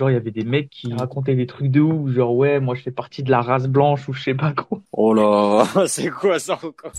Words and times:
Genre, 0.00 0.10
il 0.10 0.14
y 0.14 0.16
avait 0.16 0.30
des 0.30 0.44
mecs 0.44 0.70
qui 0.70 0.92
racontaient 0.94 1.34
des 1.34 1.48
trucs 1.48 1.72
de 1.72 1.80
ouf, 1.80 2.12
genre, 2.12 2.32
ouais, 2.36 2.60
moi, 2.60 2.76
je 2.76 2.82
fais 2.82 2.92
partie 2.92 3.24
de 3.24 3.32
la 3.32 3.42
race 3.42 3.66
blanche 3.66 4.08
ou 4.08 4.12
je 4.12 4.22
sais 4.22 4.34
pas 4.34 4.52
quoi. 4.52 4.80
Oh 4.92 5.12
là, 5.12 5.64
c'est 5.88 6.08
quoi 6.10 6.38
ça 6.38 6.54
encore? 6.54 6.92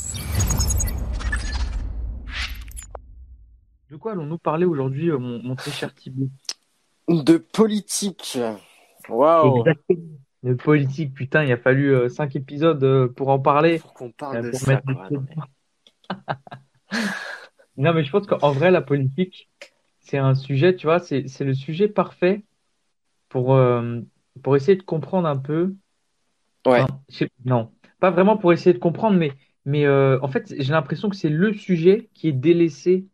De 3.89 3.95
quoi 3.95 4.11
allons-nous 4.11 4.37
parler 4.37 4.65
aujourd'hui, 4.65 5.09
euh, 5.11 5.17
mon, 5.17 5.41
mon 5.41 5.55
très 5.55 5.71
cher 5.71 5.95
Thibaut? 5.95 6.27
De 7.07 7.37
politique. 7.37 8.37
Waouh. 9.07 9.63
De 10.43 10.53
politique, 10.53 11.13
putain, 11.13 11.45
il 11.45 11.51
a 11.53 11.57
fallu 11.57 11.95
euh, 11.95 12.09
cinq 12.09 12.35
épisodes 12.35 12.83
euh, 12.83 13.07
pour 13.07 13.29
en 13.29 13.39
parler. 13.39 13.79
Faut 13.79 13.87
qu'on 13.89 14.11
parle 14.11 14.37
Euh, 14.37 14.41
de 14.41 14.49
pour 14.51 14.59
ça, 14.59 14.81
quoi. 14.81 15.07
pieds 15.07 15.17
dedans. 15.17 15.25
Non, 17.77 17.93
mais 17.93 18.03
je 18.03 18.11
pense 18.11 18.27
qu'en 18.27 18.51
vrai, 18.51 18.71
la 18.71 18.81
politique, 18.81 19.49
c'est 20.01 20.17
un 20.17 20.33
sujet, 20.33 20.75
tu 20.75 20.85
vois, 20.87 20.99
c'est, 20.99 21.29
c'est 21.29 21.45
le 21.45 21.53
sujet 21.53 21.87
parfait 21.87 22.43
pour, 23.29 23.55
euh, 23.55 24.01
pour 24.43 24.55
essayer 24.55 24.77
de 24.77 24.83
comprendre 24.83 25.27
un 25.27 25.37
peu. 25.37 25.75
Ouais. 26.65 26.85
Enfin, 26.85 27.27
non, 27.45 27.71
pas 27.99 28.11
vraiment 28.11 28.37
pour 28.37 28.53
essayer 28.53 28.73
de 28.73 28.79
comprendre, 28.79 29.17
mais, 29.17 29.33
mais 29.65 29.85
euh, 29.85 30.19
en 30.21 30.27
fait, 30.27 30.53
j'ai 30.57 30.71
l'impression 30.73 31.09
que 31.09 31.15
c'est 31.15 31.29
le 31.29 31.53
sujet 31.53 32.09
qui 32.13 32.27
est 32.27 32.31
délaissé 32.33 33.07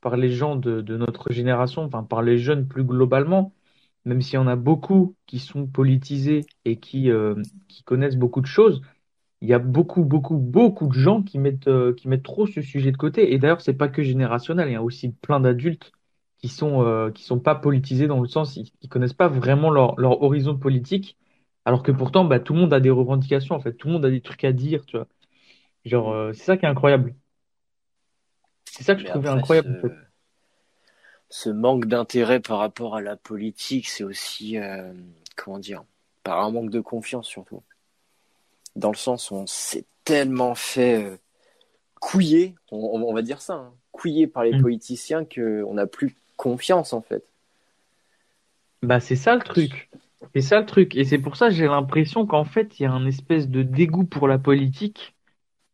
par 0.00 0.16
les 0.16 0.30
gens 0.32 0.56
de, 0.56 0.80
de 0.82 0.96
notre 0.96 1.32
génération, 1.32 1.84
enfin 1.84 2.04
par 2.04 2.22
les 2.22 2.38
jeunes 2.38 2.68
plus 2.68 2.84
globalement, 2.84 3.54
même 4.04 4.22
s'il 4.22 4.34
y 4.36 4.38
en 4.38 4.48
a 4.48 4.56
beaucoup 4.56 5.16
qui 5.26 5.40
sont 5.40 5.66
politisés 5.66 6.46
et 6.64 6.78
qui, 6.80 7.10
euh, 7.10 7.36
qui 7.68 7.82
connaissent 7.84 8.16
beaucoup 8.16 8.40
de 8.42 8.46
choses, 8.46 8.82
il 9.42 9.48
y 9.48 9.54
a 9.54 9.58
beaucoup, 9.58 10.04
beaucoup, 10.04 10.38
beaucoup 10.38 10.88
de 10.88 10.94
gens 10.94 11.22
qui 11.22 11.38
mettent, 11.38 11.70
qui 11.96 12.08
mettent 12.08 12.22
trop 12.24 12.46
ce 12.46 12.62
sujet 12.62 12.92
de 12.92 12.96
côté. 12.98 13.32
Et 13.34 13.38
d'ailleurs, 13.38 13.60
c'est 13.62 13.74
pas 13.74 13.88
que 13.88 14.02
générationnel, 14.02 14.68
il 14.68 14.72
y 14.72 14.76
a 14.76 14.82
aussi 14.82 15.10
plein 15.12 15.40
d'adultes 15.40 15.92
qui 16.46 16.54
sont, 16.54 16.82
euh, 16.86 17.10
qui 17.10 17.24
sont 17.24 17.40
pas 17.40 17.54
politisés 17.56 18.06
dans 18.06 18.20
le 18.20 18.28
sens, 18.28 18.56
ils, 18.56 18.70
ils 18.82 18.88
connaissent 18.88 19.12
pas 19.14 19.28
vraiment 19.28 19.70
leur, 19.70 19.98
leur 19.98 20.22
horizon 20.22 20.56
politique, 20.56 21.16
alors 21.64 21.82
que 21.82 21.90
pourtant, 21.92 22.24
bah, 22.24 22.38
tout 22.40 22.54
le 22.54 22.60
monde 22.60 22.72
a 22.72 22.80
des 22.80 22.90
revendications, 22.90 23.54
en 23.56 23.60
fait, 23.60 23.74
tout 23.74 23.88
le 23.88 23.94
monde 23.94 24.04
a 24.04 24.10
des 24.10 24.20
trucs 24.20 24.44
à 24.44 24.52
dire, 24.52 24.86
tu 24.86 24.96
vois. 24.96 25.08
Genre, 25.84 26.12
euh, 26.12 26.32
c'est 26.32 26.44
ça 26.44 26.56
qui 26.56 26.66
est 26.66 26.68
incroyable. 26.68 27.14
C'est 28.64 28.84
ça 28.84 28.94
que 28.94 29.00
je 29.00 29.06
trouvais 29.06 29.28
après, 29.28 29.40
incroyable, 29.40 29.70
en 29.70 29.74
ce... 29.74 29.88
fait. 29.88 29.94
ce 31.28 31.50
manque 31.50 31.86
d'intérêt 31.86 32.40
par 32.40 32.58
rapport 32.58 32.94
à 32.96 33.00
la 33.00 33.16
politique, 33.16 33.88
c'est 33.88 34.04
aussi, 34.04 34.58
euh, 34.58 34.92
comment 35.34 35.58
dire, 35.58 35.84
par 36.22 36.40
un 36.44 36.50
manque 36.50 36.70
de 36.70 36.80
confiance 36.80 37.26
surtout. 37.26 37.62
Dans 38.76 38.90
le 38.90 38.96
sens 38.96 39.30
où 39.30 39.34
on 39.36 39.46
s'est 39.46 39.86
tellement 40.04 40.54
fait 40.54 41.20
couiller, 42.00 42.54
on, 42.70 43.02
on 43.02 43.14
va 43.14 43.22
dire 43.22 43.40
ça, 43.40 43.54
hein, 43.54 43.74
couiller 43.90 44.26
par 44.26 44.44
les 44.44 44.52
Mm. 44.52 44.60
politiciens 44.60 45.24
qu'on 45.24 45.74
n'a 45.74 45.86
plus 45.86 46.16
confiance 46.36 46.92
en 46.92 47.02
fait. 47.02 47.24
Bah, 48.82 49.00
c'est 49.00 49.16
ça 49.16 49.34
le 49.34 49.42
truc. 49.42 49.90
C'est 50.34 50.40
ça 50.42 50.60
le 50.60 50.66
truc. 50.66 50.94
Et 50.96 51.04
c'est 51.04 51.18
pour 51.18 51.36
ça 51.36 51.48
que 51.48 51.54
j'ai 51.54 51.66
l'impression 51.66 52.26
qu'en 52.26 52.44
fait, 52.44 52.78
il 52.78 52.82
y 52.84 52.86
a 52.86 52.92
un 52.92 53.06
espèce 53.06 53.48
de 53.48 53.62
dégoût 53.62 54.04
pour 54.04 54.28
la 54.28 54.38
politique, 54.38 55.14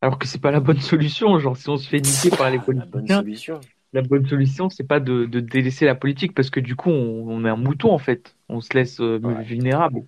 alors 0.03 0.19
que 0.19 0.27
c'est 0.29 0.41
pas 0.41 0.53
la 0.53 0.61
bonne 0.61 0.81
solution. 0.83 1.39
Genre, 1.41 1.57
si 1.57 1.69
on 1.71 1.77
se 1.79 1.89
fait 1.89 2.01
niquer 2.01 2.33
par 2.33 2.51
les 2.51 2.61
La 2.75 2.87
bonne 2.87 3.09
politiciens, 3.09 3.25
solution. 3.25 3.67
la 3.93 4.03
bonne 4.03 4.27
solution, 4.29 4.71
c'est 4.71 4.85
pas 4.87 5.01
de, 5.01 5.27
de 5.27 5.41
délaisser 5.41 5.87
la 5.87 5.95
politique, 5.97 6.35
parce 6.35 6.51
que 6.51 6.61
du 6.61 6.77
coup, 6.77 6.91
on, 6.91 7.29
on 7.31 7.45
est 7.47 7.51
un 7.51 7.57
mouton, 7.57 7.93
en 7.93 7.99
fait. 7.99 8.37
On 8.49 8.61
se 8.61 8.75
laisse 8.75 9.01
euh, 9.01 9.19
Ouais. 9.23 9.45
vulnérable. 9.45 10.03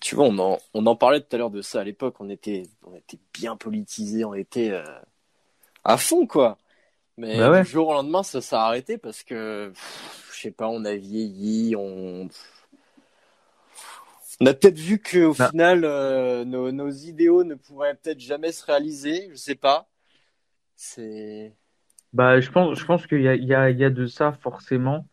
Tu 0.00 0.14
vois, 0.16 0.26
on 0.26 0.38
en, 0.38 0.58
on 0.74 0.86
en 0.86 0.96
parlait 0.96 1.20
tout 1.20 1.34
à 1.34 1.38
l'heure 1.38 1.50
de 1.50 1.62
ça 1.62 1.80
à 1.80 1.84
l'époque. 1.84 2.16
On 2.20 2.28
était, 2.28 2.64
on 2.82 2.94
était 2.96 3.18
bien 3.32 3.56
politisés, 3.56 4.24
on 4.24 4.34
était 4.34 4.70
euh, 4.70 4.84
à 5.84 5.96
fond, 5.98 6.26
quoi. 6.26 6.58
Mais 7.18 7.38
Bah 7.38 7.50
ouais. 7.50 7.62
du 7.62 7.70
jour 7.70 7.88
au 7.88 7.94
lendemain, 7.94 8.22
ça 8.22 8.40
s'est 8.42 8.56
arrêté 8.56 8.98
parce 8.98 9.22
que, 9.22 9.72
je 10.32 10.40
sais 10.40 10.50
pas, 10.50 10.68
on 10.68 10.84
a 10.84 10.94
vieilli, 10.96 11.74
on. 11.76 12.28
On 14.40 14.46
a 14.46 14.54
peut-être 14.54 14.78
vu 14.78 15.00
qu'au 15.00 15.32
Bah. 15.38 15.50
final, 15.50 15.84
euh, 15.84 16.44
nos, 16.44 16.70
nos 16.72 16.90
idéaux 16.90 17.42
ne 17.44 17.54
pourraient 17.54 17.94
peut-être 17.94 18.20
jamais 18.20 18.52
se 18.52 18.64
réaliser, 18.64 19.28
je 19.30 19.36
sais 19.36 19.54
pas. 19.54 19.88
C'est. 20.76 21.54
Bah, 22.12 22.40
je 22.40 22.50
pense, 22.50 22.78
je 22.78 22.84
pense 22.84 23.06
qu'il 23.06 23.20
y 23.22 23.28
a, 23.28 23.34
il 23.34 23.44
y 23.44 23.54
a, 23.54 23.70
il 23.70 23.78
y 23.78 23.84
a 23.84 23.90
de 23.90 24.06
ça, 24.06 24.32
forcément. 24.32 25.06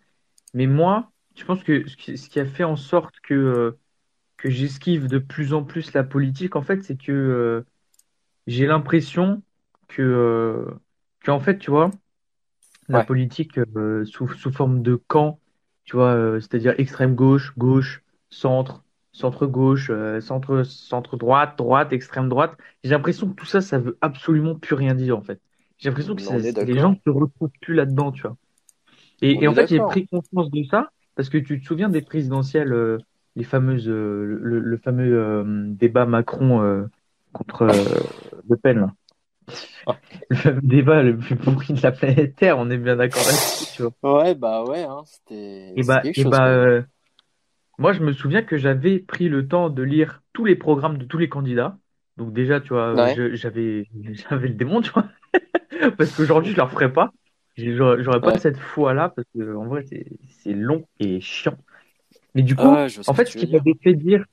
Mais 0.54 0.68
moi, 0.68 1.12
je 1.36 1.46
pense 1.46 1.64
que 1.64 1.88
ce 1.88 1.98
qui, 1.98 2.18
ce 2.18 2.30
qui 2.30 2.40
a 2.40 2.46
fait 2.46 2.64
en 2.66 2.76
sorte 2.78 3.20
que, 3.22 3.34
euh, 3.34 3.80
que 4.38 4.50
j'esquive 4.50 5.08
de 5.08 5.20
plus 5.20 5.54
en 5.54 5.64
plus 5.66 5.94
la 5.94 6.04
politique, 6.04 6.56
en 6.56 6.64
fait, 6.64 6.84
c'est 6.84 6.98
que 6.98 7.12
euh, 7.14 7.64
j'ai 8.48 8.68
l'impression 8.68 9.44
que, 9.88 10.68
que, 11.24 11.32
en 11.32 11.40
fait, 11.40 11.58
tu 11.58 11.72
vois, 11.72 11.90
la 12.90 13.00
Ouais. 13.00 13.06
politique 13.06 13.58
euh, 13.58 14.06
sous, 14.06 14.28
sous 14.28 14.52
forme 14.52 14.82
de 14.82 14.96
camp, 14.96 15.40
tu 15.86 15.96
vois, 15.96 16.14
euh, 16.14 16.40
c'est-à-dire 16.40 16.76
extrême 16.78 17.16
gauche, 17.16 17.54
gauche, 17.58 18.04
centre, 18.30 18.84
centre 19.12 19.46
gauche, 19.48 19.90
euh, 19.90 20.22
centre, 20.22 20.64
centre 20.64 21.18
droite, 21.18 21.58
droite, 21.58 21.94
extrême 21.94 22.30
droite. 22.30 22.58
J'ai 22.84 22.92
l'impression 22.92 23.30
que 23.30 23.36
tout 23.36 23.46
ça, 23.46 23.62
ça 23.62 23.80
veut 23.80 23.98
absolument 24.02 24.56
plus 24.56 24.76
rien 24.76 24.96
dire, 24.96 25.18
en 25.18 25.22
fait. 25.22 25.40
J'ai 25.78 25.90
l'impression 25.90 26.16
que 26.16 26.22
les 26.66 26.78
gens 26.78 26.92
ne 26.92 26.96
se 27.06 27.10
retrouvent 27.10 27.50
plus 27.62 27.74
là-dedans, 27.74 28.12
tu 28.12 28.22
vois. 28.24 28.38
Et, 29.22 29.48
en 29.48 29.54
fait, 29.54 29.68
j'ai 29.68 29.80
pris 29.80 30.08
conscience 30.08 30.52
de 30.52 30.64
ça 30.64 30.90
parce 31.16 31.30
que 31.30 31.38
tu 31.38 31.62
te 31.62 31.66
souviens 31.66 31.90
des 31.90 32.02
présidentielles, 32.02 32.74
euh, 32.74 32.98
les 33.36 33.44
fameuses, 33.44 33.88
euh, 33.90 34.26
le, 34.42 34.60
le 34.60 34.78
fameux 34.78 35.18
euh, 35.18 35.44
débat 35.68 36.06
Macron 36.06 36.62
euh, 36.62 36.86
contre 37.32 37.64
euh, 37.64 38.42
Le 38.50 38.58
Pen, 38.58 38.80
là. 38.80 38.94
Le 40.30 40.62
débat 40.62 41.04
le 41.04 41.18
plus 41.18 41.36
pourri 41.36 41.74
de 41.74 41.82
la 41.82 41.92
planète 41.92 42.36
Terre, 42.36 42.58
on 42.58 42.70
est 42.70 42.78
bien 42.78 42.96
d'accord 42.96 43.26
là-dessus, 43.26 43.66
tu 43.72 43.82
vois. 43.84 43.94
Ouais, 44.04 44.36
bah 44.36 44.64
ouais, 44.66 44.84
hein, 44.84 45.04
c'était 45.06 45.76
Et 45.76 45.84
bah, 45.84 46.04
quelque 46.04 46.16
et 46.16 46.24
chose. 46.24 46.26
bah, 46.26 46.48
euh, 46.50 46.82
moi, 47.78 47.94
je 47.94 48.02
me 48.02 48.14
souviens 48.14 48.44
que 48.44 48.58
j'avais 48.58 49.00
pris 49.00 49.30
le 49.30 49.48
temps 49.48 49.70
de 49.70 49.84
lire 49.84 50.24
tous 50.34 50.46
les 50.46 50.56
programmes 50.56 50.98
de 50.98 51.06
tous 51.06 51.18
les 51.18 51.30
candidats. 51.30 51.80
Donc 52.18 52.34
déjà, 52.34 52.62
tu 52.62 52.70
vois, 52.70 52.96
Ouais. 52.96 53.24
j'avais, 53.34 53.90
j'avais 54.30 54.50
le 54.50 54.56
démon, 54.56 54.82
tu 54.82 54.92
vois. 54.92 55.10
Parce 55.98 56.12
qu'aujourd'hui, 56.14 56.52
je 56.54 56.58
le 56.58 56.64
referais 56.64 56.94
pas. 56.94 57.12
J'ai- 57.58 57.76
J'aurais 57.76 58.24
pas 58.24 58.34
Ouais. 58.34 58.40
cette 58.40 58.58
foi-là 58.58 59.10
parce 59.10 59.28
que 59.36 59.56
en 59.56 59.66
vrai, 59.68 59.86
c'est 60.30 60.54
long 60.54 60.88
et 61.00 61.22
chiant. 61.22 61.58
Mais 62.36 62.44
du 62.44 62.56
coup, 62.58 62.78
Ah 62.78 62.88
en 63.08 63.14
fait, 63.14 63.30
ce 63.32 63.38
qui 63.38 63.48
m'avait 63.48 63.76
fait 63.84 63.94
dire 63.96 64.26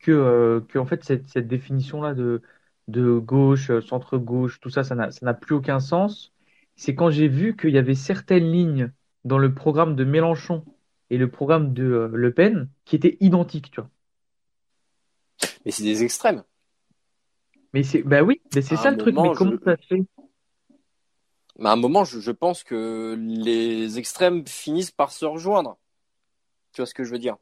que, 0.00 0.12
euh, 0.12 0.60
que 0.68 0.78
en 0.78 0.86
fait, 0.86 1.04
cette, 1.04 1.28
cette 1.28 1.48
définition-là 1.48 2.14
de, 2.14 2.42
de 2.88 3.18
gauche, 3.18 3.70
euh, 3.70 3.80
centre-gauche, 3.80 4.60
tout 4.60 4.70
ça, 4.70 4.84
ça 4.84 4.94
n'a 4.96 5.34
plus 5.34 5.54
aucun 5.56 5.80
sens, 5.80 6.32
c'est 6.76 6.94
quand 6.94 7.10
j'ai 7.10 7.28
vu 7.28 7.56
qu'il 7.56 7.70
y 7.70 7.78
avait 7.78 7.94
certaines 7.94 8.50
lignes 8.50 8.92
dans 9.24 9.38
le 9.38 9.54
programme 9.54 9.96
de 9.96 10.04
Mélenchon 10.04 10.64
et 11.10 11.18
le 11.18 11.30
programme 11.30 11.72
de 11.74 11.84
euh, 11.84 12.10
Le 12.12 12.32
Pen 12.32 12.68
qui 12.84 12.96
étaient 12.96 13.16
identiques, 13.20 13.70
tu 13.70 13.80
vois. 13.80 13.90
Mais 15.64 15.70
c'est 15.70 15.84
des 15.84 16.02
extrêmes. 16.02 16.42
Mais 17.72 17.82
c'est, 17.82 18.02
bah 18.02 18.22
oui, 18.22 18.42
mais 18.54 18.62
c'est 18.62 18.76
ça 18.76 18.90
le 18.90 18.96
truc. 18.98 19.16
Mais 19.18 19.30
comment 19.30 19.52
je- 19.52 19.64
ça 19.64 19.76
se 19.76 19.86
fait? 19.86 20.02
Mais 21.58 21.68
à 21.68 21.72
un 21.72 21.76
moment, 21.76 22.04
je, 22.04 22.20
je 22.20 22.30
pense 22.30 22.62
que 22.64 23.14
les 23.18 23.98
extrêmes 23.98 24.46
finissent 24.46 24.92
par 24.92 25.12
se 25.12 25.24
rejoindre. 25.24 25.76
Tu 26.72 26.80
vois 26.82 26.86
ce 26.86 26.94
que 26.94 27.04
je 27.04 27.12
veux 27.12 27.18
dire? 27.18 27.36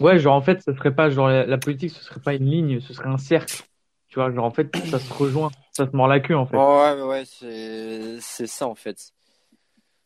Ouais, 0.00 0.18
genre 0.18 0.34
en 0.34 0.42
fait, 0.42 0.62
ce 0.62 0.72
serait 0.74 0.94
pas 0.94 1.10
genre 1.10 1.28
la, 1.28 1.46
la 1.46 1.58
politique, 1.58 1.90
ce 1.90 2.02
serait 2.02 2.20
pas 2.20 2.34
une 2.34 2.46
ligne, 2.50 2.80
ce 2.80 2.92
serait 2.94 3.08
un 3.08 3.18
cercle. 3.18 3.62
Tu 4.10 4.16
vois, 4.16 4.32
genre 4.32 4.44
en 4.46 4.52
fait, 4.52 4.76
ça 4.84 5.00
se 5.00 5.12
rejoint, 5.12 5.52
ça 5.72 5.86
se 5.90 5.96
mord 5.96 6.08
la 6.08 6.20
queue 6.20 6.36
en 6.36 6.46
fait. 6.46 6.62
Ouais, 6.62 6.94
ouais, 6.94 7.02
ouais, 7.02 7.24
c'est 7.24 8.20
c'est 8.20 8.46
ça 8.46 8.66
en 8.66 8.74
fait. 8.74 9.12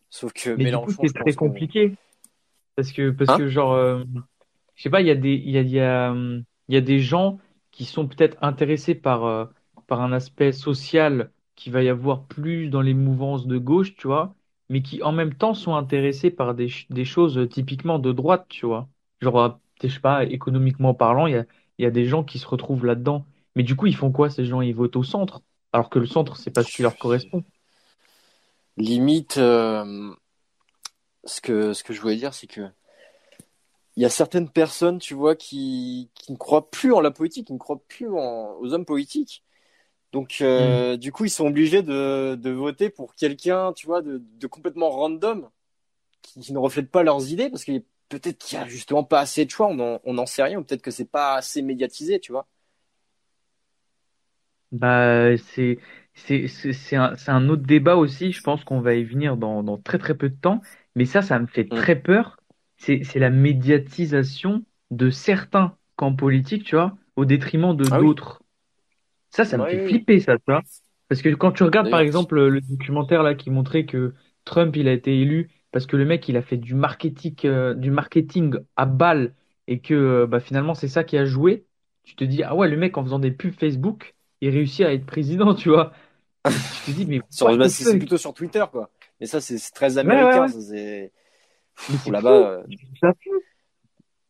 Sauf 0.08 0.32
que 0.32 0.48
Mais 0.56 0.66
du 0.66 0.78
coup, 0.78 0.92
Mélenchon, 0.92 1.02
c'est 1.02 1.12
très 1.14 1.34
compliqué 1.34 1.94
parce 2.76 2.92
que 2.92 3.10
parce 3.10 3.32
Hein 3.32 3.36
que 3.36 3.48
genre, 3.48 3.74
euh, 3.74 4.04
je 4.76 4.82
sais 4.84 4.90
pas, 4.90 5.00
il 5.02 5.06
y 5.08 5.10
a 5.10 5.14
des 5.16 5.34
il 5.34 5.50
y 5.50 5.58
a 5.58 5.62
il 5.62 5.70
y 5.70 5.80
a 5.80 6.14
y 6.68 6.76
a 6.76 6.80
des 6.80 7.00
gens 7.00 7.40
qui 7.72 7.84
sont 7.84 8.08
peut-être 8.08 8.38
intéressés 8.42 8.94
par 8.94 9.24
euh, 9.26 9.46
par 9.86 10.02
un 10.02 10.12
aspect 10.12 10.52
social 10.52 11.32
qui 11.56 11.70
va 11.70 11.82
y 11.82 11.88
avoir 11.88 12.26
plus 12.26 12.68
dans 12.70 12.82
les 12.82 12.94
mouvances 12.94 13.46
de 13.46 13.58
gauche, 13.58 13.96
tu 13.96 14.06
vois, 14.08 14.34
mais 14.70 14.82
qui 14.82 15.02
en 15.02 15.12
même 15.12 15.34
temps 15.34 15.54
sont 15.54 15.76
intéressés 15.76 16.30
par 16.30 16.54
des 16.54 16.68
des 16.90 17.04
choses 17.04 17.38
euh, 17.38 17.48
typiquement 17.48 17.98
de 18.00 18.12
droite, 18.12 18.46
tu 18.48 18.66
vois. 18.66 18.88
Genre, 19.20 19.60
je 19.82 19.88
sais 19.88 20.00
pas, 20.00 20.24
économiquement 20.24 20.94
parlant, 20.94 21.26
il 21.26 21.34
y 21.34 21.36
a 21.38 21.46
il 21.78 21.84
y 21.84 21.86
a 21.86 21.90
des 21.90 22.06
gens 22.06 22.24
qui 22.24 22.38
se 22.38 22.46
retrouvent 22.46 22.86
là-dedans. 22.86 23.26
Mais 23.54 23.62
du 23.62 23.76
coup, 23.76 23.86
ils 23.86 23.96
font 23.96 24.10
quoi 24.12 24.30
ces 24.30 24.44
gens? 24.44 24.60
Ils 24.60 24.74
votent 24.74 24.96
au 24.96 25.02
centre, 25.04 25.42
alors 25.72 25.90
que 25.90 25.98
le 25.98 26.06
centre, 26.06 26.36
c'est 26.36 26.50
pas 26.50 26.62
ce 26.62 26.72
qui 26.72 26.82
leur 26.82 26.96
correspond. 26.98 27.44
limite, 28.76 29.38
euh, 29.38 30.12
ce 31.24 31.40
que 31.40 31.72
ce 31.72 31.84
que 31.84 31.92
je 31.92 32.00
voulais 32.00 32.16
dire, 32.16 32.34
c'est 32.34 32.46
que 32.46 32.62
il 33.96 34.02
y 34.02 34.06
a 34.06 34.10
certaines 34.10 34.48
personnes, 34.50 34.98
tu 34.98 35.14
vois, 35.14 35.36
qui 35.36 36.10
qui 36.14 36.32
ne 36.32 36.36
croient 36.36 36.70
plus 36.70 36.92
en 36.92 37.00
la 37.00 37.10
politique, 37.10 37.46
qui 37.46 37.52
ne 37.52 37.58
croient 37.58 37.82
plus 37.88 38.08
en, 38.08 38.56
aux 38.60 38.72
hommes 38.72 38.84
politiques. 38.84 39.44
Donc, 40.12 40.38
euh, 40.42 40.96
du 40.96 41.12
coup, 41.12 41.24
ils 41.24 41.30
sont 41.30 41.46
obligés 41.46 41.82
de, 41.82 42.36
de 42.36 42.50
voter 42.50 42.90
pour 42.90 43.14
quelqu'un, 43.16 43.72
tu 43.72 43.86
vois, 43.86 44.02
de, 44.02 44.22
de 44.38 44.46
complètement 44.46 44.90
random, 44.90 45.50
qui, 46.22 46.40
qui 46.40 46.52
ne 46.52 46.58
reflète 46.58 46.90
pas 46.90 47.02
leurs 47.02 47.30
idées, 47.32 47.50
parce 47.50 47.64
que 47.64 47.72
peut-être 48.08 48.38
qu'il 48.38 48.58
y 48.58 48.62
a 48.62 48.66
justement 48.68 49.04
pas 49.04 49.20
assez 49.20 49.44
de 49.44 49.50
choix, 49.50 49.68
on 49.68 50.14
n'en 50.14 50.26
sait 50.26 50.42
rien, 50.44 50.58
ou 50.60 50.64
peut-être 50.64 50.82
que 50.82 50.90
c'est 50.92 51.04
pas 51.04 51.34
assez 51.36 51.62
médiatisé, 51.62 52.20
tu 52.20 52.32
vois. 52.32 52.46
Bah, 54.74 55.36
c'est 55.38 55.78
c'est 56.14 56.48
c'est 56.48 56.72
c'est 56.72 56.96
un, 56.96 57.16
c'est 57.16 57.30
un 57.30 57.48
autre 57.48 57.62
débat 57.62 57.96
aussi. 57.96 58.32
Je 58.32 58.42
pense 58.42 58.64
qu'on 58.64 58.80
va 58.80 58.94
y 58.94 59.04
venir 59.04 59.36
dans, 59.36 59.62
dans 59.62 59.78
très 59.78 59.98
très 59.98 60.16
peu 60.16 60.28
de 60.30 60.36
temps. 60.36 60.60
Mais 60.96 61.04
ça, 61.06 61.22
ça 61.22 61.38
me 61.38 61.46
fait 61.46 61.70
Mm. 61.70 61.84
très 61.84 61.96
peur. 62.00 62.38
c'est 62.76 63.04
c'est 63.04 63.18
la 63.20 63.30
médiatisation 63.30 64.64
de 64.90 65.10
certains 65.10 65.76
camps 65.96 66.14
politiques, 66.16 66.64
tu 66.64 66.76
vois, 66.76 66.96
au 67.16 67.24
détriment 67.24 67.76
de 67.76 67.88
Ah 67.90 67.98
oui. 68.00 68.08
d'autres. 68.08 68.42
Ça, 69.30 69.44
ça 69.44 69.58
me 69.58 69.66
fait 69.66 69.78
oui, 69.78 69.84
oui. 69.84 70.08
flipper, 70.08 70.20
ça, 70.20 70.36
tu 70.38 70.44
vois. 70.48 70.64
Parce 71.08 71.22
que 71.22 71.28
quand 71.30 71.52
tu 71.52 71.62
regardes, 71.64 71.90
par 71.90 72.00
D'ailleurs, 72.00 72.00
exemple, 72.00 72.40
le 72.48 72.60
documentaire 72.60 73.22
là 73.22 73.34
qui 73.34 73.50
montrait 73.50 73.86
que 73.86 74.14
Trump, 74.44 74.74
il 74.76 74.88
a 74.88 74.92
été 74.92 75.20
élu 75.20 75.50
parce 75.72 75.86
que 75.86 75.96
le 75.96 76.04
mec, 76.04 76.28
il 76.28 76.36
a 76.36 76.42
fait 76.42 76.56
du 76.56 76.74
marketing, 76.74 77.34
euh, 77.46 77.74
du 77.74 77.90
marketing 77.90 78.56
à 78.76 78.86
balle 78.86 79.34
et 79.66 79.80
que 79.80 79.94
euh, 79.94 80.26
bah, 80.26 80.40
finalement, 80.40 80.74
c'est 80.74 80.88
ça 80.88 81.04
qui 81.04 81.16
a 81.18 81.24
joué, 81.24 81.66
tu 82.04 82.16
te 82.16 82.24
dis, 82.24 82.42
ah 82.42 82.54
ouais, 82.54 82.68
le 82.68 82.76
mec, 82.76 82.96
en 82.96 83.04
faisant 83.04 83.18
des 83.18 83.30
pubs 83.32 83.52
Facebook, 83.54 84.14
il 84.44 84.50
réussit 84.50 84.82
à 84.86 84.92
être 84.92 85.06
président, 85.06 85.54
tu 85.54 85.68
vois. 85.70 85.92
Tu 86.70 86.82
te 86.82 86.90
dis, 86.92 87.06
mais 87.06 87.22
bah, 87.40 87.68
c'est 87.68 87.98
plutôt 87.98 88.18
sur 88.18 88.34
Twitter, 88.34 88.64
quoi. 88.70 88.90
Mais 89.20 89.26
ça, 89.26 89.40
c'est 89.40 89.58
très 89.72 89.98
Ouais, 90.02 90.22
ouais, 90.22 90.38
américain. 90.38 90.40
ouais. 90.40 90.48
c'est 90.48 91.12
Là-bas. 92.06 92.30
euh, 92.30 92.64
Je. 92.68 93.30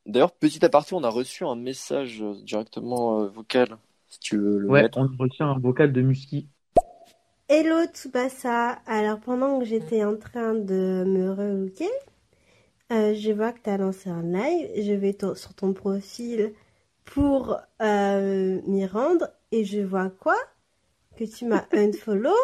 D'ailleurs, 0.06 0.32
petit 0.34 0.64
aparté, 0.64 0.94
on 0.94 1.04
a 1.04 1.10
reçu 1.10 1.44
un 1.44 1.56
message 1.56 2.22
euh, 2.22 2.34
directement 2.42 3.20
euh, 3.20 3.28
vocal, 3.28 3.76
si 4.08 4.18
tu 4.18 4.38
veux 4.38 4.58
le 4.58 4.68
Ouais, 4.68 4.80
mettre. 4.80 4.96
on 4.96 5.06
retient 5.18 5.48
un 5.50 5.58
vocal 5.58 5.92
de 5.92 6.02
Musky. 6.02 6.48
Hello 7.48 7.86
Tsubasa, 7.86 8.72
alors 8.86 9.18
pendant 9.18 9.58
que 9.58 9.64
j'étais 9.64 10.04
en 10.04 10.14
train 10.16 10.54
de 10.54 11.04
me 11.06 11.30
relooker, 11.32 11.88
euh, 12.92 13.14
je 13.14 13.32
vois 13.32 13.52
que 13.52 13.60
tu 13.62 13.70
as 13.70 13.76
lancé 13.78 14.10
un 14.10 14.22
live, 14.22 14.68
je 14.76 14.92
vais 14.92 15.16
sur 15.34 15.54
ton 15.54 15.72
profil 15.72 16.52
pour 17.04 17.56
euh, 17.82 18.60
m'y 18.66 18.86
rendre 18.86 19.28
et 19.54 19.64
je 19.64 19.80
vois 19.80 20.10
quoi? 20.10 20.36
Que 21.16 21.24
tu 21.24 21.46
m'as 21.46 21.66
unfollow? 21.72 22.34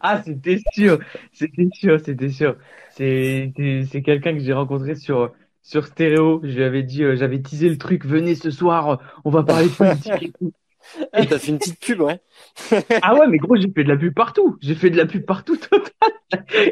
Ah, 0.00 0.22
c'était 0.24 0.58
sûr, 0.72 0.98
c'était 1.32 1.68
sûr, 1.72 2.00
c'était 2.00 2.30
sûr. 2.30 2.56
C'est 2.90 3.52
c'est 3.56 3.84
c'est 3.90 4.02
quelqu'un 4.02 4.32
que 4.34 4.40
j'ai 4.40 4.52
rencontré 4.52 4.94
sur 4.96 5.32
sur 5.62 5.86
Stéréo. 5.86 6.40
Je 6.42 6.48
lui 6.56 6.64
avais 6.64 6.82
dit, 6.82 7.04
euh, 7.04 7.16
j'avais 7.16 7.40
teasé 7.40 7.68
le 7.68 7.78
truc. 7.78 8.04
Venez 8.04 8.34
ce 8.34 8.50
soir, 8.50 9.00
on 9.24 9.30
va 9.30 9.42
parler 9.44 9.68
de 9.68 9.74
politique 9.74 10.22
et 10.22 10.32
tout. 10.32 10.52
Ah, 11.12 11.26
t'as 11.26 11.38
fait 11.38 11.50
une 11.52 11.58
petite 11.58 11.80
pub, 11.80 12.00
ouais. 12.00 12.20
Ah 13.02 13.14
ouais, 13.16 13.26
mais 13.28 13.38
gros, 13.38 13.56
j'ai 13.56 13.70
fait 13.70 13.84
de 13.84 13.88
la 13.90 13.96
pub 13.98 14.14
partout. 14.14 14.58
J'ai 14.62 14.74
fait 14.74 14.90
de 14.90 14.96
la 14.96 15.06
pub 15.06 15.24
partout 15.26 15.56
total. 15.56 15.90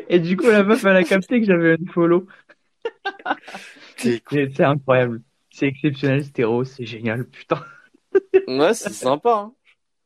Et 0.08 0.20
du 0.20 0.36
coup, 0.36 0.46
la 0.48 0.64
meuf, 0.64 0.84
elle 0.84 0.96
a 0.96 1.04
capté 1.04 1.40
que 1.40 1.46
j'avais 1.46 1.74
un 1.74 1.92
follow. 1.92 2.26
Cool. 4.24 4.52
C'est 4.54 4.64
incroyable. 4.64 5.22
C'est 5.50 5.66
exceptionnel, 5.68 6.24
Stéréo, 6.24 6.64
c'est 6.64 6.84
génial, 6.86 7.26
putain. 7.28 7.62
Ouais, 8.46 8.74
c'est 8.74 8.92
sympa. 8.92 9.34
Hein. 9.34 9.54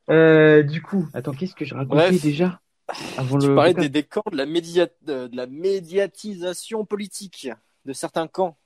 Euh, 0.09 0.63
du 0.63 0.81
coup, 0.81 1.07
attends, 1.13 1.33
qu'est-ce 1.33 1.55
que 1.55 1.65
je 1.65 1.75
racontais 1.75 2.19
Bref. 2.19 2.19
déjà 2.19 2.61
avant 3.15 3.37
Tu 3.39 3.49
le 3.49 3.51
parlais 3.51 3.73
des, 3.73 3.89
des 3.89 4.03
camps 4.03 4.23
de 4.31 4.37
la, 4.37 4.45
média... 4.45 4.87
de 5.01 5.29
la 5.33 5.47
médiatisation 5.47 6.85
politique 6.85 7.49
de 7.85 7.93
certains 7.93 8.27
camps. 8.27 8.57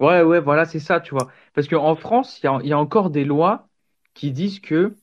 Ouais, 0.00 0.22
ouais, 0.22 0.40
voilà, 0.40 0.64
c'est 0.64 0.80
ça, 0.80 1.00
tu 1.00 1.14
vois. 1.14 1.30
Parce 1.54 1.68
qu'en 1.68 1.94
France, 1.94 2.40
il 2.42 2.46
y 2.46 2.48
a, 2.48 2.58
il 2.62 2.68
y 2.68 2.72
a 2.72 2.78
encore 2.78 3.10
des 3.10 3.24
lois 3.24 3.68
qui 4.12 4.32
disent 4.32 4.60
que 4.60 4.94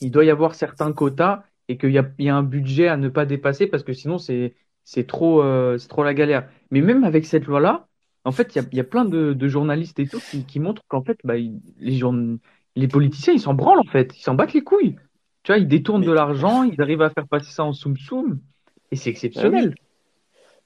il 0.00 0.10
doit 0.10 0.24
y 0.24 0.30
avoir 0.30 0.54
certains 0.54 0.92
quotas 0.92 1.44
et 1.68 1.78
qu'il 1.78 1.90
y 1.90 2.00
y 2.24 2.28
a 2.30 2.36
un 2.36 2.42
budget 2.44 2.88
à 2.88 2.96
ne 2.96 3.08
pas 3.08 3.26
dépasser 3.26 3.66
parce 3.68 3.84
que 3.84 3.92
sinon 3.94 4.18
c'est 4.18 4.56
c'est 4.84 5.06
trop 5.06 5.42
euh, 5.42 5.78
c'est 5.78 5.88
trop 5.88 6.04
la 6.04 6.14
galère. 6.14 6.50
Mais 6.70 6.80
même 6.82 7.04
avec 7.04 7.26
cette 7.26 7.46
loi-là, 7.46 7.88
en 8.24 8.32
fait, 8.32 8.54
il 8.56 8.58
y 8.58 8.62
a, 8.62 8.68
il 8.72 8.76
y 8.78 8.80
a 8.80 8.84
plein 8.84 9.04
de, 9.06 9.32
de 9.34 9.48
journalistes 9.48 9.98
et 10.00 10.08
tout 10.08 10.20
qui, 10.22 10.46
qui 10.46 10.60
montrent 10.60 10.84
qu'en 10.88 11.02
fait, 11.04 11.18
bah, 11.24 11.34
les 11.36 11.98
journ- 11.98 12.38
les 12.76 12.88
politiciens, 12.88 13.32
ils 13.34 13.40
s'en 13.40 13.54
branlent 13.54 13.80
en 13.80 13.90
fait, 13.90 14.16
ils 14.16 14.22
s'en 14.22 14.34
battent 14.34 14.52
les 14.54 14.62
couilles. 14.64 14.96
Tu 15.42 15.52
vois, 15.52 15.58
ils 15.58 15.68
détournent 15.68 16.00
Mais- 16.00 16.06
de 16.06 16.12
l'argent, 16.12 16.62
ils 16.62 16.80
arrivent 16.80 17.02
à 17.02 17.10
faire 17.10 17.26
passer 17.28 17.50
ça 17.52 17.64
en 17.64 17.72
soum-soum 17.72 18.38
et 18.90 18.96
c'est 18.96 19.10
exceptionnel. 19.10 19.74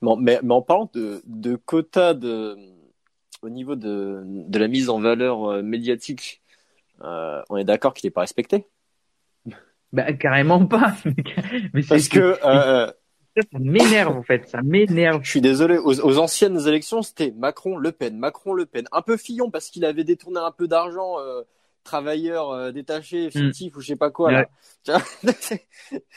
Mais, 0.03 0.09
en- 0.11 0.17
mais, 0.17 0.39
mais 0.43 0.55
en 0.55 0.63
parlant 0.63 0.91
de, 0.95 1.21
de 1.27 1.57
quotas 1.57 2.15
de, 2.15 2.57
au 3.43 3.49
niveau 3.51 3.75
de, 3.77 4.23
de 4.25 4.59
la 4.59 4.69
mise 4.69 4.89
en 4.91 5.01
valeur 5.01 5.45
euh, 5.51 5.63
médiatique, 5.63 6.43
euh, 7.03 7.43
on 7.51 7.57
est 7.57 7.65
d'accord 7.65 7.95
qu'il 7.95 8.07
n'est 8.07 8.13
pas 8.13 8.23
respecté? 8.23 8.67
Bah, 9.93 10.13
carrément 10.13 10.67
pas. 10.67 10.95
Mais 11.73 11.83
Parce 11.89 12.09
que 12.09 12.37
euh, 12.45 12.87
ça, 13.35 13.43
ça 13.51 13.59
m'énerve 13.59 14.15
en 14.17 14.23
fait, 14.23 14.47
ça 14.47 14.61
m'énerve. 14.63 15.21
je 15.25 15.31
suis 15.31 15.41
désolé, 15.41 15.79
aux, 15.79 15.99
aux 16.05 16.19
anciennes 16.19 16.59
élections, 16.69 17.01
c'était 17.01 17.31
Macron-Le 17.31 17.93
Pen, 17.93 18.19
Macron-Le 18.19 18.67
Pen. 18.67 18.87
Un 18.93 19.01
peu 19.01 19.17
Fillon 19.17 19.51
parce 19.51 19.71
qu'il 19.71 19.87
avait 19.87 20.05
détourné 20.05 20.41
un 20.41 20.51
peu 20.51 20.69
d'argent, 20.69 21.17
euh, 21.89 21.91
travailleur 21.91 22.51
euh, 22.51 22.73
détaché, 22.73 23.31
fictif 23.31 23.77
ou 23.77 23.81
je 23.81 23.87
sais 23.89 23.97
pas 23.97 24.11
quoi. 24.11 24.31
Vois 24.87 24.99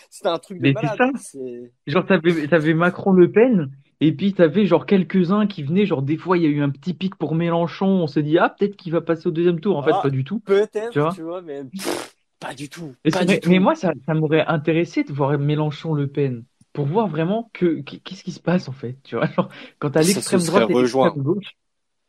c'était 0.09 0.27
un 0.29 0.37
truc 0.39 0.57
de 0.59 0.63
Mais 0.63 0.73
malade. 0.73 0.97
ça. 0.97 1.09
C'est- 1.17 1.71
Genre, 1.87 2.05
t'avais, 2.05 2.47
t'avais 2.47 2.73
Macron-Le 2.73 3.31
Pen, 3.31 3.69
et 3.99 4.11
puis 4.13 4.33
t'avais 4.33 4.65
genre 4.65 4.85
quelques-uns 4.85 5.47
qui 5.47 5.63
venaient, 5.63 5.85
genre 5.85 6.01
des 6.01 6.17
fois 6.17 6.37
il 6.37 6.43
y 6.43 6.45
a 6.45 6.49
eu 6.49 6.61
un 6.61 6.69
petit 6.69 6.93
pic 6.93 7.15
pour 7.15 7.35
Mélenchon, 7.35 7.87
on 7.87 8.07
s'est 8.07 8.23
dit, 8.23 8.37
ah, 8.37 8.49
peut-être 8.49 8.75
qu'il 8.75 8.91
va 8.91 9.01
passer 9.01 9.27
au 9.27 9.31
deuxième 9.31 9.59
tour. 9.59 9.77
En 9.77 9.83
fait, 9.83 9.91
Ah. 9.93 10.01
pas 10.01 10.09
du 10.09 10.23
tout. 10.23 10.39
Peut-être, 10.39 10.91
Tu 10.91 10.99
vois? 10.99 11.11
tu 11.13 11.21
vois, 11.21 11.41
mais 11.41 11.63
pff, 11.65 12.15
pas 12.39 12.53
du 12.53 12.69
tout. 12.69 12.93
Mais, 13.05 13.11
Pas 13.11 13.19
ça 13.19 13.25
du 13.25 13.31
m'aurait- 13.31 13.39
tout. 13.39 13.49
mais 13.49 13.59
moi, 13.59 13.75
ça, 13.75 13.93
ça 14.05 14.13
m'aurait 14.13 14.45
intéressé 14.45 15.03
de 15.03 15.11
voir 15.13 15.37
Mélenchon-Le 15.37 16.07
Pen, 16.07 16.43
pour 16.73 16.85
voir 16.85 17.07
vraiment 17.07 17.49
que, 17.53 17.81
qu'est-ce 17.81 18.23
qui 18.23 18.31
se 18.31 18.39
passe 18.39 18.69
en 18.69 18.71
fait, 18.73 18.95
tu 19.03 19.15
vois? 19.15 19.27
Genre, 19.27 19.49
quand 19.79 19.91
t'as 19.91 20.01
l'extrême 20.03 20.39
droite 20.41 20.69
et 20.69 20.73
l'extrême 20.73 21.21
gauche 21.23 21.55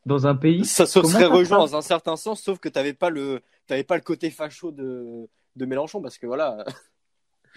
dans 0.07 0.27
un 0.27 0.35
pays, 0.37 0.71
ça 0.71 0.87
se 0.87 1.03
serait 1.03 1.27
rejoint 1.27 1.59
dans 1.59 1.77
un 1.77 1.83
certain 1.83 2.17
sens, 2.17 2.43
sauf 2.43 2.59
que 2.59 2.69
t'avais 2.69 2.95
pas 2.95 3.11
le, 3.11 3.43
t'avais 3.67 3.85
pas 3.85 3.97
le 3.97 4.03
côté 4.03 4.31
facho 4.31 4.71
de, 4.73 5.29
de 5.57 5.67
Mélenchon, 5.67 6.01
parce 6.03 6.19
que 6.19 6.27
voilà. 6.27 6.65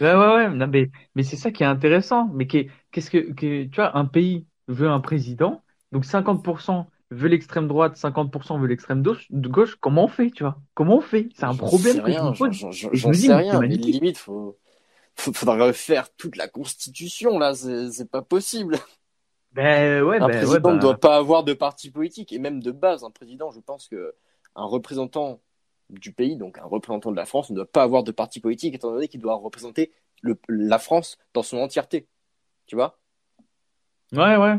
Ouais, 0.00 0.12
ouais, 0.14 0.34
ouais, 0.34 0.50
non, 0.50 0.66
mais, 0.66 0.90
mais 1.14 1.22
c'est 1.22 1.36
ça 1.36 1.50
qui 1.50 1.62
est 1.62 1.66
intéressant. 1.66 2.28
Mais 2.34 2.46
qu'est- 2.46 2.68
qu'est-ce 2.92 3.10
que, 3.10 3.32
que, 3.32 3.64
tu 3.64 3.76
vois, 3.76 3.96
un 3.96 4.04
pays 4.04 4.46
veut 4.68 4.88
un 4.90 5.00
président, 5.00 5.64
donc 5.92 6.04
50% 6.04 6.90
veut 7.10 7.28
l'extrême 7.28 7.66
droite, 7.68 7.96
50% 7.96 8.58
veut 8.58 8.66
l'extrême 8.66 9.02
gauche, 9.02 9.76
comment 9.80 10.04
on 10.04 10.08
fait, 10.08 10.30
tu 10.30 10.42
vois? 10.42 10.60
Comment 10.74 10.98
on 10.98 11.00
fait? 11.00 11.28
C'est 11.34 11.46
un 11.46 11.56
problème 11.56 12.00
sais 12.00 12.00
que 12.02 12.12
je 12.12 12.22
rien, 12.22 12.22
me 12.22 12.34
j'en, 12.34 12.50
pose. 12.50 12.66
j'en- 12.70 12.92
je 12.92 13.08
me 13.08 13.12
sais 13.12 13.34
rien, 13.34 13.62
mais 13.62 13.76
limite, 13.76 14.18
faut, 14.18 14.58
faut- 15.16 15.32
faudra 15.34 15.56
refaire 15.66 16.14
toute 16.16 16.36
la 16.36 16.48
constitution, 16.48 17.38
là, 17.38 17.54
c'est 17.54 18.10
pas 18.10 18.22
possible. 18.22 18.78
Ben, 19.56 20.02
ouais, 20.02 20.20
Un 20.20 20.28
ben, 20.28 20.46
ouais, 20.46 20.60
président 20.60 20.72
ne 20.72 20.78
doit 20.78 20.98
pas 20.98 21.16
avoir 21.16 21.44
de 21.44 21.52
parti 21.52 21.90
politique, 21.90 22.32
et 22.32 22.38
même 22.38 22.62
de 22.62 22.70
base, 22.72 23.04
un 23.04 23.10
président, 23.10 23.50
je 23.50 23.60
pense 23.60 23.88
que 23.88 24.14
un 24.54 24.64
représentant 24.64 25.42
du 25.90 26.12
pays, 26.12 26.36
donc 26.36 26.58
un 26.58 26.64
représentant 26.64 27.10
de 27.10 27.16
la 27.16 27.26
France, 27.26 27.50
ne 27.50 27.56
doit 27.56 27.70
pas 27.70 27.82
avoir 27.82 28.02
de 28.02 28.12
parti 28.12 28.40
politique, 28.40 28.74
étant 28.74 28.90
donné 28.92 29.08
qu'il 29.08 29.20
doit 29.20 29.34
représenter 29.36 29.92
le, 30.22 30.38
la 30.48 30.78
France 30.78 31.18
dans 31.34 31.42
son 31.42 31.58
entièreté. 31.58 32.08
Tu 32.66 32.76
vois? 32.76 32.98
ouais, 34.12 34.36
ouais. 34.36 34.56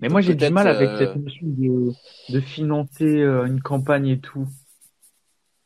Mais 0.00 0.08
Donc 0.08 0.18
moi, 0.20 0.20
j'ai 0.20 0.34
du 0.34 0.50
mal 0.50 0.66
avec 0.68 0.92
euh, 0.92 0.96
cette 0.96 1.14
notion 1.14 1.46
de, 1.46 1.94
de 2.28 2.40
financer 2.40 3.20
euh, 3.20 3.44
une 3.46 3.62
campagne 3.62 4.08
et 4.08 4.20
tout. 4.20 4.46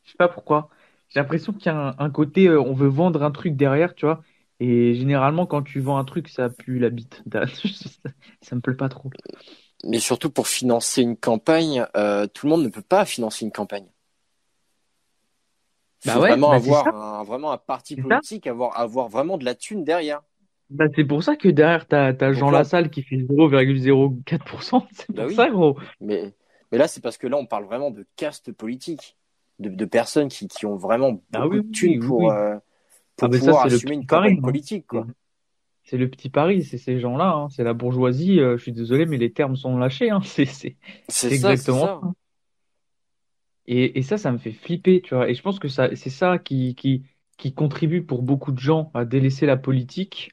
Je 0.05 0.11
sais 0.13 0.17
pas 0.17 0.29
pourquoi. 0.29 0.69
J'ai 1.09 1.21
l'impression 1.21 1.53
qu'il 1.53 1.67
y 1.67 1.69
a 1.71 1.77
un, 1.77 1.95
un 1.99 2.11
côté, 2.11 2.49
euh, 2.49 2.61
on 2.61 2.75
veut 2.75 2.89
vendre 2.89 3.23
un 3.23 3.31
truc 3.31 3.57
derrière, 3.57 3.95
tu 3.95 4.07
vois. 4.07 4.23
Et 4.61 4.95
généralement, 4.95 5.47
quand 5.47 5.63
tu 5.63 5.81
vends 5.81 5.99
un 5.99 6.05
truc, 6.05 6.29
ça 6.29 6.49
pue 6.51 6.79
la 6.79 6.91
bite. 6.91 7.23
Ça, 8.43 8.57
me 8.57 8.61
plaît 8.61 8.75
pas 8.75 8.89
trop. 8.89 9.11
Mais 9.85 10.01
surtout 10.01 10.31
pour 10.31 10.49
financer 10.49 11.01
une 11.03 11.17
campagne, 11.17 11.87
euh, 11.97 12.27
tout 12.27 12.47
le 12.47 12.51
monde 12.51 12.65
ne 12.65 12.69
peut 12.69 12.83
pas 12.83 13.05
financer 13.05 13.45
une 13.45 13.53
campagne. 13.53 13.87
Il 16.05 16.07
Bah 16.07 16.15
faut 16.15 16.23
ouais, 16.23 16.31
vraiment 16.31 16.51
bah 16.51 16.57
avoir 16.57 16.95
un, 16.95 17.25
vraiment 17.25 17.51
un 17.51 17.59
parti 17.59 17.97
politique, 17.97 18.47
avoir, 18.47 18.79
avoir 18.79 19.09
vraiment 19.09 19.39
de 19.39 19.45
la 19.45 19.55
thune 19.57 19.83
derrière. 19.85 20.23
Bah, 20.71 20.87
c'est 20.97 21.05
pour 21.05 21.23
ça 21.23 21.37
que 21.37 21.49
derrière, 21.49 21.87
t'as, 21.87 22.33
Donc 22.33 22.33
Jean 22.33 22.51
Lassalle 22.51 22.91
qui 22.91 23.03
fait 23.03 23.17
0,04%. 23.17 24.87
C'est 24.93 25.13
Bah 25.13 25.27
pour 25.27 25.27
oui. 25.27 25.37
ça, 25.37 25.49
gros. 25.51 25.79
Mais, 26.01 26.35
mais 26.73 26.79
là, 26.79 26.89
c'est 26.89 27.03
parce 27.03 27.19
que 27.19 27.27
là, 27.27 27.37
on 27.37 27.47
parle 27.47 27.65
vraiment 27.65 27.91
de 27.91 28.07
caste 28.17 28.53
politique, 28.53 29.17
de, 29.59 29.69
de 29.71 29.85
personnes 29.85 30.29
qui, 30.29 30.49
qui 30.49 30.67
ont 30.67 30.77
vraiment 30.77 31.23
beaucoup 31.31 31.49
oui, 31.51 31.61
de 31.61 31.67
thunes 31.73 31.99
oui, 31.99 31.99
pour, 31.99 32.31
euh, 32.31 32.57
pour 33.17 33.31
Ah, 33.31 33.41
ça, 33.41 33.53
pouvoir 33.53 33.63
c'est 33.63 33.71
le 33.71 33.81
assumer 33.81 33.95
petit 33.95 33.97
une 33.97 34.07
campagne 34.07 34.41
hein. 34.45 34.55
politique, 34.55 34.87
quoi. 34.87 35.07
C'est 35.85 35.99
le 35.99 36.11
petit 36.11 36.31
pari, 36.31 36.65
c'est 36.65 36.79
ces 36.79 36.99
gens-là, 37.01 37.33
hein. 37.35 37.49
C'est 37.51 37.65
la 37.65 37.75
bourgeoisie. 37.75 38.41
euh, 38.41 38.57
je 38.57 38.63
suis 38.63 38.73
désolé, 38.73 39.07
mais 39.07 39.19
les 39.19 39.33
termes 39.33 39.57
sont 39.57 39.77
lâchés, 39.79 40.11
hein. 40.11 40.21
C'est, 40.25 40.47
c'est, 40.47 40.77
C'est 41.09 41.31
c'est 41.31 41.37
ça, 41.37 41.57
c'est 41.57 41.73
exactement 41.73 41.91
ça. 41.99 42.01
Et, 43.67 43.99
et 43.99 44.03
ça, 44.03 44.19
ça 44.19 44.31
me 44.33 44.39
fait 44.39 44.53
flipper, 44.53 45.01
tu 45.03 45.15
vois. 45.15 45.29
Et 45.31 45.35
je 45.35 45.43
pense 45.43 45.59
que 45.59 45.69
ça, 45.69 45.95
c'est 45.97 46.11
ça 46.11 46.39
qui, 46.39 46.75
qui, 46.75 47.05
qui 47.39 47.55
contribue 47.55 48.05
pour 48.05 48.23
beaucoup 48.23 48.53
de 48.53 48.59
gens 48.59 48.91
à 48.95 49.05
délaisser 49.05 49.47
la 49.47 49.57
politique. 49.57 50.33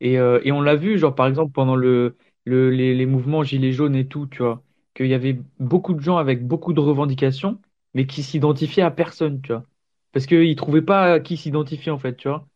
Et, 0.00 0.18
euh, 0.18 0.40
et 0.44 0.52
on 0.52 0.62
l'a 0.62 0.76
vu, 0.76 0.98
genre, 0.98 1.14
par 1.14 1.28
exemple, 1.28 1.52
pendant 1.52 1.76
le, 1.76 2.16
le, 2.44 2.70
les, 2.70 2.94
les 2.96 3.06
mouvements 3.06 3.44
Gilets 3.44 3.72
jaunes 3.72 3.96
et 3.96 4.08
tout, 4.08 4.26
tu 4.28 4.38
vois, 4.42 4.64
qu'il 4.94 5.08
y 5.08 5.14
avait 5.14 5.40
beaucoup 5.60 5.94
de 5.94 6.00
gens 6.00 6.18
avec 6.18 6.46
beaucoup 6.46 6.72
de 6.74 6.80
revendications, 6.80 7.60
mais 7.94 8.06
qui 8.06 8.22
s'identifiaient 8.24 8.82
à 8.84 8.90
personne, 8.92 9.42
tu 9.42 9.52
vois. 9.52 9.66
Parce 10.12 10.26
qu'ils 10.26 10.56
trouvaient 10.56 10.82
pas 10.82 11.14
à 11.14 11.20
qui 11.20 11.36
s'identifier, 11.36 11.92
en 11.92 11.98
fait, 11.98 12.16
tu 12.16 12.28
vois. 12.28 12.46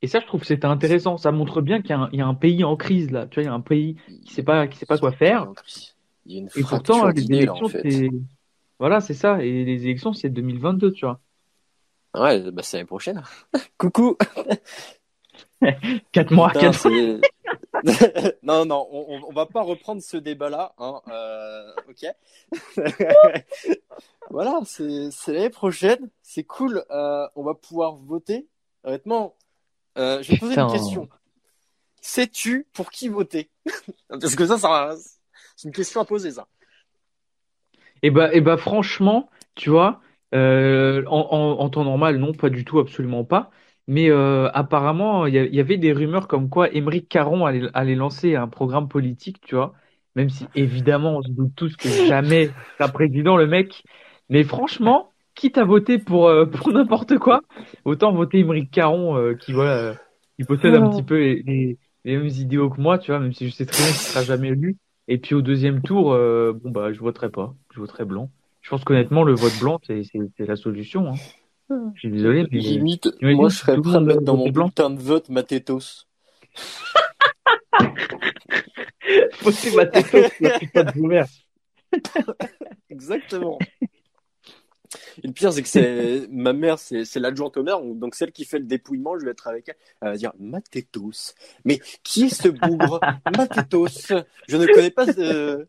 Et 0.00 0.06
ça, 0.06 0.20
je 0.20 0.26
trouve 0.26 0.40
que 0.40 0.46
c'était 0.46 0.66
intéressant. 0.66 1.16
Ça 1.16 1.32
montre 1.32 1.60
bien 1.60 1.80
qu'il 1.80 1.90
y 1.90 1.92
a 1.94 2.00
un, 2.00 2.08
il 2.12 2.18
y 2.18 2.22
a 2.22 2.26
un 2.26 2.34
pays 2.34 2.62
en 2.64 2.76
crise, 2.76 3.10
là. 3.10 3.26
Tu 3.26 3.34
vois, 3.34 3.42
il 3.42 3.46
y 3.46 3.48
a 3.48 3.54
un 3.54 3.60
pays 3.60 3.96
qui 4.24 4.32
sait 4.32 4.42
pas, 4.44 4.68
qui 4.68 4.78
sait 4.78 4.86
pas 4.86 4.98
quoi 4.98 5.12
faire. 5.12 5.48
Il 6.26 6.34
y 6.34 6.36
a 6.36 6.40
une 6.42 6.50
Et 6.56 6.62
pourtant, 6.62 7.08
les 7.08 7.22
là, 7.22 7.52
en 7.52 7.56
élections, 7.58 7.68
fait. 7.68 7.82
c'est, 7.82 8.10
voilà, 8.78 9.00
c'est 9.00 9.14
ça. 9.14 9.42
Et 9.42 9.64
les 9.64 9.84
élections, 9.84 10.12
c'est 10.12 10.28
2022, 10.28 10.92
tu 10.92 11.04
vois. 11.04 11.20
Ouais, 12.14 12.50
bah, 12.50 12.62
c'est 12.62 12.76
l'année 12.78 12.86
prochaine. 12.86 13.22
Coucou! 13.78 14.16
4 16.12 16.32
mois, 16.32 16.48
Putain, 16.48 16.60
4 16.72 16.88
mois. 16.90 17.00
c'est- 17.82 18.38
non, 18.42 18.64
non, 18.66 18.86
on, 18.90 19.20
on 19.28 19.32
va 19.32 19.46
pas 19.46 19.62
reprendre 19.62 20.02
ce 20.02 20.16
débat-là. 20.16 20.74
Hein, 20.78 21.00
euh, 21.08 21.72
ok. 21.88 22.06
voilà, 24.30 24.60
c'est 24.64 25.10
l'année 25.28 25.50
prochaine. 25.50 26.10
C'est 26.22 26.44
cool. 26.44 26.84
euh, 26.90 27.26
on 27.36 27.42
va 27.42 27.54
pouvoir 27.54 27.94
voter. 27.94 28.46
Honnêtement, 28.84 29.34
euh, 29.96 30.22
je 30.22 30.32
vais 30.32 30.38
poser 30.38 30.58
une 30.60 30.70
question. 30.70 31.08
Sais-tu 32.00 32.66
pour 32.72 32.90
qui 32.90 33.08
voter? 33.08 33.50
Parce 34.08 34.34
que 34.36 34.46
ça, 34.46 34.58
ça 34.58 34.94
c'est 35.56 35.68
une 35.68 35.74
question 35.74 36.00
à 36.00 36.04
poser, 36.04 36.30
ça. 36.32 36.46
Et 38.02 38.10
bah, 38.10 38.32
et 38.32 38.40
bah 38.40 38.56
franchement, 38.56 39.28
tu 39.56 39.70
vois, 39.70 40.00
euh, 40.34 41.04
en, 41.06 41.28
en, 41.30 41.60
en 41.60 41.70
temps 41.70 41.84
normal, 41.84 42.16
non, 42.18 42.32
pas 42.32 42.50
du 42.50 42.64
tout, 42.64 42.78
absolument 42.78 43.24
pas. 43.24 43.50
Mais 43.88 44.10
euh, 44.10 44.50
apparemment, 44.54 45.26
il 45.26 45.34
y, 45.34 45.38
a- 45.38 45.44
il 45.46 45.54
y 45.56 45.60
avait 45.60 45.78
des 45.78 45.92
rumeurs 45.92 46.28
comme 46.28 46.50
quoi 46.50 46.70
Émeric 46.72 47.08
Caron 47.08 47.46
allait, 47.46 47.68
allait 47.74 47.96
lancer 47.96 48.36
un 48.36 48.48
programme 48.48 48.88
politique, 48.88 49.40
tu 49.42 49.56
vois. 49.56 49.74
Même 50.16 50.30
si, 50.30 50.46
évidemment, 50.54 51.18
on 51.18 51.22
se 51.22 51.30
doute 51.30 51.52
tous 51.56 51.76
que 51.76 51.88
jamais 51.90 52.50
sera 52.78 52.90
président, 52.90 53.36
le 53.36 53.46
mec. 53.46 53.82
Mais 54.28 54.44
franchement, 54.44 55.12
quitte 55.34 55.58
à 55.58 55.64
voter 55.64 55.98
pour, 55.98 56.28
euh, 56.28 56.46
pour 56.50 56.70
n'importe 56.72 57.18
quoi, 57.18 57.42
autant 57.84 58.12
voter 58.12 58.40
Émeric 58.40 58.70
Caron, 58.70 59.16
euh, 59.16 59.34
qui, 59.34 59.52
voilà, 59.52 59.78
euh, 59.78 59.94
qui 60.36 60.44
possède 60.44 60.74
un 60.74 60.82
petit 60.86 61.02
peu 61.02 61.16
les, 61.18 61.42
les, 61.42 61.78
les 62.04 62.16
mêmes 62.16 62.28
idéaux 62.28 62.70
que 62.70 62.80
moi, 62.80 62.98
tu 62.98 63.10
vois, 63.10 63.20
même 63.20 63.32
si 63.32 63.48
je 63.48 63.54
sais 63.54 63.66
très 63.66 63.82
bien 63.82 63.94
qu'il 63.94 64.06
sera 64.06 64.22
jamais 64.22 64.48
élu. 64.48 64.76
Et 65.08 65.18
puis 65.18 65.34
au 65.34 65.42
deuxième 65.42 65.82
tour, 65.82 66.12
euh, 66.12 66.52
bon 66.52 66.70
bah 66.70 66.92
je 66.92 67.00
voterai 67.00 67.30
pas, 67.30 67.54
je 67.74 67.80
voterai 67.80 68.04
blanc. 68.04 68.30
Je 68.60 68.68
pense 68.70 68.84
qu'honnêtement 68.84 69.22
le 69.24 69.34
vote 69.34 69.56
blanc 69.56 69.80
c'est 69.86 70.02
c'est 70.04 70.18
c'est 70.36 70.46
la 70.46 70.56
solution. 70.56 71.08
Hein. 71.14 71.22
Je 71.70 71.98
suis 71.98 72.10
désolé, 72.10 72.46
mais 72.50 72.58
Limite, 72.58 73.08
moi, 73.20 73.48
je 73.48 73.56
serais 73.56 73.80
prêt 73.80 73.96
à 73.96 74.00
mettre 74.00 74.22
dans 74.22 74.36
mon 74.36 74.48
bulletin 74.48 74.90
de 74.90 75.00
vote 75.00 75.28
ma 75.28 75.42
tête 75.42 75.70
la 80.40 80.58
putain 80.58 80.84
de 80.84 80.92
boomer. 80.92 81.26
Exactement. 82.90 83.58
Et 85.22 85.26
le 85.26 85.32
pire, 85.32 85.52
c'est 85.52 85.62
que 85.62 85.68
c'est 85.68 86.26
ma 86.30 86.52
mère, 86.52 86.78
c'est 86.78 87.04
c'est 87.04 87.20
l'adjointe 87.20 87.56
au 87.56 87.62
maire, 87.62 87.80
donc 87.80 88.14
celle 88.14 88.32
qui 88.32 88.44
fait 88.44 88.58
le 88.58 88.64
dépouillement, 88.64 89.18
je 89.18 89.24
vais 89.24 89.32
être 89.32 89.46
avec 89.48 89.68
elle. 89.68 89.76
Elle 90.00 90.08
va 90.10 90.16
dire 90.16 90.32
Matétos. 90.38 91.34
Mais 91.64 91.78
qui 92.02 92.24
est 92.24 92.34
ce 92.34 92.48
bougre? 92.48 93.00
Matétos. 93.36 94.12
Je 94.48 94.56
ne 94.56 94.66
connais 94.66 94.90
pas 94.90 95.06
ce, 95.06 95.66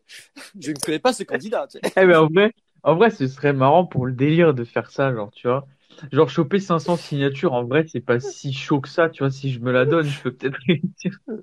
je 0.58 0.70
ne 0.70 0.76
connais 0.76 0.98
pas 0.98 1.12
ce 1.12 1.24
candidat. 1.24 1.66
tu 1.70 1.78
sais. 1.82 1.92
Eh 1.96 2.06
ben 2.06 2.20
en 2.20 2.28
vrai, 2.28 2.52
en 2.82 2.94
vrai 2.94 3.10
ce 3.10 3.26
serait 3.26 3.52
marrant 3.52 3.84
pour 3.84 4.06
le 4.06 4.12
délire 4.12 4.54
de 4.54 4.64
faire 4.64 4.90
ça, 4.90 5.12
genre 5.12 5.30
tu 5.32 5.48
vois. 5.48 5.66
Genre 6.12 6.30
choper 6.30 6.60
500 6.60 6.96
signatures, 6.96 7.52
en 7.54 7.64
vrai 7.64 7.86
c'est 7.88 8.00
pas 8.00 8.20
si 8.20 8.52
chaud 8.52 8.80
que 8.80 8.88
ça, 8.88 9.08
tu 9.10 9.22
vois. 9.22 9.30
Si 9.30 9.52
je 9.52 9.60
me 9.60 9.72
la 9.72 9.86
donne, 9.86 10.10
je 10.10 10.20
peux 10.22 10.32
peut-être 10.32 10.58
réussir. 10.66 11.12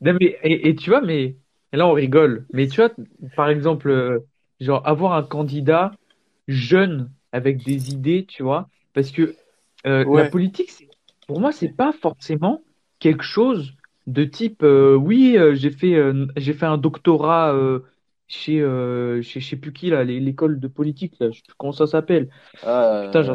Non 0.00 0.14
mais 0.20 0.38
et, 0.42 0.68
et 0.68 0.74
tu 0.76 0.90
vois, 0.90 1.00
mais 1.00 1.36
et 1.72 1.76
là 1.76 1.86
on 1.86 1.92
rigole. 1.92 2.46
Mais 2.52 2.66
tu 2.68 2.76
vois, 2.80 2.90
par 3.36 3.48
exemple, 3.48 3.88
euh, 3.90 4.18
genre 4.60 4.86
avoir 4.86 5.12
un 5.14 5.22
candidat 5.22 5.92
jeune 6.48 7.12
avec 7.32 7.62
des 7.62 7.92
idées, 7.92 8.26
tu 8.26 8.42
vois, 8.42 8.68
parce 8.94 9.10
que 9.12 9.38
euh, 9.86 10.04
Ouais. 10.04 10.12
la 10.12 10.24
politique, 10.24 10.70
pour 11.26 11.40
moi, 11.40 11.52
c'est 11.52 11.68
pas 11.68 11.92
forcément 11.92 12.64
quelque 12.98 13.24
chose 13.24 13.74
de 14.06 14.24
type, 14.24 14.62
euh, 14.64 14.94
oui, 14.96 15.36
euh, 15.38 15.54
j'ai 15.54 15.70
fait, 15.70 15.96
j'ai 16.36 16.52
fait 16.54 16.66
un 16.66 16.78
doctorat 16.78 17.54
chez, 18.28 18.60
euh, 18.60 19.22
chez, 19.22 19.40
je 19.40 19.48
sais 19.50 19.56
plus 19.56 19.72
qui 19.72 19.90
là, 19.90 20.04
l'é- 20.04 20.20
l'école 20.20 20.60
de 20.60 20.68
politique 20.68 21.18
là, 21.20 21.30
je 21.30 21.38
sais 21.38 21.42
plus 21.46 21.54
comment 21.58 21.72
ça 21.72 21.86
s'appelle. 21.86 22.30
Euh, 22.64 23.00
Putain, 23.00 23.22
j'ai. 23.24 23.34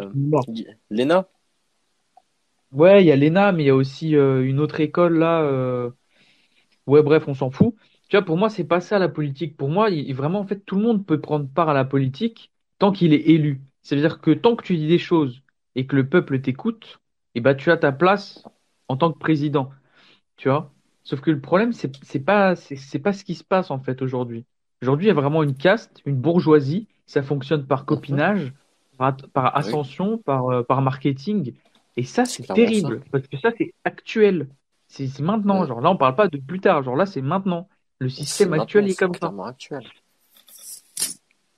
Léna? 0.91 1.29
Ouais, 2.72 3.03
il 3.03 3.08
y 3.08 3.12
a 3.12 3.15
l'ENA, 3.15 3.51
mais 3.53 3.63
il 3.63 3.67
y 3.67 3.70
a 3.70 3.75
aussi 3.75 4.15
euh, 4.15 4.44
une 4.46 4.60
autre 4.60 4.79
école 4.82 5.17
là. 5.17 5.41
euh, 5.41 5.89
Ouais, 6.88 7.03
bref, 7.03 7.27
on 7.27 7.34
s'en 7.34 7.51
fout. 7.51 7.75
Tu 8.10 8.17
vois, 8.17 8.25
pour 8.25 8.38
moi, 8.38 8.50
c'est 8.50 8.63
pas 8.65 8.82
ça 8.82 9.00
la 9.00 9.10
politique. 9.10 9.58
Pour 9.58 9.70
moi, 9.70 9.89
il, 9.89 10.13
vraiment, 10.15 10.39
en 10.39 10.48
fait, 10.48 10.60
tout 10.65 10.75
le 10.77 10.82
monde 10.84 11.06
peut 11.06 11.20
prendre 11.22 11.48
part 11.50 11.70
à 11.70 11.74
la 11.74 11.86
politique 11.86 12.51
tant 12.79 12.91
qu'il 12.91 13.13
est 13.13 13.29
élu. 13.29 13.62
C'est-à-dire 13.84 14.22
que 14.22 14.32
tant 14.32 14.56
que 14.56 14.63
tu 14.63 14.77
dis 14.77 14.88
des 14.88 14.98
choses 15.00 15.41
et 15.75 15.88
que 15.88 15.96
le 15.96 16.08
peuple 16.10 16.41
t'écoute, 16.41 17.00
eh 17.36 17.41
ben, 17.41 17.56
tu 17.56 17.72
as 17.72 17.77
ta 17.77 17.91
place 17.91 18.44
en 18.88 18.98
tant 18.98 19.12
que 19.12 19.20
président. 19.20 19.72
Tu 20.38 20.50
vois? 20.50 20.74
Sauf 21.03 21.22
que 21.22 21.32
le 21.32 21.41
problème, 21.41 21.74
c'est, 21.74 21.91
c'est 22.06 22.20
pas, 22.22 22.56
c'est 22.56 23.00
pas 23.00 23.13
ce 23.13 23.24
qui 23.25 23.36
se 23.36 23.44
passe, 23.46 23.72
en 23.72 23.79
fait, 23.82 24.01
aujourd'hui. 24.03 24.46
Aujourd'hui, 24.81 25.05
il 25.05 25.10
y 25.10 25.12
a 25.12 25.15
vraiment 25.15 25.43
une 25.43 25.55
caste, 25.55 26.01
une 26.05 26.15
bourgeoisie. 26.15 26.88
Ça 27.05 27.24
fonctionne 27.24 27.65
par 27.65 27.86
copinage, 27.86 28.53
par, 28.98 29.15
par 29.34 29.46
Oui. 29.46 29.51
ascension, 29.55 30.17
par, 30.17 30.50
euh, 30.50 30.63
par 30.63 30.81
marketing. 30.81 31.53
Et 31.96 32.03
ça, 32.03 32.25
C'est 32.25 32.43
terrible. 32.46 33.01
Parce 33.12 33.27
que 33.27 33.38
ça, 33.38 33.51
c'est 33.57 33.74
actuel. 33.84 34.48
C'est 34.88 35.19
maintenant. 35.19 35.62
Ouais. 35.62 35.67
Genre 35.67 35.81
là, 35.81 35.89
on 35.89 35.98
parle 35.98 36.15
pas 36.15 36.27
de 36.27 36.38
plus 36.38 36.60
tard. 36.60 36.84
Genre 36.84 36.96
là, 36.96 37.05
c'est 37.05 37.22
maintenant. 37.22 37.67
Le 38.00 38.10
système 38.10 38.53
actuel 38.53 38.88
est 38.88 38.98
comme 39.00 39.15
ça. 39.15 39.34
actuel. 39.46 39.84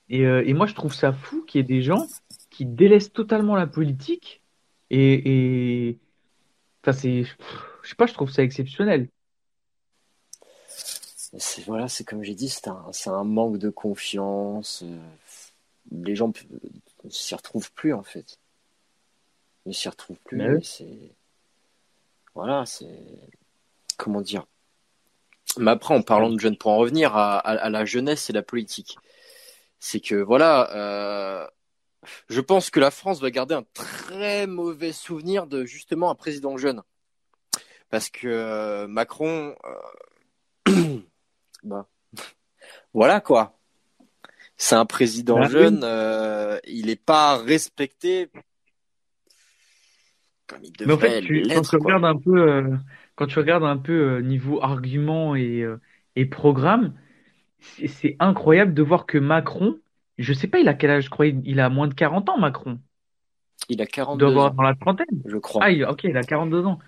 Et, 0.08 0.24
euh, 0.26 0.42
et 0.46 0.54
moi, 0.54 0.66
je 0.66 0.74
trouve 0.74 0.94
ça 0.94 1.12
fou 1.12 1.44
qu'il 1.46 1.60
y 1.60 1.60
ait 1.60 1.66
des 1.66 1.82
gens 1.82 2.06
qui 2.50 2.64
délaissent 2.64 3.12
totalement 3.12 3.54
la 3.56 3.66
politique. 3.66 4.42
Et, 4.90 5.88
et... 5.90 5.98
Enfin, 6.82 6.92
c'est, 6.92 7.24
je 7.24 7.88
sais 7.88 7.94
pas, 7.94 8.06
je 8.06 8.14
trouve 8.14 8.30
ça 8.30 8.42
exceptionnel. 8.42 9.08
C'est 11.38 11.62
voilà, 11.64 11.88
c'est 11.88 12.04
comme 12.04 12.22
j'ai 12.24 12.34
dit, 12.34 12.48
c'est 12.48 12.68
un, 12.68 12.90
un 13.06 13.24
manque 13.24 13.58
de 13.58 13.70
confiance. 13.70 14.82
euh, 14.84 14.98
Les 15.92 16.16
gens 16.16 16.32
ne 17.04 17.10
s'y 17.10 17.34
retrouvent 17.34 17.72
plus 17.72 17.94
en 17.94 18.02
fait. 18.02 18.38
Ils 19.64 19.70
ne 19.70 19.74
s'y 19.74 19.88
retrouvent 19.88 20.18
plus. 20.24 20.56
Oui. 20.56 20.64
C'est 20.64 21.12
voilà, 22.34 22.66
c'est 22.66 22.88
comment 23.96 24.20
dire. 24.20 24.44
Mais 25.56 25.70
après, 25.72 25.94
en 25.94 26.02
parlant 26.02 26.30
de 26.30 26.38
jeunes, 26.38 26.56
pour 26.56 26.70
en 26.72 26.76
revenir 26.76 27.16
à, 27.16 27.38
à- 27.38 27.56
à 27.56 27.70
la 27.70 27.84
jeunesse 27.84 28.30
et 28.30 28.32
la 28.32 28.42
politique, 28.42 28.96
c'est 29.80 30.00
que 30.00 30.14
voilà, 30.14 30.70
euh, 30.74 31.46
je 32.28 32.40
pense 32.40 32.70
que 32.70 32.78
la 32.80 32.90
France 32.90 33.20
va 33.20 33.30
garder 33.30 33.54
un 33.54 33.64
très 33.74 34.46
mauvais 34.46 34.92
souvenir 34.92 35.46
de 35.46 35.64
justement 35.64 36.10
un 36.10 36.14
président 36.14 36.56
jeune, 36.56 36.82
parce 37.88 38.10
que 38.10 38.28
euh, 38.28 38.86
Macron, 38.86 39.54
euh, 39.64 39.74
bah, 41.62 41.86
voilà 42.92 43.20
quoi. 43.20 43.56
C'est 44.56 44.74
un 44.74 44.84
président 44.86 45.42
jeune, 45.44 45.80
euh, 45.84 46.58
il 46.66 46.86
n'est 46.86 46.96
pas 46.96 47.38
respecté 47.38 48.28
comme 50.46 50.58
il 50.64 50.72
Mais 50.80 50.92
en 50.92 50.96
devrait 50.96 51.08
fait, 51.08 51.20
tu, 51.22 51.42
quand 51.48 51.62
tu 51.62 51.76
regardes 51.76 52.04
un 52.04 52.16
peu, 52.18 52.50
euh, 52.50 52.76
quand 53.14 53.26
tu 53.26 53.38
regardes 53.38 53.64
un 53.64 53.76
peu 53.78 53.92
euh, 53.92 54.20
niveau 54.20 54.62
argument 54.62 55.34
et, 55.36 55.62
euh, 55.62 55.80
et 56.16 56.26
programme, 56.26 56.94
c'est 57.86 58.16
incroyable 58.18 58.74
de 58.74 58.82
voir 58.82 59.06
que 59.06 59.16
Macron, 59.18 59.78
je 60.18 60.32
sais 60.32 60.48
pas, 60.48 60.58
il 60.58 60.68
a 60.68 60.74
quel 60.74 60.90
âge, 60.90 61.04
je 61.04 61.10
crois, 61.10 61.26
il 61.26 61.40
il 61.44 61.60
a 61.60 61.68
moins 61.68 61.88
de 61.88 61.94
40 61.94 62.28
ans, 62.28 62.38
Macron. 62.38 62.78
Il 63.68 63.80
a 63.80 63.84
Il 63.84 63.88
42 63.88 64.18
doit 64.18 64.28
avoir 64.30 64.50
ans, 64.50 64.54
dans 64.56 64.62
la 64.62 64.74
trentaine. 64.74 65.06
je 65.24 65.36
crois. 65.36 65.64
Ah, 65.64 65.70
il- 65.70 65.84
ok, 65.84 66.04
il 66.04 66.16
a 66.16 66.22
42 66.22 66.64
ans. 66.66 66.78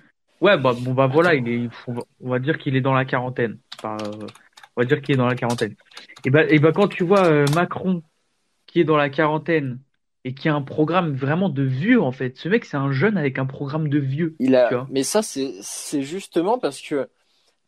Ouais, 0.41 0.59
bah, 0.59 0.75
bon, 0.77 0.93
bah 0.93 1.07
voilà, 1.07 1.35
il 1.37 1.47
est, 1.49 1.69
on 2.21 2.31
va- 2.31 2.41
dire 2.41 2.59
qu'il 2.59 2.75
est 2.75 2.81
dans 2.81 2.95
la 2.95 3.05
quarantaine. 3.05 3.59
Euh, 3.85 3.97
on 4.77 4.83
va 4.83 4.87
dire 4.87 5.01
qu'il 5.03 5.15
est 5.15 5.19
dans 5.19 5.27
la 5.27 5.35
quarantaine. 5.35 5.75
Et 6.25 6.31
bah, 6.31 6.45
et 6.49 6.59
bah, 6.59 6.73
quand 6.73 6.89
tu 6.89 7.05
vois 7.05 7.25
euh, 7.27 7.47
Macron 7.55 8.03
qui 8.67 8.81
est 8.81 8.85
dans 8.85 8.97
la 8.97 9.11
quarantaine 9.11 9.81
et 10.25 10.35
qui 10.35 10.49
a 10.49 10.55
un 10.55 10.63
programme 10.63 11.15
vraiment 11.15 11.49
de 11.49 11.63
vieux, 11.63 12.01
en 12.01 12.13
fait, 12.13 12.37
ce 12.37 12.49
mec, 12.49 12.65
c'est 12.65 12.77
un 12.77 12.93
jeune 12.93 13.17
avec 13.17 13.39
un 13.39 13.47
programme 13.47 13.89
de 13.89 13.99
vieux, 13.99 14.37
Il 14.39 14.51
tu 14.51 14.57
a, 14.57 14.69
vois. 14.71 14.87
mais 14.91 15.03
ça, 15.03 15.21
c'est, 15.23 15.53
c'est 15.61 16.03
justement 16.03 16.59
parce 16.59 16.81
que 16.81 17.09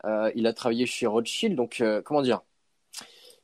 euh, 0.05 0.31
il 0.35 0.47
a 0.47 0.53
travaillé 0.53 0.87
chez 0.87 1.07
Rothschild, 1.07 1.57
donc 1.57 1.81
euh, 1.81 2.01
comment 2.03 2.23
dire, 2.23 2.43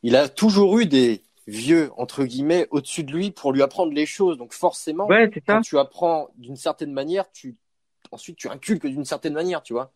il 0.03 0.15
a 0.17 0.29
toujours 0.29 0.79
eu 0.79 0.87
des 0.87 1.23
vieux 1.47 1.91
entre 1.97 2.25
guillemets 2.25 2.69
au-dessus 2.71 3.03
de 3.03 3.13
lui 3.13 3.31
pour 3.33 3.53
lui 3.53 3.63
apprendre 3.63 3.93
les 3.93 4.07
choses. 4.07 4.39
Donc 4.39 4.53
forcément, 4.53 5.07
Ouais, 5.07 5.29
quand 5.47 5.61
tu 5.63 5.79
apprends 5.79 6.29
d'une 6.37 6.57
certaine 6.57 6.93
manière, 6.93 7.31
tu 7.33 7.57
ensuite 8.13 8.37
tu 8.37 8.49
inculques 8.49 8.87
d'une 8.87 9.05
certaine 9.05 9.35
manière, 9.35 9.63
tu 9.63 9.73
vois. 9.73 9.93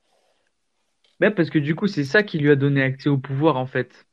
Ouais, 1.21 1.31
parce 1.31 1.51
que 1.51 1.59
du 1.59 1.75
coup, 1.75 1.87
c'est 1.87 2.05
ça 2.05 2.23
qui 2.23 2.39
lui 2.39 2.51
a 2.51 2.57
donné 2.57 2.83
accès 2.83 3.09
au 3.09 3.19
pouvoir, 3.19 3.57
en 3.57 3.67
fait. 3.67 4.07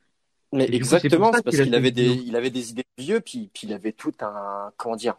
Mais 0.53 0.65
Et 0.65 0.71
coup, 0.71 0.75
exactement, 0.77 1.31
c'est 1.33 1.43
parce 1.43 1.57
qu'il 1.57 1.73
avait 1.75 1.91
des, 1.91 2.13
il 2.13 2.35
avait 2.35 2.49
des 2.49 2.71
idées 2.71 2.85
de 2.97 3.03
vieux, 3.03 3.21
puis, 3.21 3.49
puis 3.53 3.67
il 3.67 3.73
avait 3.73 3.93
tout 3.93 4.13
un, 4.21 4.71
comment 4.77 4.95
dire, 4.95 5.17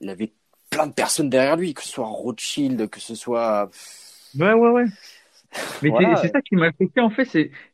il 0.00 0.08
avait 0.10 0.32
plein 0.70 0.86
de 0.86 0.92
personnes 0.92 1.30
derrière 1.30 1.56
lui, 1.56 1.74
que 1.74 1.82
ce 1.82 1.88
soit 1.88 2.06
Rothschild, 2.06 2.88
que 2.88 3.00
ce 3.00 3.14
soit, 3.14 3.70
Ouais, 4.38 4.52
ouais, 4.52 4.70
ouais. 4.70 4.84
Mais 5.82 5.90
Voilà. 5.90 6.16
c'est 6.16 6.28
ça 6.28 6.40
qui 6.42 6.54
m'a 6.56 6.70
choqué, 6.72 7.00
en 7.00 7.10
fait, 7.10 7.24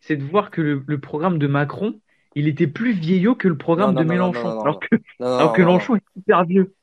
c'est 0.00 0.16
de 0.16 0.24
voir 0.24 0.50
que 0.50 0.60
le, 0.62 0.82
le 0.86 1.00
programme 1.00 1.38
de 1.38 1.46
Macron, 1.46 2.00
il 2.34 2.48
était 2.48 2.66
plus 2.66 2.92
vieillot 2.92 3.34
que 3.34 3.48
le 3.48 3.56
programme 3.58 3.94
Non, 3.94 4.00
de 4.00 4.04
non, 4.04 4.10
Mélenchon. 4.14 4.48
non, 4.48 4.60
alors 4.62 4.80
que, 4.80 4.96
alors 5.20 5.52
que. 5.52 5.60
Mélenchon 5.60 5.96
est 5.96 6.02
super 6.16 6.44
vieux. 6.44 6.74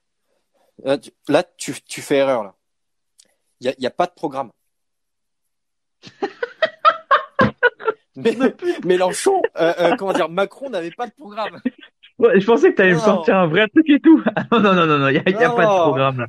Là, 0.84 0.98
tu, 0.98 1.12
là, 1.30 1.44
tu, 1.58 1.74
tu 1.88 2.02
fais 2.02 2.18
erreur, 2.18 2.44
là. 2.44 2.56
Il 3.62 3.68
n'y 3.68 3.70
a, 3.70 3.76
y 3.80 3.86
a 3.88 3.92
pas 3.92 4.06
de 4.06 4.12
programme. 4.12 4.52
Mais, 8.16 8.36
Mélenchon, 8.86 9.42
euh, 9.60 9.74
euh, 9.80 9.96
comment 9.96 10.14
dire, 10.14 10.30
Macron 10.30 10.70
n'avait 10.70 10.92
pas 10.92 11.08
de 11.08 11.14
programme. 11.14 11.60
Ouais, 12.20 12.40
je 12.40 12.46
pensais 12.46 12.70
que 12.72 12.76
tu 12.76 12.82
allais 12.84 12.94
me 12.94 13.00
sortir 13.00 13.36
un 13.38 13.48
vrai 13.48 13.68
truc 13.70 13.90
et 13.90 14.00
tout. 14.00 14.22
Ah, 14.36 14.46
non, 14.52 14.60
non, 14.74 14.86
non, 14.86 15.00
non, 15.00 15.08
il 15.08 15.14
n'y 15.14 15.20
a, 15.20 15.30
y 15.30 15.44
a 15.44 15.48
Non. 15.50 15.56
pas 15.56 15.64
de 15.64 15.82
programme 15.82 16.18
là. 16.20 16.28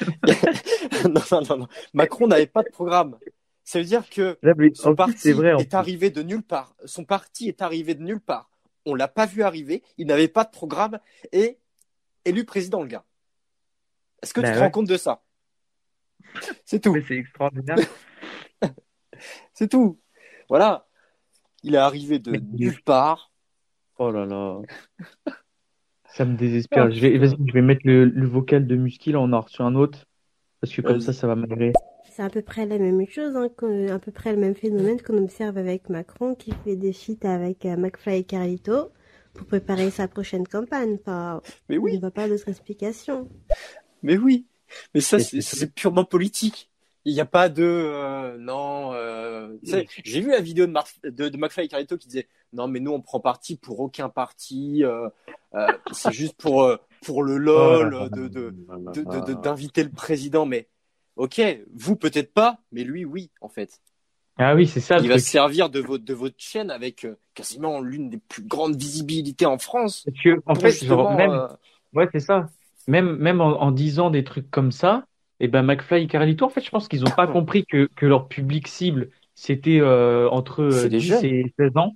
non, 1.08 1.20
non, 1.32 1.40
non, 1.48 1.56
non. 1.58 1.68
Macron 1.92 2.28
n'avait 2.28 2.46
pas 2.46 2.62
de 2.62 2.68
programme. 2.70 3.18
Ça 3.64 3.78
veut 3.80 3.84
dire 3.84 4.08
que 4.08 4.38
Là, 4.42 4.52
son 4.74 4.94
parti 4.94 5.32
vrai. 5.32 5.54
est 5.58 5.74
arrivé 5.74 6.10
de 6.10 6.22
nulle 6.22 6.42
part. 6.42 6.74
Son 6.84 7.04
parti 7.04 7.48
est 7.48 7.62
arrivé 7.62 7.94
de 7.94 8.02
nulle 8.02 8.20
part. 8.20 8.48
On 8.86 8.94
l'a 8.94 9.08
pas 9.08 9.26
vu 9.26 9.42
arriver. 9.42 9.82
Il 9.98 10.06
n'avait 10.06 10.28
pas 10.28 10.44
de 10.44 10.50
programme 10.50 10.98
et 11.32 11.58
élu 12.24 12.44
président, 12.44 12.82
le 12.82 12.88
gars. 12.88 13.04
Est-ce 14.22 14.34
que 14.34 14.40
Bah 14.40 14.48
tu 14.48 14.54
te 14.54 14.58
ouais. 14.58 14.64
rends 14.64 14.70
compte 14.70 14.88
de 14.88 14.96
ça? 14.96 15.22
C'est 16.64 16.80
tout. 16.80 16.96
C'est 17.08 17.16
extraordinaire. 17.16 17.76
C'est 19.54 19.68
tout. 19.68 19.98
Voilà. 20.48 20.86
Il 21.62 21.74
est 21.74 21.78
arrivé 21.78 22.18
de 22.18 22.32
nulle 22.36 22.82
part. 22.82 23.32
Oh 23.98 24.10
là 24.10 24.26
là. 24.26 24.60
Ça 26.06 26.24
me 26.24 26.36
désespère. 26.36 26.90
Je 26.90 27.00
vais, 27.00 27.18
vas-y, 27.18 27.36
je 27.46 27.52
vais 27.52 27.62
mettre 27.62 27.82
le, 27.84 28.04
le 28.04 28.26
vocal 28.26 28.66
de 28.66 28.76
Musky, 28.76 29.12
là, 29.12 29.20
on 29.20 29.24
en 29.24 29.32
a 29.32 29.40
reçu 29.40 29.62
un 29.62 29.74
autre. 29.74 30.06
Parce 30.60 30.72
que 30.72 30.82
comme 30.82 31.00
ça, 31.00 31.12
ça 31.12 31.26
va 31.26 31.34
m'agréer. 31.36 31.72
C'est 32.10 32.22
à 32.22 32.30
peu 32.30 32.42
près 32.42 32.64
la 32.66 32.78
même 32.78 33.06
chose, 33.08 33.36
hein, 33.36 33.48
à 33.90 33.98
peu 33.98 34.12
près 34.12 34.32
le 34.32 34.38
même 34.38 34.54
phénomène 34.54 35.00
qu'on 35.02 35.18
observe 35.18 35.58
avec 35.58 35.88
Macron 35.88 36.34
qui 36.34 36.52
fait 36.64 36.76
des 36.76 36.92
feats 36.92 37.28
avec 37.28 37.66
euh, 37.66 37.76
McFly 37.76 38.18
et 38.18 38.24
Carlito 38.24 38.92
pour 39.34 39.46
préparer 39.46 39.90
sa 39.90 40.06
prochaine 40.06 40.46
campagne. 40.46 40.98
Pas, 40.98 41.42
Mais 41.68 41.76
Il 41.76 41.78
oui, 41.80 41.94
ne 41.96 42.00
voit 42.00 42.12
pas 42.12 42.28
d'autre 42.28 42.48
explication. 42.48 43.28
mais 44.02 44.16
oui. 44.16 44.46
Mais 44.94 45.00
ça, 45.00 45.18
c'est 45.18 45.72
purement 45.74 46.04
politique. 46.04 46.70
Il 47.04 47.12
n'y 47.14 47.20
a 47.20 47.26
pas 47.26 47.48
de 47.48 47.62
euh, 47.64 48.36
non. 48.38 48.92
euh, 48.94 49.48
J'ai 50.04 50.20
vu 50.20 50.30
la 50.30 50.40
vidéo 50.40 50.66
de, 50.66 50.72
Mar 50.72 50.86
de, 51.02 51.28
de 51.28 51.36
McFly 51.36 51.66
et 51.66 51.68
Carlito 51.68 51.96
qui 51.98 52.08
disait 52.08 52.28
non, 52.52 52.66
mais 52.68 52.80
nous 52.80 52.92
on 52.92 53.00
prend 53.00 53.20
parti 53.20 53.56
pour 53.56 53.80
aucun 53.80 54.08
parti. 54.08 54.84
euh, 54.84 55.08
euh, 55.54 55.66
c'est 55.92 56.12
juste 56.12 56.36
pour 56.36 56.62
euh, 56.62 56.76
pour 57.02 57.22
le 57.22 57.36
lol 57.36 58.10
de 58.10 59.34
d'inviter 59.34 59.84
le 59.84 59.90
président. 59.90 60.46
Mais 60.46 60.68
ok, 61.16 61.40
vous 61.74 61.96
peut-être 61.96 62.32
pas, 62.32 62.58
mais 62.72 62.84
lui 62.84 63.04
oui 63.04 63.30
en 63.40 63.48
fait. 63.48 63.80
Ah 64.36 64.54
oui, 64.54 64.66
c'est 64.66 64.80
ça 64.80 64.98
Il 64.98 65.08
va 65.08 65.18
se 65.18 65.28
servir 65.28 65.70
de 65.70 65.80
votre 65.80 66.04
de 66.04 66.14
votre 66.14 66.34
chaîne 66.38 66.70
avec 66.70 67.04
euh, 67.04 67.16
quasiment 67.34 67.80
l'une 67.80 68.10
des 68.10 68.18
plus 68.18 68.42
grandes 68.42 68.76
visibilités 68.76 69.46
en 69.46 69.58
France. 69.58 70.04
Parce 70.04 70.22
que, 70.22 70.42
en 70.46 70.54
fait, 70.56 70.72
genre, 70.84 71.12
même, 71.12 71.48
ouais, 71.92 72.08
c'est 72.12 72.20
ça. 72.20 72.48
Même, 72.88 73.16
même 73.16 73.40
en, 73.40 73.62
en 73.62 73.70
disant 73.70 74.10
des 74.10 74.24
trucs 74.24 74.50
comme 74.50 74.72
ça, 74.72 75.06
et 75.40 75.48
ben, 75.48 75.62
McFly 75.62 76.04
et 76.04 76.06
Carlito, 76.06 76.44
en 76.46 76.48
fait, 76.50 76.60
je 76.62 76.70
pense 76.70 76.88
qu'ils 76.88 77.04
ont 77.06 77.10
pas 77.12 77.26
compris 77.26 77.64
que, 77.66 77.88
que 77.96 78.06
leur 78.06 78.28
public 78.28 78.68
cible, 78.68 79.10
c'était, 79.34 79.80
euh, 79.80 80.28
entre 80.30 80.62
euh, 80.62 80.88
C'est 80.88 80.90
des 80.90 81.00
10 81.00 81.00
jeunes. 81.00 81.24
et 81.24 81.52
16 81.58 81.76
ans. 81.76 81.94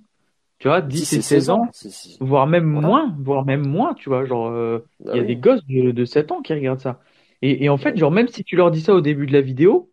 Tu 0.59 0.67
vois, 0.67 0.81
10 0.81 1.13
10 1.13 1.13
et 1.13 1.21
16 1.21 1.49
ans, 1.49 1.75
voire 2.19 2.47
même 2.47 2.65
Voilà. 2.71 2.89
moins, 2.89 3.15
voire 3.19 3.45
même 3.45 3.67
moins, 3.67 3.93
tu 3.93 4.09
vois, 4.09 4.25
genre, 4.25 4.47
euh, 4.49 4.79
bah 4.99 5.13
il 5.13 5.17
y 5.17 5.19
a 5.21 5.23
oui. 5.23 5.27
des 5.27 5.37
gosses 5.37 5.65
de, 5.67 5.91
de 5.91 6.05
7 6.05 6.31
ans 6.31 6.41
qui 6.41 6.53
regardent 6.53 6.79
ça. 6.81 7.01
Et, 7.41 7.63
et 7.65 7.69
en 7.69 7.77
fait, 7.77 7.97
genre, 7.97 8.11
même 8.11 8.27
si 8.27 8.43
tu 8.43 8.55
leur 8.57 8.71
dis 8.71 8.81
ça 8.81 8.93
au 8.95 9.01
début 9.01 9.25
de 9.27 9.33
la 9.33 9.41
vidéo, 9.41 9.91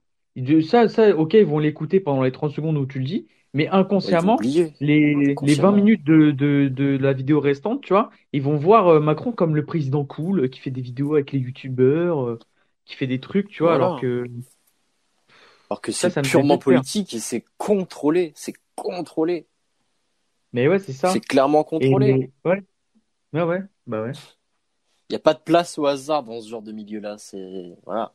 ça, 0.69 0.89
ça, 0.89 1.17
ok, 1.17 1.35
ils 1.35 1.47
vont 1.47 1.59
l'écouter 1.59 2.01
pendant 2.01 2.23
les 2.23 2.33
30 2.33 2.53
secondes 2.53 2.77
où 2.77 2.87
tu 2.87 2.99
le 2.99 3.05
dis, 3.05 3.27
mais 3.55 3.69
Ouais, 4.03 4.17
inconsciemment, 4.21 4.39
oublier. 4.39 4.73
les, 4.81 5.37
les 5.41 5.55
20 5.55 5.73
Inconsciemment. 5.73 5.73
minutes 5.73 6.05
de, 6.05 6.31
de, 6.31 6.69
de 6.69 6.97
la 6.99 7.13
vidéo 7.13 7.41
restante, 7.41 7.83
tu 7.83 7.93
vois, 7.95 8.11
ils 8.33 8.43
vont 8.43 8.57
voir 8.57 8.89
euh, 8.89 9.01
Macron 9.01 9.33
comme 9.33 9.57
le 9.57 9.65
président 9.65 10.05
cool, 10.05 10.41
euh, 10.41 10.49
qui 10.49 10.61
fait 10.61 10.71
des 10.71 10.83
vidéos 10.83 11.15
avec 11.15 11.33
les 11.33 11.39
youtubeurs, 11.39 12.21
euh, 12.27 12.39
qui 12.87 12.95
fait 12.95 13.07
des 13.07 13.21
trucs, 13.21 13.49
tu 13.49 13.63
vois, 13.63 13.73
Voilà. 13.73 13.87
alors 13.87 14.01
que 14.01 14.25
Alors 15.69 15.81
que 15.81 15.93
c'est 15.93 16.23
purement 16.23 16.57
politique 16.59 17.13
et 17.15 17.19
c'est 17.19 17.45
contrôlé. 17.59 18.33
C'est 18.35 18.55
contrôlé. 18.75 19.47
Mais 20.53 20.69
ouais, 20.69 20.79
c'est 20.79 20.93
ça. 20.93 21.11
C'est 21.11 21.21
clairement 21.21 21.63
Et 21.63 21.65
contrôlé. 21.91 22.31
ouais, 22.45 22.63
ouais, 23.35 23.43
ouais, 23.43 23.63
bah 23.87 24.03
ouais. 24.03 24.13
Il 25.09 25.13
n'y 25.13 25.17
a 25.17 25.21
pas 25.21 25.35
de 25.35 25.41
place 25.41 25.79
au 25.79 25.87
hasard 25.87 26.23
dans 26.23 26.41
ce 26.41 26.49
genre 26.49 26.63
de 26.63 26.73
milieu-là. 26.73 27.17
C'est 27.19 27.77
voilà. 27.85 28.13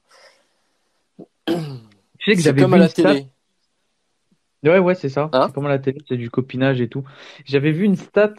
Tu 1.47 2.25
sais 2.25 2.31
que 2.31 2.37
C'est 2.37 2.43
j'avais 2.43 2.61
comme 2.61 2.71
vu 2.71 2.75
à 2.75 2.77
une 2.77 2.83
la 2.83 2.89
stat. 2.89 3.13
télé. 3.13 3.27
Ouais, 4.63 4.77
ouais, 4.79 4.95
c'est 4.95 5.09
ça. 5.09 5.29
Hein 5.33 5.47
C'est 5.47 5.53
comme 5.53 5.65
à 5.65 5.69
la 5.69 5.79
télé, 5.79 5.99
c'est 6.07 6.17
du 6.17 6.29
copinage 6.29 6.81
et 6.81 6.87
tout. 6.87 7.03
J'avais 7.45 7.71
vu 7.71 7.83
une 7.83 7.95
stat 7.95 8.33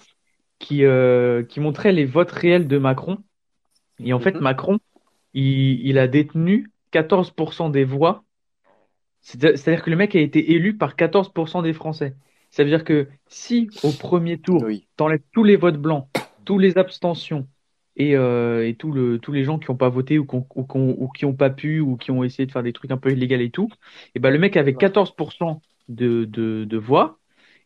qui, 0.60 0.84
euh, 0.84 1.42
qui 1.44 1.58
montrait 1.60 1.92
les 1.92 2.04
votes 2.04 2.30
réels 2.30 2.68
de 2.68 2.78
Macron. 2.78 3.18
Et 3.98 4.12
en 4.12 4.20
fait, 4.20 4.34
Mhm. 4.34 4.40
Macron, 4.40 4.78
il, 5.34 5.80
il 5.86 5.98
a 5.98 6.08
détenu 6.08 6.70
14% 6.90 7.70
des 7.70 7.84
voix. 7.84 8.24
C'est- 9.20 9.56
C'est-à-dire 9.56 9.84
que 9.84 9.90
le 9.90 9.96
mec 9.96 10.14
a 10.16 10.20
été 10.20 10.52
élu 10.52 10.76
par 10.76 10.96
14% 10.96 11.62
des 11.62 11.72
Français. 11.72 12.16
Ça 12.50 12.64
veut 12.64 12.70
dire 12.70 12.84
que 12.84 13.08
si 13.28 13.68
au 13.82 13.92
premier 13.92 14.38
tour, 14.38 14.62
Oui. 14.64 14.86
t'enlèves 14.96 15.22
tous 15.32 15.44
les 15.44 15.56
votes 15.56 15.78
blancs, 15.78 16.08
tous 16.44 16.58
les 16.58 16.76
abstentions 16.76 17.48
et, 17.96 18.16
euh, 18.16 18.66
et 18.66 18.74
tout 18.74 18.90
le, 18.92 19.18
tous 19.18 19.32
les 19.32 19.44
gens 19.44 19.58
qui 19.58 19.70
n'ont 19.70 19.76
pas 19.76 19.88
voté 19.88 20.18
ou, 20.18 20.26
qui 21.14 21.24
n'ont 21.24 21.34
pas 21.34 21.50
pu 21.50 21.80
ou 21.80 21.96
qui 21.96 22.10
ont 22.10 22.24
essayé 22.24 22.46
de 22.46 22.52
faire 22.52 22.62
des 22.62 22.72
trucs 22.72 22.90
un 22.90 22.96
peu 22.96 23.10
illégaux 23.12 23.36
et 23.36 23.50
tout, 23.50 23.68
et 24.14 24.18
ben 24.18 24.30
le 24.30 24.38
mec 24.38 24.56
avait 24.56 24.74
14% 24.74 25.60
de, 25.88 26.24
de, 26.24 26.64
de 26.64 26.76
voix. 26.76 27.18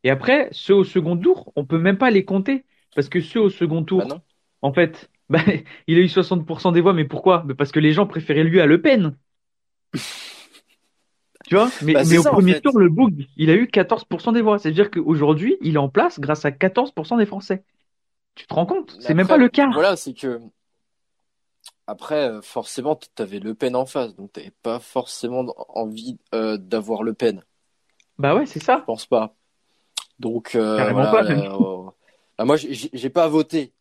Et 0.05 0.11
après, 0.11 0.49
ceux 0.53 0.75
au 0.75 0.85
second 0.85 1.17
tour, 1.17 1.53
on 1.57 1.65
peut 1.65 1.79
même 1.79 1.99
pas 1.99 2.11
les 2.11 2.25
compter. 2.25 2.65
Parce 2.95 3.09
que 3.09 3.21
ceux 3.21 3.41
au 3.41 3.51
second 3.51 3.83
tour, 3.85 4.01
Bah 4.01 4.07
non. 4.15 4.21
en 4.63 4.73
fait, 4.73 5.11
bah, 5.29 5.41
il 5.87 5.99
a 5.99 6.01
eu 6.01 6.09
60% 6.09 6.73
des 6.73 6.81
voix, 6.81 6.93
mais 6.93 7.05
pourquoi? 7.05 7.39
Bah, 7.47 7.55
parce 7.57 7.73
que 7.73 7.81
les 7.81 7.93
gens 7.93 8.07
préféraient 8.07 8.45
lui 8.45 8.61
à 8.61 8.67
Le 8.67 8.81
Pen. 8.81 9.17
Tu 11.47 11.55
vois? 11.55 11.71
Mais, 11.83 11.95
Bah, 11.95 12.03
mais 12.05 12.19
au 12.19 12.23
en 12.23 12.33
premier 12.33 12.55
fait. 12.55 12.61
tour, 12.61 12.79
le 12.79 12.89
Boug, 12.89 13.27
il 13.37 13.51
a 13.51 13.55
eu 13.55 13.67
14% 13.67 14.33
des 14.33 14.43
voix. 14.43 14.59
C'est-à-dire 14.59 14.91
qu'aujourd'hui, 14.91 15.57
il 15.61 15.77
est 15.77 15.79
en 15.79 15.89
place 15.89 16.19
grâce 16.19 16.45
à 16.45 16.51
14% 16.51 17.19
des 17.19 17.27
Français. 17.27 17.63
Tu 18.35 18.47
te 18.47 18.55
rends 18.55 18.67
compte? 18.67 18.97
C'est 19.01 19.15
même 19.15 19.29
pas 19.29 19.37
le 19.37 19.49
cas. 19.49 19.69
Voilà, 19.73 19.97
c'est 19.97 20.13
que 20.13 20.41
après, 21.87 22.29
euh, 22.29 22.43
forcément, 22.43 22.97
tu 22.97 23.23
avais 23.23 23.39
Le 23.39 23.55
Pen 23.55 23.77
en 23.77 23.87
face, 23.87 24.15
donc 24.17 24.33
tu 24.33 24.41
n'avais 24.41 24.53
pas 24.63 24.81
forcément 24.81 25.45
envie 25.69 26.19
euh, 26.35 26.57
d'avoir 26.57 27.03
Le 27.03 27.15
Pen. 27.15 27.45
Bah 28.19 28.35
ouais, 28.35 28.47
c'est 28.47 28.61
ça. 28.61 28.79
Je 28.81 28.85
pense 28.85 29.07
pas. 29.07 29.35
Donc 30.19 30.55
euh, 30.55 30.91
voilà. 30.93 31.11
pas, 31.13 31.25
euh, 31.25 31.91
bah, 32.39 32.45
moi, 32.45 32.57
j'ai 32.57 33.11
pas 33.11 33.29
voté. 33.29 33.73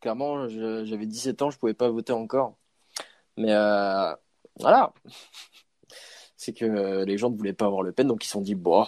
Clairement, 0.00 0.48
j'avais 0.48 1.06
17 1.06 1.42
ans, 1.42 1.50
je 1.50 1.58
pouvais 1.58 1.74
pas 1.74 1.90
voter 1.90 2.12
encore. 2.12 2.56
Mais 3.36 3.52
euh, 3.52 4.14
voilà. 4.58 4.92
C'est 6.36 6.54
que 6.54 7.04
les 7.04 7.18
gens 7.18 7.30
ne 7.30 7.36
voulaient 7.36 7.52
pas 7.52 7.66
avoir 7.66 7.82
Le 7.82 7.92
Pen, 7.92 8.06
donc 8.08 8.24
ils 8.24 8.26
se 8.26 8.32
sont 8.32 8.40
dit 8.40 8.54
bon. 8.54 8.86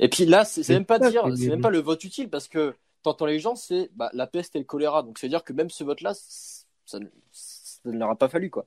Et 0.00 0.08
puis 0.08 0.24
là, 0.24 0.44
c'est 0.44 0.68
même 0.72 0.84
pas 0.84 0.98
dire, 0.98 1.22
c'est- 1.36 1.48
même 1.48 1.60
pas 1.60 1.70
le 1.70 1.78
vote 1.78 2.02
utile 2.02 2.28
parce 2.28 2.48
que 2.48 2.74
t'entends 3.02 3.26
les 3.26 3.38
gens, 3.38 3.54
c'est 3.54 3.90
bah, 3.94 4.10
la 4.12 4.26
peste 4.26 4.56
et 4.56 4.58
le 4.58 4.64
choléra. 4.64 5.02
Donc 5.02 5.18
c'est 5.18 5.26
à 5.26 5.28
dire 5.28 5.44
que 5.44 5.52
même 5.52 5.70
ce 5.70 5.84
vote-là, 5.84 6.14
ça, 6.14 6.98
ne- 6.98 7.06
ça 7.30 7.78
ne 7.84 7.98
leur 7.98 8.10
a 8.10 8.16
pas 8.16 8.28
fallu 8.28 8.50
quoi. 8.50 8.66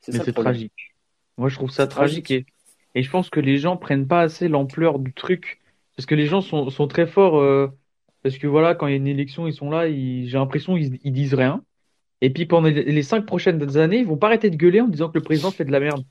C'est 0.00 0.12
ça 0.12 0.24
c'est 0.24 0.32
tragique. 0.32 0.94
Moi, 1.36 1.48
je 1.48 1.56
trouve 1.56 1.70
ça 1.70 1.86
tragique 1.86 2.26
tragique. 2.26 2.48
et, 2.94 3.00
et 3.00 3.02
je 3.02 3.10
pense 3.10 3.30
que 3.30 3.40
les 3.40 3.58
gens 3.58 3.76
prennent 3.76 4.06
pas 4.06 4.20
assez 4.20 4.48
l'ampleur 4.48 4.98
du 4.98 5.12
truc. 5.12 5.60
Parce 5.96 6.06
que 6.06 6.14
les 6.14 6.26
gens 6.26 6.40
sont, 6.40 6.70
sont 6.70 6.88
très 6.88 7.06
forts, 7.06 7.38
euh, 7.40 7.68
parce 8.24 8.38
que 8.38 8.48
voilà, 8.48 8.74
quand 8.76 8.88
il 8.88 8.92
y 8.92 8.94
a 8.94 8.98
une 8.98 9.08
élection, 9.08 9.48
ils 9.48 9.54
sont 9.54 9.70
là, 9.70 9.88
ils- 9.88 10.28
j'ai 10.28 10.38
l'impression 10.38 10.76
ils, 10.78 10.98
ils 11.04 11.12
disent 11.12 11.34
rien. 11.34 11.64
Et 12.22 12.30
puis 12.30 12.46
pendant 12.46 12.68
les 12.68 13.02
cinq 13.04 13.26
prochaines 13.26 13.76
années, 13.78 13.98
ils 14.00 14.06
vont 14.06 14.16
pas 14.18 14.28
arrêter 14.28 14.50
de 14.50 14.56
gueuler 14.56 14.80
en 14.82 14.88
disant 14.88 15.08
que 15.10 15.18
le 15.18 15.24
président 15.24 15.50
fait 15.50 15.64
de 15.66 15.72
la 15.72 15.80
merde. 15.80 16.04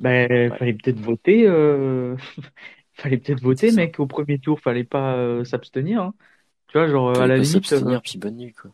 Ben, 0.00 0.52
fallait 0.54 0.74
peut-être 0.74 1.00
voter, 1.00 1.46
euh... 1.46 2.16
fallait 2.94 3.18
peut-être 3.18 3.40
voter, 3.42 3.72
mec, 3.72 4.00
au 4.00 4.06
premier 4.06 4.38
tour, 4.38 4.60
fallait 4.60 4.84
pas 4.84 5.16
euh, 5.16 5.44
s'abstenir. 5.44 6.02
hein. 6.02 6.14
Tu 6.68 6.78
vois, 6.78 6.88
genre, 6.88 7.10
à 7.18 7.26
la 7.26 7.36
limite. 7.38 7.52
euh, 7.52 7.60
s'abstenir, 7.60 8.02
puis 8.02 8.18
bonne 8.18 8.36
nuit 8.36 8.52
quoi. 8.52 8.72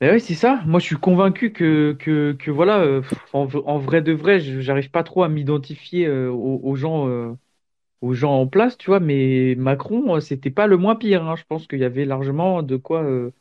Ben 0.00 0.14
oui, 0.14 0.20
c'est 0.20 0.34
ça. 0.34 0.62
Moi, 0.66 0.80
je 0.80 0.86
suis 0.86 0.96
convaincu 0.96 1.52
que, 1.52 1.96
que, 1.98 2.32
que 2.32 2.50
voilà, 2.50 3.00
en, 3.32 3.46
en 3.66 3.78
vrai 3.78 4.02
de 4.02 4.12
vrai, 4.12 4.40
j'arrive 4.40 4.90
pas 4.90 5.02
trop 5.04 5.22
à 5.22 5.28
m'identifier 5.28 6.06
euh, 6.06 6.30
aux, 6.30 6.60
aux 6.62 6.76
gens, 6.76 7.36
aux 8.04 8.14
gens 8.14 8.40
en 8.40 8.46
place, 8.46 8.78
tu 8.78 8.86
vois. 8.90 9.00
Mais 9.00 9.54
Macron, 9.56 10.16
euh, 10.16 10.20
c'était 10.20 10.50
pas 10.50 10.66
le 10.66 10.76
moins 10.78 10.96
pire. 10.96 11.24
hein. 11.26 11.36
Je 11.36 11.44
pense 11.48 11.66
qu'il 11.66 11.80
y 11.80 11.84
avait 11.84 12.04
largement 12.04 12.62
de 12.62 12.76
quoi, 12.76 13.02
euh, 13.04 13.32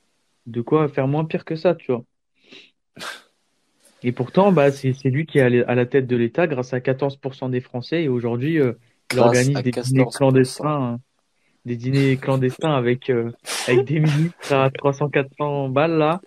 de 0.47 0.61
quoi 0.61 0.87
faire 0.89 1.07
moins 1.07 1.25
pire 1.25 1.45
que 1.45 1.55
ça, 1.55 1.75
tu 1.75 1.91
vois. 1.91 2.05
Et 4.03 4.11
pourtant, 4.11 4.51
bah, 4.51 4.71
c'est, 4.71 4.93
c'est 4.93 5.09
lui 5.09 5.25
qui 5.25 5.39
est 5.39 5.41
à 5.41 5.49
la 5.49 5.63
à 5.69 5.75
la 5.75 5.85
tête 5.85 6.07
de 6.07 6.15
l'État 6.15 6.47
grâce 6.47 6.73
à 6.73 6.79
14% 6.81 7.49
des 7.49 7.61
Français. 7.61 8.03
Et 8.03 8.09
aujourd'hui, 8.09 8.59
euh, 8.59 8.73
il 9.11 9.19
Grâce 9.19 9.27
organise 9.27 9.55
à 9.55 9.61
des 9.61 9.73
dîners 9.73 10.05
14%. 10.05 10.11
clandestins, 10.17 10.69
hein. 10.95 10.99
des 11.65 11.77
dîners 11.77 12.17
clandestins 12.19 12.75
avec, 12.75 13.09
euh, 13.09 13.31
avec 13.67 13.85
des 13.85 13.99
ministres 14.01 14.53
à 14.53 14.69
300-400 14.71 15.69
balles 15.69 15.97
là. 15.97 16.21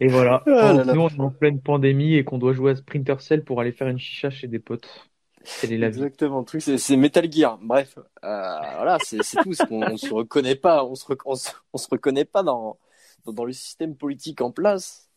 Et 0.00 0.08
voilà. 0.08 0.48
Ah 0.58 0.72
là 0.74 0.84
là. 0.84 0.94
Nous, 0.94 1.00
on 1.00 1.08
est 1.08 1.20
en 1.20 1.30
pleine 1.30 1.60
pandémie 1.62 2.14
et 2.16 2.24
qu'on 2.24 2.38
doit 2.38 2.52
jouer 2.54 2.72
à 2.72 2.76
Sprinter 2.76 3.20
Cell 3.20 3.44
pour 3.44 3.60
aller 3.60 3.72
faire 3.72 3.88
une 3.88 3.98
chicha 3.98 4.30
chez 4.30 4.48
des 4.48 4.60
potes. 4.60 5.11
Quelle 5.56 5.72
est 5.72 5.78
la 5.78 5.90
vie? 5.90 6.08
Exactement, 6.08 6.40
le 6.40 6.44
truc 6.44 6.62
c'est 6.62 6.96
Metal 6.96 7.30
Gear. 7.32 7.58
Bref, 7.62 7.98
euh, 7.98 8.02
voilà, 8.22 8.98
c'est 9.00 9.22
tout. 9.38 9.52
qu'on- 9.68 9.92
on 9.92 9.96
se 9.96 10.12
reconnaît 10.14 10.54
pas, 10.56 10.84
on 10.84 10.94
se, 10.94 11.04
rec- 11.06 11.26
on 11.26 11.34
se, 11.34 11.50
on 11.72 11.78
se 11.78 11.88
reconnaît 11.88 12.24
pas 12.24 12.42
dans, 12.42 12.78
dans 13.24 13.32
dans 13.32 13.44
le 13.44 13.52
système 13.52 13.96
politique 13.96 14.40
en 14.40 14.50
place. 14.52 15.10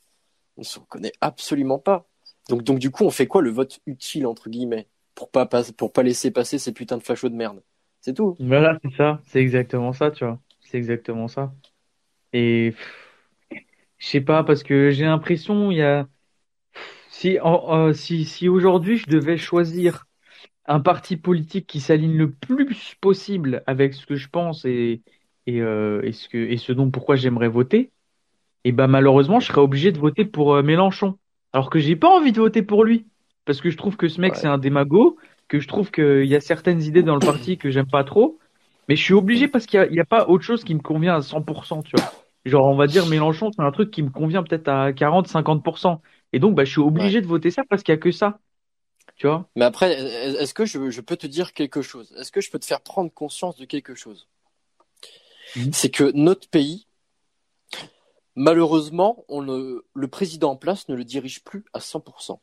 On 0.58 0.64
se 0.64 0.80
reconnaît 0.80 1.14
absolument 1.22 1.80
pas. 1.80 2.08
Donc 2.50 2.64
donc 2.64 2.80
du 2.80 2.92
coup, 2.92 3.06
on 3.06 3.12
fait 3.12 3.28
quoi 3.28 3.42
le 3.42 3.52
vote 3.52 3.80
utile 3.88 4.28
entre 4.28 4.50
guillemets? 4.50 4.88
Pour 5.16 5.30
pas 5.32 5.46
pas- 5.48 5.64
pour 5.78 5.94
pas 5.94 6.04
laisser 6.04 6.32
passer 6.32 6.60
ces 6.60 6.74
putains 6.74 6.98
de 6.98 7.04
fachos 7.04 7.30
de 7.30 7.36
merde. 7.36 7.64
C'est 8.02 8.14
tout. 8.16 8.40
Voilà, 8.40 8.80
c'est 8.84 8.92
ça. 8.96 9.22
C'est 9.28 9.40
exactement 9.42 9.94
ça, 9.94 10.12
tu 10.12 10.26
vois. 10.26 10.42
C'est 10.62 10.78
exactement 10.78 11.28
ça. 11.28 11.54
Et 12.34 12.76
je 13.98 14.08
sais 14.08 14.22
pas, 14.22 14.44
parce 14.44 14.64
que 14.64 14.90
j'ai 14.92 15.06
l'impression, 15.06 15.72
il 15.72 15.78
y 15.78 15.82
a, 15.82 16.08
Si, 17.10 17.40
en- 17.42 17.88
euh, 17.88 17.94
si, 17.94 18.26
si 18.26 18.50
aujourd'hui 18.50 18.98
je 18.98 19.08
devais 19.10 19.38
choisir 19.38 20.06
un 20.68 20.80
parti 20.80 21.18
politique 21.18 21.68
qui 21.68 21.80
s'aligne 21.80 22.18
le 22.18 22.32
plus 22.32 22.96
possible 23.02 23.64
avec 23.68 23.94
ce 23.94 24.06
que 24.06 24.16
je 24.16 24.30
pense 24.30 24.66
et, 24.66 25.02
et, 25.48 25.62
euh, 25.62 26.02
et 26.04 26.12
ce 26.12 26.28
que, 26.30 26.38
et 26.38 26.58
ce 26.58 26.72
dont 26.74 26.90
pourquoi 26.92 27.16
j'aimerais 27.16 27.50
voter, 27.50 27.92
et 28.66 28.72
ben 28.72 28.88
malheureusement, 28.88 29.40
je 29.40 29.48
serais 29.48 29.62
obligé 29.62 29.92
de 29.92 30.00
voter 30.00 30.26
pour 30.26 30.56
euh, 30.56 30.64
Mélenchon. 30.64 31.18
Alors 31.54 31.70
que 31.70 31.80
j'ai 31.80 31.96
pas 31.96 32.10
envie 32.10 32.32
de 32.32 32.40
voter 32.40 32.64
pour 32.64 32.84
lui. 32.84 33.06
Parce 33.46 33.62
que 33.62 33.70
je 33.70 33.78
trouve 33.78 33.96
que 33.96 34.08
ce 34.08 34.20
mec, 34.20 34.36
c'est 34.36 34.48
un 34.48 34.58
démago, 34.58 35.18
que 35.48 35.60
je 35.60 35.68
trouve 35.68 35.92
qu'il 35.92 36.26
y 36.26 36.36
a 36.36 36.42
certaines 36.42 36.82
idées 36.82 37.04
dans 37.04 37.14
le 37.16 37.22
parti 37.22 37.60
que 37.60 37.70
j'aime 37.70 37.86
pas 37.86 38.04
trop. 38.04 38.40
Mais 38.90 38.96
je 38.96 39.04
suis 39.04 39.14
obligé 39.14 39.48
parce 39.48 39.68
qu'il 39.68 39.88
y 39.92 40.00
a, 40.00 40.06
pas 40.06 40.28
autre 40.28 40.44
chose 40.44 40.64
qui 40.64 40.74
me 40.74 40.80
convient 40.80 41.16
à 41.16 41.22
100%, 41.22 41.84
tu 41.84 41.96
vois. 41.96 42.10
Genre, 42.44 42.66
on 42.66 42.76
va 42.76 42.88
dire 42.88 43.06
Mélenchon, 43.06 43.52
c'est 43.52 43.62
un 43.62 43.72
truc 43.72 43.92
qui 43.92 44.02
me 44.02 44.10
convient 44.10 44.44
peut-être 44.44 44.68
à 44.68 44.94
40, 44.94 45.28
50%. 45.28 46.02
Et 46.34 46.40
donc, 46.40 46.56
bah, 46.56 46.66
je 46.66 46.72
suis 46.72 46.82
Ouais. 46.82 46.88
obligé 46.88 47.22
de 47.22 47.28
voter 47.28 47.52
ça 47.52 47.64
parce 47.70 47.84
qu'il 47.84 47.94
y 47.94 47.98
a 47.98 48.00
que 48.00 48.12
ça, 48.12 48.40
tu 49.16 49.28
vois. 49.28 49.50
Mais 49.56 49.66
après, 49.66 49.94
est-ce 49.94 50.54
que 50.54 50.66
je, 50.66 50.90
je 50.90 51.02
peux 51.02 51.18
te 51.18 51.28
dire 51.28 51.54
quelque 51.54 51.82
chose? 51.82 52.14
Est-ce 52.18 52.32
que 52.32 52.42
je 52.42 52.52
peux 52.52 52.60
te 52.60 52.66
faire 52.66 52.82
prendre 52.82 53.12
conscience 53.12 53.58
de 53.58 53.66
quelque 53.66 53.96
chose? 53.96 54.28
Mhm. 55.56 55.72
C'est 55.74 55.90
que 55.90 56.12
notre 56.12 56.50
pays, 56.50 56.88
malheureusement, 58.36 59.24
on 59.30 59.42
le 59.42 60.08
président 60.08 60.52
en 60.52 60.56
place 60.56 60.90
ne 60.90 60.96
le 60.96 61.04
dirige 61.04 61.44
plus 61.44 61.64
à 61.74 61.80
100%. 61.80 62.40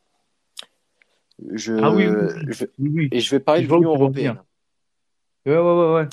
Je, 1.50 1.74
Ah 1.82 1.90
oui, 1.90 2.06
oui, 2.06 2.52
je- 2.52 2.64
et 3.10 3.20
je 3.20 3.30
vais 3.30 3.40
parler 3.40 3.62
Je 3.62 3.68
de 3.68 3.74
l'Union 3.74 3.94
européenne. 3.94 4.42
Ouais, 5.46 5.56
ouais, 5.56 5.60
ouais, 5.60 5.94
ouais. 5.94 6.08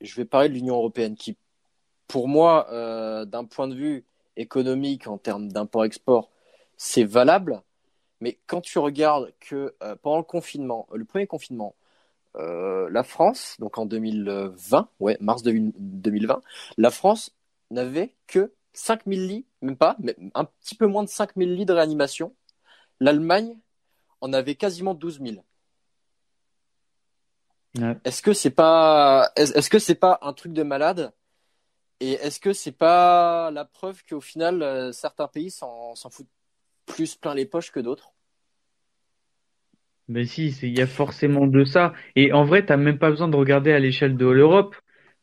Je 0.00 0.14
vais 0.14 0.24
parler 0.24 0.48
de 0.48 0.54
l'Union 0.54 0.76
européenne 0.76 1.16
qui, 1.16 1.36
pour 2.06 2.28
moi, 2.28 2.68
euh, 2.72 3.24
d'un 3.24 3.44
point 3.44 3.68
de 3.68 3.74
vue 3.74 4.04
économique, 4.36 5.06
en 5.06 5.18
termes 5.18 5.50
d'import-export, 5.52 6.30
c'est 6.76 7.04
valable. 7.04 7.62
Mais 8.20 8.38
quand 8.46 8.60
tu 8.60 8.78
regardes 8.78 9.32
que 9.40 9.74
euh, 9.82 9.96
pendant 9.96 10.18
le 10.18 10.24
confinement, 10.24 10.86
le 10.92 11.04
premier 11.04 11.26
confinement, 11.26 11.74
euh, 12.36 12.88
la 12.90 13.02
France, 13.02 13.56
donc 13.58 13.78
en 13.78 13.86
2020, 13.86 14.88
ouais, 15.00 15.16
mars 15.20 15.42
2000 15.42 15.72
2020, 15.76 16.40
la 16.76 16.90
France 16.90 17.34
n'avait 17.70 18.14
que 18.26 18.52
5000 18.72 19.26
lits, 19.26 19.46
même 19.62 19.76
pas, 19.76 19.96
mais 19.98 20.16
un 20.34 20.44
petit 20.44 20.74
peu 20.74 20.86
moins 20.86 21.02
de 21.02 21.08
5000 21.08 21.54
lits 21.54 21.66
de 21.66 21.72
réanimation. 21.72 22.34
L'Allemagne 23.00 23.56
en 24.20 24.32
avait 24.32 24.56
quasiment 24.56 24.94
12 24.94 25.20
000. 25.20 25.36
Ouais. 27.78 27.96
Est-ce 28.04 28.22
que 28.22 28.32
c'est 28.32 28.50
pas, 28.50 29.30
est-ce 29.36 29.70
que 29.70 29.78
c'est 29.78 29.94
pas 29.94 30.18
un 30.22 30.32
truc 30.32 30.52
de 30.52 30.62
malade? 30.62 31.12
Et 32.00 32.12
est-ce 32.12 32.40
que 32.40 32.52
c'est 32.52 32.72
pas 32.72 33.50
la 33.50 33.64
preuve 33.64 34.04
qu'au 34.04 34.20
final, 34.20 34.62
euh, 34.62 34.92
certains 34.92 35.28
pays 35.28 35.50
s'en 35.50 35.94
foutent 36.10 36.28
plus 36.88 37.14
plein 37.16 37.34
les 37.34 37.46
poches 37.46 37.70
que 37.72 37.80
d'autres? 37.80 38.12
Mais 40.08 40.24
si, 40.24 40.48
il 40.62 40.76
y 40.78 40.80
a 40.82 40.86
forcément 40.86 41.46
de 41.46 41.64
ça. 41.64 41.92
Et 42.16 42.32
en 42.32 42.44
vrai, 42.44 42.64
t'as 42.64 42.76
même 42.76 42.98
pas 42.98 43.10
besoin 43.10 43.28
de 43.28 43.36
regarder 43.36 43.72
à 43.72 43.78
l'échelle 43.78 44.16
de 44.16 44.26
l'Europe. 44.26 44.74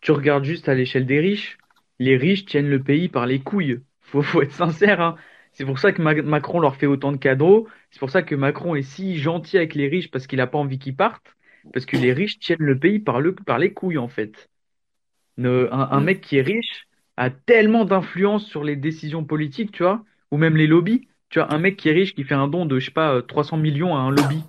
Tu 0.02 0.12
regardes 0.12 0.44
juste 0.44 0.70
à 0.70 0.76
l'échelle 0.76 1.06
des 1.06 1.20
riches. 1.20 1.58
Les 2.00 2.18
riches 2.18 2.46
tiennent 2.46 2.70
le 2.70 2.84
pays 2.84 3.10
par 3.10 3.26
les 3.26 3.40
couilles. 3.42 3.80
Faut, 4.02 4.22
faut 4.22 4.42
être 4.42 4.52
sincère, 4.54 5.02
hein. 5.02 5.16
C'est 5.54 5.66
pour 5.66 5.80
ça 5.80 5.94
que 5.94 6.02
Ma- 6.02 6.22
Macron 6.22 6.60
leur 6.60 6.76
fait 6.76 6.86
autant 6.86 7.12
de 7.14 7.18
cadeaux. 7.18 7.68
C'est 7.90 8.00
pour 8.00 8.10
ça 8.10 8.22
que 8.24 8.36
Macron 8.36 8.76
est 8.76 8.82
si 8.82 9.18
gentil 9.18 9.58
avec 9.58 9.74
les 9.74 9.88
riches 9.88 10.12
parce 10.12 10.28
qu'il 10.28 10.42
a 10.42 10.48
pas 10.48 10.58
envie 10.58 10.80
qu'ils 10.80 10.96
partent. 10.98 11.36
Parce 11.74 11.86
que 11.86 11.96
les 11.98 12.12
riches 12.14 12.40
tiennent 12.40 12.58
le 12.62 12.78
pays 12.78 13.00
par 13.00 13.22
le, 13.22 13.34
par 13.34 13.58
les 13.58 13.74
couilles, 13.74 13.98
en 13.98 14.10
fait. 14.10 14.50
Un, 15.38 16.02
mec 16.02 16.22
qui 16.22 16.38
est 16.38 16.42
riche 16.42 16.88
a 17.18 17.30
tellement 17.30 17.86
d'influence 17.86 18.46
sur 18.48 18.64
les 18.64 18.76
décisions 18.76 19.24
politiques, 19.24 19.72
tu 19.72 19.84
vois, 19.84 20.04
ou 20.32 20.38
même 20.38 20.58
les 20.58 20.68
lobbies. 20.68 21.08
Tu 21.30 21.40
vois, 21.40 21.54
un 21.54 21.58
mec 21.60 21.78
qui 21.78 21.90
est 21.90 21.94
riche 21.94 22.16
qui 22.16 22.24
fait 22.24 22.36
un 22.36 22.48
don 22.48 22.66
de, 22.66 22.80
je 22.80 22.86
sais 22.86 22.92
pas, 22.92 23.14
euh, 23.16 23.22
300 23.22 23.58
millions 23.58 23.96
à 23.96 24.00
un 24.00 24.12
lobby. 24.12 24.48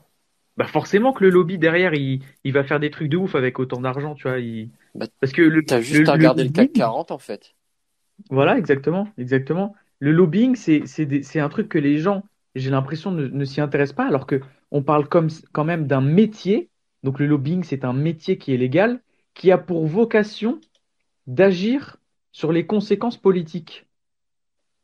Bah 0.57 0.67
forcément 0.67 1.13
que 1.13 1.25
le 1.25 1.31
lobby 1.31 1.59
derrière, 1.59 1.95
il, 1.95 2.23
il 2.45 2.53
va 2.53 2.65
faire 2.65 2.81
des 2.81 2.91
trucs 2.91 3.09
de 3.11 3.17
ouf 3.19 3.35
avec 3.35 3.59
autant 3.59 3.81
d'argent, 3.81 4.15
tu 4.15 4.25
vois. 4.29 4.39
il- 4.41 4.71
Bah, 4.95 5.07
Parce 5.21 5.33
que 5.33 5.43
le, 5.43 5.63
T'as 5.67 5.81
le, 5.89 6.05
juste 6.05 6.09
à 6.09 6.13
regarder 6.13 6.45
le 6.45 6.51
CAC 6.51 6.73
lobbying, 6.73 6.73
40, 6.73 7.13
en 7.13 7.19
fait. 7.19 7.55
voilà, 8.31 8.59
exactement, 8.59 9.09
exactement. 9.19 9.75
Le 9.99 10.13
lobbying, 10.13 10.57
c'est, 10.57 10.87
c'est 10.87 11.07
des- 11.07 11.23
c'est 11.23 11.41
un 11.41 11.49
truc 11.49 11.69
que 11.69 11.79
les 11.79 11.99
gens, 11.99 12.23
j'ai 12.55 12.71
l'impression, 12.71 13.11
ne, 13.13 13.27
ne 13.29 13.45
s'y 13.45 13.61
intéressent 13.61 13.97
pas, 13.97 14.07
alors 14.07 14.27
que 14.27 14.41
on 14.71 14.83
parle 14.83 15.09
comme, 15.09 15.29
quand 15.53 15.65
même 15.65 15.87
d'un 15.87 16.01
métier. 16.01 16.71
Donc 17.03 17.19
le 17.19 17.27
lobbying, 17.27 17.63
c'est 17.65 17.85
un 17.85 17.93
métier 17.93 18.39
qui 18.39 18.53
est 18.53 18.57
légal, 18.57 19.01
qui 19.35 19.51
a 19.53 19.59
pour 19.59 19.87
vocation 19.87 20.61
d'agir 21.27 21.99
sur 22.33 22.53
les 22.53 22.67
conséquences 22.67 23.17
politiques. 23.19 23.87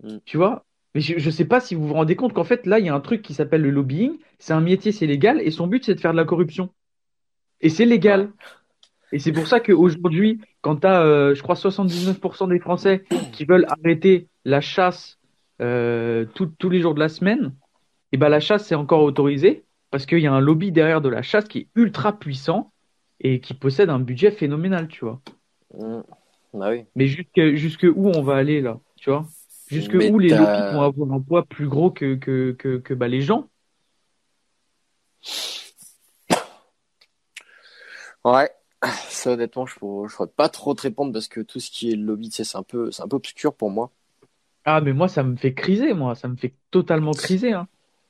Mm. 0.03 0.21
Tu 0.25 0.37
vois? 0.37 0.65
Mais 0.95 1.01
je 1.01 1.15
ne 1.25 1.31
sais 1.31 1.47
pas 1.47 1.61
si 1.61 1.75
vous 1.75 1.87
vous 1.87 1.95
rendez 1.95 2.17
compte 2.17 2.35
qu'en 2.35 2.45
fait, 2.45 2.67
là, 2.67 2.79
il 2.79 2.85
y 2.87 2.89
a 2.91 2.95
un 2.95 3.01
truc 3.01 3.23
qui 3.23 3.33
s'appelle 3.33 3.63
le 3.63 3.71
lobbying. 3.71 4.19
C'est 4.39 4.53
un 4.53 4.61
métier, 4.61 4.93
c'est 4.93 5.07
légal, 5.07 5.41
et 5.41 5.51
son 5.51 5.67
but, 5.67 5.85
c'est 5.85 5.95
de 5.95 6.01
faire 6.01 6.13
de 6.13 6.19
la 6.19 6.25
corruption. 6.25 6.71
Et 7.63 7.71
c'est 7.71 7.87
légal. 7.87 8.31
Et 9.13 9.19
c'est 9.19 9.33
pour 9.33 9.47
ça 9.47 9.61
qu'aujourd'hui, 9.61 10.41
quand 10.61 10.77
tu 10.77 10.87
as, 10.87 11.33
je 11.35 11.43
crois, 11.43 11.55
79% 11.55 12.49
des 12.49 12.59
Français 12.59 13.05
qui 13.33 13.45
veulent 13.45 13.67
arrêter 13.69 14.29
la 14.45 14.61
chasse 14.61 15.19
euh, 15.61 16.25
tout- 16.35 16.53
tous 16.59 16.71
les 16.71 16.81
jours 16.81 16.95
de 16.95 17.01
la 17.01 17.09
semaine, 17.09 17.55
et 18.13 18.17
ben 18.17 18.29
la 18.29 18.41
chasse, 18.41 18.67
c'est 18.67 18.75
encore 18.75 19.03
autorisé 19.03 19.65
parce 19.91 20.07
qu'il 20.07 20.19
y 20.19 20.27
a 20.27 20.33
un 20.33 20.41
lobby 20.41 20.73
derrière 20.73 21.01
de 21.01 21.09
la 21.09 21.23
chasse 21.23 21.45
qui 21.45 21.59
est 21.59 21.67
ultra 21.77 22.19
puissant 22.19 22.73
et 23.21 23.41
qui 23.41 23.55
possède 23.55 23.91
un 23.91 24.01
budget 24.01 24.31
phénoménal, 24.31 24.89
tu 24.89 25.05
vois. 25.05 25.21
Mm. 25.79 26.01
Bah 26.55 26.71
oui. 26.71 26.85
Mais 26.97 27.07
jusque, 27.07 27.41
jusque 27.55 27.87
où 27.95 28.09
on 28.09 28.23
va 28.23 28.37
aller 28.37 28.61
là, 28.61 28.79
tu 28.97 29.11
vois? 29.11 29.25
Jusque 29.73 29.95
Mais 29.95 30.11
où 30.11 30.19
les 30.19 30.29
lobbies 30.29 30.45
vont 30.73 30.83
avoir 30.83 31.13
un 31.13 31.21
poids 31.21 31.45
plus 31.45 31.67
gros 31.67 31.91
que, 31.91 32.15
que, 32.15 32.53
que, 32.53 32.77
que 32.79 32.95
bah, 32.95 33.09
les 33.09 33.23
gens? 33.23 33.49
Ouais. 38.25 38.51
Ça, 39.09 39.33
honnêtement, 39.33 39.65
je 39.67 39.75
ne 39.75 39.79
pourrais 39.79 40.27
pas 40.27 40.49
trop 40.49 40.75
te 40.75 40.83
répondre 40.83 41.13
parce 41.13 41.29
que 41.29 41.41
tout 41.41 41.61
ce 41.61 41.71
qui 41.71 41.93
est 41.93 41.97
lobby, 41.97 42.29
tu 42.29 42.37
sais, 42.37 42.45
c'est 42.45 42.59
un 42.59 42.63
peu, 42.63 42.91
c'est 42.91 43.03
un 43.03 43.09
peu 43.09 43.17
obscur 43.17 43.55
pour 43.55 43.71
moi. 43.71 43.93
Ah, 44.65 44.81
mais 44.81 44.93
moi, 44.93 45.09
ça 45.09 45.23
me 45.23 45.37
fait 45.37 45.55
criser, 45.55 45.95
moi. 45.95 46.15
Ça 46.15 46.29
me 46.29 46.37
fait 46.37 46.55
totalement 46.71 47.13
criser, 47.13 47.53
hein. 47.53 47.69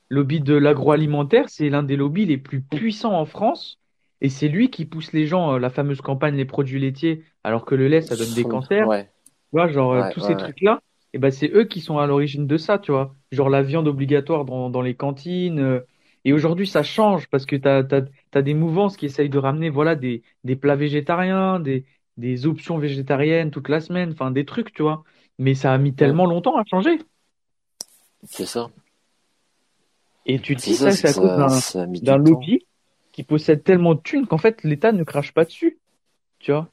Lobby 0.09 0.41
de 0.41 0.53
l'agroalimentaire, 0.53 1.49
c'est 1.49 1.69
l'un 1.69 1.81
des 1.81 1.95
lobbies 1.95 2.25
les 2.25 2.37
plus 2.37 2.61
puissants 2.61 3.13
en 3.13 3.25
France. 3.25 3.79
Et 4.21 4.29
c'est 4.29 4.47
lui 4.47 4.69
qui 4.69 4.85
pousse 4.85 5.11
les 5.11 5.25
gens, 5.25 5.53
euh, 5.53 5.59
la 5.59 5.69
fameuse 5.69 6.01
campagne 6.01 6.35
Les 6.35 6.45
produits 6.45 6.79
laitiers, 6.79 7.23
alors 7.43 7.65
que 7.65 7.75
le 7.75 7.87
lait, 7.87 8.01
ça 8.01 8.15
donne 8.15 8.33
des 8.33 8.43
cancers. 8.43 8.87
Ouais. 8.87 9.05
Tu 9.05 9.29
vois, 9.53 9.67
genre, 9.67 9.93
euh, 9.93 10.01
Ouais, 10.01 10.11
tous 10.11 10.21
ouais, 10.21 10.27
ces 10.27 10.37
trucs-là, 10.37 10.81
et 11.13 11.19
ben, 11.19 11.31
c'est 11.31 11.51
eux 11.53 11.65
qui 11.65 11.79
sont 11.79 11.99
à 11.99 12.07
l'origine 12.07 12.47
de 12.47 12.57
ça, 12.57 12.79
tu 12.79 12.91
vois. 12.91 13.15
Genre 13.31 13.49
la 13.49 13.61
viande 13.61 13.87
obligatoire 13.87 14.45
dans, 14.45 14.69
dans 14.69 14.81
les 14.81 14.95
cantines. 14.95 15.59
euh, 15.59 15.79
et 16.25 16.33
aujourd'hui, 16.33 16.65
ça 16.67 16.83
change 16.83 17.27
parce 17.27 17.45
que 17.45 17.55
t'as, 17.55 17.83
t'as 17.83 18.41
des 18.41 18.53
mouvances 18.53 18.97
qui 18.97 19.05
essayent 19.05 19.29
de 19.29 19.37
ramener, 19.37 19.69
voilà, 19.69 19.95
des, 19.95 20.23
des 20.45 20.55
plats 20.55 20.77
végétariens, 20.77 21.59
des, 21.59 21.85
des 22.17 22.45
options 22.45 22.77
végétariennes 22.77 23.51
toute 23.51 23.69
la 23.69 23.81
semaine, 23.81 24.11
enfin, 24.11 24.31
des 24.31 24.45
trucs, 24.45 24.73
tu 24.73 24.81
vois. 24.83 25.03
Mais 25.37 25.53
ça 25.53 25.73
a 25.73 25.77
mis 25.77 25.93
tellement 25.93 26.25
longtemps 26.25 26.55
à 26.55 26.63
changer. 26.65 26.99
C'est 28.23 28.45
ça. 28.45 28.69
Et 30.25 30.39
tu 30.39 30.55
te 30.55 30.61
dis, 30.61 30.75
ça, 30.75 30.91
c'est 30.91 31.09
à 31.09 31.13
cause 31.13 32.01
d'un, 32.01 32.17
lobby 32.17 32.65
qui 33.11 33.23
possède 33.23 33.63
tellement 33.63 33.93
de 33.93 33.99
thunes 34.01 34.25
qu'en 34.25 34.37
fait, 34.37 34.63
l'État 34.63 34.93
ne 34.93 35.03
crache 35.03 35.33
pas 35.33 35.43
dessus, 35.43 35.77
tu 36.39 36.51
vois. 36.51 36.69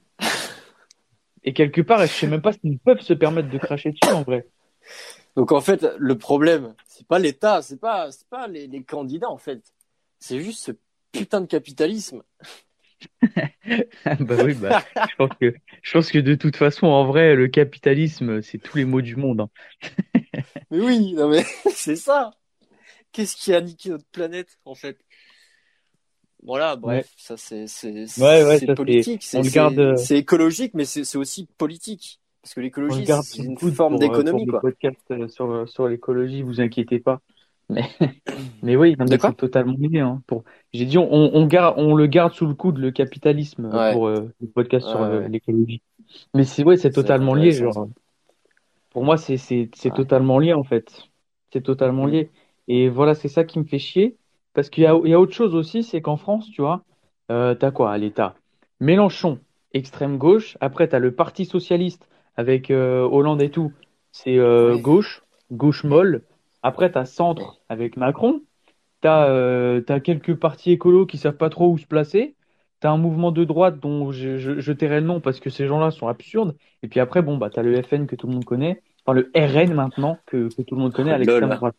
Et 1.45 1.53
quelque 1.53 1.81
part, 1.81 2.03
je 2.03 2.13
sais 2.13 2.27
même 2.27 2.43
pas 2.43 2.53
s'ils 2.53 2.79
peuvent 2.79 3.01
se 3.01 3.15
permettre 3.15 3.49
de 3.51 3.59
cracher 3.59 3.93
dessus, 3.93 4.13
en 4.13 4.23
vrai. 4.23 4.47
Donc 5.37 5.53
en 5.53 5.61
fait, 5.61 5.87
le 5.99 6.19
problème, 6.19 6.75
c'est 6.87 7.07
pas 7.07 7.19
l'État, 7.19 7.63
c'est 7.63 7.79
pas, 7.79 8.11
c'est 8.13 8.29
pas 8.29 8.47
les, 8.49 8.67
les 8.67 8.83
candidats 8.85 9.31
en 9.31 9.39
fait. 9.39 9.63
C'est 10.19 10.41
juste 10.43 10.65
ce 10.65 10.73
putain 11.13 11.41
de 11.41 11.47
capitalisme. 11.47 12.23
Bah 14.21 14.37
oui, 14.43 14.55
bah, 14.55 14.75
je 15.07 15.15
pense 15.17 15.31
que, 15.41 15.55
je 15.83 15.93
pense 15.93 16.11
que 16.11 16.19
de 16.19 16.35
toute 16.35 16.57
façon, 16.57 16.87
en 16.87 17.05
vrai, 17.07 17.35
le 17.35 17.49
capitalisme, 17.49 18.43
c'est 18.43 18.59
tous 18.59 18.77
les 18.79 18.85
maux 18.85 19.01
du 19.03 19.17
monde. 19.17 19.41
hein. 19.41 19.51
Mais 20.71 20.81
oui, 20.81 21.13
non 21.15 21.29
mais 21.29 21.45
c'est 21.75 21.97
ça. 21.97 22.33
Qu'est-ce 23.13 23.37
qui 23.37 23.55
a 23.55 23.61
niqué 23.63 23.91
notre 23.91 24.07
planète 24.07 24.59
en 24.67 24.75
fait? 24.75 24.99
Voilà, 26.43 26.77
bref, 26.77 27.13
ça 27.17 27.37
c'est 27.37 27.67
c'est 27.67 27.91
Ouais, 28.21 28.45
ouais, 28.45 28.59
c'est 28.59 28.67
ça, 28.67 28.73
c'est- 28.73 28.75
politique, 28.75 29.23
c'est 29.23 29.41
garde, 29.53 29.79
euh, 29.79 29.97
écologique, 30.11 30.73
mais 30.75 30.85
c'est 30.85 31.05
c'est 31.05 31.19
aussi 31.19 31.47
politique 31.59 32.19
parce 32.43 32.55
que 32.55 32.61
l'écologie 32.61 33.05
c'est 33.23 33.43
une 33.43 33.59
forme 33.59 33.99
pour, 33.99 34.03
euh, 34.03 34.07
pour 34.07 34.17
d'économie 34.17 34.45
le 34.47 34.51
quoi. 34.53 34.61
podcast 34.61 34.99
euh, 35.11 35.29
sur, 35.29 35.69
sur 35.69 35.87
l'écologie, 35.89 36.43
vous 36.43 36.61
inquiétez 36.61 36.99
pas. 36.99 37.21
Mais, 37.69 37.83
mais 38.63 38.75
oui, 38.77 38.97
non, 38.99 39.05
mais 39.09 39.19
c'est 39.19 39.35
totalement 39.37 39.77
lié. 39.79 40.01
Hein, 40.01 40.23
pour... 40.27 40.45
J'ai 40.73 40.87
dit, 40.87 40.97
on, 40.99 41.07
on, 41.13 41.47
garde, 41.47 41.75
on 41.79 41.95
le 41.95 42.07
garde 42.07 42.33
sous 42.33 42.47
le 42.47 42.55
coude, 42.55 42.79
le 42.79 42.91
capitalisme, 42.91 43.67
euh, 43.67 43.79
Ouais. 43.79 43.93
pour 43.93 44.09
euh, 44.09 44.33
le 44.41 44.47
podcast 44.49 44.87
sur 44.89 44.99
Ouais, 45.01 45.07
euh, 45.07 45.21
ouais. 45.21 45.29
l'écologie. 45.29 45.83
Mais 46.35 46.45
c'est 46.45 46.65
ouais, 46.65 46.77
c'est 46.79 46.91
totalement 46.91 47.35
lié. 47.35 47.53
Genre, 47.53 47.87
pour 48.91 49.05
moi, 49.05 49.17
c'est 49.19 49.37
c'est 49.37 49.69
totalement 49.95 50.39
lié 50.39 50.53
en 50.55 50.65
fait. 50.65 50.91
C'est 51.53 51.63
totalement 51.63 52.07
Mm. 52.07 52.11
lié. 52.11 52.31
Et 52.69 52.89
voilà, 52.89 53.15
c'est 53.15 53.29
ça 53.29 53.45
qui 53.45 53.59
me 53.59 53.65
fait 53.65 53.79
chier. 53.79 54.17
Parce 54.55 54.71
qu'il 54.71 54.85
y 54.85 54.87
a, 54.87 54.99
il 55.05 55.11
y 55.11 55.15
a 55.15 55.21
autre 55.21 55.33
chose 55.35 55.55
aussi, 55.55 55.83
c'est 55.83 56.03
qu'en 56.03 56.17
France, 56.17 56.51
tu 56.51 56.61
vois, 56.63 56.83
euh, 57.31 57.55
t'as 57.55 57.71
quoi 57.71 57.93
à 57.93 57.99
l'État? 57.99 58.35
Mélenchon, 58.81 59.39
extrême 59.73 60.19
gauche. 60.19 60.57
Après, 60.61 60.89
t'as 60.89 60.99
le 60.99 61.15
Parti 61.15 61.45
socialiste 61.45 62.09
avec 62.37 62.71
euh, 62.71 63.03
Hollande 63.03 63.43
et 63.43 63.51
tout. 63.51 63.73
C'est 64.13 64.39
euh, 64.39 64.77
gauche, 64.77 65.23
gauche 65.53 65.85
molle. 65.85 66.23
Après, 66.63 66.91
t'as 66.91 67.05
centre 67.05 67.61
avec 67.69 67.97
Macron. 67.97 68.43
T'as 69.01 69.29
euh, 69.29 69.81
t'as 69.81 70.01
quelques 70.01 70.35
partis 70.35 70.73
écolos 70.73 71.07
qui 71.07 71.17
savent 71.19 71.37
pas 71.37 71.51
trop 71.51 71.71
où 71.71 71.79
se 71.79 71.87
placer. 71.87 72.37
T'as 72.81 72.91
un 72.91 72.99
mouvement 72.99 73.31
de 73.33 73.45
droite 73.45 73.79
dont 73.79 74.11
je, 74.11 74.39
je, 74.39 74.59
je 74.59 74.73
tairai 74.73 75.01
le 75.01 75.07
nom 75.07 75.21
parce 75.21 75.41
que 75.41 75.51
ces 75.51 75.67
gens-là 75.67 75.91
sont 75.91 76.09
absurdes. 76.09 76.57
Et 76.83 76.89
puis 76.89 77.01
après, 77.01 77.23
bon, 77.23 77.37
bah, 77.37 77.51
t'as 77.51 77.63
le 77.63 77.81
FN 77.83 78.07
que 78.07 78.17
tout 78.17 78.27
le 78.27 78.33
monde 78.35 78.45
connaît. 78.45 78.83
Enfin, 79.05 79.15
le 79.19 79.31
RN 79.35 79.75
maintenant 79.75 80.23
que, 80.27 80.49
que 80.55 80.63
tout 80.63 80.75
le 80.75 80.81
monde 80.81 80.93
connaît 80.93 81.13
à 81.13 81.19
l'extrême 81.19 81.53
droite. 81.53 81.77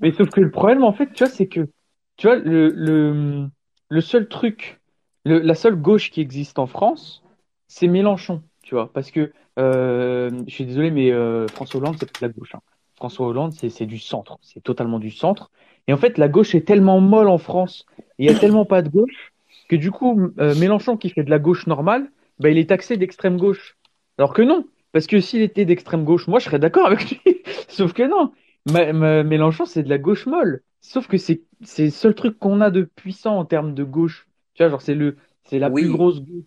Mais 0.00 0.12
sauf 0.12 0.30
que 0.30 0.40
le 0.40 0.50
problème, 0.50 0.84
en 0.84 0.92
fait, 0.92 1.12
tu 1.12 1.24
vois, 1.24 1.28
c'est 1.30 1.46
que, 1.48 1.68
tu 2.16 2.26
vois, 2.26 2.36
le, 2.36 2.70
le, 2.70 3.48
le 3.88 4.00
seul 4.00 4.28
truc, 4.28 4.80
le, 5.24 5.38
la 5.40 5.54
seule 5.54 5.76
gauche 5.76 6.10
qui 6.10 6.20
existe 6.20 6.58
en 6.58 6.66
France, 6.66 7.22
c'est 7.68 7.86
Mélenchon, 7.88 8.42
tu 8.62 8.74
vois. 8.74 8.92
Parce 8.92 9.10
que, 9.10 9.32
euh, 9.58 10.30
je 10.46 10.52
suis 10.54 10.64
désolé, 10.66 10.90
mais 10.90 11.10
euh, 11.12 11.48
François 11.50 11.78
Hollande, 11.80 11.96
c'est 11.98 12.06
pas 12.06 12.26
de 12.26 12.26
la 12.26 12.32
gauche. 12.32 12.54
hein. 12.54 12.60
François 12.96 13.26
Hollande, 13.26 13.52
c'est 13.54 13.86
du 13.86 13.98
centre. 13.98 14.38
C'est 14.42 14.62
totalement 14.62 14.98
du 14.98 15.10
centre. 15.10 15.50
Et 15.88 15.92
en 15.92 15.96
fait, 15.96 16.18
la 16.18 16.28
gauche 16.28 16.54
est 16.54 16.66
tellement 16.66 17.00
molle 17.00 17.28
en 17.28 17.38
France, 17.38 17.86
il 18.18 18.26
y 18.26 18.28
a 18.30 18.34
tellement 18.34 18.66
pas 18.66 18.82
de 18.82 18.88
gauche, 18.90 19.32
que 19.68 19.76
du 19.76 19.90
coup, 19.90 20.30
euh, 20.38 20.54
Mélenchon, 20.54 20.96
qui 20.96 21.10
fait 21.10 21.22
de 21.24 21.30
la 21.30 21.38
gauche 21.38 21.66
normale, 21.66 22.10
bah, 22.38 22.50
il 22.50 22.58
est 22.58 22.68
taxé 22.68 22.96
d'extrême 22.96 23.38
gauche. 23.38 23.76
Alors 24.18 24.34
que 24.34 24.42
non. 24.42 24.66
Parce 24.92 25.06
que 25.06 25.20
s'il 25.20 25.40
était 25.42 25.64
d'extrême 25.64 26.04
gauche, 26.04 26.26
moi, 26.26 26.40
je 26.40 26.46
serais 26.46 26.58
d'accord 26.58 26.86
avec 26.86 27.08
lui. 27.10 27.20
Sauf 27.68 27.92
que 27.92 28.02
non. 28.02 28.32
Ma- 28.66 28.92
ma- 28.92 29.22
Mélenchon, 29.22 29.64
c'est 29.66 29.82
de 29.82 29.88
la 29.88 29.98
gauche 29.98 30.26
molle. 30.26 30.62
Sauf 30.80 31.06
que 31.08 31.18
c'est 31.18 31.42
c'est 31.62 31.84
le 31.86 31.90
seul 31.90 32.14
truc 32.14 32.38
qu'on 32.38 32.60
a 32.60 32.70
de 32.70 32.82
puissant 32.82 33.36
en 33.38 33.44
termes 33.44 33.74
de 33.74 33.84
gauche. 33.84 34.28
Tu 34.54 34.62
vois, 34.62 34.70
genre, 34.70 34.82
c'est 34.82 34.94
le, 34.94 35.16
c'est 35.44 35.58
la 35.58 35.70
Oui. 35.70 35.82
plus 35.82 35.88
grosse 35.90 36.20
gauche. 36.22 36.44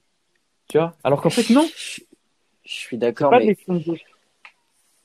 Tu 0.69 0.77
vois? 0.79 0.97
Alors 1.03 1.21
qu'en 1.21 1.31
fait, 1.31 1.49
non. 1.49 1.73
Je, 1.77 2.01
je 2.65 2.73
suis 2.73 2.97
C'est 3.17 3.25
d'accord, 3.25 3.27
pas 3.27 3.39
de 3.39 3.45
mais 3.45 3.47
l'extrême 3.47 3.81
gauche. 3.81 4.05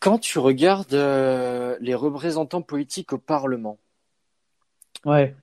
quand 0.00 0.18
tu 0.18 0.40
regardes 0.40 0.92
euh, 0.94 1.76
les 1.80 1.94
représentants 1.94 2.62
politiques 2.62 3.12
au 3.12 3.18
Parlement, 3.18 3.78
Ouais. 5.04 5.34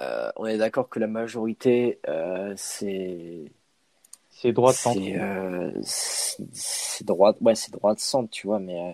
euh, 0.00 0.30
on 0.36 0.46
est 0.46 0.58
d'accord 0.58 0.88
que 0.88 0.98
la 0.98 1.06
majorité, 1.06 2.00
euh, 2.08 2.54
c'est 2.56 3.44
C'est 4.28 4.52
droite 4.52 4.76
centre. 4.76 5.08
c'est 5.08 5.18
euh, 5.18 5.72
c'est 5.82 6.44
c'est 6.54 7.04
droite, 7.06 7.36
ouais, 7.40 7.54
c'est 7.54 7.72
droite 7.72 7.98
centre, 8.00 8.30
tu 8.30 8.46
vois, 8.46 8.58
mais 8.60 8.80
euh, 8.80 8.92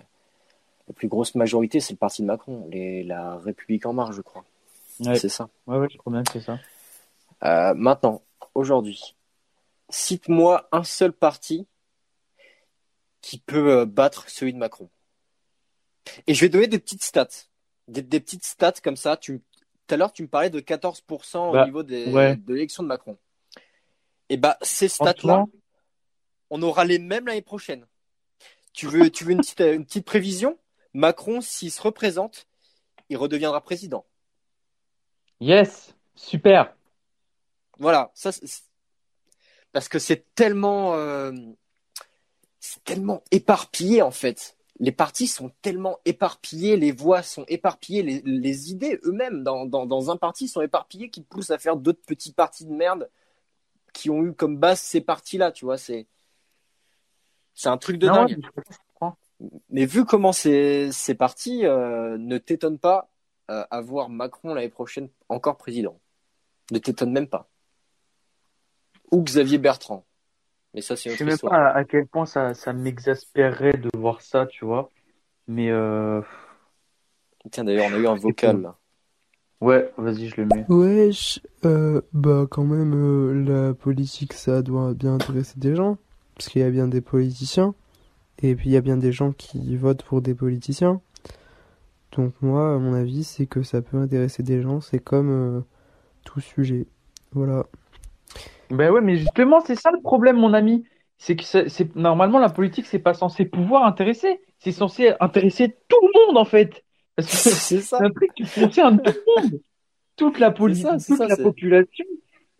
la 0.90 0.94
plus 0.94 1.07
grosse 1.07 1.37
majorité, 1.37 1.79
c'est 1.79 1.92
le 1.92 1.98
parti 1.98 2.22
de 2.22 2.26
Macron, 2.26 2.66
les, 2.68 3.05
la 3.05 3.37
République 3.37 3.87
en 3.87 3.92
marche, 3.92 4.16
je 4.16 4.22
crois. 4.22 4.44
Ouais. 4.98 5.16
C'est 5.16 5.29
ça. 5.29 5.48
Ouais, 5.68 5.79
ouais, 5.79 5.87
je 5.88 5.96
crois 5.96 6.12
bien 6.12 6.24
que 6.24 6.33
c'est 6.33 6.40
ça. 6.40 6.59
Euh, 7.44 7.74
maintenant, 7.74 8.22
aujourd'hui, 8.57 9.14
cite-moi 9.88 10.68
un 10.72 10.83
seul 10.83 11.12
parti 11.12 11.68
qui 13.20 13.38
peut 13.38 13.70
euh, 13.70 13.87
battre 13.87 14.29
celui 14.29 14.53
de 14.53 14.59
Macron. 14.59 14.90
Et 16.26 16.35
je 16.35 16.40
vais 16.40 16.48
donner 16.48 16.66
des 16.66 16.81
petites 16.81 17.05
stats. 17.05 17.29
Des, 17.87 18.03
des 18.03 18.18
petites 18.18 18.44
stats 18.44 18.81
comme 18.83 18.96
ça. 18.96 19.16
Tu, 19.16 19.40
tout 19.87 19.94
à 19.94 19.96
l'heure, 19.96 20.12
tu 20.12 20.24
me 20.24 20.29
parlais 20.29 20.50
de 20.50 20.59
14% 20.59 21.53
Bah, 21.53 21.62
au 21.62 21.66
niveau 21.66 21.85
des, 21.85 22.11
ouais. 22.11 22.35
de 22.35 22.53
l'élection 22.53 22.83
de 22.83 22.88
Macron. 22.88 23.16
Et 24.29 24.37
bah, 24.37 24.59
ces 24.62 24.88
stats-là, 24.88 25.44
on 26.50 26.61
aura 26.62 26.85
les 26.85 26.98
mêmes 26.98 27.29
l'année 27.29 27.42
prochaine. 27.42 27.87
Tu 28.72 28.88
veux, 28.88 29.09
tu 29.09 29.22
veux 29.22 29.31
une 29.31 29.38
petite, 29.38 29.61
une 29.61 29.87
petite 29.87 30.05
prévision? 30.05 30.59
Macron, 30.92 31.40
s'il 31.40 31.70
se 31.70 31.81
représente, 31.83 32.46
il 33.09 33.16
redeviendra 33.16 33.61
président. 33.61 34.05
yes, 35.40 35.94
super. 36.14 36.74
Voilà, 37.79 38.11
ça, 38.14 38.31
parce 39.72 39.88
que 39.88 39.98
c'est 39.98 40.35
tellement, 40.35 40.94
euh, 40.94 41.33
c'est 42.59 42.85
tellement 42.85 43.22
éparpillé 43.31 44.03
en 44.03 44.11
fait. 44.11 44.57
Les 44.79 44.92
partis 44.92 45.26
sont 45.26 45.53
tellement 45.61 45.98
éparpillés, 46.05 46.76
les 46.76 46.92
voix 46.92 47.22
sont 47.22 47.44
éparpillées, 47.48 48.03
les, 48.03 48.22
les 48.24 48.70
idées 48.70 48.98
eux-mêmes 49.05 49.42
dans, 49.42 49.66
dans, 49.66 49.87
dans 49.87 50.11
un 50.11 50.16
parti 50.16 50.48
sont 50.48 50.62
éparpillées 50.62 51.11
qui 51.11 51.22
poussent 51.22 51.50
à 51.50 51.59
faire 51.59 51.76
d'autres 51.76 52.03
petits 52.07 52.33
partis 52.33 52.64
de 52.64 52.72
merde 52.72 53.11
qui 53.92 54.11
ont 54.11 54.22
eu 54.24 54.33
comme 54.33 54.57
base 54.57 54.81
ces 54.81 55.00
partis-là, 55.00 55.53
tu 55.53 55.64
vois. 55.64 55.79
C'est, 55.79 56.07
c'est 57.55 57.68
un 57.68 57.79
truc 57.79 57.98
de 57.98 58.07
Non, 58.07 58.24
dingue. 58.24 58.40
Mais 59.70 59.87
vu 59.87 60.05
comment 60.05 60.33
c'est 60.33 60.90
parti, 61.18 61.64
euh, 61.66 62.16
ne 62.18 62.38
t'étonne 62.38 62.79
pas 62.79 63.11
euh, 63.50 63.64
à 63.70 63.81
voir 63.81 64.09
Macron 64.09 64.55
l'année 64.55 64.68
prochaine 64.68 65.09
encore 65.29 65.57
président. 65.57 65.98
Ne 66.72 66.79
t'étonne 66.79 67.12
même 67.12 67.26
pas. 67.29 67.48
Ou 69.11 69.22
Xavier 69.22 69.59
Bertrand. 69.59 70.05
Mais 70.74 70.83
ça, 70.83 70.96
c'est 70.96 71.11
Je 71.11 71.14
une 71.14 71.18
sais 71.18 71.24
autre 71.24 71.26
même 71.26 71.35
histoire. 71.35 71.53
pas 71.53 71.66
à 71.70 71.76
à 71.79 71.85
quel 71.85 72.07
point 72.07 72.26
ça, 72.26 72.55
ça 72.55 72.72
m'exaspérerait 72.72 73.72
de 73.76 73.90
voir 73.96 74.20
ça, 74.22 74.46
tu 74.46 74.64
vois. 74.64 74.90
Mais 75.48 75.70
euh... 75.70 76.22
Tiens, 77.50 77.64
d'ailleurs, 77.64 77.87
on 77.90 77.94
a 77.94 77.98
eu 77.98 78.07
un 78.07 78.14
vocal 78.14 78.61
là. 78.62 78.76
ouais, 79.61 79.92
vas-y, 79.96 80.29
je 80.29 80.37
le 80.40 80.46
mets. 80.46 80.64
Wesh, 80.68 81.40
euh, 81.64 82.03
bah 82.12 82.46
quand 82.50 82.64
même, 82.64 82.94
euh, 82.94 83.68
la 83.68 83.74
politique, 83.74 84.33
ça 84.35 84.62
doit 84.62 84.94
bien 84.94 85.14
intéresser 85.14 85.59
des 85.59 85.74
gens, 85.74 85.96
parce 86.37 86.48
qu'il 86.48 86.62
y 86.62 86.64
a 86.64 86.70
bien 86.70 86.87
des 86.87 87.00
politiciens, 87.00 87.74
et 88.42 88.55
puis 88.55 88.70
il 88.70 88.72
y 88.72 88.76
a 88.76 88.81
bien 88.81 88.96
des 88.96 89.12
gens 89.12 89.33
qui 89.33 89.76
votent 89.76 90.03
pour 90.03 90.22
des 90.22 90.35
politiciens. 90.35 91.00
Donc 92.12 92.33
moi, 92.40 92.74
à 92.74 92.79
mon 92.79 92.94
avis, 92.94 93.24
c'est 93.24 93.46
que 93.46 93.62
ça 93.62 93.83
peut 93.83 93.96
intéresser 93.96 94.42
des 94.42 94.62
gens, 94.62 94.81
c'est 94.81 94.98
comme 94.98 95.31
euh, 95.31 95.61
tout 96.24 96.40
sujet. 96.40 96.87
Voilà. 97.33 97.66
Ben 98.70 98.90
ouais, 98.90 99.00
mais 99.00 99.16
justement, 99.16 99.61
c'est 99.61 99.76
ça 99.76 99.90
le 99.90 100.00
problème, 100.00 100.37
mon 100.37 100.55
ami. 100.55 100.85
C'est 101.18 101.37
que 101.37 101.44
c'est 101.44 101.96
normalement 101.96 102.38
la 102.38 102.48
politique, 102.48 102.87
c'est 102.87 102.98
pas 102.98 103.12
censé 103.12 103.44
pouvoir 103.44 103.85
intéresser. 103.85 104.40
C'est 104.59 104.72
censé 104.72 105.12
intéresser 105.20 105.76
tout 105.88 106.00
le 106.00 106.26
monde 106.26 106.38
en 106.38 106.46
fait. 106.46 106.83
Parce 107.14 107.29
que 107.29 107.37
C'est 107.50 107.81
ça. 107.81 107.98
c'est 107.98 108.05
un 108.05 108.11
truc 108.11 108.31
qui 108.35 108.44
concerne 108.44 109.03
tout 109.03 109.12
le 109.12 109.42
monde. 109.42 109.61
Toute 110.16 110.38
la 110.38 110.50
politique, 110.50 110.87
toute 111.07 111.16
ça, 111.16 111.26
la 111.26 111.37
population 111.37 112.05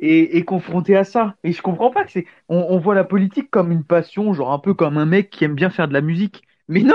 est, 0.01 0.37
est 0.37 0.45
confrontée 0.45 0.97
à 0.97 1.05
ça. 1.05 1.37
Et 1.45 1.53
je 1.53 1.63
comprends 1.63 1.91
pas 1.91 2.05
que 2.05 2.13
c'est. 2.13 2.27
On, 2.49 2.59
on 2.71 2.79
voit 2.79 2.95
la 2.95 3.05
politique 3.05 3.51
comme 3.51 3.73
une 3.73 3.85
passion, 3.85 4.33
genre 4.35 4.53
un 4.53 4.59
peu 4.59 4.75
comme 4.75 4.99
un 4.99 5.07
mec 5.07 5.31
qui 5.31 5.45
aime 5.45 5.55
bien 5.55 5.71
faire 5.71 5.89
de 5.89 5.93
la 5.93 6.01
musique. 6.01 6.43
Mais 6.69 6.83
non, 6.83 6.95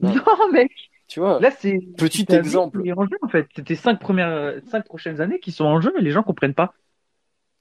Non. 0.00 0.14
non, 0.14 0.52
mec. 0.52 0.70
Tu 1.06 1.20
vois, 1.20 1.38
Là, 1.40 1.50
c'est 1.50 1.78
petit 1.96 2.26
exemple. 2.30 2.80
en 2.96 3.06
jeu 3.06 3.18
en 3.22 3.28
fait. 3.28 3.46
C'était 3.54 3.74
cinq 3.76 4.00
premières, 4.00 4.54
cinq 4.70 4.84
prochaines 4.86 5.20
années 5.20 5.38
qui 5.40 5.52
sont 5.52 5.64
en 5.64 5.80
jeu 5.80 5.92
et 5.98 6.02
les 6.02 6.10
gens 6.10 6.22
comprennent 6.22 6.54
pas. 6.54 6.74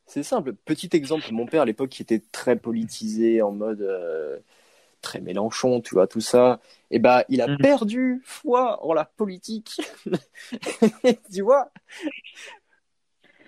C'est 0.05 0.23
simple. 0.23 0.53
Petit 0.65 0.89
exemple. 0.93 1.25
Mon 1.31 1.45
père, 1.45 1.61
à 1.61 1.65
l'époque, 1.65 1.89
qui 1.89 2.01
était 2.01 2.21
très 2.31 2.55
politisé, 2.57 3.41
en 3.41 3.51
mode 3.51 3.81
euh, 3.81 4.37
très 5.01 5.21
Mélenchon, 5.21 5.81
tu 5.81 5.95
vois, 5.95 6.07
tout 6.07 6.21
ça. 6.21 6.59
Et 6.91 6.99
bah, 6.99 7.25
il 7.29 7.41
a 7.41 7.47
Mhm. 7.47 7.57
perdu 7.57 8.21
foi 8.25 8.85
en 8.85 8.93
la 8.93 9.05
politique. 9.05 9.81
tu 11.33 11.41
vois? 11.41 11.71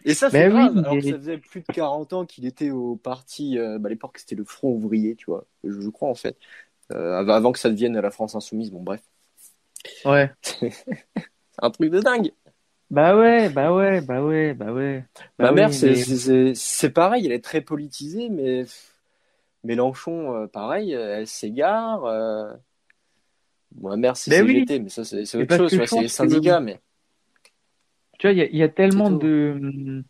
Et 0.06 0.13
ça, 0.13 0.30
c'est 0.30 0.48
oui, 0.48 0.54
grave. 0.54 0.78
Alors 0.78 0.96
que 0.96 1.02
ça 1.02 1.18
faisait 1.18 1.38
plus 1.38 1.62
de 1.62 1.74
40 1.74 2.13
ans 2.13 2.26
qu'il 2.26 2.46
était 2.46 2.72
au 2.72 2.96
parti. 2.96 3.58
euh, 3.58 3.80
bah, 3.80 3.88
à 3.88 3.89
l'époque, 3.89 4.18
c'était 4.20 4.36
le 4.36 4.44
Front 4.46 4.70
ouvrier, 4.70 5.15
tu 5.15 5.26
vois. 5.26 5.46
Je, 5.63 5.82
je 5.82 5.89
crois, 5.89 6.10
en 6.10 6.15
fait. 6.15 6.38
Euh, 6.91 7.13
av- 7.15 7.30
avant 7.30 7.52
que 7.52 7.60
ça 7.60 7.70
devienne 7.70 8.00
la 8.00 8.12
France 8.12 8.36
insoumise. 8.36 8.72
Bon, 8.72 8.82
bref. 8.84 9.02
Ouais. 10.06 10.32
C'est 10.44 10.72
un 11.63 11.72
truc 11.72 11.89
de 11.89 12.00
dingue. 12.02 12.32
Bah 12.91 13.18
ouais, 13.18 13.50
bah 13.50 13.74
ouais, 13.74 14.02
bah 14.02 14.24
ouais, 14.24 14.54
bah 14.54 14.72
ouais. 14.72 15.04
Bah 15.15 15.46
Ma 15.46 15.50
oui, 15.50 15.56
mère, 15.56 15.74
c'est 15.74 15.89
mais- 15.89 16.94
pareil, 16.94 17.26
elle 17.26 17.32
est 17.32 17.44
très 17.44 17.62
politisée, 17.62 18.30
mais 18.30 18.65
Mélenchon, 19.63 20.36
euh, 20.36 20.48
pareil, 20.48 20.91
elle 20.91 21.26
s'égare. 21.26 22.06
ma 23.82 23.96
mère, 23.98 24.15
c'est 24.15 24.32
Ben 24.32 24.46
oui. 24.46 24.65
CGT, 24.65 24.80
mais 24.80 24.89
ça, 24.89 25.04
c'est 25.04 25.22
autre 25.38 25.58
chose, 25.58 25.70
c'est 26.08 26.26
les 26.28 26.39
mais 26.60 26.80
Tu 28.26 28.30
vois, 28.30 28.34
il 28.34 28.40
y 28.40 28.42
a, 28.42 28.46
il 28.46 28.58
y 28.58 28.64
a 28.64 28.70
tellement 28.70 29.12
de, 29.12 30.04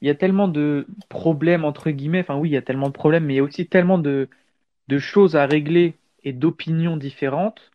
il 0.00 0.08
y 0.08 0.10
a 0.10 0.14
tellement 0.14 0.48
de 0.48 0.86
problèmes 1.10 1.66
entre 1.66 1.90
guillemets. 1.90 2.20
Enfin 2.20 2.38
oui, 2.38 2.48
il 2.48 2.52
y 2.52 2.56
a 2.56 2.62
tellement 2.62 2.86
de 2.86 2.94
problèmes, 2.94 3.26
mais 3.26 3.34
il 3.34 3.36
y 3.36 3.40
a 3.40 3.42
aussi 3.42 3.66
tellement 3.66 3.98
de, 3.98 4.30
de 4.88 4.98
choses 4.98 5.36
à 5.36 5.44
régler 5.44 5.92
et 6.24 6.32
d'opinions 6.32 6.96
différentes 6.96 7.70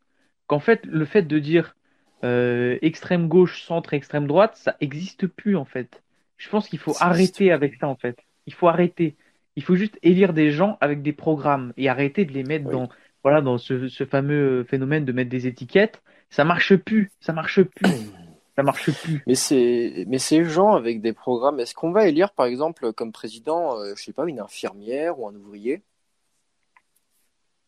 qu'en 0.48 0.58
fait, 0.60 0.84
le 0.88 1.06
fait 1.06 1.22
de 1.22 1.38
dire 1.38 1.76
euh, 2.24 2.80
extrême 2.82 3.28
gauche, 3.28 3.62
centre, 3.62 3.94
extrême 3.94 4.26
droite, 4.26 4.56
ça 4.56 4.76
existe 4.82 5.28
plus 5.28 5.56
en 5.56 5.66
fait. 5.66 6.02
Je 6.38 6.50
pense 6.50 6.68
qu'il 6.68 6.80
faut 6.80 6.96
arrêter 7.00 7.52
avec 7.52 7.76
ça 7.76 7.88
en 7.88 7.96
fait. 7.96 8.18
Il 8.48 8.56
faut 8.56 8.68
arrêter. 8.68 9.16
Il 9.56 9.62
faut 9.62 9.76
juste 9.76 10.00
élire 10.02 10.34
des 10.34 10.50
gens 10.50 10.80
avec 10.82 11.04
des 11.04 11.14
programmes 11.14 11.74
et 11.78 11.90
arrêter 11.90 12.26
de 12.26 12.32
les 12.32 12.44
mettre 12.44 12.66
Oui. 12.66 12.72
dans, 12.72 12.90
voilà, 13.22 13.42
dans 13.42 13.60
ce, 13.60 13.88
ce 13.88 14.04
fameux 14.04 14.64
phénomène 14.64 15.06
de 15.06 15.12
mettre 15.12 15.30
des 15.30 15.46
étiquettes. 15.46 16.02
Ça 16.32 16.44
marche 16.44 16.76
plus. 16.76 17.12
Ça 17.20 17.34
marche 17.34 17.62
plus. 17.62 17.92
Ça 18.56 18.64
marche 18.64 18.90
plus. 19.04 19.22
mais 19.28 19.36
c'est 19.36 20.06
mais 20.08 20.18
ces 20.18 20.46
gens 20.46 20.74
avec 20.74 21.02
des 21.02 21.14
programmes, 21.14 21.60
est-ce 21.60 21.76
qu'on 21.76 21.92
va 21.92 22.08
élire, 22.08 22.32
par 22.32 22.46
exemple, 22.46 22.94
comme 22.94 23.12
président, 23.12 23.78
euh, 23.80 23.94
je 23.96 24.04
sais 24.04 24.14
pas, 24.14 24.26
une 24.26 24.40
infirmière 24.40 25.20
ou 25.20 25.28
un 25.28 25.36
ouvrier? 25.36 25.84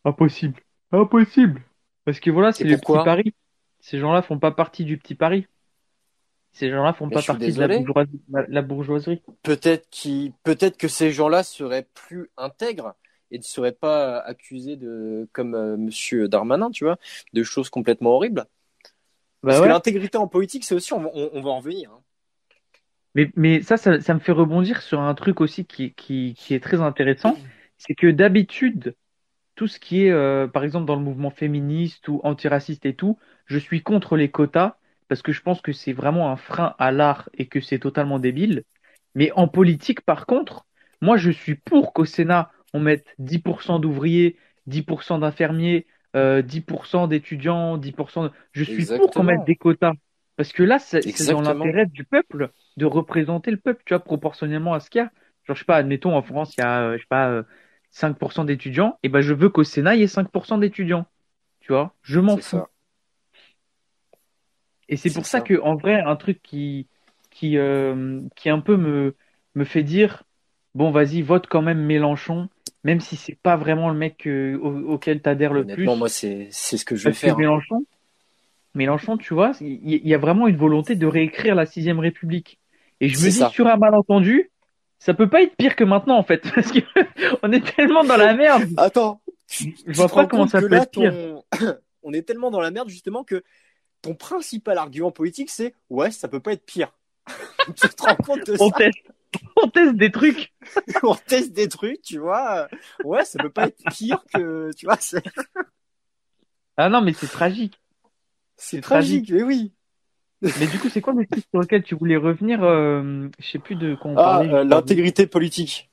Impossible. 0.06 0.62
Impossible. 0.91 1.62
Parce 2.06 2.19
que 2.19 2.30
voilà, 2.32 2.52
c'est 2.54 2.63
le 2.63 2.78
petit 2.78 2.93
pari. 2.93 3.34
Ces 3.82 4.00
gens-là 4.00 4.21
font 4.21 4.39
pas 4.39 4.52
partie 4.52 4.86
du 4.86 4.97
petit 4.97 5.15
pari. 5.15 5.47
Ces 6.54 6.71
gens-là 6.71 6.93
font 6.93 7.08
Mais 7.08 7.15
pas 7.15 7.21
partie 7.21 7.52
de 7.52 7.60
la 7.60 7.67
bourgeoisie. 7.67 8.21
la- 8.30 8.45
la 8.47 8.62
bourgeoisie. 8.62 9.21
Peut-être 9.43 9.88
qui, 9.89 10.34
peut-être 10.43 10.78
que 10.78 10.88
ces 10.88 11.12
gens-là 11.12 11.43
seraient 11.43 11.88
plus 11.93 12.30
intègres 12.38 12.95
et 13.30 13.38
ne 13.38 13.43
seraient 13.43 13.73
pas 13.73 14.19
accusés 14.19 14.78
de, 14.78 15.28
comme 15.34 15.54
euh, 15.54 15.78
Monsieur 15.78 16.28
Darmanin, 16.30 16.71
tu 16.71 16.86
vois, 16.86 16.97
de 17.34 17.43
choses 17.43 17.69
complètement 17.69 18.12
horribles. 18.12 18.45
Bah 19.43 19.60
Parce 19.60 19.62
ouais. 19.62 19.67
que 19.67 19.67
l'intégrité 19.69 20.17
en 20.17 20.28
politique, 20.28 20.63
c'est 20.65 20.76
aussi, 20.76 20.93
on, 20.93 21.00
on- 21.15 21.30
on 21.34 21.41
va 21.41 21.50
en 21.52 21.60
venir. 21.60 21.91
hein. 21.91 22.04
Mais, 23.15 23.32
mais 23.36 23.62
ça, 23.62 23.78
ça, 23.78 24.00
ça 24.02 24.13
me 24.13 24.19
fait 24.19 24.32
rebondir 24.32 24.82
sur 24.82 25.00
un 25.02 25.13
truc 25.15 25.41
aussi 25.41 25.65
qui, 25.65 25.93
qui, 25.93 26.36
qui 26.38 26.54
est 26.54 26.60
très 26.63 26.82
intéressant. 26.82 27.41
C'est 27.78 27.95
que 27.95 28.08
d'habitude, 28.08 28.95
tout 29.56 29.67
ce 29.67 29.80
qui 29.80 30.06
est, 30.06 30.12
euh, 30.12 30.47
par 30.47 30.63
exemple, 30.63 30.86
dans 30.88 30.95
le 30.95 31.04
mouvement 31.04 31.32
féministe 31.32 32.08
ou 32.10 32.21
antiraciste 32.23 32.86
et 32.86 32.95
tout, 32.95 33.19
je 33.45 33.58
suis 33.60 33.84
contre 33.84 34.17
les 34.17 34.32
quotas 34.32 34.78
parce 35.10 35.21
que 35.23 35.32
je 35.34 35.41
pense 35.41 35.62
que 35.62 35.73
c'est 35.73 35.93
vraiment 35.93 36.32
un 36.32 36.38
frein 36.38 36.76
à 36.80 36.91
l'art 36.91 37.30
et 37.36 37.47
que 37.47 37.62
c'est 37.62 37.80
totalement 37.80 38.19
débile. 38.19 38.63
Mais 39.15 39.32
en 39.34 39.47
politique, 39.47 40.02
par 40.02 40.26
contre, 40.26 40.65
moi, 41.02 41.17
je 41.17 41.32
suis 41.32 41.56
pour 41.56 41.93
qu'au 41.93 42.06
Sénat, 42.06 42.52
on 42.73 42.80
mette 42.80 43.08
10% 43.19 43.80
d'ouvriers, 43.80 44.38
10% 44.67 45.19
d'infirmiers, 45.19 45.88
euh, 46.17 46.41
10% 46.41 47.08
d'étudiants, 47.08 47.77
10%. 47.77 48.25
de- 48.25 48.32
Je 48.53 48.63
suis 48.63 48.88
pour 48.88 49.13
qu'on 49.13 49.23
mette 49.23 49.43
des 49.45 49.56
quotas. 49.56 49.93
Parce 50.38 50.53
que 50.53 50.63
là, 50.63 50.80
c'est 50.80 51.10
dans 51.25 51.41
l'intérêt 51.41 51.86
du 51.88 52.03
peuple 52.06 52.51
de 52.77 52.86
représenter 52.86 53.51
le 53.51 53.58
peuple, 53.58 53.84
tu 53.86 53.93
vois, 53.93 54.03
proportionnellement 54.03 54.73
à 54.73 54.80
ce 54.80 54.89
qu'il 54.89 54.99
y 54.99 55.03
a. 55.03 55.12
Genre, 55.45 55.56
je 55.56 55.62
sais 55.62 55.65
pas, 55.65 55.77
admettons, 55.77 56.15
en 56.15 56.21
France, 56.23 56.58
il 56.58 56.62
y 56.62 56.63
a, 56.63 56.82
euh, 56.84 56.97
je 56.97 57.01
sais 57.03 57.08
pas, 57.10 57.30
euh, 57.30 57.43
5% 57.91 58.45
d'étudiants, 58.45 58.99
et 59.03 59.10
ben, 59.10 59.21
je 59.21 59.34
veux 59.34 59.49
qu'au 59.49 59.63
Sénat, 59.63 59.95
il 59.95 60.01
y 60.01 60.03
ait 60.03 60.08
5% 60.08 60.58
d'étudiants. 60.60 61.08
Tu 61.62 61.73
vois, 61.73 61.95
je 62.03 62.19
m'en 62.19 62.38
fous. 62.38 62.43
ça. 62.43 62.69
Et 64.89 64.97
c'est 64.97 65.10
C'est 65.10 65.15
pour 65.15 65.25
ça 65.25 65.39
ça. 65.39 65.45
que, 65.45 65.60
en 65.62 65.75
vrai, 65.75 65.99
un 66.01 66.15
truc 66.15 66.41
qui, 66.43 66.88
qui, 67.32 67.58
euh, 67.58 68.21
qui 68.36 68.49
un 68.49 68.60
peu 68.60 68.77
me, 68.77 69.15
me 69.56 69.65
fait 69.65 69.84
dire, 69.84 70.23
bon, 70.75 70.91
vas-y, 70.91 71.21
vote 71.21 71.47
quand 71.47 71.62
même 71.62 71.80
Mélenchon, 71.86 72.49
même 72.83 72.99
si 72.99 73.15
c'est 73.15 73.35
pas 73.41 73.55
vraiment 73.55 73.89
le 73.89 73.95
mec 73.95 74.25
euh, 74.27 74.57
au- 74.59 74.93
auquel 74.93 75.21
t'adhères 75.21 75.53
le 75.53 75.65
plus. 75.65 75.85
Moi, 75.85 76.09
c'est 76.09 76.49
ce 76.51 76.83
que 76.85 76.95
je 76.95 77.03
vais 77.05 77.09
Parce 77.11 77.19
faire. 77.19 77.33
hein. 77.35 77.37
Mélenchon, 77.37 77.85
Mélenchon, 78.75 79.17
tu 79.17 79.33
vois, 79.33 79.53
il 79.61 80.07
y, 80.07 80.13
a 80.13 80.17
vraiment 80.17 80.47
une 80.47 80.57
volonté 80.57 80.95
de 80.95 81.07
réécrire 81.07 81.55
la 81.55 81.65
sixième 81.65 81.99
République. 81.99 82.59
Et 83.01 83.09
je 83.09 83.17
me 83.17 83.23
dis, 83.23 83.31
ça. 83.31 83.49
sur 83.49 83.65
un 83.67 83.77
malentendu, 83.77 84.51
ça 84.99 85.13
peut 85.13 85.27
pas 85.29 85.41
être 85.41 85.55
pire 85.55 85.75
que 85.75 85.83
maintenant, 85.83 86.17
en 86.17 86.23
fait, 86.23 86.41
parce 86.55 86.71
que 86.71 86.79
on 87.41 87.51
est 87.51 87.75
tellement 87.75 88.03
dans 88.03 88.17
la 88.17 88.35
merde. 88.35 88.63
Attends, 88.77 89.21
Je 89.47 89.65
tu 89.65 89.91
vois 89.93 90.07
pas 90.09 90.27
comment 90.27 90.47
ça 90.47 90.59
peut 90.59 90.67
là, 90.67 90.83
être 90.83 90.91
pire. 90.91 91.11
ton- 91.11 91.43
on 92.03 92.13
est 92.13 92.21
tellement 92.21 92.51
dans 92.51 92.61
la 92.61 92.69
merde 92.71 92.89
justement 92.89 93.23
que 93.23 93.43
ton 94.03 94.13
principal 94.13 94.77
argument 94.77 95.11
politique, 95.11 95.49
c'est 95.49 95.73
ouais, 95.89 96.11
ça 96.11 96.27
peut 96.27 96.39
pas 96.39 96.53
être 96.53 96.65
pire. 96.65 96.93
tu 97.75 97.89
te 97.89 98.03
rends 98.03 98.15
compte 98.15 98.45
de 98.45 98.55
On 98.59 98.69
ça 98.69 98.77
teste, 98.77 99.11
on 99.63 99.67
teste 99.69 99.95
des 99.95 100.11
trucs. 100.11 100.53
On 101.03 101.15
teste 101.15 101.53
des 101.53 101.67
trucs, 101.67 102.01
tu 102.01 102.19
vois. 102.19 102.67
Ouais, 103.03 103.25
ça 103.25 103.39
peut 103.39 103.49
pas 103.49 103.67
être 103.67 103.81
pire 103.89 104.23
que, 104.33 104.71
tu 104.75 104.85
vois, 104.85 104.97
c'est 104.99 105.23
Ah 106.77 106.89
non, 106.89 107.01
mais 107.01 107.13
c'est 107.13 107.27
tragique. 107.27 107.79
c'est 108.57 108.81
tragique, 108.81 109.31
mais 109.31 109.43
oui. 109.43 109.73
Mais 110.41 110.67
du 110.67 110.79
coup, 110.79 110.89
c'est 110.89 111.01
quoi 111.01 111.13
le 111.13 111.25
truc 111.25 111.43
sur 111.49 111.59
lequel 111.61 111.83
tu 111.83 111.95
voulais 111.95 112.17
revenir 112.17 112.63
euh, 112.63 113.27
Je 113.39 113.47
sais 113.47 113.59
plus 113.59 113.75
de 113.75 113.95
quoi 113.95 114.11
on 114.11 114.15
Ah, 114.15 114.39
parlait. 114.39 114.53
euh, 114.53 114.63
l'intégrité 114.63 115.25
politique 115.27 115.89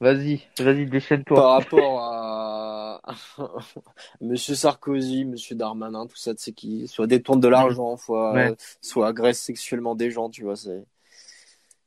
Vas-y, 0.00 0.42
vas-y, 0.58 0.86
déchaîne-toi. 0.86 1.36
par 1.40 1.50
rapport 1.54 2.00
à 2.02 3.00
Monsieur 4.20 4.54
Sarkozy, 4.54 5.24
Monsieur 5.24 5.56
Darmanin, 5.56 6.06
tout 6.06 6.16
ça, 6.16 6.34
tu 6.34 6.42
sais 6.42 6.52
qui 6.52 6.86
soit 6.86 7.06
détourne 7.06 7.40
de 7.40 7.48
l'argent, 7.48 7.96
soit 7.96 8.34
Ouais. 8.34 8.50
euh, 8.50 8.54
soit 8.82 9.08
agresse 9.08 9.40
sexuellement 9.40 9.94
des 9.94 10.10
gens, 10.10 10.28
tu 10.28 10.42
vois, 10.42 10.56
c'est 10.56 10.84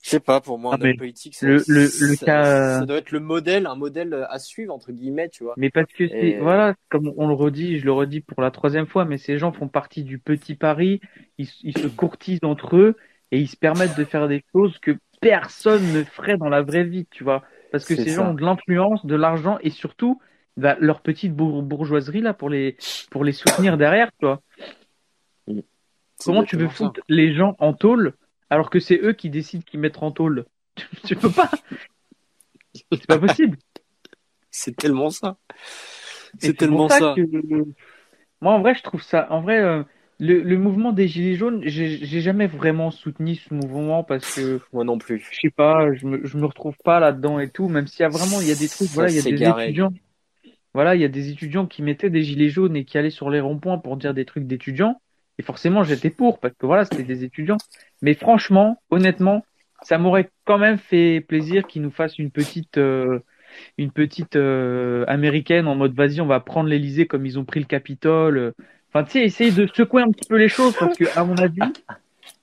je 0.01 0.09
sais 0.12 0.19
pas, 0.19 0.39
pour 0.41 0.57
moi, 0.57 0.75
Ah, 0.79 0.83
un 0.83 0.89
homme 0.89 0.97
politique, 0.97 1.35
le- 1.41 1.63
le- 1.67 1.81
le 1.83 1.88
ça- 2.15 2.25
cas- 2.25 2.79
ça 2.79 2.85
doit 2.85 2.97
être 2.97 3.12
le 3.12 3.19
modèle, 3.19 3.67
un 3.67 3.75
modèle 3.75 4.25
à 4.29 4.39
suivre, 4.39 4.73
entre 4.73 4.91
guillemets, 4.91 5.29
tu 5.29 5.43
vois. 5.43 5.53
Mais 5.57 5.69
parce 5.69 5.91
que 5.91 6.07
c'est, 6.07 6.15
Et- 6.29 6.39
voilà, 6.39 6.75
comme 6.89 7.12
on 7.17 7.27
le 7.27 7.33
redit, 7.33 7.79
je 7.79 7.85
le 7.85 7.91
redis 7.91 8.21
pour 8.21 8.41
la 8.41 8.51
troisième 8.51 8.88
fois, 8.88 9.05
mais 9.05 9.17
ces 9.17 9.38
gens 9.38 9.51
font 9.51 9.67
partie 9.67 10.03
du 10.03 10.17
petit 10.19 10.55
Paris, 10.55 11.01
ils, 11.38 11.47
ils 11.63 11.77
se 11.77 11.88
courtisent 11.95 12.43
entre 12.43 12.77
eux 12.77 12.95
et 13.31 13.39
ils 13.39 13.47
se 13.49 13.57
permettent 13.57 13.97
de 13.97 14.05
faire 14.05 14.27
des 14.27 14.43
choses 14.53 14.77
que 14.79 14.97
personne 15.21 15.91
ne 15.93 16.03
ferait 16.03 16.38
dans 16.38 16.49
la 16.49 16.62
vraie 16.62 16.85
vie, 16.85 17.05
tu 17.12 17.23
vois. 17.25 17.43
Parce 17.71 17.85
que 17.85 17.95
ces 17.95 18.09
ça. 18.09 18.15
gens 18.15 18.31
ont 18.31 18.33
de 18.33 18.41
l'influence, 18.41 19.05
de 19.05 19.15
l'argent 19.15 19.59
et 19.62 19.69
surtout, 19.69 20.21
bah, 20.57 20.77
leur 20.79 21.01
petite 21.01 21.35
bour- 21.35 21.62
bourgeoisie 21.62 22.21
là 22.21 22.33
pour 22.33 22.49
les, 22.49 22.77
pour 23.12 23.23
les 23.25 23.33
soutenir 23.33 23.77
derrière, 23.77 24.09
tu 24.17 24.25
vois. 24.25 24.41
C'est 25.47 25.63
Comment 26.25 26.43
tu 26.43 26.57
veux 26.57 26.67
foutre 26.67 27.01
les 27.07 27.33
gens 27.33 27.55
en 27.59 27.73
tôle 27.73 28.13
alors 28.49 28.69
que 28.69 28.79
c'est 28.79 28.99
eux 29.01 29.13
qui 29.13 29.29
décident 29.29 29.63
qui 29.65 29.77
mettre 29.77 30.03
en 30.03 30.12
tôle 30.12 30.45
Tu 31.05 31.15
peux 31.15 31.31
pas. 31.31 31.49
C'est 32.91 33.07
pas 33.07 33.19
possible. 33.19 33.57
C'est 34.51 34.75
tellement 34.75 35.09
ça. 35.09 35.38
C'est 36.39 36.55
tellement 36.55 36.89
ça. 36.89 37.13
que 37.15 37.21
moi 38.41 38.53
en 38.53 38.62
vrai 38.62 38.75
je 38.75 38.83
trouve 38.83 39.01
ça 39.01 39.27
en 39.31 39.41
vrai 39.41 39.59
euh, 39.59 39.83
le, 40.19 40.41
le 40.41 40.57
mouvement 40.57 40.91
des 40.91 41.07
gilets 41.07 41.35
jaunes 41.35 41.62
j'ai 41.65 42.21
jamais 42.21 42.47
vraiment 42.47 42.91
soutenu 42.91 43.35
ce 43.35 43.53
mouvement 43.53 44.03
parce 44.03 44.35
que 44.35 44.62
Moi 44.73 44.83
non 44.83 44.97
plus. 44.97 45.25
je 45.31 45.39
sais 45.41 45.49
pas 45.49 45.93
je 45.93 46.05
me 46.05 46.25
je 46.25 46.38
me 46.38 46.45
retrouve 46.45 46.77
pas 46.83 46.99
là-dedans 46.99 47.39
et 47.39 47.49
tout 47.49 47.67
même 47.67 47.88
s'il 47.88 48.01
y 48.01 48.05
a 48.05 48.09
vraiment 48.09 48.41
il 48.41 48.47
y 48.47 48.51
a 48.51 48.55
des 48.55 48.69
trucs 48.69 48.88
Ça 48.88 48.93
voilà 48.93 49.09
il 49.09 49.15
y 49.15 49.19
a 49.19 49.23
des 49.23 49.33
garé. 49.33 49.63
étudiants 49.65 49.91
voilà 50.73 50.95
il 50.95 51.01
y 51.01 51.05
a 51.05 51.09
des 51.09 51.29
étudiants 51.29 51.67
qui 51.67 51.81
mettaient 51.83 52.09
des 52.09 52.23
gilets 52.23 52.49
jaunes 52.49 52.75
et 52.75 52.85
qui 52.85 52.97
allaient 52.97 53.09
sur 53.09 53.29
les 53.29 53.39
ronds-points 53.39 53.79
pour 53.79 53.97
dire 53.97 54.13
des 54.13 54.25
trucs 54.25 54.45
d'étudiants 54.47 55.01
et 55.39 55.41
forcément 55.41 55.84
j'étais 55.84 56.10
pour 56.10 56.39
parce 56.39 56.54
que 56.54 56.65
voilà 56.67 56.86
c'était 56.86 57.04
des 57.04 57.23
étudiants. 57.23 57.58
Mais 58.04 58.13
franchement 58.13 58.82
honnêtement 58.91 59.43
ça 59.82 59.97
m'aurait 59.97 60.30
quand 60.45 60.58
même 60.58 60.78
fait 60.78 61.21
plaisir 61.21 61.65
qu'ils 61.65 61.82
nous 61.82 61.91
fassent 61.91 62.19
une 62.19 62.30
petite 62.30 62.78
euh, 62.78 63.19
une 63.78 63.91
petite 63.91 64.36
euh, 64.36 65.06
américaine 65.08 65.67
en 65.67 65.75
mode 65.75 65.95
vas-y 65.95 66.19
on 66.21 66.28
va 66.28 66.41
prendre 66.41 66.69
l'Elysée 66.69 67.08
comme 67.08 67.25
ils 67.25 67.39
ont 67.39 67.45
pris 67.45 67.62
le 67.62 67.65
Capitole. 67.65 68.54
Enfin 68.89 69.06
tu 69.06 69.12
sais 69.12 69.21
essayer 69.23 69.52
de 69.52 69.65
secouer 69.73 70.04
un 70.04 70.12
petit 70.12 70.28
peu 70.28 70.36
les 70.36 70.49
choses 70.49 70.75
parce 70.78 70.97
que 70.97 71.06
à 71.17 71.23
mon 71.23 71.38
avis 71.38 71.62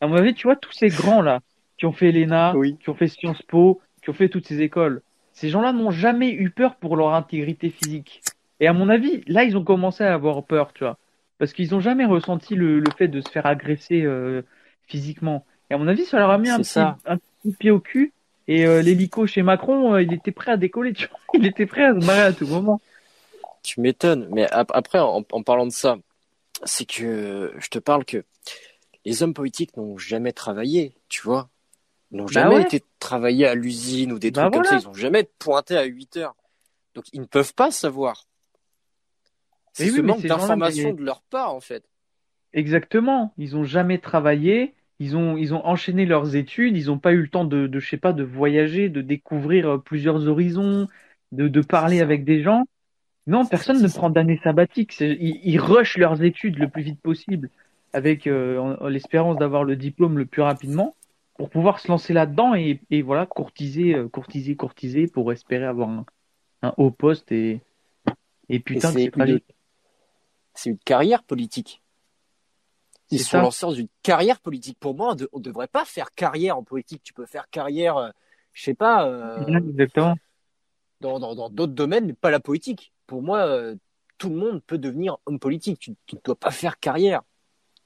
à 0.01 0.07
mon 0.07 0.17
avis 0.17 0.33
tu 0.33 0.47
vois 0.47 0.57
tous 0.57 0.73
ces 0.73 0.89
grands 0.89 1.23
là 1.23 1.41
qui 1.77 1.85
ont 1.85 1.93
fait 1.93 2.11
l'ENA 2.11 2.55
Oui. 2.57 2.79
qui 2.81 2.89
ont 2.89 2.95
fait 2.95 3.09
Sciences 3.09 3.43
Po 3.43 3.81
qui 4.03 4.09
ont 4.09 4.15
fait 4.15 4.31
toutes 4.31 4.47
ces 4.47 4.63
écoles 4.63 5.03
ces 5.33 5.51
gens-là 5.51 5.75
n'ont 5.75 5.91
jamais 5.91 6.31
eu 6.33 6.49
peur 6.49 6.77
pour 6.77 6.97
leur 6.97 7.13
intégrité 7.13 7.69
physique. 7.69 8.23
Et 8.59 8.67
à 8.69 8.73
mon 8.73 8.89
avis 8.89 9.23
là 9.27 9.45
ils 9.45 9.55
ont 9.59 9.65
commencé 9.65 10.03
à 10.03 10.15
avoir 10.15 10.43
peur 10.47 10.73
tu 10.73 10.85
vois 10.85 10.97
parce 11.39 11.53
qu'ils 11.53 11.75
ont 11.75 11.81
jamais 11.81 12.05
ressenti 12.05 12.55
le, 12.55 12.81
le 12.81 12.91
fait 12.91 13.09
de 13.09 13.21
se 13.21 13.31
faire 13.31 13.47
agresser 13.47 14.03
euh, 14.03 14.43
physiquement 14.89 15.47
et 15.71 15.75
à 15.75 15.79
mon 15.79 15.89
avis 15.89 16.05
ça 16.05 16.19
leur 16.19 16.31
a 16.31 16.39
mis 16.39 16.51
un 16.51 16.63
petit, 16.63 16.81
un 17.05 17.19
petit 17.19 17.53
pied 17.59 17.71
au 17.71 17.81
cul 17.81 18.13
et 18.49 18.67
euh, 18.67 18.83
l'hélico 18.83 19.27
chez 19.27 19.43
Macron, 19.43 19.95
euh, 19.95 20.03
il 20.03 20.13
était 20.13 20.31
prêt 20.33 20.53
à 20.53 20.57
décoller, 20.57 20.93
tu 20.95 21.09
vois. 21.09 21.19
Il 21.35 21.47
était 21.47 21.67
prêt 21.67 21.85
à 21.85 21.95
se 21.95 21.99
barrer 22.01 22.23
à 22.23 22.33
tout 22.33 22.47
moment. 22.47 22.81
Tu 23.63 23.81
m'étonnes. 23.81 24.29
Mais 24.31 24.47
ap- 24.53 24.71
après, 24.75 24.99
en, 25.01 25.25
en 25.33 25.43
parlant 25.43 25.67
de 25.67 25.73
ça, 25.73 25.97
c'est 26.65 26.87
que 26.87 27.55
je 27.59 27.69
te 27.69 27.79
parle 27.81 28.05
que 28.05 28.25
les 29.05 29.23
hommes 29.23 29.35
politiques 29.35 29.77
n'ont 29.77 29.99
jamais 29.99 30.33
travaillé, 30.33 30.97
tu 31.09 31.23
vois. 31.23 31.51
Ils 32.13 32.19
n'ont 32.19 32.29
Bah 32.31 32.51
jamais 32.51 32.53
ouais. 32.53 32.71
été 32.71 32.85
travaillés 33.01 33.47
à 33.47 33.55
l'usine 33.55 34.13
ou 34.13 34.19
des 34.21 34.33
Bah 34.33 34.33
trucs 34.33 34.53
comme 34.53 34.65
ça. 34.65 34.77
Ils 34.77 34.85
n'ont 34.87 34.95
jamais 34.95 35.25
pointé 35.39 35.77
à 35.77 35.85
8 35.85 36.17
heures. 36.19 36.37
Donc, 36.95 37.07
ils 37.13 37.21
ne 37.21 37.27
peuvent 37.27 37.55
pas 37.55 37.71
savoir. 37.71 38.27
C'est 39.77 39.89
ce 39.89 40.01
oui, 40.01 40.03
manque 40.03 40.23
d'information 40.23 40.93
de 40.95 41.05
leur 41.05 41.23
part, 41.23 41.55
en 41.55 41.61
fait. 41.61 41.85
Exactement. 42.53 43.35
Ils 43.37 43.57
ont 43.57 43.65
jamais 43.65 43.99
travaillé. 43.99 44.75
Ils 44.99 45.17
ont, 45.17 45.37
ils 45.37 45.53
ont 45.53 45.65
enchaîné 45.67 46.07
leurs 46.07 46.37
études. 46.37 46.77
Ils 46.77 46.87
n'ont 46.87 46.99
pas 46.99 47.13
eu 47.13 47.21
le 47.21 47.29
temps 47.29 47.45
de, 47.45 47.67
de, 47.67 47.79
je 47.79 47.89
sais 47.89 47.99
pas, 47.99 48.15
de 48.15 48.25
voyager, 48.25 48.89
de 48.89 49.03
découvrir 49.03 49.69
euh, 49.69 49.79
plusieurs 49.79 50.27
horizons, 50.27 50.87
de, 51.33 51.49
de 51.49 51.61
parler 51.61 52.01
avec 52.01 52.25
des 52.25 52.43
gens. 52.43 52.65
Non, 53.27 53.45
personne 53.45 53.83
ne 53.83 53.89
prend 53.89 54.09
d'année 54.09 54.41
sabbatique. 54.43 54.99
Ils, 55.01 55.41
ils 55.43 55.59
rushent 55.59 55.99
leurs 55.99 56.23
études 56.23 56.59
le 56.59 56.69
plus 56.69 56.83
vite 56.83 57.01
possible 57.01 57.51
avec 57.93 58.27
euh, 58.27 58.89
l'espérance 58.89 59.37
d'avoir 59.37 59.65
le 59.65 59.77
diplôme 59.77 60.17
le 60.17 60.27
plus 60.27 60.43
rapidement 60.43 60.95
pour 61.37 61.51
pouvoir 61.51 61.81
se 61.81 61.89
lancer 61.89 62.15
là-dedans 62.15 62.55
et, 62.55 62.81
et 62.91 63.03
voilà, 63.03 63.27
courtiser, 63.27 63.95
euh, 63.95 64.09
courtiser, 64.09 64.57
courtiser 64.57 65.07
pour 65.07 65.33
espérer 65.33 65.67
avoir 65.67 65.91
un, 65.91 66.07
un 66.63 66.73
haut 66.79 66.91
poste 66.91 67.33
et, 67.33 67.61
et 68.49 68.61
putain 68.61 68.91
c'est 68.93 69.11
tragique. 69.11 69.45
C'est 70.57 70.71
une 70.71 70.79
carrière 70.79 71.23
politique. 71.23 71.83
Ils 73.11 73.21
sont 73.23 73.39
lancés 73.41 73.67
dans 73.67 73.73
une 73.73 73.89
carrière 74.03 74.41
politique. 74.41 74.79
Pour 74.81 74.97
moi, 74.97 75.15
on 75.33 75.39
ne 75.39 75.43
devrait 75.43 75.69
pas 75.69 75.85
faire 75.85 76.13
carrière 76.13 76.59
en 76.59 76.65
politique. 76.65 77.03
Tu 77.05 77.13
peux 77.13 77.27
faire 77.27 77.49
carrière, 77.51 77.97
euh, 77.99 78.11
je 78.53 78.65
sais 78.65 78.75
pas, 78.75 79.07
euh, 79.09 79.45
Exactement. 79.47 80.17
dans 81.01 81.21
dans 81.21 81.35
dans 81.37 81.49
d'autres 81.51 81.73
domaines, 81.75 82.07
mais 82.07 82.15
pas 82.15 82.31
la 82.31 82.41
politique. 82.41 82.93
Pour 83.07 83.23
moi, 83.23 83.47
euh, 83.47 83.77
tout 84.19 84.29
le 84.29 84.37
monde 84.37 84.61
peut 84.67 84.79
devenir 84.79 85.19
homme 85.27 85.39
politique. 85.39 85.79
Tu 85.79 85.95
tu 86.07 86.17
ne 86.17 86.21
dois 86.25 86.35
pas 86.35 86.51
faire 86.51 86.81
carrière. 86.81 87.23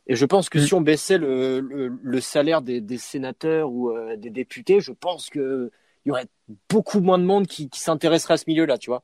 Et 0.06 0.16
je 0.16 0.24
pense 0.24 0.48
que 0.48 0.58
Mm. 0.58 0.62
si 0.62 0.74
on 0.74 0.80
baissait 0.80 1.18
le, 1.18 1.60
le, 1.60 1.88
le 2.02 2.20
salaire 2.20 2.62
des, 2.62 2.80
des 2.80 2.98
sénateurs 2.98 3.70
ou 3.70 3.90
euh, 3.90 4.16
des 4.16 4.30
députés, 4.30 4.80
je 4.80 4.92
pense 4.92 5.28
que 5.28 5.70
il 6.06 6.08
y 6.08 6.12
aurait 6.12 6.28
beaucoup 6.70 7.00
moins 7.00 7.18
de 7.18 7.24
monde 7.24 7.46
qui, 7.46 7.68
qui 7.68 7.78
s'intéresserait 7.80 8.34
à 8.34 8.36
ce 8.38 8.44
milieu-là, 8.46 8.78
tu 8.78 8.88
vois. 8.90 9.02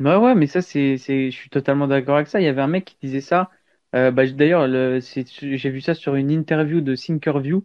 Bah 0.00 0.20
ouais, 0.20 0.34
mais 0.36 0.46
ça, 0.46 0.62
c'est, 0.62 0.96
c'est, 0.96 1.30
je 1.30 1.36
suis 1.36 1.50
totalement 1.50 1.88
d'accord 1.88 2.16
avec 2.16 2.28
ça. 2.28 2.40
Il 2.40 2.44
y 2.44 2.46
avait 2.46 2.62
un 2.62 2.68
mec 2.68 2.84
qui 2.84 2.96
disait 3.02 3.20
ça. 3.20 3.50
Euh, 3.96 4.10
bah, 4.12 4.26
d'ailleurs, 4.28 4.68
le, 4.68 5.00
c'est, 5.00 5.26
j'ai 5.28 5.70
vu 5.70 5.80
ça 5.80 5.94
sur 5.94 6.14
une 6.14 6.30
interview 6.30 6.80
de 6.80 6.94
Thinkerview 6.94 7.64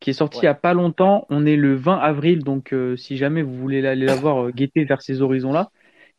qui 0.00 0.10
est 0.10 0.14
sortie 0.14 0.38
Ouais. 0.38 0.44
il 0.44 0.46
y 0.46 0.48
a 0.48 0.54
pas 0.54 0.74
longtemps. 0.74 1.26
On 1.30 1.46
est 1.46 1.56
le 1.56 1.76
20 1.76 1.98
avril, 1.98 2.44
donc 2.44 2.72
euh, 2.74 2.96
si 2.96 3.18
jamais 3.18 3.42
vous 3.42 3.54
voulez 3.56 3.86
aller 3.86 4.06
la 4.06 4.16
voir, 4.16 4.46
euh, 4.46 4.52
guettez 4.52 4.84
vers 4.84 5.02
ces 5.02 5.22
horizons-là. 5.22 5.70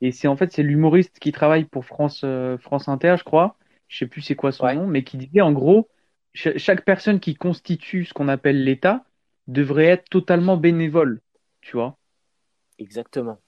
Et 0.01 0.11
c'est 0.13 0.29
en 0.29 0.37
fait 0.37 0.53
c'est 0.53 0.63
l'humoriste 0.63 1.19
qui 1.19 1.33
travaille 1.33 1.65
pour 1.65 1.85
France 1.85 2.21
euh, 2.25 2.57
France 2.59 2.87
Inter, 2.89 3.15
je 3.19 3.23
crois, 3.25 3.57
je 3.89 3.97
sais 3.99 4.07
plus 4.07 4.21
c'est 4.21 4.35
quoi 4.35 4.51
son 4.53 4.67
Ouais. 4.67 4.71
nom, 4.71 4.87
mais 4.87 5.03
qui 5.03 5.17
disait 5.17 5.41
en 5.41 5.53
gros, 5.53 5.89
cha- 6.35 6.57
chaque 6.59 6.85
personne 6.85 7.19
qui 7.19 7.35
constitue 7.35 8.05
ce 8.05 8.13
qu'on 8.13 8.27
appelle 8.29 8.63
l'État 8.63 9.05
devrait 9.47 9.85
être 9.87 10.09
totalement 10.09 10.57
bénévole, 10.57 11.21
tu 11.61 11.73
vois. 11.77 11.97
Exactement. 12.77 13.41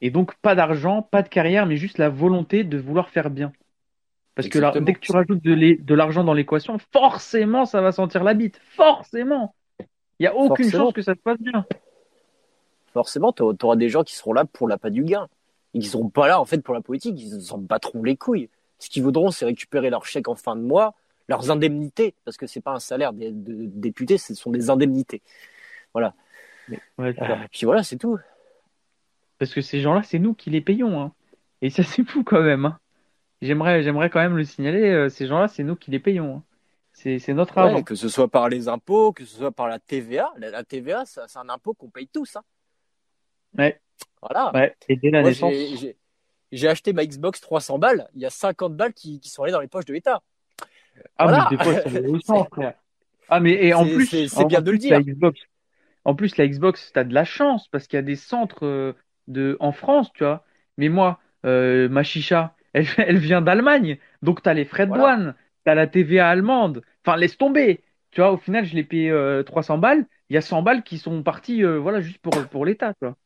Et 0.00 0.10
donc 0.10 0.34
pas 0.36 0.54
d'argent, 0.54 1.02
pas 1.02 1.22
de 1.22 1.28
carrière, 1.28 1.66
mais 1.66 1.76
juste 1.76 1.98
la 1.98 2.08
volonté 2.08 2.64
de 2.64 2.78
vouloir 2.78 3.10
faire 3.10 3.30
bien. 3.30 3.52
Parce 4.34 4.48
que 4.48 4.58
là, 4.58 4.72
dès 4.80 4.94
que 4.94 5.00
tu 5.00 5.12
rajoutes 5.12 5.42
de 5.42 5.94
l'argent 5.94 6.24
dans 6.24 6.32
l'équation, 6.32 6.78
forcément 6.92 7.66
ça 7.66 7.80
va 7.80 7.92
sentir 7.92 8.24
la 8.24 8.34
bite, 8.34 8.60
forcément. 8.76 9.54
Il 10.18 10.24
y 10.24 10.26
a 10.26 10.34
aucune 10.34 10.64
Forcément. 10.66 10.84
chance 10.84 10.92
que 10.94 11.02
ça 11.02 11.14
se 11.14 11.20
passe 11.20 11.38
bien. 11.38 11.64
Forcément, 12.92 13.32
tu 13.32 13.42
auras 13.42 13.76
des 13.76 13.88
gens 13.88 14.02
qui 14.02 14.14
seront 14.14 14.32
là 14.32 14.44
pour 14.44 14.68
l'appât 14.68 14.90
du 14.90 15.02
gain. 15.02 15.28
Et 15.72 15.78
qui 15.78 15.86
seront 15.86 16.08
pas 16.08 16.26
là, 16.26 16.40
en 16.40 16.44
fait, 16.44 16.58
pour 16.58 16.74
la 16.74 16.80
politique. 16.80 17.20
Ils 17.20 17.40
s'en 17.40 17.58
battront 17.58 18.02
les 18.02 18.16
couilles. 18.16 18.48
Ce 18.78 18.90
qu'ils 18.90 19.02
voudront, 19.02 19.30
c'est 19.30 19.44
récupérer 19.44 19.88
leur 19.88 20.04
chèque 20.04 20.28
en 20.28 20.34
fin 20.34 20.56
de 20.56 20.62
mois, 20.62 20.94
leurs 21.28 21.50
indemnités. 21.50 22.14
Parce 22.24 22.36
que 22.36 22.46
c'est 22.46 22.60
pas 22.60 22.72
un 22.72 22.80
salaire 22.80 23.12
de, 23.12 23.30
de 23.30 23.66
député, 23.66 24.18
ce 24.18 24.34
sont 24.34 24.50
des 24.50 24.68
indemnités. 24.68 25.22
Ouais, 26.98 27.12
c'est 27.14 27.24
ça. 27.24 27.32
Euh, 27.32 27.36
puis 27.50 27.64
voilà, 27.64 27.82
c'est 27.82 27.96
tout. 27.96 28.18
Parce 29.40 29.52
que 29.52 29.60
ces 29.62 29.80
gens-là, 29.80 30.02
c'est 30.04 30.18
nous 30.20 30.34
qui 30.34 30.50
les 30.50 30.60
payons. 30.60 31.00
Hein. 31.00 31.12
Et 31.62 31.70
ça, 31.70 31.82
c'est 31.82 32.04
fou 32.04 32.22
quand 32.22 32.42
même. 32.42 32.66
Hein. 32.66 32.78
J'aimerais, 33.42 33.82
j'aimerais 33.82 34.10
quand 34.10 34.20
même 34.20 34.36
le 34.36 34.44
signaler. 34.44 34.88
euh, 34.88 35.08
ces 35.08 35.26
gens-là, 35.26 35.48
c'est 35.48 35.64
nous 35.64 35.74
qui 35.74 35.90
les 35.90 35.98
payons. 35.98 36.36
Hein. 36.36 36.42
C'est, 36.92 37.18
c'est 37.18 37.32
notre 37.34 37.56
Ouais, 37.56 37.62
argent. 37.62 37.82
que 37.82 37.94
ce 37.94 38.08
soit 38.08 38.28
par 38.28 38.48
les 38.48 38.68
impôts, 38.68 39.12
que 39.12 39.24
ce 39.24 39.36
soit 39.38 39.50
par 39.52 39.66
la 39.66 39.78
TVA. 39.78 40.30
La, 40.36 40.50
la 40.50 40.62
TVA, 40.64 41.04
ça- 41.06 41.26
c'est 41.26 41.38
un 41.38 41.48
impôt 41.48 41.72
qu'on 41.74 41.88
paye 41.88 42.06
tous. 42.08 42.36
Hein. 42.36 42.42
Ouais. 43.58 43.80
Voilà. 44.20 44.52
Ouais. 44.54 44.76
Et 44.88 44.96
dès 44.96 45.10
la 45.10 45.20
Moi, 45.22 45.30
naissance. 45.30 45.52
j'ai- 45.52 45.76
j'ai 45.76 45.96
j'ai 46.52 46.66
acheté 46.68 46.92
ma 46.92 47.06
Xbox 47.06 47.40
300 47.40 47.78
balles. 47.78 48.08
Il 48.16 48.20
y 48.20 48.26
a 48.26 48.30
50 48.30 48.74
balles 48.76 48.92
qui, 48.92 49.20
qui 49.20 49.28
sont 49.30 49.44
allées 49.44 49.52
dans 49.52 49.60
les 49.60 49.68
poches 49.68 49.84
de 49.84 49.92
l'État. 49.92 50.20
Ah, 51.16 51.28
Voilà. 51.28 51.48
mais 51.50 51.56
des 51.56 51.62
fois, 51.64 51.74
c'est 51.80 51.88
réusssant, 52.00 52.44
frère. 52.52 52.74
Ah, 53.28 53.38
mais 53.38 53.52
et 53.52 53.72
en 53.72 53.84
C'est- 53.84 53.94
plus, 53.94 54.06
c'est- 54.06 54.28
c'est 54.28 54.42
en 54.42 54.46
bien 54.46 54.60
de 54.60 54.72
le 54.72 54.76
la 54.88 55.00
dire. 55.00 55.00
Xbox, 55.00 55.40
en 56.04 56.14
plus, 56.16 56.36
la 56.36 56.48
Xbox, 56.48 56.90
t'as 56.92 57.04
de 57.04 57.14
la 57.14 57.24
chance 57.24 57.68
parce 57.68 57.86
qu'il 57.86 57.96
y 57.96 58.00
a 58.00 58.02
des 58.02 58.16
centres 58.16 58.66
euh, 58.66 58.94
de, 59.32 59.56
en 59.60 59.72
France, 59.72 60.12
tu 60.14 60.24
vois. 60.24 60.44
Mais 60.78 60.88
moi, 60.88 61.20
euh, 61.46 61.88
ma 61.88 62.02
chicha, 62.02 62.56
elle, 62.72 62.86
elle 62.98 63.18
vient 63.18 63.42
d'Allemagne. 63.42 63.98
Donc, 64.22 64.42
t'as 64.42 64.54
les 64.54 64.64
frais 64.64 64.86
de 64.86 64.92
Voilà. 64.92 64.92
douane, 64.92 65.34
t'as 65.64 65.74
la 65.74 65.86
TVA 65.86 66.28
allemande. 66.30 66.82
Enfin, 67.04 67.16
laisse 67.16 67.36
tomber. 67.38 67.82
Tu 68.10 68.20
vois, 68.20 68.32
au 68.32 68.36
final, 68.38 68.64
je 68.66 68.74
l'ai 68.74 68.84
payé 68.84 69.10
euh, 69.10 69.42
300 69.42 69.78
balles. 69.78 70.06
Il 70.30 70.34
y 70.34 70.36
a 70.38 70.42
100 70.42 70.62
balles 70.62 70.82
qui 70.82 70.98
sont 70.98 71.22
parties, 71.22 71.64
euh, 71.64 71.78
voilà, 71.78 72.00
juste 72.00 72.18
pour, 72.18 72.48
pour 72.48 72.64
l'État, 72.66 72.94
tu 72.94 73.04
vois. 73.06 73.16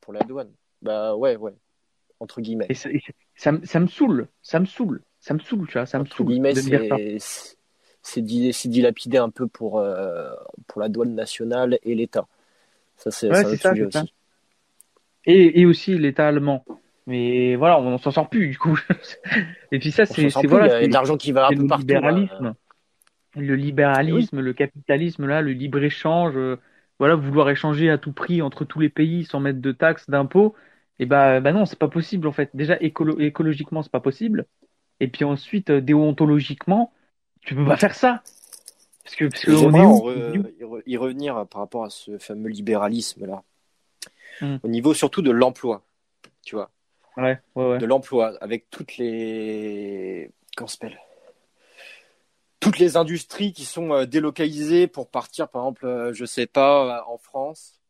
Pour 0.00 0.12
la 0.12 0.20
douane. 0.24 0.54
Bah 0.82 1.16
ouais, 1.16 1.36
ouais. 1.36 1.54
Entre 2.20 2.40
guillemets. 2.40 2.70
Et 2.70 2.74
ça, 2.74 2.90
et 2.90 3.00
ça, 3.36 3.52
me- 3.52 3.64
ça 3.64 3.78
me 3.80 3.86
saoule, 3.86 4.28
ça 4.42 4.58
me 4.60 4.66
saoule, 4.66 5.02
ça 5.20 5.34
me 5.34 5.38
saoule, 5.40 5.66
tu 5.68 5.74
vois, 5.74 5.86
ça 5.86 5.98
me 6.00 6.06
Entre 6.10 6.24
saoule 6.24 6.34
guillemets, 6.34 6.54
c'est 6.54 7.18
c'est- 7.18 7.56
c'est 8.02 8.22
di- 8.22 8.52
c'est 8.52 8.68
dilapidé 8.68 9.18
un 9.18 9.30
peu 9.30 9.46
pour, 9.46 9.78
euh, 9.78 10.34
pour 10.66 10.80
la 10.80 10.88
douane 10.88 11.14
nationale 11.14 11.78
et 11.82 11.94
l'État. 11.94 12.26
Ça, 12.96 13.10
c'est 13.10 13.30
Ouais, 13.30 13.44
un 13.44 13.50
autre 13.50 13.62
ça, 13.62 13.74
sujet 13.74 13.88
c'est 13.90 13.90
ça. 13.92 14.06
Et, 15.26 15.60
et 15.60 15.66
aussi 15.66 15.98
l'État 15.98 16.28
allemand. 16.28 16.64
Mais 17.06 17.56
voilà, 17.56 17.80
on 17.80 17.98
s'en 17.98 18.10
sort 18.10 18.28
plus 18.30 18.48
du 18.48 18.58
coup. 18.58 18.78
Et 19.72 19.78
puis 19.78 19.90
ça, 19.90 20.06
c'est 20.06 20.30
voilà, 20.46 20.68
il 20.78 20.82
y 20.82 20.84
a 20.84 20.88
c'est 20.88 20.88
de 20.88 20.92
l'argent 20.92 21.16
qui 21.16 21.32
va 21.32 21.46
un 21.46 21.52
peu 21.52 21.62
le 21.62 21.68
partout. 21.68 21.78
libéralisme, 21.78 22.46
hein. 22.46 22.56
le 23.36 23.54
libéralisme, 23.56 24.40
le 24.40 24.52
capitalisme 24.52 25.26
là, 25.26 25.42
le 25.42 25.52
libre 25.52 25.82
échange. 25.82 26.36
euh, 26.36 26.56
voilà, 26.98 27.16
vouloir 27.16 27.50
échanger 27.50 27.90
à 27.90 27.98
tout 27.98 28.12
prix 28.12 28.42
entre 28.42 28.64
tous 28.64 28.78
les 28.80 28.88
pays 28.88 29.24
sans 29.24 29.40
mettre 29.40 29.60
de 29.60 29.72
taxes, 29.72 30.08
d'impôts. 30.10 30.54
Et 30.98 31.06
bah, 31.06 31.40
bah 31.40 31.52
non, 31.52 31.66
c'est 31.66 31.78
pas 31.78 31.88
possible 31.88 32.28
en 32.28 32.32
fait. 32.32 32.50
Déjà 32.54 32.76
écolo 32.80 33.18
écologiquement, 33.18 33.82
c'est 33.82 33.92
pas 33.92 34.00
possible. 34.00 34.46
Et 35.00 35.08
puis 35.08 35.24
ensuite, 35.24 35.70
euh, 35.70 35.80
déontologiquement, 35.80 36.92
tu 37.42 37.54
peux 37.54 37.64
pas 37.66 37.76
faire 37.76 37.94
ça. 37.94 38.22
Parce 39.04 39.16
que 39.16 39.26
parce 39.26 39.44
que 39.44 39.52
on 39.52 39.74
est 39.74 39.80
en 39.80 39.98
où? 39.98 40.02
re- 40.06 40.54
y 40.58 40.64
re- 40.64 40.82
y 40.86 40.96
revenir 40.96 41.46
par 41.48 41.62
rapport 41.62 41.84
à 41.84 41.90
ce 41.90 42.18
fameux 42.18 42.48
libéralisme-là. 42.50 43.42
Hmm. 44.40 44.56
Au 44.62 44.68
niveau 44.68 44.94
surtout 44.94 45.22
de 45.22 45.30
l'emploi, 45.30 45.82
tu 46.42 46.54
vois. 46.56 46.70
Ouais, 47.16 47.38
ouais, 47.54 47.70
ouais. 47.72 47.78
de 47.78 47.84
l'emploi 47.84 48.32
avec 48.40 48.70
toutes 48.70 48.96
les 48.96 50.30
comment 50.56 50.66
s'appelle? 50.66 50.98
Toutes 52.58 52.78
les 52.78 52.96
industries 52.96 53.52
qui 53.52 53.64
sont 53.64 53.92
euh, 53.92 54.06
délocalisées 54.06 54.86
pour 54.86 55.10
partir 55.10 55.48
par 55.48 55.62
exemple 55.62 55.84
euh, 55.84 56.12
je 56.14 56.24
sais 56.24 56.46
pas 56.46 57.00
euh, 57.00 57.12
en 57.12 57.18
France 57.18 57.80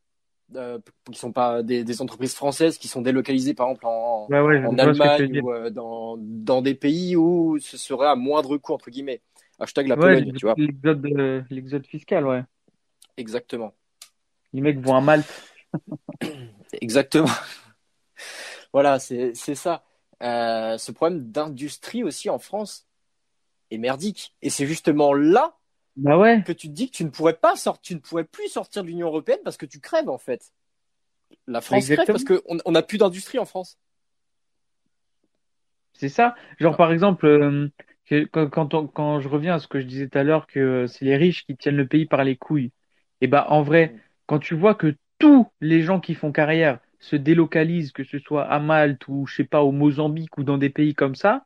euh, 0.55 0.77
qui 1.09 1.17
sont 1.17 1.31
pas 1.31 1.63
des, 1.63 1.85
des 1.85 2.01
entreprises 2.01 2.33
françaises 2.35 2.77
qui 2.77 2.87
sont 2.89 3.01
délocalisées 3.01 3.53
par 3.53 3.67
exemple 3.67 3.85
en, 3.85 4.27
Ouais, 4.29 4.65
en 4.65 4.77
Allemagne 4.77 5.39
ou 5.41 5.53
euh, 5.53 5.69
dans, 5.69 6.17
dans 6.19 6.61
des 6.61 6.75
pays 6.75 7.15
où 7.15 7.59
ce 7.59 7.77
serait 7.77 8.07
à 8.07 8.15
moindre 8.15 8.57
coût 8.57 8.73
entre 8.73 8.89
guillemets 8.89 9.21
hashtag 9.59 9.87
la 9.87 9.95
Ouais, 9.95 10.01
Pologne 10.01 10.33
tu 10.33 10.45
vois 10.45 10.55
l'exode 10.57 11.05
euh, 11.05 11.41
l'exode 11.49 11.85
fiscal, 11.85 12.25
ouais. 12.27 12.43
exactement 13.15 13.73
Les 14.51 14.59
mecs 14.61 14.79
vont 14.79 14.95
à 14.95 15.01
Malte. 15.01 15.31
Exactement. 16.81 17.29
voilà, 18.71 18.99
c'est 18.99 19.33
ça. 19.55 19.83
Euh, 20.21 20.77
ce 20.77 20.91
problème 20.91 21.31
d'industrie 21.31 22.03
aussi 22.03 22.29
en 22.29 22.39
France 22.39 22.87
est 23.71 23.77
merdique. 23.77 24.35
Et 24.41 24.49
c'est 24.49 24.67
justement 24.67 25.13
là 25.13 25.57
Bah 25.95 26.17
ouais. 26.17 26.43
que 26.43 26.51
tu 26.53 26.69
te 26.69 26.73
dis 26.73 26.89
que 26.91 26.97
tu 26.97 27.05
ne 27.05 27.09
pourrais 27.09 27.35
pas 27.37 27.55
sortir, 27.55 27.81
tu 27.81 27.95
ne 27.95 27.99
pourrais 27.99 28.23
plus 28.25 28.49
sortir 28.49 28.83
de 28.83 28.87
l'Union 28.89 29.07
européenne 29.07 29.39
parce 29.43 29.57
que 29.57 29.65
tu 29.65 29.79
crèves 29.79 30.09
en 30.09 30.17
fait. 30.17 30.53
La 31.47 31.61
France 31.61 31.85
crève 31.89 32.07
parce 32.07 32.23
qu'on 32.23 32.59
on 32.65 32.71
n'a 32.71 32.83
plus 32.83 32.97
d'industrie 32.99 33.39
en 33.39 33.45
France. 33.45 33.77
C'est 35.93 36.09
ça. 36.09 36.35
Genre, 36.59 36.73
Ah. 36.73 36.77
par 36.77 36.91
exemple, 36.91 37.25
euh, 37.27 37.69
quand, 38.31 38.49
quand, 38.49 38.73
on- 38.73 38.87
quand 38.87 39.19
je 39.21 39.27
reviens 39.29 39.55
à 39.55 39.59
ce 39.59 39.67
que 39.67 39.79
je 39.79 39.85
disais 39.85 40.07
tout 40.09 40.17
à 40.17 40.23
l'heure, 40.23 40.47
que 40.47 40.87
c'est 40.87 41.05
les 41.05 41.15
riches 41.17 41.45
qui 41.45 41.55
tiennent 41.57 41.77
le 41.77 41.87
pays 41.87 42.05
par 42.05 42.23
les 42.23 42.35
couilles. 42.37 42.71
Et 43.21 43.27
bah, 43.27 43.45
en 43.49 43.61
vrai, 43.63 43.95
quand 44.25 44.39
tu 44.39 44.55
vois 44.55 44.75
que 44.75 44.95
tous 45.23 45.47
les 45.61 45.83
gens 45.83 46.01
qui 46.01 46.15
font 46.15 46.33
carrière 46.33 46.79
se 46.99 47.15
délocalisent, 47.15 47.93
que 47.93 48.03
ce 48.03 48.19
soit 48.19 48.43
à 48.45 48.59
Malte 48.59 49.07
ou, 49.07 49.25
je 49.25 49.35
sais 49.37 49.45
pas, 49.45 49.63
au 49.63 49.71
Mozambique 49.71 50.37
ou 50.37 50.43
dans 50.43 50.57
des 50.57 50.69
pays 50.69 50.95
comme 50.95 51.15
ça, 51.15 51.45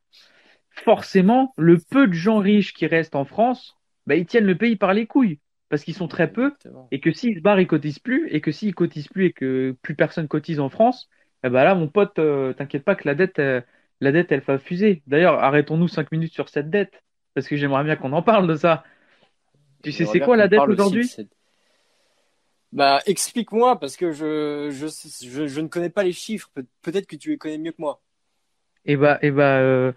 forcément, 0.71 1.53
le 1.57 1.77
peu 1.79 2.07
de 2.07 2.13
gens 2.13 2.39
riches 2.39 2.73
qui 2.73 2.87
restent 2.87 3.15
en 3.15 3.25
France, 3.25 3.77
bah, 4.07 4.15
ils 4.15 4.25
tiennent 4.25 4.45
le 4.45 4.57
pays 4.57 4.75
par 4.75 4.93
les 4.93 5.05
couilles. 5.07 5.39
Parce 5.69 5.83
qu'ils 5.83 5.93
sont 5.95 6.07
très 6.07 6.31
peu 6.31 6.53
Exactement. 6.53 6.89
et 6.91 6.99
que 7.01 7.11
s'ils 7.11 7.35
se 7.37 7.41
barrent, 7.41 7.59
ils 7.59 7.67
cotisent 7.67 7.99
plus, 7.99 8.29
et 8.31 8.41
que 8.41 8.51
s'ils 8.51 8.73
cotisent 8.73 9.09
plus 9.09 9.25
et 9.27 9.33
que 9.33 9.75
plus 9.83 9.95
personne 9.95 10.27
cotise 10.27 10.59
en 10.59 10.69
France, 10.69 11.09
eh 11.43 11.49
ben 11.49 11.63
là, 11.63 11.75
mon 11.75 11.89
pote, 11.89 12.17
euh, 12.19 12.53
t'inquiète 12.53 12.85
pas 12.85 12.95
que 12.95 13.07
la 13.07 13.15
dette, 13.15 13.39
euh, 13.39 13.61
la 14.01 14.11
dette, 14.11 14.31
elle 14.31 14.41
va 14.41 14.57
fuser. 14.59 15.03
D'ailleurs, 15.07 15.43
arrêtons-nous 15.43 15.87
cinq 15.89 16.11
minutes 16.11 16.33
sur 16.33 16.49
cette 16.49 16.69
dette, 16.69 17.03
parce 17.35 17.47
que 17.47 17.57
j'aimerais 17.57 17.83
bien 17.83 17.95
qu'on 17.97 18.13
en 18.13 18.23
parle 18.23 18.47
de 18.47 18.55
ça. 18.55 18.83
Tu 19.83 19.91
sais, 19.91 20.05
c'est 20.05 20.21
quoi 20.21 20.37
la 20.37 20.47
dette 20.47 20.67
aujourd'hui? 20.67 21.07
cette- 21.09 21.36
Bah, 22.71 22.99
explique-moi 23.05 23.79
parce 23.79 23.95
que 23.95 24.11
je, 24.11 24.69
ne 25.61 25.67
connais 25.67 25.89
pas 25.89 26.03
les 26.03 26.11
chiffres. 26.11 26.49
Pe- 26.53 26.65
Peut-être 26.81 27.07
que 27.07 27.15
tu 27.15 27.29
les 27.29 27.37
connais 27.37 27.57
mieux 27.57 27.71
que 27.71 27.81
moi. 27.81 28.01
Eh 28.85 28.97
ben, 28.97 29.17
eh 29.21 29.31
ben, 29.31 29.59
euh, 29.61 29.91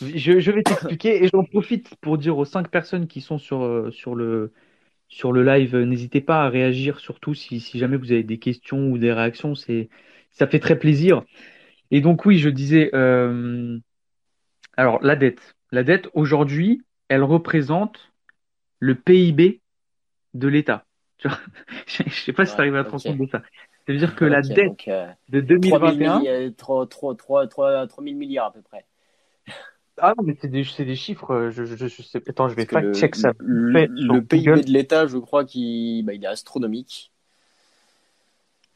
je, 0.00 0.50
vais 0.50 0.62
t'expliquer 0.62 1.24
et 1.24 1.28
j'en 1.28 1.44
profite 1.44 1.94
pour 1.96 2.18
dire 2.18 2.36
aux 2.36 2.44
cinq 2.44 2.68
personnes 2.68 3.06
qui 3.06 3.20
sont 3.20 3.38
sur, 3.38 3.62
euh, 3.62 3.90
le, 4.14 4.52
sur 5.08 5.32
le 5.32 5.42
live, 5.42 5.74
euh, 5.74 5.84
n'hésitez 5.84 6.20
pas 6.20 6.44
à 6.44 6.48
réagir, 6.48 6.98
surtout 7.00 7.34
si, 7.34 7.60
jamais 7.74 7.96
vous 7.96 8.12
avez 8.12 8.22
des 8.22 8.38
questions 8.38 8.90
ou 8.90 8.98
des 8.98 9.12
réactions, 9.12 9.54
c'est, 9.54 9.88
ça 10.30 10.46
fait 10.46 10.60
très 10.60 10.78
plaisir. 10.78 11.22
Et 11.90 12.00
donc 12.00 12.26
oui, 12.26 12.38
je 12.38 12.48
disais, 12.48 12.90
alors 14.76 15.02
la 15.02 15.16
dette, 15.16 15.54
la 15.70 15.84
dette 15.84 16.08
aujourd'hui, 16.14 16.82
elle 17.08 17.22
représente 17.22 18.12
le 18.78 18.94
PIB 18.94 19.60
de 20.34 20.48
l'État. 20.48 20.84
Tu 21.24 21.28
vois 21.28 21.38
je 21.86 22.10
sais 22.10 22.32
pas 22.32 22.44
si 22.44 22.52
Ouais, 22.52 22.56
tu 22.56 22.60
arrives 22.60 22.76
à 22.76 22.84
te 22.84 22.90
ok. 22.90 22.90
rendre 22.90 23.04
compte 23.04 23.18
de 23.18 23.26
ça. 23.30 23.42
C'est-à-dire 23.86 24.14
que 24.14 24.24
la 24.26 24.42
dette 24.42 24.66
donc, 24.68 24.88
euh, 24.88 25.06
de 25.30 25.40
3 25.62 25.80
000 25.80 25.96
2021, 25.96 26.18
milli- 26.18 26.28
euh, 26.28 26.50
3 26.50 26.86
3 26.86 27.16
3 27.16 27.46
3 27.48 27.86
3 27.86 28.04
000 28.04 28.16
milliards 28.16 28.46
à 28.46 28.52
peu 28.52 28.62
près. 28.62 28.84
ah 29.98 30.12
non 30.18 30.24
mais 30.24 30.36
c'est 30.40 30.48
des, 30.48 30.64
chiffres, 30.96 31.30
euh, 31.30 31.50
je, 31.50 31.64
je, 31.64 31.76
je 31.76 32.02
sais, 32.02 32.22
attends, 32.28 32.48
je 32.48 32.56
vais 32.56 32.66
fact 32.66 32.94
check 32.94 33.14
ça. 33.14 33.32
le, 33.38 33.86
le, 33.86 34.22
PIB 34.22 34.46
Google. 34.50 34.64
de 34.64 34.70
l'État, 34.70 35.06
je 35.06 35.18
crois 35.18 35.44
qu'il 35.44 36.04
bah, 36.04 36.12
il 36.12 36.24
est 36.24 36.26
astronomique. 36.28 37.12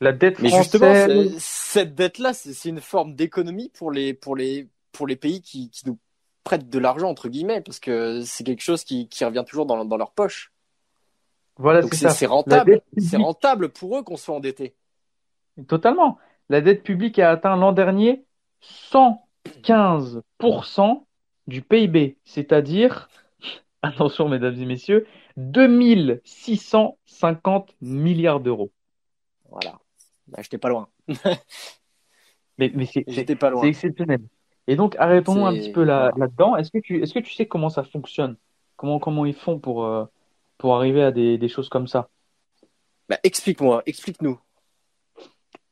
La 0.00 0.12
dette 0.12 0.38
Mais 0.40 0.50
justement, 0.50 0.92
française, 0.92 1.34
cette 1.38 1.94
dette-là, 1.96 2.32
c'est 2.32 2.52
c'est 2.54 2.68
une 2.68 2.80
forme 2.80 3.14
d'économie 3.16 3.70
pour 3.74 3.90
les, 3.90 4.14
pour, 4.14 4.36
les, 4.36 4.68
pour 4.92 5.06
les 5.08 5.16
pays 5.16 5.42
qui, 5.42 5.70
qui 5.70 5.86
nous 5.88 5.98
prêtent 6.44 6.70
de 6.70 6.78
l'argent, 6.78 7.08
entre 7.08 7.28
guillemets, 7.28 7.60
parce 7.60 7.80
que 7.80 8.22
c'est 8.24 8.44
quelque 8.44 8.62
chose 8.62 8.84
qui, 8.84 9.08
qui 9.08 9.24
revient 9.24 9.44
toujours 9.46 9.66
dans, 9.66 9.84
dans 9.84 9.96
leur 9.96 10.12
poche. 10.12 10.52
Voilà, 11.58 11.82
Donc 11.82 11.92
c'est 11.94 12.00
c'est 12.00 12.08
ça. 12.08 12.14
c'est 12.14 12.26
rentable. 12.26 12.80
C'est 12.96 13.16
rentable 13.16 13.68
pour 13.70 13.96
eux 13.98 14.02
qu'on 14.02 14.16
soit 14.16 14.34
endetté. 14.36 14.74
totalement. 15.66 16.18
La 16.48 16.60
dette 16.60 16.82
publique 16.82 17.18
a 17.18 17.30
atteint 17.30 17.56
l'an 17.56 17.72
dernier 17.72 18.24
115% 18.62 21.04
du 21.46 21.62
PIB, 21.62 22.16
c'est-à-dire, 22.24 23.08
attention 23.82 24.28
mesdames 24.28 24.54
et 24.60 24.66
messieurs, 24.66 25.06
2650 25.36 27.74
milliards 27.80 28.40
d'euros. 28.40 28.70
Voilà. 29.50 29.78
Bah, 30.28 30.38
j'étais 30.42 30.58
pas 30.58 30.68
loin. 30.68 30.88
Mais, 32.58 32.70
mais 32.74 32.86
c'est 32.86 33.04
c'est- 33.06 33.12
J'étais 33.12 33.36
pas 33.36 33.48
c'est 33.48 33.52
loin. 33.52 33.62
exceptionnel. 33.64 34.20
Et 34.66 34.76
donc, 34.76 34.96
arrêtons-nous 34.98 35.46
un 35.46 35.52
C'est 35.52 35.58
petit 35.60 35.72
peu 35.72 35.84
là, 35.84 36.12
là-dedans. 36.16 36.56
Est-ce 36.56 36.70
que 36.70 36.78
tu, 36.78 37.02
est-ce 37.02 37.14
que 37.14 37.20
tu 37.20 37.32
sais 37.32 37.46
comment 37.46 37.70
ça 37.70 37.84
fonctionne? 37.84 38.36
Comment, 38.76 38.98
comment 38.98 39.24
ils 39.26 39.34
font 39.34 39.58
pour, 39.58 39.84
euh, 39.84 40.04
pour 40.58 40.76
arriver 40.76 41.02
à 41.02 41.12
des, 41.12 41.38
des 41.38 41.48
choses 41.48 41.68
comme 41.68 41.86
ça? 41.86 42.08
Bah, 43.08 43.18
explique-moi, 43.22 43.82
explique-nous. 43.86 44.38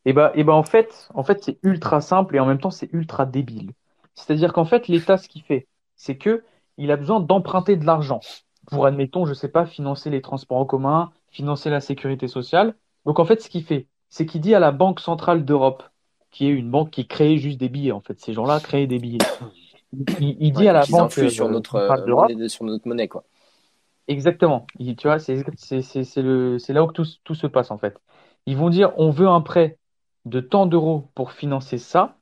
Et 0.06 0.12
bah, 0.12 0.30
et 0.34 0.44
bah 0.44 0.54
en 0.54 0.62
fait, 0.62 1.08
en 1.14 1.24
fait, 1.24 1.42
c'est 1.42 1.58
ultra 1.62 2.00
simple 2.00 2.36
et 2.36 2.40
en 2.40 2.46
même 2.46 2.60
temps, 2.60 2.70
c'est 2.70 2.92
ultra 2.92 3.26
débile. 3.26 3.72
C'est-à-dire 4.14 4.52
qu'en 4.52 4.64
fait, 4.64 4.88
l'État, 4.88 5.18
ce 5.18 5.28
qu'il 5.28 5.42
fait, 5.42 5.66
c'est 5.96 6.16
que 6.16 6.44
il 6.78 6.90
a 6.90 6.96
besoin 6.96 7.20
d'emprunter 7.20 7.76
de 7.76 7.84
l'argent 7.84 8.20
pour, 8.66 8.86
admettons, 8.86 9.26
je 9.26 9.34
sais 9.34 9.48
pas, 9.48 9.66
financer 9.66 10.10
les 10.10 10.20
transports 10.20 10.58
en 10.58 10.64
commun, 10.64 11.10
financer 11.30 11.70
la 11.70 11.80
sécurité 11.80 12.28
sociale. 12.28 12.74
Donc, 13.04 13.18
en 13.18 13.24
fait, 13.24 13.40
ce 13.40 13.48
qu'il 13.48 13.64
fait, 13.64 13.86
c'est 14.08 14.26
qu'il 14.26 14.40
dit 14.40 14.54
à 14.54 14.60
la 14.60 14.72
Banque 14.72 15.00
centrale 15.00 15.44
d'Europe, 15.44 15.82
qui 16.30 16.46
est 16.46 16.50
une 16.50 16.70
banque 16.70 16.90
qui 16.90 17.06
crée 17.06 17.38
juste 17.38 17.58
des 17.58 17.68
billets, 17.68 17.92
en 17.92 18.00
fait, 18.00 18.20
ces 18.20 18.32
gens-là 18.32 18.60
créent 18.60 18.86
des 18.86 18.98
billets. 18.98 19.18
Il, 20.20 20.36
il 20.40 20.52
dit 20.52 20.62
Ouais, 20.62 20.68
à 20.68 20.72
la 20.72 20.84
Banque 20.86 21.12
sur 21.12 21.46
euh, 21.46 21.50
notre 21.50 21.80
centrale 21.80 22.04
euh, 22.40 22.48
sur 22.48 22.64
notre 22.64 22.86
monnaie, 22.86 23.08
quoi. 23.08 23.24
Exactement. 24.08 24.66
Tu 24.78 24.94
vois, 25.02 25.18
c'est 25.18 25.34
le 26.16 26.72
là 26.72 26.84
où 26.84 26.92
tout 26.92 27.04
tout 27.24 27.34
se 27.34 27.46
passe 27.46 27.70
en 27.70 27.78
fait. 27.78 27.98
Ils 28.46 28.56
vont 28.56 28.70
dire 28.70 28.92
on 28.96 29.10
veut 29.10 29.28
un 29.28 29.40
prêt 29.40 29.78
de 30.24 30.40
tant 30.40 30.66
d'euros 30.66 31.08
pour 31.14 31.32
financer 31.32 31.78
ça 31.78 32.16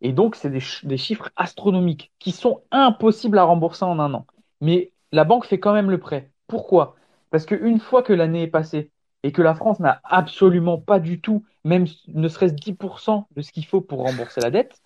et 0.00 0.12
donc 0.12 0.34
c'est 0.34 0.50
des 0.50 0.62
des 0.84 0.96
chiffres 0.96 1.30
astronomiques 1.36 2.12
qui 2.18 2.32
sont 2.32 2.62
impossibles 2.70 3.38
à 3.38 3.44
rembourser 3.44 3.84
en 3.84 3.98
un 3.98 4.14
an. 4.14 4.26
Mais 4.60 4.92
la 5.12 5.24
banque 5.24 5.46
fait 5.46 5.60
quand 5.60 5.74
même 5.74 5.90
le 5.90 5.98
prêt. 5.98 6.30
Pourquoi? 6.46 6.96
Parce 7.30 7.44
que 7.44 7.54
une 7.54 7.80
fois 7.80 8.02
que 8.02 8.12
l'année 8.12 8.42
est 8.42 8.48
passée 8.48 8.90
et 9.22 9.32
que 9.32 9.42
la 9.42 9.54
France 9.54 9.80
n'a 9.80 10.00
absolument 10.04 10.78
pas 10.78 11.00
du 11.00 11.20
tout, 11.20 11.44
même 11.64 11.86
ne 12.08 12.28
serait-ce 12.28 12.54
10% 12.54 13.26
de 13.36 13.42
ce 13.42 13.52
qu'il 13.52 13.66
faut 13.66 13.80
pour 13.80 14.00
rembourser 14.00 14.40
la 14.40 14.50
dette, 14.50 14.80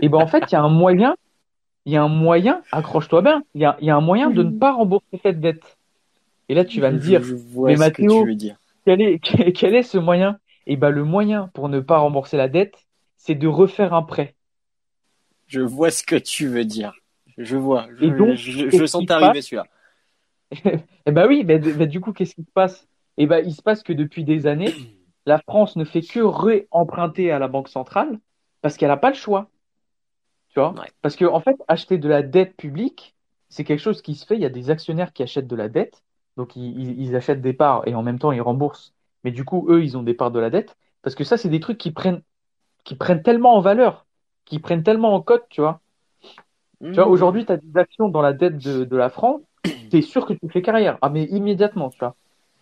et 0.00 0.08
ben 0.08 0.18
en 0.18 0.26
fait 0.26 0.50
il 0.50 0.52
y 0.52 0.56
a 0.56 0.62
un 0.62 0.68
moyen, 0.70 1.16
il 1.86 1.92
y 1.92 1.96
a 1.96 2.02
un 2.02 2.08
moyen, 2.08 2.62
accroche-toi 2.72 3.22
bien, 3.22 3.44
il 3.54 3.62
y 3.62 3.64
a 3.64 3.76
il 3.80 3.86
y 3.86 3.90
a 3.90 3.96
un 3.96 4.00
moyen 4.00 4.30
de 4.30 4.42
ne 4.42 4.50
pas 4.52 4.72
rembourser 4.72 5.20
cette 5.22 5.40
dette. 5.40 5.78
Et 6.50 6.54
là, 6.54 6.66
tu 6.66 6.82
vas 6.82 6.92
me 6.92 6.98
Je, 6.98 7.00
dire, 7.00 7.22
je 7.22 7.34
vois 7.34 7.70
mais 7.70 7.76
ce 7.76 7.88
que 7.90 8.02
tu 8.02 8.04
Mathéo, 8.08 8.24
veux 8.24 8.34
dire. 8.34 8.58
quel 8.86 9.00
est, 9.02 9.20
quel 9.54 9.74
est 9.76 9.82
ce 9.84 9.98
moyen? 9.98 10.38
Eh 10.66 10.76
ben, 10.76 10.90
le 10.90 11.04
moyen 11.04 11.48
pour 11.54 11.70
ne 11.70 11.80
pas 11.80 11.98
rembourser 11.98 12.36
la 12.38 12.48
dette, 12.48 12.86
c'est 13.18 13.36
de 13.36 13.48
refaire 13.48 13.94
un 13.94 14.02
prêt. 14.04 14.36
Je 15.46 15.60
vois 15.60 15.90
ce 15.90 16.02
que 16.02 16.16
tu 16.16 16.48
veux 16.48 16.64
dire. 16.64 16.94
Je 17.36 17.56
vois. 17.56 17.88
Je, 17.98 18.04
Et 18.04 18.10
donc, 18.10 18.34
je, 18.34 18.68
je 18.68 18.68
qu'est-ce 18.68 18.86
sens 18.86 19.04
t'arriver 19.06 19.42
celui-là. 19.42 19.66
Eh 21.06 21.12
ben 21.12 21.26
oui, 21.28 21.44
mais, 21.44 21.58
mais 21.58 21.86
du 21.86 22.00
coup, 22.00 22.12
qu'est-ce 22.12 22.34
qui 22.34 22.44
se 22.44 22.50
passe? 22.52 22.88
Eh 23.16 23.26
ben, 23.26 23.44
il 23.44 23.54
se 23.54 23.62
passe 23.62 23.82
que 23.82 23.92
depuis 23.92 24.24
des 24.24 24.46
années, 24.46 24.74
la 25.26 25.38
France 25.38 25.76
ne 25.76 25.84
fait 25.84 26.02
que 26.02 26.20
réemprunter 26.20 27.30
à 27.30 27.38
la 27.38 27.48
Banque 27.48 27.68
centrale 27.68 28.18
parce 28.62 28.76
qu'elle 28.76 28.88
n'a 28.88 28.96
pas 28.96 29.10
le 29.10 29.16
choix. 29.16 29.50
Tu 30.50 30.60
vois? 30.60 30.78
Ouais. 30.78 30.88
Parce 31.02 31.16
que, 31.16 31.24
en 31.24 31.40
fait, 31.40 31.56
acheter 31.68 31.98
de 31.98 32.08
la 32.08 32.22
dette 32.22 32.56
publique, 32.56 33.14
c'est 33.48 33.64
quelque 33.64 33.80
chose 33.80 34.02
qui 34.02 34.14
se 34.14 34.26
fait. 34.26 34.34
Il 34.36 34.42
y 34.42 34.46
a 34.46 34.50
des 34.50 34.70
actionnaires 34.70 35.12
qui 35.12 35.22
achètent 35.22 35.46
de 35.46 35.56
la 35.56 35.68
dette. 35.68 36.02
Donc, 36.40 36.56
ils, 36.56 37.14
achètent 37.14 37.42
des 37.42 37.52
parts 37.52 37.82
et 37.86 37.94
en 37.94 38.02
même 38.02 38.18
temps, 38.18 38.32
ils 38.32 38.40
remboursent. 38.40 38.94
Mais 39.24 39.30
du 39.30 39.44
coup, 39.44 39.66
eux, 39.68 39.84
ils 39.84 39.98
ont 39.98 40.02
des 40.02 40.14
parts 40.14 40.30
de 40.30 40.40
la 40.40 40.48
dette. 40.48 40.74
Parce 41.02 41.14
que 41.14 41.22
ça, 41.22 41.36
c'est 41.36 41.50
des 41.50 41.60
trucs 41.60 41.76
qui 41.76 41.90
prennent, 41.90 42.22
qui 42.82 42.94
prennent 42.94 43.22
tellement 43.22 43.54
en 43.56 43.60
valeur, 43.60 44.06
qui 44.46 44.58
prennent 44.58 44.82
tellement 44.82 45.12
en 45.12 45.20
cote, 45.20 45.44
tu 45.50 45.60
vois. 45.60 45.82
Tu 46.82 46.92
vois, 46.92 47.04
Mmh. 47.04 47.10
aujourd'hui, 47.10 47.44
tu 47.44 47.52
as 47.52 47.58
des 47.58 47.78
actions 47.78 48.08
dans 48.08 48.22
la 48.22 48.32
dette 48.32 48.56
de, 48.56 48.84
de 48.84 48.96
la 48.96 49.10
France, 49.10 49.42
t'es 49.90 50.00
sûr 50.00 50.24
que 50.24 50.32
tu 50.32 50.48
fais 50.48 50.62
carrière. 50.62 50.96
Ah, 51.02 51.10
mais 51.10 51.24
immédiatement, 51.24 51.90
tu 51.90 51.98
vois. 51.98 52.16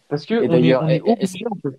Parce 0.09 0.27
que 0.27 0.43
Et 0.43 0.49
d'ailleurs, 0.49 0.83
en 0.83 0.89
fait. 0.89 1.79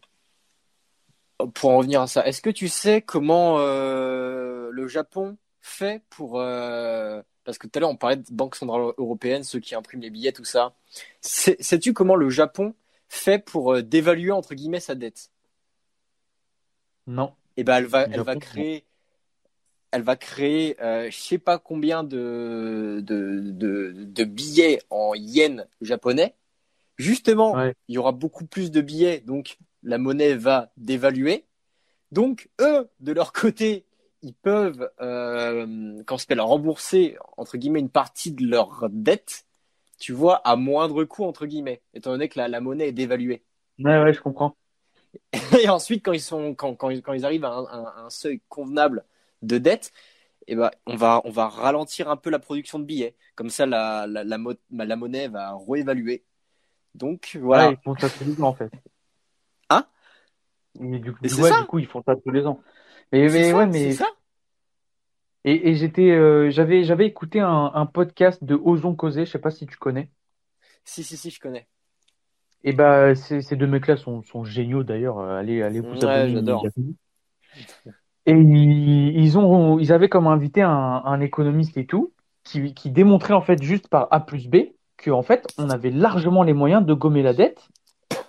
pour 1.54 1.72
en 1.72 1.80
revenir 1.80 2.00
à 2.00 2.08
ça, 2.08 2.26
est-ce 2.26 2.41
que 2.41 2.50
tu 2.50 2.70
sais 2.70 3.02
comment 3.02 3.58
euh, 3.60 4.70
le 4.72 4.88
Japon 4.88 5.36
fait 5.60 6.02
pour... 6.10 6.39
euh, 6.39 7.22
parce 7.50 7.58
que 7.58 7.66
tout 7.66 7.78
à 7.78 7.80
l'heure, 7.80 7.89
on 7.89 7.95
parlait 7.95 8.18
de 8.18 8.26
Banque 8.30 8.56
Centrale 8.56 8.93
Européenne, 9.00 9.43
ceux 9.43 9.60
qui 9.60 9.74
impriment 9.74 10.02
les 10.02 10.12
billets, 10.12 10.32
tout 10.32 10.45
ça. 10.45 10.76
Sais- 11.20 11.58
Sais-tu 11.60 11.93
comment 11.93 12.16
le 12.16 12.30
Japon 12.30 12.76
fait 13.08 13.43
pour 13.43 13.74
euh, 13.74 13.82
dévaluer, 13.82 14.30
entre 14.30 14.54
guillemets, 14.54 14.80
sa 14.80 14.93
dette? 14.93 15.32
Non. 17.08 17.34
Eh 17.58 17.64
ben, 17.64 17.78
elle 17.78 17.88
va, 17.88 18.04
elle 18.04 18.39
créer, 18.39 18.86
elle 19.89 20.04
va 20.04 20.16
créer, 20.16 20.80
euh, 20.80 21.10
je 21.10 21.18
sais 21.18 21.39
pas 21.39 21.58
combien 21.58 22.04
de, 22.04 23.02
de, 23.04 23.39
de, 23.41 23.93
de 23.95 24.24
billets 24.26 24.84
en 24.91 25.16
yens 25.16 25.66
japonais. 25.82 26.36
Justement, 27.00 27.54
Ouais. 27.54 27.74
il 27.88 27.95
y 27.95 27.97
aura 27.97 28.12
beaucoup 28.12 28.45
plus 28.45 28.70
de 28.70 28.82
billets, 28.82 29.22
donc 29.22 29.58
la 29.82 29.97
monnaie 29.97 30.36
va 30.36 30.72
dévaluer. 30.78 31.45
Donc, 32.12 32.47
eux, 32.62 32.88
de 33.00 33.12
leur 33.12 33.34
côté, 33.34 33.86
ils 34.22 34.34
peuvent, 34.34 34.89
euh, 35.01 36.03
quand 36.05 36.17
s'appelle 36.17 36.41
rembourser, 36.41 37.17
entre 37.38 37.57
guillemets, 37.57 37.80
une 37.80 37.89
partie 37.89 38.32
de 38.32 38.45
leur 38.45 38.89
dette, 38.89 39.45
tu 39.99 40.13
vois, 40.13 40.36
à 40.47 40.55
moindre 40.55 41.03
coût, 41.03 41.26
entre 41.26 41.45
guillemets, 41.45 41.82
étant 41.93 42.11
donné 42.11 42.30
que 42.30 42.39
la, 42.39 42.47
la 42.47 42.61
monnaie 42.61 42.89
est 42.89 42.93
dévaluée. 42.93 43.43
Ouais, 43.80 44.01
ouais, 44.01 44.13
je 44.13 44.22
comprends. 44.22 44.55
Et 45.63 45.70
ensuite, 45.70 46.03
quand 46.03 46.13
ils 46.13 46.22
sont, 46.22 46.53
quand, 46.55 46.76
quand, 46.76 46.89
quand 46.89 47.13
ils 47.13 47.26
arrivent 47.26 47.45
à 47.45 47.51
un, 47.51 48.09
seuil 48.09 48.41
convenable 48.49 49.05
de 49.41 49.57
dette, 49.57 49.91
eh 50.47 50.55
ben, 50.55 50.72
on 50.86 50.95
va, 50.95 51.22
on 51.26 51.30
va 51.30 51.47
ralentir 51.47 52.09
un 52.09 52.17
peu 52.17 52.30
la 52.30 52.39
production 52.39 52.80
de 52.80 52.84
billets. 52.84 53.15
Comme 53.36 53.49
ça, 53.49 53.65
la, 53.65 54.07
la, 54.07 54.24
la, 54.24 54.38
mo- 54.38 54.53
la 54.72 54.95
monnaie 54.95 55.28
va 55.28 55.57
réévaluer. 55.67 56.24
Donc, 56.95 57.38
voilà. 57.41 57.70
Ouais, 57.70 57.78
ils 57.80 57.84
font 57.84 57.95
ça 57.99 58.09
tous 58.09 58.24
les 58.26 58.41
ans, 58.41 58.47
en 58.47 58.53
fait. 58.53 58.72
Hein? 59.70 59.86
Et 60.82 60.99
du 60.99 61.11
coup, 61.11 61.20
Mais 61.22 61.30
c'est 61.30 61.41
ouais, 61.41 61.61
du 61.61 61.67
coup, 61.67 61.80
ils 61.80 61.88
font 61.88 62.03
ça 62.03 62.15
tous 62.15 62.32
les 62.32 62.45
ans. 62.45 62.59
Mais, 63.12 63.30
C'est 63.30 63.39
mais 63.39 63.51
ça, 63.51 63.57
ouais, 63.57 63.68
mais 63.68 63.91
ça. 63.91 64.05
et, 65.43 65.70
et 65.70 65.76
j'étais, 65.76 66.12
euh, 66.12 66.49
j'avais, 66.49 66.84
j'avais 66.84 67.05
écouté 67.05 67.39
un, 67.41 67.72
un 67.74 67.86
podcast 67.86 68.43
de 68.43 68.55
Ozon 68.55 68.95
Causé, 68.95 69.26
je 69.26 69.32
sais 69.32 69.39
pas 69.39 69.51
si 69.51 69.66
tu 69.68 69.78
connais. 69.78 70.10
Si, 70.84 71.03
si, 71.03 71.18
si, 71.18 71.30
je 71.30 71.39
connais. 71.39 71.68
Et 72.64 72.74
bah, 72.74 73.16
ces, 73.16 73.41
ces 73.41 73.55
deux 73.55 73.68
mecs-là 73.68 73.97
sont, 73.97 74.22
sont 74.24 74.43
géniaux 74.43 74.84
d'ailleurs. 74.84 75.20
Allez, 75.20 75.62
allez 75.62 75.80
vous 75.80 75.95
Ouais, 75.95 76.03
abonner 76.03 76.34
j'adore. 76.34 76.66
Et 78.26 78.34
ils, 78.34 79.18
ils 79.18 79.38
ont, 79.38 79.80
ils 79.80 79.91
avaient 79.91 80.10
comme 80.10 80.28
invité 80.28 80.62
un, 80.62 80.70
un 81.05 81.22
économiste 81.22 81.78
et 81.78 81.86
tout, 81.86 82.14
qui, 82.43 82.74
qui 82.74 82.91
démontrait 82.91 83.34
en 83.34 83.41
fait 83.41 83.62
juste 83.62 83.88
par 83.88 84.07
A 84.12 84.20
plus 84.20 84.47
B 84.47 84.57
que 84.97 85.12
en 85.12 85.24
fait 85.24 85.47
on 85.57 85.70
avait 85.70 85.89
largement 85.91 86.43
les 86.43 86.53
moyens 86.53 86.86
de 86.86 86.93
gommer 86.93 87.24
la 87.24 87.34
dette, 87.34 87.70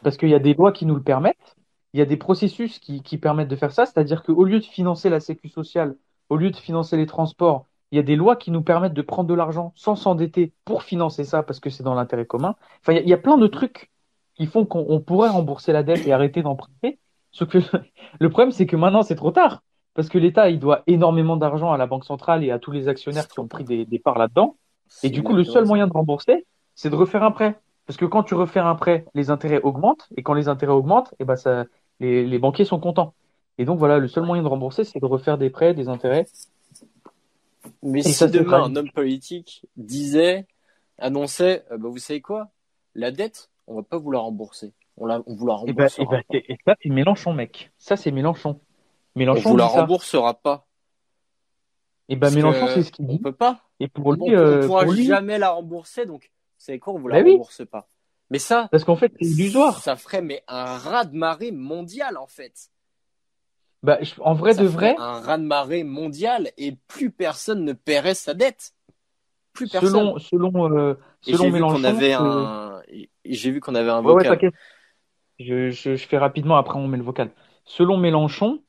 parce 0.02 0.16
qu'il 0.16 0.28
y 0.30 0.34
a 0.34 0.38
des 0.38 0.54
lois 0.54 0.72
qui 0.72 0.86
nous 0.86 0.94
le 0.96 1.02
permettent, 1.02 1.56
il 1.92 1.98
y 1.98 2.02
a 2.02 2.06
des 2.06 2.16
processus 2.16 2.78
qui, 2.78 3.02
qui 3.02 3.18
permettent 3.18 3.48
de 3.48 3.56
faire 3.56 3.72
ça, 3.72 3.86
c'est-à-dire 3.86 4.22
qu'au 4.22 4.44
lieu 4.44 4.60
de 4.60 4.64
financer 4.64 5.10
la 5.10 5.20
sécu 5.20 5.48
sociale, 5.48 5.96
au 6.28 6.36
lieu 6.36 6.50
de 6.50 6.56
financer 6.56 6.96
les 6.96 7.06
transports, 7.06 7.66
il 7.92 7.96
y 7.96 7.98
a 7.98 8.02
des 8.02 8.16
lois 8.16 8.36
qui 8.36 8.50
nous 8.50 8.62
permettent 8.62 8.94
de 8.94 9.02
prendre 9.02 9.28
de 9.28 9.34
l'argent 9.34 9.72
sans 9.74 9.96
s'endetter 9.96 10.52
pour 10.64 10.84
financer 10.84 11.24
ça, 11.24 11.42
parce 11.42 11.58
que 11.58 11.70
c'est 11.70 11.82
dans 11.82 11.94
l'intérêt 11.94 12.26
commun. 12.26 12.54
Enfin, 12.80 12.92
il 12.92 12.96
y 12.96 12.98
a, 12.98 13.02
il 13.02 13.08
y 13.08 13.12
a 13.12 13.18
plein 13.18 13.36
de 13.36 13.46
trucs 13.48 13.90
qui 14.34 14.46
font 14.46 14.64
qu'on 14.64 14.86
on 14.88 15.00
pourrait 15.00 15.28
rembourser 15.28 15.72
la 15.72 15.82
dette 15.82 16.06
et 16.06 16.12
arrêter 16.12 16.42
d'emprunter. 16.42 16.98
Ce 17.32 17.44
que 17.44 17.58
le 18.20 18.30
problème, 18.30 18.52
c'est 18.52 18.66
que 18.66 18.76
maintenant, 18.76 19.02
c'est 19.02 19.16
trop 19.16 19.32
tard. 19.32 19.62
Parce 19.94 20.08
que 20.08 20.18
l'État, 20.18 20.48
il 20.50 20.60
doit 20.60 20.84
énormément 20.86 21.36
d'argent 21.36 21.72
à 21.72 21.76
la 21.76 21.86
Banque 21.86 22.04
centrale 22.04 22.44
et 22.44 22.52
à 22.52 22.60
tous 22.60 22.70
les 22.70 22.86
actionnaires 22.86 23.26
qui 23.26 23.40
ont 23.40 23.48
pris 23.48 23.64
des, 23.64 23.84
des 23.84 23.98
parts 23.98 24.18
là-dedans. 24.18 24.56
Et 25.02 25.10
du 25.10 25.22
coup, 25.22 25.34
le 25.34 25.44
seul 25.44 25.66
moyen 25.66 25.88
de 25.88 25.92
rembourser, 25.92 26.46
c'est 26.74 26.90
de 26.90 26.94
refaire 26.94 27.24
un 27.24 27.32
prêt. 27.32 27.58
Parce 27.86 27.96
que 27.96 28.04
quand 28.04 28.22
tu 28.22 28.34
refais 28.34 28.60
un 28.60 28.76
prêt, 28.76 29.04
les 29.14 29.30
intérêts 29.30 29.60
augmentent. 29.62 30.08
Et 30.16 30.22
quand 30.22 30.34
les 30.34 30.46
intérêts 30.46 30.72
augmentent, 30.72 31.12
et 31.18 31.24
ben 31.24 31.34
ça, 31.34 31.64
les, 32.00 32.26
les 32.26 32.38
banquiers 32.38 32.64
sont 32.64 32.80
contents. 32.80 33.14
Et 33.58 33.64
donc 33.64 33.78
voilà, 33.78 33.98
le 33.98 34.08
seul 34.08 34.24
moyen 34.24 34.42
de 34.42 34.48
rembourser, 34.48 34.84
c'est 34.84 35.00
de 35.00 35.06
refaire 35.06 35.38
des 35.38 35.50
prêts, 35.50 35.74
des 35.74 35.88
intérêts. 35.88 36.26
Mais 37.82 38.00
Et 38.00 38.02
si 38.02 38.12
ça, 38.14 38.26
c'est 38.26 38.38
demain 38.38 38.64
un 38.64 38.76
homme 38.76 38.90
politique 38.90 39.66
disait, 39.76 40.46
annonçait, 40.98 41.64
euh, 41.70 41.78
bah, 41.78 41.88
vous 41.88 41.98
savez 41.98 42.20
quoi? 42.22 42.48
La 42.94 43.10
dette, 43.10 43.50
on 43.66 43.74
va 43.76 43.82
pas 43.82 43.98
vous 43.98 44.10
la 44.10 44.18
rembourser. 44.18 44.72
On 44.96 45.06
la, 45.06 45.22
on 45.26 45.34
vous 45.34 45.46
la 45.46 45.54
Et 45.66 45.72
ben, 45.72 45.88
et 45.98 46.04
remboursera 46.04 46.04
ben, 46.06 46.22
pas. 46.28 46.36
et, 46.36 46.52
et 46.52 46.58
ça, 46.66 46.74
c'est 46.82 46.88
Mélenchon, 46.88 47.32
mec. 47.34 47.70
Ça, 47.78 47.96
c'est 47.96 48.10
Mélenchon. 48.10 48.60
On 49.14 49.18
Mélenchon 49.18 49.50
vous 49.50 49.56
la 49.56 49.68
ça. 49.68 49.80
remboursera 49.82 50.34
pas. 50.34 50.66
Et 52.08 52.16
ben, 52.16 52.34
Mélenchon, 52.34 52.66
c'est 52.74 52.82
ce 52.82 52.92
qu'il 52.92 53.04
on 53.04 53.08
dit. 53.08 53.18
peut 53.18 53.32
pas. 53.32 53.62
Et 53.78 53.88
pour 53.88 54.06
On, 54.08 54.12
lui, 54.12 54.22
on, 54.22 54.38
euh, 54.38 54.66
pourra 54.66 54.84
pour 54.84 54.92
lui, 54.92 55.04
jamais 55.06 55.38
la 55.38 55.50
rembourser, 55.50 56.06
donc, 56.06 56.24
vous 56.24 56.64
savez 56.64 56.78
quoi? 56.78 56.94
On 56.94 56.98
vous 56.98 57.08
la 57.08 57.16
ben 57.16 57.24
oui. 57.26 57.32
rembourse 57.32 57.64
pas. 57.66 57.86
Mais 58.30 58.38
ça, 58.38 58.72
Parce 58.72 58.82
qu'en 58.84 58.96
fait, 58.96 59.12
c'est 59.20 59.26
illusoire. 59.26 59.82
ça 59.82 59.96
ferait, 59.96 60.22
mais 60.22 60.42
un 60.48 60.78
raz-de-marée 60.78 61.52
mondial, 61.52 62.16
en 62.16 62.26
fait. 62.26 62.70
Bah, 63.82 63.98
je- 64.02 64.14
en 64.20 64.32
vrai 64.34 64.54
Ça 64.54 64.62
de 64.62 64.66
vrai, 64.66 64.96
un 64.96 65.20
raz-de-marée 65.20 65.84
mondial 65.84 66.52
et 66.58 66.76
plus 66.88 67.10
personne 67.10 67.64
ne 67.64 67.72
paierait 67.72 68.14
sa 68.14 68.34
dette. 68.34 68.74
Plus 69.54 69.68
personne. 69.68 70.12
selon, 70.12 70.18
selon, 70.18 70.70
euh, 70.76 70.94
selon 71.20 71.48
j'ai 71.48 71.50
vu 71.50 71.64
qu'on 71.64 71.84
Mélenchon, 71.84 71.84
avait 71.84 72.12
un, 72.14 72.82
et 72.88 73.10
j'ai 73.24 73.50
vu 73.50 73.60
qu'on 73.60 73.74
avait 73.74 73.90
un 73.90 74.02
Ouais, 74.04 74.12
ouais, 74.14 74.24
vocal. 74.24 74.42
Je, 75.38 75.70
je, 75.70 75.96
je 75.96 76.06
fais 76.06 76.18
rapidement, 76.18 76.56
après 76.56 76.78
on 76.78 76.86
met 76.88 76.98
le 76.98 77.02
vocal. 77.04 77.30
Selon 77.64 77.96
Mélenchon, 77.96 78.62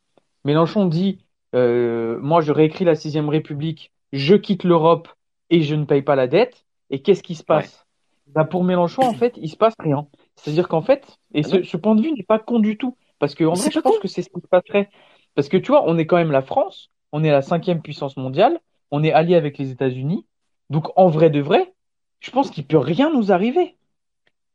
Mélenchon 0.45 0.85
dit, 0.87 1.25
euh, 1.55 2.19
moi 2.21 2.41
je 2.41 2.51
réécris 2.51 2.85
la 2.85 2.95
sixième 2.95 3.29
République, 3.29 3.93
je 4.13 4.35
quitte 4.35 4.63
l'Europe 4.63 5.09
et 5.49 5.61
je 5.63 5.75
ne 5.75 5.85
paye 5.85 6.01
pas 6.01 6.15
la 6.15 6.27
dette. 6.27 6.65
Et 6.89 7.01
qu'est-ce 7.01 7.23
qui 7.23 7.35
se 7.35 7.43
passe? 7.43 7.85
Bah, 8.33 8.45
pour 8.45 8.63
Mélenchon, 8.63 9.03
en 9.03 9.13
fait, 9.13 9.33
il 9.37 9.49
se 9.49 9.57
passe 9.57 9.73
rien. 9.79 10.07
C'est-à-dire 10.35 10.67
qu'en 10.67 10.81
fait, 10.81 11.05
et 11.33 11.41
Ah 11.45 11.57
ce, 11.63 11.77
point 11.77 11.95
de 11.95 12.01
vue 12.01 12.11
n'est 12.13 12.23
pas 12.23 12.39
con 12.39 12.59
du 12.59 12.77
tout. 12.77 12.95
Parce 13.19 13.35
que, 13.35 13.43
en 13.43 13.53
vrai, 13.53 13.69
je 13.69 13.75
pas 13.79 13.81
pense 13.83 13.95
con. 13.95 14.01
que 14.01 14.07
c'est 14.07 14.21
ce 14.21 14.29
qui 14.29 14.41
se 14.41 14.47
passerait. 14.47 14.89
Parce 15.35 15.49
que 15.49 15.57
tu 15.57 15.67
vois, 15.71 15.83
on 15.87 15.97
est 15.97 16.05
quand 16.05 16.17
même 16.17 16.31
la 16.31 16.41
France, 16.41 16.89
on 17.11 17.23
est 17.23 17.31
la 17.31 17.41
cinquième 17.41 17.81
puissance 17.81 18.17
mondiale. 18.17 18.59
on 18.93 19.03
est 19.03 19.13
allié 19.13 19.35
avec 19.35 19.57
les 19.57 19.71
États-Unis. 19.71 20.25
Donc, 20.69 20.87
en 20.97 21.07
vrai 21.07 21.29
de 21.29 21.39
vrai, 21.39 21.73
je 22.19 22.29
pense 22.31 22.49
qu'il 22.51 22.65
peut 22.65 22.77
rien 22.77 23.09
nous 23.13 23.31
arriver. 23.31 23.77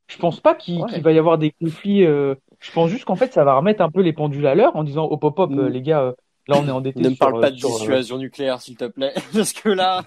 Je 0.08 0.18
pense 0.18 0.40
pas 0.40 0.54
qu'il 0.54 0.82
Ouais. 0.82 1.00
va 1.00 1.12
y 1.12 1.18
avoir 1.18 1.38
des 1.38 1.52
conflits. 1.52 2.04
euh, 2.04 2.34
Je 2.60 2.70
pense 2.72 2.90
juste 2.90 3.04
qu'en 3.06 3.16
fait, 3.16 3.32
ça 3.32 3.44
va 3.44 3.56
remettre 3.56 3.82
un 3.82 3.90
peu 3.90 4.02
les 4.02 4.12
pendules 4.12 4.46
à 4.46 4.54
l'heure 4.54 4.76
en 4.76 4.84
disant, 4.84 5.08
oh 5.10 5.16
pop 5.16 5.34
pop, 5.34 5.50
Mm. 5.50 5.66
les 5.68 5.82
gars, 5.82 6.00
euh, 6.02 6.12
là 6.48 6.56
on 6.58 6.66
est 6.68 6.70
endetté 6.70 7.00
Ne 7.00 7.10
me 7.10 7.14
parle 7.16 7.40
pas 7.40 7.46
euh, 7.48 7.50
de 7.50 7.56
euh, 7.56 7.68
dissuasion 7.68 8.18
nucléaire, 8.18 8.60
s'il 8.60 8.76
te 8.76 8.84
plaît. 8.86 9.14
Parce 9.32 9.52
que 9.52 9.68
là. 9.70 10.04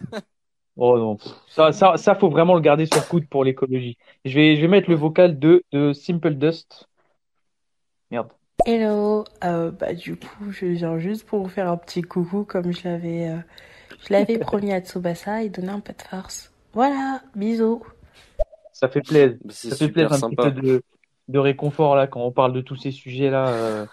Oh 0.75 0.97
non, 0.97 1.17
ça, 1.47 1.71
ça, 1.73 1.97
ça 1.97 2.15
faut 2.15 2.29
vraiment 2.29 2.55
le 2.55 2.61
garder 2.61 2.85
sur 2.85 3.07
coude 3.07 3.27
pour 3.27 3.43
l'écologie. 3.43 3.97
Je 4.25 4.33
vais, 4.35 4.55
je 4.55 4.61
vais 4.61 4.67
mettre 4.67 4.89
le 4.89 4.95
vocal 4.95 5.37
de, 5.37 5.63
de 5.71 5.91
Simple 5.93 6.35
Dust. 6.35 6.87
Merde. 8.11 8.33
Hello, 8.65 9.25
euh, 9.43 9.69
bah 9.71 9.93
du 9.93 10.15
coup 10.15 10.51
je 10.51 10.65
viens 10.67 10.97
juste 10.97 11.25
pour 11.25 11.41
vous 11.43 11.49
faire 11.49 11.69
un 11.69 11.75
petit 11.77 12.01
coucou 12.01 12.45
comme 12.45 12.71
je 12.71 12.87
l'avais 12.87 13.27
euh, 13.29 13.37
je 14.01 14.13
l'avais 14.13 14.37
promis 14.39 14.73
à 14.73 14.81
Tsubasa 14.81 15.43
et 15.43 15.49
donner 15.49 15.69
un 15.69 15.79
peu 15.81 15.93
de 15.93 16.01
force. 16.03 16.53
Voilà, 16.73 17.21
bisous. 17.35 17.83
Ça 18.71 18.87
fait 18.89 19.01
plaisir. 19.01 19.37
Ça 19.49 19.75
fait 19.77 19.89
plaisir 19.89 20.11
un 20.13 20.21
sympa. 20.21 20.21
petit 20.21 20.37
peu 20.37 20.51
de, 20.51 20.83
de 21.27 21.39
réconfort 21.39 21.95
là 21.95 22.07
quand 22.07 22.21
on 22.21 22.31
parle 22.31 22.53
de 22.53 22.61
tous 22.61 22.75
ces 22.75 22.91
sujets-là. 22.91 23.53
euh. 23.53 23.85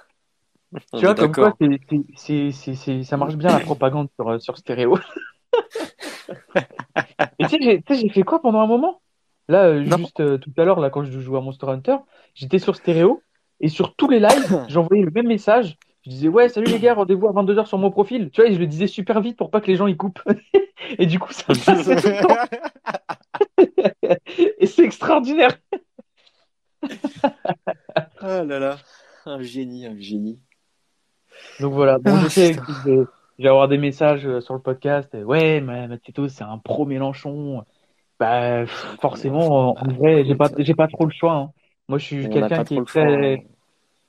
On 0.92 1.00
Tu 1.00 1.04
vois, 1.04 1.14
est 1.14 1.16
comme 1.16 1.36
quoi, 1.36 1.50
d'accord. 1.50 1.58
c'est, 1.60 1.68
c'est, 1.88 2.02
c'est, 2.16 2.52
c'est, 2.52 2.74
c'est- 2.74 3.04
ça 3.04 3.16
marche 3.16 3.36
bien 3.36 3.52
la 3.52 3.60
propagande 3.60 4.08
sur, 4.18 4.28
euh, 4.28 4.38
sur 4.38 4.56
stéréo. 4.58 4.98
Et 7.38 7.46
tu 7.46 7.48
sais, 7.48 7.80
j'ai, 7.90 8.08
fait 8.08 8.22
quoi 8.22 8.40
pendant 8.40 8.60
un 8.60 8.66
moment? 8.66 9.00
Là, 9.48 9.66
euh, 9.66 9.84
juste 9.84 10.20
euh, 10.20 10.38
tout 10.38 10.52
à 10.56 10.64
l'heure, 10.64 10.80
là, 10.80 10.90
quand 10.90 11.04
je 11.04 11.20
jouais 11.20 11.38
à 11.38 11.40
Monster 11.40 11.68
Hunter, 11.68 11.96
j'étais 12.34 12.58
sur 12.58 12.74
stéréo 12.74 13.22
et 13.60 13.68
sur 13.68 13.94
tous 13.94 14.08
les 14.08 14.18
lives, 14.18 14.64
j'envoyais 14.68 15.04
le 15.04 15.10
même 15.10 15.28
message. 15.28 15.76
Je 16.04 16.10
disais, 16.10 16.28
ouais, 16.28 16.48
salut 16.48 16.70
les 16.70 16.78
gars, 16.78 16.94
rendez-vous 16.94 17.26
à 17.26 17.32
22h 17.32 17.66
sur 17.66 17.78
mon 17.78 17.90
profil. 17.90 18.30
Tu 18.30 18.40
vois, 18.40 18.50
et 18.50 18.54
je 18.54 18.58
le 18.58 18.66
disais 18.66 18.86
super 18.86 19.20
vite 19.20 19.36
pour 19.36 19.50
pas 19.50 19.60
que 19.60 19.66
les 19.66 19.76
gens 19.76 19.86
y 19.86 19.96
coupent. 19.96 20.22
Et 20.98 21.06
du 21.06 21.18
coup, 21.18 21.32
ça 21.32 21.42
passait 21.44 21.74
tout 21.74 22.08
le 22.08 22.22
temps. 22.22 22.36
Et 24.58 24.66
c'est 24.66 24.84
extraordinaire. 24.84 25.56
Ah 28.20 28.44
là 28.44 28.58
là. 28.60 28.76
Un 29.24 29.42
génie, 29.42 29.86
un 29.86 29.98
génie. 29.98 30.38
Donc 31.58 31.72
voilà, 31.72 31.98
bon, 31.98 32.12
Ah, 32.14 32.20
je 32.24 32.28
sais 32.28 32.54
que 32.54 33.06
je 33.38 33.42
vais, 33.42 33.48
avoir 33.48 33.68
des 33.68 33.78
messages 33.78 34.26
euh, 34.26 34.40
sur 34.40 34.54
le 34.54 34.60
podcast. 34.60 35.14
euh, 35.14 35.22
Ouais, 35.22 35.60
mais 35.60 35.88
Matito, 35.88 36.28
c'est 36.28 36.44
un 36.44 36.58
pro 36.58 36.86
Mélenchon. 36.86 37.64
Bah, 38.18 38.62
pff, 38.62 38.96
forcément, 39.00 39.78
en 39.78 39.92
vrai, 39.92 40.24
j'ai 40.24 40.34
pas, 40.34 40.48
j'ai 40.56 40.74
pas 40.74 40.88
trop 40.88 41.04
le 41.04 41.12
choix. 41.12 41.34
hein. 41.34 41.52
Moi, 41.88 41.98
je 41.98 42.04
suis 42.04 42.30
quelqu'un 42.30 42.64
qui 42.64 42.74
est 42.74 42.76
choix. 42.78 42.84
très, 42.86 43.34
hein. 43.34 43.42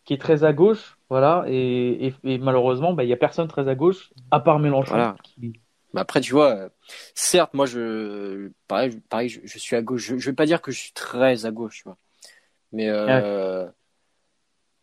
qui 0.06 0.14
est 0.14 0.18
très 0.18 0.44
à 0.44 0.54
gauche, 0.54 0.98
voilà, 1.10 1.44
et, 1.48 2.08
et, 2.08 2.14
et 2.24 2.38
malheureusement, 2.38 2.94
bah, 2.94 3.04
il 3.04 3.10
y 3.10 3.14
a 3.14 3.18
personne 3.18 3.48
très 3.50 3.68
à 3.68 3.76
gauche, 3.76 4.12
à 4.32 4.40
part 4.40 4.60
Mélenchon. 4.60 4.92
Voilà. 4.92 5.16
qui- 5.24 5.60
Mais 5.94 6.02
après, 6.02 6.22
tu 6.22 6.32
vois, 6.34 6.70
certes, 7.14 7.54
moi, 7.54 7.66
je, 7.66 8.50
pareil, 8.68 8.92
je- 8.92 8.98
pareil, 9.10 9.30
je, 9.30 9.42
je 9.44 9.60
suis 9.60 9.76
à 9.76 9.82
gauche. 9.82 10.04
Je, 10.06 10.18
je 10.18 10.30
vais 10.30 10.36
pas 10.36 10.46
dire 10.46 10.62
que 10.62 10.72
je 10.72 10.80
suis 10.80 10.94
très 10.94 11.46
à 11.46 11.52
gauche, 11.52 11.78
tu 11.78 11.84
vois. 11.84 11.98
Mais 12.72 12.90
euh, 12.90 13.68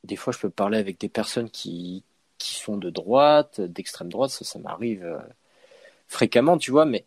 des 0.05 0.17
fois, 0.17 0.33
je 0.33 0.39
peux 0.39 0.51
parler 0.51 0.79
avec 0.79 1.01
des 1.01 1.09
personnes 1.09 1.51
qui, 1.51 2.05
qui 2.45 2.55
sont 2.57 2.77
de 2.77 2.91
droite, 2.91 3.61
d'extrême 3.61 4.09
droite. 4.11 4.31
Ça, 4.31 4.45
ça 4.45 4.59
m'arrive 4.59 5.05
euh, 5.05 5.19
fréquemment, 6.09 6.59
tu 6.59 6.71
vois. 6.73 6.87
Mais 6.87 7.07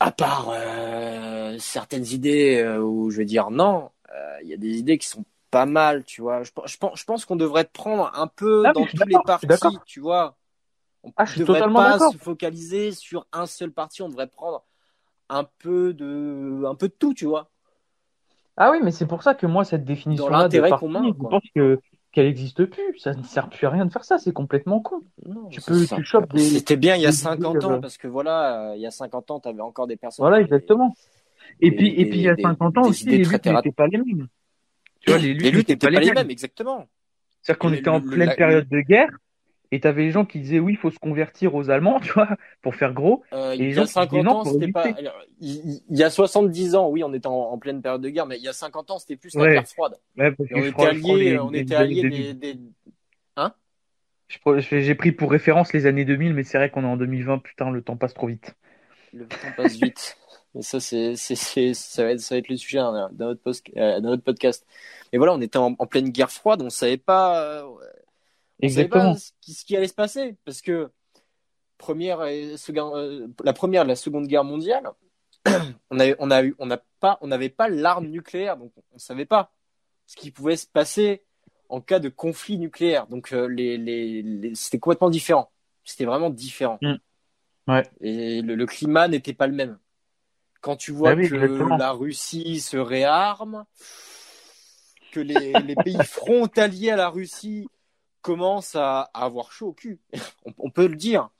à 0.00 0.10
part 0.10 0.50
euh, 0.52 1.56
certaines 1.58 2.06
idées 2.06 2.60
euh, 2.60 2.80
où 2.82 3.10
je 3.10 3.18
vais 3.18 3.24
dire 3.24 3.50
non, 3.50 3.90
euh, 4.14 4.36
il 4.42 4.48
y 4.48 4.54
a 4.54 4.56
des 4.56 4.78
idées 4.78 4.98
qui 4.98 5.06
sont 5.06 5.24
pas 5.50 5.66
mal, 5.66 6.04
tu 6.04 6.22
vois. 6.22 6.42
Je, 6.42 6.50
pense- 6.50 6.70
je 6.70 6.76
pense, 6.78 6.98
je 6.98 7.04
pense 7.04 7.24
qu'on 7.24 7.36
devrait 7.36 7.64
prendre 7.66 8.10
un 8.14 8.26
peu 8.26 8.64
Ah, 8.66 8.72
dans 8.72 8.86
tous 8.86 9.06
les 9.06 9.18
partis, 9.18 9.78
tu 9.86 10.00
vois. 10.00 10.36
On 11.04 11.12
Ah, 11.16 11.24
je 11.24 11.38
devrait 11.38 11.58
totalement 11.58 11.80
pas 11.80 11.98
se 11.98 12.16
focaliser 12.16 12.92
sur 12.92 13.26
un 13.32 13.46
seul 13.46 13.70
parti. 13.70 14.02
On 14.02 14.08
devrait 14.08 14.28
prendre 14.28 14.64
un 15.28 15.44
peu 15.44 15.94
de, 15.94 16.64
un 16.66 16.74
peu 16.74 16.88
de 16.88 16.94
tout, 16.94 17.14
tu 17.14 17.26
vois. 17.26 17.50
Ah 18.56 18.70
oui, 18.70 18.78
mais 18.82 18.90
c'est 18.90 19.06
pour 19.06 19.22
ça 19.22 19.34
que 19.34 19.46
moi, 19.46 19.64
cette 19.64 19.84
définition-là 19.84 20.36
de 20.36 20.42
l'intérêt 20.42 20.68
parti, 20.70 20.86
je 21.06 21.12
pense 21.28 21.42
que 21.54 21.80
qu'elle 22.12 22.26
existe 22.26 22.64
plus. 22.66 22.98
Ça 22.98 23.14
ne 23.14 23.22
sert 23.22 23.48
plus 23.48 23.66
à 23.66 23.70
rien 23.70 23.86
de 23.86 23.90
faire 23.92 24.04
ça. 24.04 24.18
C'est 24.18 24.32
complètement 24.32 24.80
con. 24.80 25.02
Non, 25.26 25.48
Tu 25.48 25.60
peux, 25.60 25.84
tu 25.86 26.04
chopes 26.04 26.32
des, 26.34 26.40
C'était 26.40 26.76
bien 26.76 26.94
il 26.96 27.02
y 27.02 27.06
a 27.06 27.10
des 27.10 27.16
50 27.16 27.56
idées, 27.56 27.64
ans 27.64 27.72
euh, 27.72 27.78
parce 27.80 27.96
que 27.98 28.06
voilà, 28.06 28.70
euh, 28.72 28.76
il 28.76 28.82
y 28.82 28.86
a 28.86 28.90
50 28.90 29.30
ans, 29.30 29.40
tu 29.40 29.48
avais 29.48 29.60
encore 29.62 29.86
des 29.86 29.96
personnes. 29.96 30.22
Voilà, 30.22 30.40
exactement. 30.40 30.94
Et 31.60 31.70
des- 31.70 31.76
puis, 31.76 31.88
et 32.00 32.06
puis, 32.06 32.18
il 32.18 32.22
y 32.22 32.28
a 32.28 32.34
des- 32.34 32.42
50 32.42 32.78
ans 32.78 32.82
des 32.82 32.88
aussi, 32.88 33.06
les 33.06 33.18
luttes 33.18 33.32
n'étaient 33.46 33.72
pas 33.72 33.86
les 33.88 33.98
mêmes. 33.98 34.28
Tu 35.00 35.10
vois, 35.10 35.18
les 35.18 35.34
luttes 35.34 35.54
n'étaient 35.68 35.76
pas 35.76 35.92
pas 35.92 36.00
les 36.00 36.12
mêmes. 36.12 36.30
exactement. 36.30 36.86
C'est-à-dire 37.40 37.58
qu'on 37.58 37.72
était 37.72 37.88
en 37.88 37.98
le- 37.98 38.06
pleine 38.10 38.34
période 38.36 38.68
de 38.68 38.80
guerre, 38.82 39.08
et 39.72 39.80
t'avais 39.80 40.02
les 40.02 40.10
gens 40.12 40.24
qui 40.24 40.38
disaient 40.38 40.60
oui, 40.60 40.74
il 40.74 40.76
faut 40.76 40.90
se 40.90 40.98
convertir 40.98 41.54
aux 41.54 41.70
Allemands, 41.70 41.98
tu 41.98 42.12
vois, 42.12 42.28
pour 42.62 42.74
faire 42.76 42.92
gros. 42.92 43.24
Euh, 43.32 43.52
Et 43.52 43.56
il 43.56 43.60
y 43.60 43.64
a 43.64 43.68
qui 43.68 43.68
disaient 43.80 43.86
50 43.86 44.24
non, 44.24 44.32
ans, 44.32 44.44
c'était 44.44 44.70
pas. 44.70 44.82
alors, 44.82 45.14
Il 45.40 45.80
y 45.90 46.02
a 46.04 46.10
70 46.10 46.74
ans, 46.76 46.88
oui, 46.90 47.02
on 47.02 47.12
était 47.12 47.26
en, 47.26 47.32
en 47.32 47.58
pleine 47.58 47.82
période 47.82 48.02
de 48.02 48.08
guerre, 48.10 48.26
mais 48.26 48.36
il 48.36 48.44
y 48.44 48.48
a 48.48 48.52
50 48.52 48.90
ans, 48.90 48.98
c'était 48.98 49.16
plus 49.16 49.34
la 49.34 49.42
Ouais. 49.42 49.52
guerre 49.54 49.66
froide. 49.66 49.96
Ouais, 50.16 50.30
parce 50.30 50.48
que 50.48 50.54
on 50.54 50.62
était 50.64 50.86
alliés, 50.86 51.30
les, 51.30 51.38
on 51.38 51.52
était 51.52 51.74
alliés 51.74 52.02
2000. 52.02 52.38
des, 52.38 52.58
fais- 54.62 54.82
J'ai 54.82 54.94
pris 54.94 55.12
pour 55.12 55.30
référence 55.30 55.72
les 55.72 55.86
années 55.86 56.04
2000, 56.04 56.34
mais 56.34 56.44
c'est 56.44 56.58
vrai 56.58 56.70
qu'on 56.70 56.82
est 56.82 56.86
en 56.86 56.96
2020, 56.96 57.38
putain, 57.38 57.70
le 57.70 57.82
temps 57.82 57.96
passe 57.96 58.14
trop 58.14 58.26
vite. 58.26 58.54
Le 59.12 59.26
temps 59.26 59.36
passe 59.56 59.76
vite. 59.76 60.16
Mais 60.54 60.60
ça, 60.60 60.80
c'est, 60.80 61.16
ça, 61.16 62.04
va 62.04 62.10
être, 62.10 62.20
ça 62.20 62.34
va 62.34 62.38
être 62.38 62.48
le 62.50 62.56
sujet 62.58 62.78
hein, 62.78 63.08
d'un 63.12 63.28
autre, 63.28 63.40
post- 63.42 63.64
euh, 63.74 64.02
autre 64.02 64.22
podcast. 64.22 64.66
Mais 65.10 65.16
voilà, 65.16 65.32
on 65.32 65.40
était 65.40 65.56
en, 65.56 65.74
en 65.78 65.86
pleine 65.86 66.10
guerre 66.10 66.30
froide, 66.30 66.60
on 66.60 66.68
savait 66.68 66.98
pas, 66.98 67.64
savait 68.68 68.88
pas 68.88 68.98
Exactement. 68.98 69.32
ce 69.40 69.64
qui, 69.64 69.76
allait 69.76 69.88
se 69.88 69.94
passer. 69.94 70.36
Parce 70.44 70.62
que 70.62 70.90
première 71.78 72.24
et 72.24 72.56
seconde, 72.56 72.94
euh, 72.96 73.28
la 73.44 73.52
première 73.52 73.84
la 73.84 73.96
seconde 73.96 74.26
guerre 74.26 74.44
mondiale, 74.44 74.88
on 75.90 75.98
avait, 75.98 76.16
on 76.20 76.30
a 76.30 76.42
eu, 76.44 76.54
on 76.58 76.66
n'a 76.66 76.82
pas, 77.00 77.18
on 77.20 77.26
n'avait 77.26 77.48
pas 77.48 77.68
l'arme 77.68 78.06
nucléaire, 78.06 78.56
donc 78.56 78.72
on 78.92 78.98
savait 78.98 79.26
pas 79.26 79.52
ce 80.06 80.16
qui 80.16 80.30
pouvait 80.30 80.56
se 80.56 80.66
passer 80.66 81.22
en 81.68 81.80
cas 81.80 81.98
de 81.98 82.08
conflit 82.08 82.58
nucléaire. 82.58 83.06
Donc 83.06 83.32
euh, 83.32 83.46
les, 83.46 83.78
les, 83.78 84.22
les- 84.22 84.54
c'était 84.54 84.78
complètement 84.78 85.10
différent. 85.10 85.50
C'était 85.84 86.04
vraiment 86.04 86.30
différent. 86.30 86.78
Mm. 86.82 86.94
Ouais. 87.68 87.82
Et 88.00 88.42
le, 88.42 88.54
le 88.54 88.66
climat 88.66 89.08
n'était 89.08 89.32
pas 89.32 89.46
le 89.46 89.54
même. 89.54 89.78
Quand 90.60 90.76
tu 90.76 90.92
vois 90.92 91.10
Ah 91.10 91.14
oui, 91.14 91.28
que 91.28 91.34
exactement. 91.34 91.76
la 91.76 91.90
Russie 91.90 92.60
se 92.60 92.76
réarme, 92.76 93.64
que 95.10 95.20
les, 95.20 95.52
les 95.54 95.74
pays 95.74 96.04
frontaliers 96.04 96.90
à 96.90 96.96
la 96.96 97.08
Russie 97.08 97.66
commencent 98.22 98.76
à, 98.76 99.02
à 99.14 99.24
avoir 99.26 99.52
chaud 99.52 99.68
au 99.68 99.72
cul, 99.74 100.00
on, 100.46 100.54
on 100.58 100.70
peut 100.70 100.86
le 100.88 100.96
dire, 100.96 101.30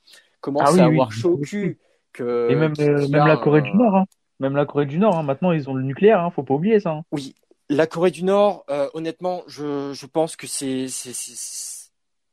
commencent 0.41 0.63
Ah 0.65 0.71
oui, 0.73 0.79
à 0.79 0.85
oui, 0.85 0.87
avoir 0.87 1.11
oui, 1.13 1.13
chaud 1.13 1.33
au 1.33 1.39
cul. 1.39 1.79
Que, 2.13 2.23
Et 2.47 2.55
même, 2.55 2.73
euh, 2.79 3.05
y 3.05 3.09
même 3.09 3.25
la 3.27 3.35
Corée 3.35 3.61
un- 3.61 3.63
du 3.63 3.75
Nord, 3.75 3.97
hein. 3.97 4.05
Même 4.39 4.55
la 4.55 4.65
Corée 4.65 4.85
du 4.85 4.97
Nord, 4.97 5.17
hein. 5.17 5.23
Maintenant, 5.23 5.51
ils 5.51 5.69
ont 5.69 5.73
le 5.73 5.83
nucléaire, 5.83 6.21
hein. 6.21 6.31
Faut 6.31 6.43
pas 6.43 6.53
oublier 6.53 6.79
ça. 6.79 6.91
hein. 6.91 7.03
Oui, 7.11 7.35
la 7.69 7.87
Corée 7.87 8.11
du 8.11 8.23
Nord, 8.23 8.65
euh, 8.69 8.89
honnêtement, 8.93 9.43
je, 9.47 9.93
je 9.93 10.05
pense 10.05 10.35
que 10.35 10.47
c'est, 10.47 10.87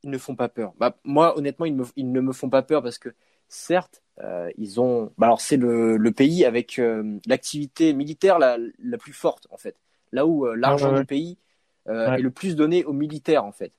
ils 0.03 0.11
ne 0.11 0.19
font 0.19 0.35
pas 0.37 0.49
peur. 0.49 0.73
Bah, 0.79 0.97
moi, 1.05 1.37
honnêtement, 1.39 1.67
ils, 1.67 1.75
me, 1.75 1.85
ils 1.97 2.11
ne 2.11 2.21
me 2.21 2.33
font 2.33 2.49
pas 2.51 2.63
peur 2.63 2.83
parce 2.83 2.99
que, 2.99 3.11
certes, 3.49 4.03
euh, 4.21 4.51
ils 4.57 4.81
ont. 4.81 5.13
Bah, 5.19 5.27
alors, 5.27 5.41
c'est 5.41 5.57
le, 5.57 5.97
le 5.97 6.13
pays 6.13 6.45
avec 6.45 6.79
euh, 6.79 7.19
l'activité 7.27 7.93
militaire 7.93 8.39
la, 8.39 8.57
la 8.79 8.99
plus 8.99 9.13
forte, 9.13 9.47
en 9.51 9.57
fait. 9.59 9.77
Là 10.13 10.27
où 10.27 10.47
l'argent 10.55 10.93
Ouais, 10.93 10.95
ouais, 10.95 11.03
du 11.03 11.07
pays 11.07 11.39
Ouais. 12.07 12.17
est 12.17 12.23
le 12.23 12.31
plus 12.31 12.57
donné 12.57 12.85
aux 12.85 12.93
militaires, 12.93 13.45
en 13.45 13.53
fait. 13.53 13.73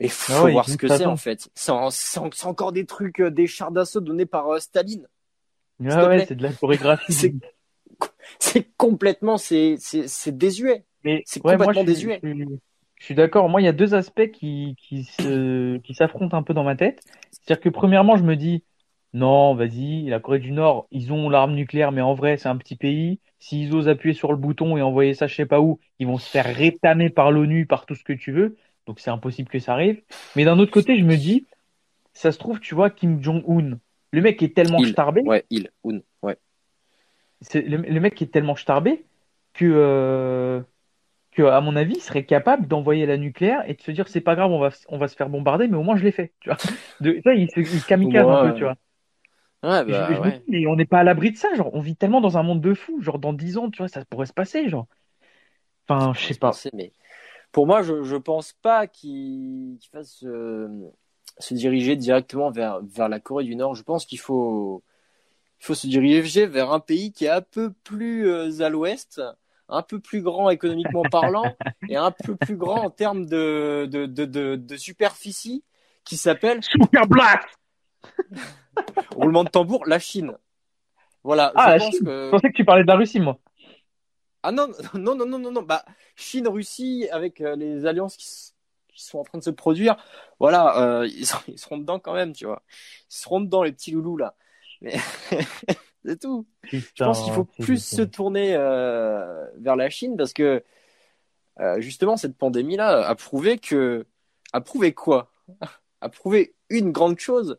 Et 0.00 0.08
faut 0.08 0.32
Ah 0.32 0.42
ouais, 0.42 0.52
voir 0.52 0.68
ce 0.68 0.76
que 0.76 0.88
c'est, 0.88 1.06
en 1.06 1.16
fait. 1.16 1.50
C'est, 1.54 1.70
en- 1.72 1.90
c'est 1.90 2.18
en- 2.20 2.30
c'est 2.32 2.46
encore 2.46 2.72
des 2.72 2.86
trucs, 2.86 3.20
euh, 3.20 3.30
des 3.30 3.46
chars 3.46 3.70
d'assaut 3.72 4.00
donnés 4.00 4.26
par 4.26 4.48
euh, 4.50 4.58
Staline. 4.60 5.06
Te 5.88 5.98
ouais, 6.08 6.20
c'est 6.20 6.34
de 6.34 6.42
la 6.42 6.52
chorégraphie. 6.52 7.40
C'est- 8.38 8.70
complètement, 8.76 9.38
c'est, 9.38 9.76
désuet. 10.32 10.84
C'est 11.24 11.40
ouais, 11.44 11.58
moi, 11.58 11.72
complètement 11.72 11.72
je 11.72 11.80
suis, 11.80 11.92
désuet. 11.92 12.22
je 12.22 12.28
suis- 12.28 12.60
je 13.00 13.04
suis 13.04 13.14
d'accord. 13.14 13.48
Moi, 13.48 13.60
il 13.60 13.64
y 13.64 13.68
a 13.68 13.72
deux 13.72 13.94
aspects 13.94 14.30
qui, 14.30 14.76
qui 14.78 15.04
se, 15.04 15.76
qui 15.78 15.94
s'affrontent 15.94 16.36
un 16.36 16.42
peu 16.42 16.54
dans 16.54 16.64
ma 16.64 16.76
tête. 16.76 17.02
C'est-à-dire 17.32 17.60
que 17.62 17.68
premièrement, 17.68 18.16
je 18.16 18.22
me 18.24 18.36
dis, 18.36 18.64
non, 19.12 19.54
vas-y, 19.54 20.06
la 20.08 20.20
Corée 20.20 20.38
du 20.38 20.52
Nord, 20.52 20.86
ils 20.90 21.12
ont 21.12 21.28
l'arme 21.28 21.54
nucléaire, 21.54 21.92
mais 21.92 22.00
en 22.00 22.14
vrai, 22.14 22.36
c'est 22.36 22.48
un 22.48 22.56
petit 22.56 22.76
pays. 22.76 23.20
S'ils 23.38 23.74
osent 23.74 23.88
appuyer 23.88 24.14
sur 24.14 24.30
le 24.32 24.38
bouton 24.38 24.76
et 24.76 24.82
envoyer 24.82 25.12
ça 25.14 25.26
je 25.26 25.34
sais 25.34 25.44
pas 25.46 25.60
où, 25.60 25.78
ils 25.98 26.06
vont 26.06 26.16
se 26.18 26.30
faire 26.30 26.46
rétamer 26.46 27.10
par 27.10 27.30
l'ONU, 27.30 27.66
par 27.66 27.84
tout 27.86 27.94
ce 27.94 28.04
que 28.04 28.12
tu 28.14 28.32
veux. 28.32 28.56
Donc 28.86 29.00
c'est 29.00 29.10
impossible 29.10 29.48
que 29.50 29.58
ça 29.58 29.72
arrive. 29.74 30.02
Mais 30.36 30.44
d'un 30.44 30.58
autre 30.58 30.72
côté, 30.72 30.98
je 30.98 31.04
me 31.04 31.16
dis, 31.16 31.46
ça 32.14 32.32
se 32.32 32.38
trouve, 32.38 32.60
tu 32.60 32.74
vois, 32.74 32.90
Kim 32.90 33.22
Jong-un, 33.22 33.78
le 34.12 34.22
mec 34.22 34.42
est 34.42 34.54
tellement 34.54 34.80
Il. 34.80 34.88
starbé, 34.88 35.22
Ouais, 35.24 35.44
il, 35.50 35.70
un, 35.84 36.00
ouais. 36.22 36.38
c'est 37.40 37.62
le, 37.62 37.78
le 37.78 38.00
mec 38.00 38.14
qui 38.14 38.24
est 38.24 38.28
tellement 38.28 38.56
starbé 38.56 39.04
que, 39.54 39.64
euh, 39.66 40.62
que, 41.32 41.42
à 41.44 41.60
mon 41.60 41.76
avis, 41.76 41.94
il 41.96 42.02
serait 42.02 42.26
capable 42.26 42.68
d'envoyer 42.68 43.06
la 43.06 43.18
nucléaire 43.18 43.68
et 43.70 43.74
de 43.74 43.82
se 43.82 43.90
dire 43.92 44.08
c'est 44.08 44.20
pas 44.22 44.36
grave, 44.36 44.52
on 44.52 44.60
va, 44.60 44.70
on 44.88 44.98
va 44.98 45.08
se 45.08 45.16
faire 45.16 45.28
bombarder, 45.30 45.68
mais 45.68 45.76
au 45.76 45.82
moins 45.82 45.96
je 45.96 46.04
l'ai 46.04 46.12
fait. 46.12 46.34
Tu 46.40 46.50
vois, 46.50 46.60
de, 47.00 47.22
il, 47.36 47.50
se, 47.50 47.60
il 47.60 47.84
kamikaze 47.84 48.28
un 48.30 48.38
peu, 48.38 48.52
tu 48.52 48.64
vois. 48.64 48.76
Ouais, 49.62 49.84
je, 49.86 49.92
bah, 49.92 50.14
je 50.14 50.20
me 50.22 50.30
ouais. 50.30 50.32
dis, 50.32 50.42
mais 50.48 50.66
on 50.66 50.76
n'est 50.76 50.86
pas 50.86 51.00
à 51.00 51.04
l'abri 51.04 51.30
de 51.32 51.36
ça, 51.36 51.54
genre, 51.54 51.70
on 51.74 51.80
vit 51.80 51.96
tellement 51.96 52.20
dans 52.20 52.38
un 52.38 52.42
monde 52.42 52.60
de 52.60 52.74
fous, 52.74 53.00
genre 53.02 53.18
dans 53.18 53.32
10 53.32 53.58
ans, 53.58 53.70
tu 53.70 53.78
vois, 53.78 53.88
ça 53.88 54.04
pourrait 54.06 54.26
se 54.26 54.32
passer, 54.32 54.68
genre. 54.68 54.86
Enfin, 55.88 56.12
je 56.14 56.26
sais 56.26 56.34
pas. 56.34 56.52
mais 56.72 56.92
pour 57.54 57.66
moi, 57.66 57.82
je, 57.82 58.02
je 58.02 58.16
pense 58.16 58.52
pas 58.60 58.86
qu'il 58.86 59.78
qu'il 59.80 59.90
fasse. 59.90 60.22
euh, 60.24 60.68
se 61.38 61.54
diriger 61.54 61.96
directement 61.96 62.50
vers, 62.52 62.80
vers 62.82 63.08
la 63.08 63.18
Corée 63.18 63.42
du 63.44 63.56
Nord. 63.56 63.74
Je 63.74 63.82
pense 63.82 64.06
qu'il 64.06 64.20
faut, 64.20 64.84
il 65.60 65.64
faut 65.64 65.74
se 65.74 65.86
diriger 65.88 66.46
vers 66.46 66.70
un 66.72 66.78
pays 66.78 67.10
qui 67.12 67.24
est 67.24 67.28
un 67.30 67.40
peu 67.42 67.72
plus 67.82 68.28
euh, 68.28 68.60
à 68.60 68.68
l'ouest, 68.68 69.20
un 69.68 69.82
peu 69.82 69.98
plus 69.98 70.20
grand 70.22 70.48
économiquement 70.50 71.02
parlant 71.10 71.56
et 71.88 71.96
un 71.96 72.12
peu 72.12 72.36
plus 72.36 72.56
grand 72.56 72.84
en 72.84 72.90
termes 72.90 73.26
de, 73.26 73.88
de, 73.90 74.06
de, 74.06 74.24
de, 74.26 74.54
de 74.56 74.76
superficie 74.76 75.64
qui 76.04 76.16
s'appelle 76.16 76.62
Super 76.62 77.06
Black 77.08 77.42
roulement 79.16 79.42
de 79.44 79.48
tambour, 79.48 79.84
la 79.86 79.98
Chine. 79.98 80.36
Voilà. 81.24 81.52
Ah, 81.56 81.64
je 81.64 81.70
la 81.72 81.78
pense 81.78 81.94
Chine. 81.96 82.04
que- 82.04 82.26
Je 82.26 82.30
pensais 82.30 82.48
que 82.50 82.56
tu 82.56 82.64
parlais 82.64 82.82
de 82.82 82.88
la 82.88 82.96
Russie, 82.96 83.18
moi. 83.20 83.38
Ah 84.46 84.52
non, 84.52 84.68
non, 84.92 85.14
non, 85.14 85.26
non, 85.26 85.38
non, 85.38 85.50
non. 85.50 85.62
Bah, 85.62 85.86
Chine-Russie, 86.16 87.08
avec 87.10 87.40
euh, 87.40 87.56
les 87.56 87.86
alliances 87.86 88.14
qui, 88.18 88.52
sont 88.94 89.18
en 89.18 89.24
train 89.24 89.38
de 89.38 89.42
se 89.42 89.50
produire, 89.50 89.96
voilà, 90.38 91.00
euh, 91.00 91.06
ils, 91.08 91.26
seront 91.58 91.78
dedans 91.78 91.98
quand 91.98 92.12
même, 92.12 92.34
tu 92.34 92.44
vois. 92.44 92.62
Ils 93.10 93.16
seront 93.16 93.40
dedans, 93.40 93.62
les 93.62 93.72
petits 93.72 93.90
loulous, 93.90 94.18
là. 94.18 94.36
Mais 94.82 94.96
c'est 96.04 96.20
tout. 96.20 96.46
Je 96.64 96.78
pense 96.98 97.24
qu'il 97.24 97.32
faut 97.32 97.46
plus 97.46 97.82
se 97.82 98.02
tourner 98.02 98.54
euh, 98.54 99.46
vers 99.56 99.76
la 99.76 99.88
Chine 99.88 100.14
parce 100.18 100.34
que, 100.34 100.62
justement, 101.78 102.18
cette 102.18 102.36
pandémie-là 102.36 103.08
a 103.08 103.14
prouvé 103.14 103.56
que. 103.56 104.06
A 104.52 104.60
prouvé 104.60 104.92
quoi? 104.92 105.32
A 106.02 106.10
prouvé 106.10 106.54
une 106.68 106.92
grande 106.92 107.18
chose. 107.18 107.58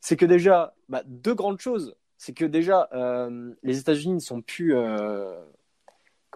C'est 0.00 0.16
que 0.16 0.24
déjà, 0.24 0.74
bah, 0.88 1.02
deux 1.04 1.34
grandes 1.34 1.60
choses. 1.60 1.94
C'est 2.16 2.32
que 2.32 2.46
déjà, 2.46 2.88
les 3.62 3.78
États-Unis 3.78 4.14
ne 4.14 4.20
sont 4.20 4.40
plus. 4.40 4.74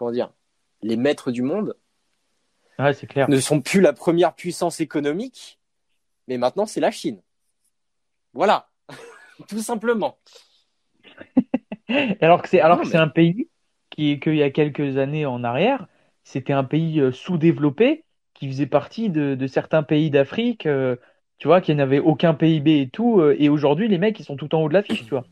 Comment 0.03 0.11
dire 0.13 0.33
Les 0.83 0.97
maîtres 0.97 1.31
du 1.31 1.43
monde, 1.43 1.77
Ouais, 2.81 2.93
c'est 2.93 3.07
clair. 3.07 3.31
ne 3.31 3.39
sont 3.39 3.61
plus 3.61 3.81
la 3.81 3.93
première 3.93 4.35
puissance 4.35 4.81
économique, 4.81 5.61
mais 6.27 6.39
maintenant 6.39 6.67
c'est 6.67 6.81
la 6.81 6.91
Chine. 6.91 7.23
Voilà. 8.33 8.69
Tout 9.49 9.61
simplement. 9.61 10.19
Alors 12.21 12.43
que 12.43 12.49
c'est 12.49 12.61
alors 12.61 12.79
Non, 12.79 12.83
que 12.83 12.89
mais- 12.89 12.93
c'est 12.93 12.99
un 12.99 13.07
pays 13.09 13.49
qui 13.91 14.19
qu'il 14.19 14.35
y 14.35 14.43
a 14.43 14.51
quelques 14.51 14.97
années 14.97 15.25
en 15.25 15.45
arrière, 15.45 15.87
c'était 16.25 16.53
un 16.53 16.65
pays 16.65 16.99
euh, 17.01 17.13
sous-développé 17.13 18.05
qui 18.35 18.49
faisait 18.49 18.67
partie 18.67 19.09
de, 19.09 19.37
de 19.37 19.47
certains 19.47 19.85
pays 19.85 20.11
d'Afrique, 20.11 20.67
euh, 20.67 20.97
tu 21.39 21.47
vois, 21.47 21.61
qui 21.61 21.75
n'avaient 21.77 22.01
aucun 22.01 22.35
PIB 22.35 22.81
et 22.81 22.89
tout. 22.89 23.21
euh, 23.21 23.37
et 23.39 23.49
aujourd'hui, 23.49 23.87
les 23.87 23.99
mecs, 23.99 24.19
ils 24.19 24.25
sont 24.25 24.37
tout 24.37 24.53
en 24.55 24.63
haut 24.63 24.69
de 24.69 24.75
l'affiche, 24.75 25.05
tu 25.05 25.11
vois. 25.11 25.25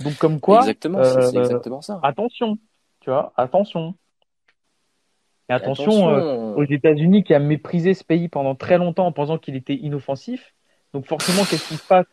Donc 0.00 0.16
comme 0.16 0.40
quoi, 0.40 0.60
exactement, 0.60 1.04
c'est- 1.04 1.22
c'est 1.30 1.36
exactement 1.38 1.82
ça. 1.82 2.00
attention, 2.02 2.58
tu 3.04 3.10
vois, 3.10 3.32
attention. 3.36 3.94
Et 5.50 5.52
attention, 5.52 6.08
euh, 6.08 6.54
aux 6.54 6.64
États-Unis 6.64 7.22
qui 7.22 7.34
a 7.34 7.38
méprisé 7.38 7.92
ce 7.94 8.02
pays 8.02 8.28
pendant 8.28 8.54
très 8.54 8.78
longtemps 8.78 9.06
en 9.06 9.12
pensant 9.12 9.38
qu'il 9.38 9.56
était 9.56 9.74
inoffensif. 9.74 10.54
Donc 10.94 11.06
forcément, 11.06 11.44
qu'est-ce 11.44 11.68
qui 11.68 11.76
se 11.76 11.86
passe 11.86 12.06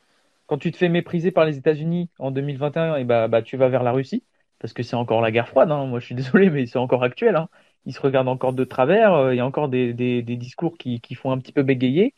quand 0.48 0.58
tu 0.58 0.72
te 0.72 0.78
fais 0.78 0.90
mépriser 0.90 1.32
par 1.32 1.46
les 1.46 1.58
États-Unis 1.58 2.10
en 2.20 2.32
2021 2.32 2.98
Et 2.98 3.06
bah, 3.06 3.30
bah 3.30 3.42
tu 3.42 3.56
vas 3.56 3.70
vers 3.70 3.84
la 3.84 3.94
Russie 3.94 4.26
parce 4.60 4.74
que 4.74 4.84
c'est 4.84 4.98
encore 4.98 5.22
la 5.22 5.32
guerre 5.32 5.48
froide. 5.48 5.72
Hein. 5.72 5.86
Moi, 5.86 6.00
je 6.02 6.06
suis 6.08 6.16
désolé, 6.22 6.50
mais 6.50 6.66
c'est 6.66 6.80
encore 6.80 7.04
actuel. 7.04 7.38
Hein. 7.38 7.48
Ils 7.86 7.94
se 7.94 8.02
regardent 8.02 8.28
encore 8.28 8.54
de 8.54 8.66
travers. 8.66 9.14
euh, 9.14 9.34
Il 9.34 9.38
y 9.38 9.40
a 9.40 9.46
encore 9.46 9.70
des, 9.70 9.94
des, 9.94 10.22
des 10.24 10.36
discours 10.36 10.78
qui, 10.78 11.00
qui 11.00 11.16
font 11.16 11.32
un 11.32 11.38
petit 11.38 11.54
peu 11.54 11.64
bégayer. 11.64 12.14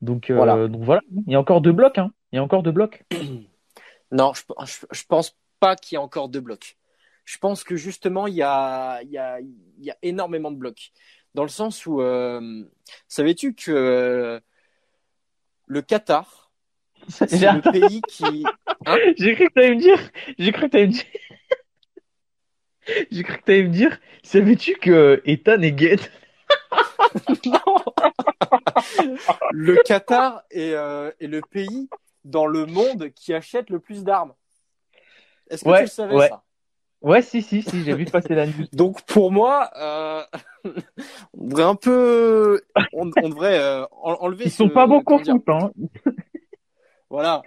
Donc 0.00 0.30
euh, 0.30 0.34
Voilà. 0.36 0.68
donc 0.68 0.82
voilà. 0.84 1.00
Il 1.26 1.32
y 1.32 1.36
a 1.36 1.40
encore 1.40 1.60
deux 1.60 1.72
blocs. 1.72 1.98
Hein. 1.98 2.12
Il 2.32 2.36
y 2.36 2.38
a 2.38 2.42
encore 2.44 2.62
deux 2.62 2.72
blocs. 2.72 3.04
Non, 4.12 4.32
je, 4.34 4.42
je, 4.66 4.86
je 4.92 5.04
pense 5.06 5.36
pas 5.60 5.76
qu'il 5.76 5.96
y 5.96 5.98
ait 5.98 6.02
encore 6.04 6.28
de 6.28 6.40
blocs. 6.40 6.75
Je 7.26 7.38
pense 7.38 7.64
que 7.64 7.76
justement, 7.76 8.26
il 8.28 8.34
y 8.34 8.42
a, 8.42 9.02
il 9.02 9.10
y 9.10 9.18
a, 9.18 9.40
il 9.40 9.84
y 9.84 9.90
a 9.90 9.96
énormément 10.02 10.50
de 10.52 10.56
blocs. 10.56 10.92
Dans 11.34 11.42
le 11.42 11.48
sens 11.50 11.84
où, 11.84 12.00
euh, 12.00 12.62
savais-tu 13.08 13.52
que 13.52 13.72
euh, 13.72 14.40
le 15.66 15.82
Qatar, 15.82 16.52
c'est 17.08 17.30
le 17.52 17.60
pays 17.72 18.00
qui... 18.08 18.44
j'ai 19.18 19.34
cru 19.34 19.48
que 19.48 19.52
tu 19.52 19.58
allais 19.58 19.74
me 19.74 19.80
dire. 19.80 19.98
J'ai 20.38 20.52
cru 20.52 20.62
que 20.62 20.70
tu 20.70 20.76
allais 20.78 20.86
me 20.86 20.92
dire. 20.92 21.04
J'ai 23.10 23.24
cru 23.24 23.38
que 23.38 23.44
tu 23.44 23.50
allais 23.50 23.62
me 23.64 23.68
dire. 23.70 23.98
Savais-tu 24.22 24.76
que 24.76 25.20
Ethan 25.24 25.60
est 25.62 25.72
gay? 25.72 25.96
Le 29.50 29.82
Qatar 29.82 30.44
est, 30.52 30.72
euh, 30.74 31.10
est 31.18 31.26
le 31.26 31.40
pays 31.40 31.88
dans 32.24 32.46
le 32.46 32.66
monde 32.66 33.10
qui 33.10 33.34
achète 33.34 33.70
le 33.70 33.80
plus 33.80 34.04
d'armes. 34.04 34.34
Est-ce 35.50 35.64
que 35.64 35.68
Ouais, 35.68 35.78
tu 35.78 35.84
le 35.84 35.88
savais 35.88 36.14
ouais. 36.14 36.28
ça? 36.28 36.44
Ouais, 37.06 37.22
si, 37.22 37.40
si, 37.40 37.62
si, 37.62 37.84
j'ai 37.84 37.94
vu 37.94 38.04
passer 38.04 38.34
la 38.34 38.46
news. 38.46 38.66
Donc 38.72 39.00
pour 39.02 39.30
moi, 39.30 39.70
euh, 39.76 40.22
on 41.34 41.46
devrait 41.46 41.62
un 41.62 41.74
peu, 41.76 42.60
on, 42.92 43.10
on 43.22 43.28
devrait 43.28 43.60
euh, 43.60 43.84
en- 44.02 44.14
enlever. 44.20 44.46
Ils 44.46 44.50
sont 44.50 44.68
ce- 44.68 44.72
pas 44.74 44.86
bons 44.88 45.02
foot, 45.06 45.28
hein. 45.48 45.70
Voilà, 47.08 47.42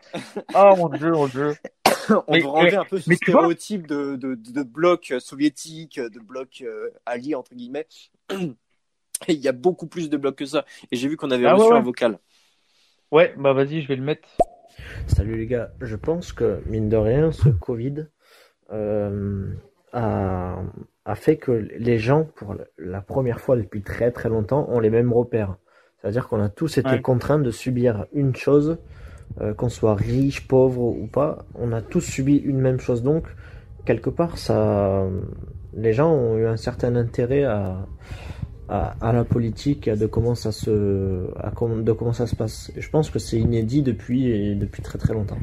Oh 0.55 0.73
mon 0.77 0.87
dieu, 0.87 1.11
mon 1.11 1.27
dieu. 1.27 1.53
on 2.09 2.23
Mais- 2.31 2.39
devrait 2.39 2.61
enlever 2.61 2.75
un 2.77 2.85
peu 2.85 2.99
ce 2.99 3.13
stéréotype 3.13 3.85
de, 3.87 4.15
de, 4.15 4.35
de, 4.35 4.51
de 4.51 4.63
bloc 4.63 5.13
soviétique, 5.19 5.99
de 5.99 6.19
bloc 6.19 6.61
euh, 6.61 6.89
allié 7.05 7.35
entre 7.35 7.53
guillemets. 7.53 7.85
Et 8.31 8.35
il 9.33 9.39
y 9.39 9.49
a 9.49 9.51
beaucoup 9.51 9.87
plus 9.87 10.09
de 10.09 10.15
blocs 10.15 10.37
que 10.37 10.45
ça. 10.45 10.63
Et 10.91 10.95
j'ai 10.95 11.09
vu 11.09 11.17
qu'on 11.17 11.31
avait 11.31 11.45
Ah 11.45 11.55
ouais, 11.55 11.59
reçu 11.61 11.71
ouais. 11.73 11.77
un 11.77 11.81
vocal. 11.81 12.19
Ouais, 13.11 13.33
bah 13.37 13.51
vas-y, 13.51 13.81
je 13.81 13.87
vais 13.89 13.97
le 13.97 14.03
mettre. 14.03 14.29
Salut 15.07 15.35
les 15.35 15.47
gars, 15.47 15.71
je 15.81 15.97
pense 15.97 16.31
que 16.31 16.61
mine 16.67 16.87
de 16.87 16.95
rien, 16.95 17.33
ce 17.33 17.49
Covid 17.49 18.05
euh, 18.71 19.47
a, 19.93 20.61
a 21.05 21.15
fait 21.15 21.37
que 21.37 21.51
les 21.51 21.97
gens, 21.97 22.25
pour 22.35 22.55
la 22.77 23.01
première 23.01 23.39
fois 23.39 23.55
depuis 23.57 23.81
très 23.81 24.11
très 24.11 24.29
longtemps, 24.29 24.67
ont 24.69 24.79
les 24.79 24.89
mêmes 24.89 25.11
repères. 25.13 25.57
C'est-à-dire 26.01 26.27
qu'on 26.27 26.41
a 26.41 26.49
tous 26.49 26.77
été 26.77 26.89
Ouais. 26.91 27.01
contraints 27.01 27.39
de 27.39 27.51
subir 27.51 28.05
une 28.13 28.35
chose, 28.35 28.77
euh, 29.41 29.53
qu'on 29.53 29.69
soit 29.69 29.95
riche, 29.95 30.47
pauvre 30.47 30.81
ou 30.83 31.07
pas, 31.07 31.45
on 31.55 31.71
a 31.71 31.81
tous 31.81 32.01
subi 32.01 32.37
une 32.37 32.59
même 32.59 32.79
chose. 32.79 33.03
Donc, 33.03 33.27
quelque 33.85 34.09
part, 34.09 34.37
ça, 34.37 35.05
les 35.73 35.93
gens 35.93 36.11
ont 36.13 36.37
eu 36.37 36.45
un 36.45 36.57
certain 36.57 36.95
intérêt 36.95 37.43
à, 37.43 37.85
à, 38.69 38.95
à 39.01 39.11
la 39.13 39.23
politique, 39.25 39.87
à 39.87 39.95
de 39.95 40.05
comment 40.05 40.35
ça 40.35 40.51
se, 40.51 41.27
à 41.37 41.51
com- 41.51 41.83
de 41.83 41.91
comment 41.91 42.13
ça 42.13 42.27
se 42.27 42.35
passe. 42.35 42.71
Et 42.77 42.81
je 42.81 42.89
pense 42.89 43.09
que 43.09 43.19
c'est 43.19 43.37
inédit 43.37 43.81
depuis, 43.81 44.55
depuis 44.55 44.81
très 44.81 44.97
très 44.99 45.13
longtemps. 45.13 45.37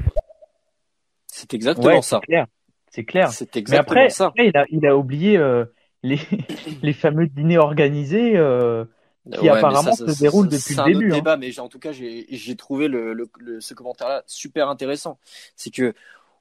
C'est 1.26 1.52
exactement 1.54 1.86
Ouais, 1.86 2.02
ça. 2.02 2.20
clair. 2.20 2.46
C'est 2.90 3.04
clair. 3.04 3.30
C'est 3.30 3.54
Mais 3.54 3.58
exactement 3.60 4.00
après, 4.00 4.10
ça. 4.10 4.26
après, 4.26 4.48
il 4.48 4.56
a, 4.56 4.64
il 4.70 4.86
a 4.86 4.96
oublié 4.96 5.36
euh, 5.36 5.64
les, 6.02 6.18
les 6.82 6.92
fameux 6.92 7.26
dîners 7.26 7.58
organisés 7.58 8.36
euh, 8.36 8.84
qui 9.32 9.38
Ouais, 9.40 9.42
mais 9.42 9.50
apparemment 9.58 9.92
ça, 9.92 10.06
ça, 10.06 10.14
se 10.14 10.20
déroulent 10.20 10.50
ça, 10.50 10.56
depuis 10.56 10.74
c'est 10.74 10.74
le 10.76 10.80
un 10.80 10.84
autre 10.84 10.98
début. 10.98 11.12
hein. 11.12 11.16
débat, 11.16 11.36
mais 11.36 11.50
j'ai- 11.50 11.60
en 11.60 11.68
tout 11.68 11.78
cas, 11.80 11.92
j'ai 11.92 12.26
j'ai 12.30 12.56
trouvé 12.56 12.88
le, 12.88 13.12
le, 13.12 13.28
le- 13.40 13.60
ce 13.60 13.74
commentaire-là 13.74 14.22
super 14.26 14.68
intéressant. 14.68 15.18
C'est 15.56 15.70
que 15.70 15.94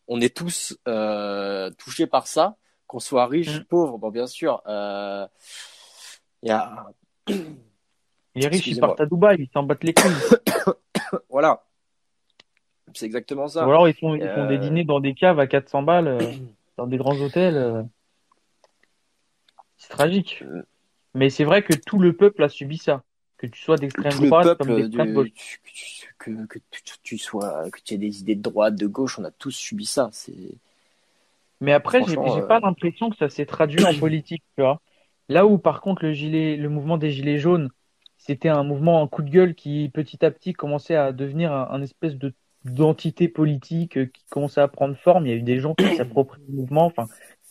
on 0.08 0.22
est 0.22 0.36
tous 0.36 0.78
euh, 0.88 1.72
touchés 1.80 2.06
par 2.08 2.28
ça, 2.28 2.58
qu'on 2.88 3.00
soit 3.00 3.26
riche, 3.26 3.60
Mm. 3.62 3.64
pauvre. 3.64 3.98
Bon, 3.98 4.12
bien 4.12 4.28
sûr, 4.28 4.62
euh, 4.68 5.26
il 6.44 6.50
y 6.50 6.52
a 6.52 6.86
Les 7.28 8.48
riches, 8.48 8.68
ils 8.68 8.80
Excusez-moi. 8.80 8.90
partent 8.90 9.02
à 9.02 9.06
Dubaï, 9.08 9.38
ils 9.40 9.50
s'en 9.52 9.68
les 9.82 9.94
couilles. 9.94 10.12
voilà, 11.30 11.64
c'est 12.96 13.06
exactement 13.06 13.48
ça. 13.48 13.66
Ou 13.66 13.70
alors 13.70 13.88
ils 13.88 13.94
font, 13.94 14.16
ils 14.16 14.22
font 14.22 14.44
Euh, 14.44 14.48
des 14.48 14.58
dîners 14.58 14.84
dans 14.84 15.00
des 15.00 15.14
caves 15.14 15.40
à 15.40 15.48
400 15.48 15.84
balles, 15.84 16.08
euh, 16.08 16.20
dans 16.78 16.88
des 16.88 16.98
grands 16.98 17.16
hôtels. 17.22 17.58
euh. 17.58 17.84
C'est 19.78 19.90
tragique. 19.90 20.44
Mais 21.14 21.30
c'est 21.30 21.44
vrai 21.44 21.64
que 21.64 21.74
tout 21.74 22.00
le 22.00 22.14
peuple 22.14 22.44
a 22.44 22.50
subi 22.50 22.78
ça. 22.78 23.04
Que 23.38 23.48
tu 23.48 23.62
sois 23.62 23.78
d'extrême 23.78 24.18
droite 24.26 24.58
comme 24.58 24.76
d'extrême 24.76 25.14
gauche. 25.14 25.28
que, 25.30 25.70
tu- 25.74 26.16
que, 26.18 26.46
que 26.48 26.60
tu, 26.72 26.94
tu 27.04 27.18
sois, 27.18 27.70
que 27.70 27.80
tu 27.84 27.94
aies 27.94 27.98
des 27.98 28.22
idées 28.22 28.36
de 28.36 28.42
droite, 28.42 28.76
de 28.76 28.88
gauche, 28.88 29.20
on 29.20 29.24
a 29.26 29.32
tous 29.32 29.52
subi 29.52 29.86
ça. 29.86 30.10
Mais 31.62 31.74
après, 31.74 32.04
j'ai 32.06 32.18
euh, 32.18 32.48
pas 32.48 32.60
l'impression 32.60 33.10
que 33.10 33.18
ça 33.18 33.30
s'est 33.30 33.46
traduit 33.46 33.84
en 33.84 33.94
politique, 34.00 34.44
tu 34.56 34.62
vois. 34.62 34.82
Là 35.30 35.46
où, 35.46 35.58
par 35.58 35.82
contre, 35.82 36.04
le 36.06 36.14
gilet, 36.14 36.56
le 36.56 36.70
mouvement 36.70 36.98
des 36.98 37.12
gilets 37.12 37.40
jaunes, 37.40 37.70
c'était 38.18 38.50
un 38.50 38.64
mouvement 38.64 39.02
en 39.02 39.08
coup 39.08 39.22
de 39.22 39.30
gueule 39.30 39.56
qui, 39.56 39.90
petit 39.94 40.24
à 40.26 40.32
petit, 40.32 40.54
commençait 40.54 40.96
à 40.96 41.12
devenir 41.12 41.52
un, 41.54 41.68
un 41.72 41.82
espèce 41.82 42.16
de 42.16 42.34
d'entité 42.66 43.30
politique 43.30 43.98
euh, 43.98 44.06
qui 44.08 44.26
commençait 44.30 44.62
à 44.62 44.68
prendre 44.68 44.96
forme. 44.98 45.26
Il 45.26 45.30
y 45.30 45.34
a 45.34 45.38
eu 45.38 45.42
des 45.44 45.60
gens 45.60 45.76
qui 45.76 45.96
s'approprient 45.96 46.42
le 46.50 46.54
mouvement. 46.62 46.86
Enfin, 46.86 47.08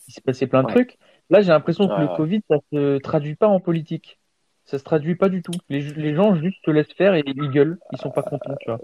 il 0.08 0.12
s'est 0.14 0.20
passé 0.20 0.46
plein 0.46 0.62
de 0.62 0.68
Ouais. 0.68 0.72
trucs. 0.74 0.98
Là, 1.30 1.40
j'ai 1.40 1.48
l'impression 1.48 1.88
que 1.88 1.94
Ouais, 1.94 2.00
le 2.00 2.08
ouais. 2.08 2.16
Covid, 2.16 2.40
ça 2.50 2.56
se 2.72 2.98
traduit 2.98 3.36
pas 3.36 3.48
en 3.48 3.60
politique. 3.60 4.18
Ça 4.66 4.78
se 4.78 4.84
traduit 4.84 5.14
pas 5.16 5.28
du 5.28 5.42
tout. 5.42 5.52
Les, 5.68 5.80
les 5.80 6.14
gens 6.14 6.34
juste 6.36 6.58
se 6.64 6.70
laissent 6.70 6.92
faire 6.96 7.14
et 7.14 7.22
ils 7.26 7.50
gueulent. 7.50 7.78
Ils 7.92 7.98
sont 7.98 8.10
pas 8.10 8.22
contents, 8.22 8.54
tu 8.60 8.70
vois. 8.70 8.80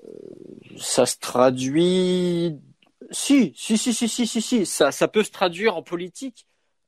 ça 0.76 1.06
se 1.06 1.18
traduit. 1.18 2.58
Si, 3.10 3.52
si, 3.56 3.78
si, 3.78 3.92
si, 3.94 4.08
si, 4.08 4.26
si, 4.26 4.42
si. 4.42 4.66
Ça, 4.66 4.92
ça 4.92 5.08
peut 5.08 5.22
se 5.22 5.30
traduire 5.30 5.76
en 5.76 5.82
politique 5.82 6.46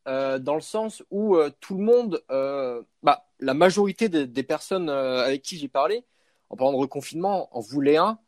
euh, 0.09 0.39
dans 0.39 0.55
le 0.55 0.61
sens 0.61 1.03
où 1.11 1.37
euh, 1.37 1.51
tout 1.61 1.77
le 1.77 1.85
monde, 1.85 2.23
euh, 2.31 2.83
bah, 3.03 3.27
la 3.41 3.55
majorité 3.55 4.09
des, 4.09 4.27
des 4.27 4.43
personnes 4.43 4.89
euh, 4.91 5.25
avec 5.25 5.43
qui 5.43 5.57
j'ai 5.57 5.69
parlé, 5.69 6.05
en 6.51 6.57
parlant 6.57 6.73
de 6.73 6.79
reconfinement, 6.79 7.49
en 7.57 7.61
voulaient 7.61 7.97
un 7.97 8.19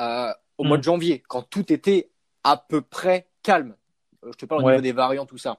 euh, 0.00 0.32
au 0.58 0.64
mois 0.64 0.78
de 0.78 0.82
janvier, 0.82 1.22
quand 1.28 1.42
tout 1.42 1.72
était 1.72 2.10
à 2.42 2.56
peu 2.56 2.80
près 2.82 3.28
calme. 3.42 3.76
Euh, 4.24 4.30
Je 4.32 4.38
te 4.38 4.46
parle 4.46 4.62
au 4.62 4.66
Ouais. 4.66 4.72
niveau 4.72 4.82
des 4.82 4.92
variants, 4.92 5.26
tout 5.26 5.38
ça. 5.38 5.58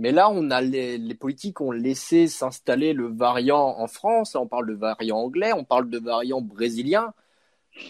Mais 0.00 0.12
là, 0.12 0.30
on 0.30 0.50
a 0.52 0.60
les, 0.60 0.96
les 0.96 1.14
politiques 1.14 1.60
ont 1.60 1.72
laissé 1.72 2.28
s'installer 2.28 2.92
le 2.92 3.08
variant 3.08 3.74
en 3.78 3.86
France. 3.88 4.36
On 4.36 4.46
parle 4.46 4.68
de 4.68 4.74
variant 4.74 5.18
anglais, 5.18 5.52
on 5.52 5.64
parle 5.64 5.90
de 5.90 5.98
variant 5.98 6.40
brésilien. 6.40 7.12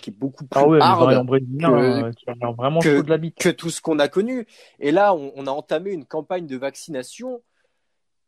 qui 0.03 0.11
est 0.11 0.12
beaucoup 0.12 0.44
plus 0.46 0.61
Ah 0.61 0.66
ouais, 0.68 0.78
hard 0.82 1.24
brésilien, 1.26 1.68
que- 1.70 1.74
euh, 2.07 2.12
qui 2.12 2.28
a 2.28 2.34
l'air 2.34 2.53
vraiment 2.53 2.80
que- 2.80 2.96
chaud 2.96 3.03
de 3.03 3.09
la 3.11 3.16
bite. 3.16 3.38
que 3.38 3.49
tout 3.49 3.70
ce 3.70 3.80
qu'on 3.80 3.99
a 3.99 4.09
connu. 4.09 4.46
Et 4.80 4.90
là, 4.90 5.14
on, 5.14 5.32
on 5.36 5.46
a 5.46 5.51
entamé 5.51 5.92
une 5.92 6.05
campagne 6.05 6.46
de 6.46 6.57
vaccination 6.59 7.42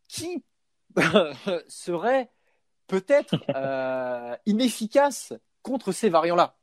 qui 0.08 0.42
serait 1.68 2.30
peut-être 2.86 3.34
euh, 3.54 4.36
inefficace 4.46 5.32
contre 5.62 5.92
ces 5.92 6.08
variants-là. 6.08 6.56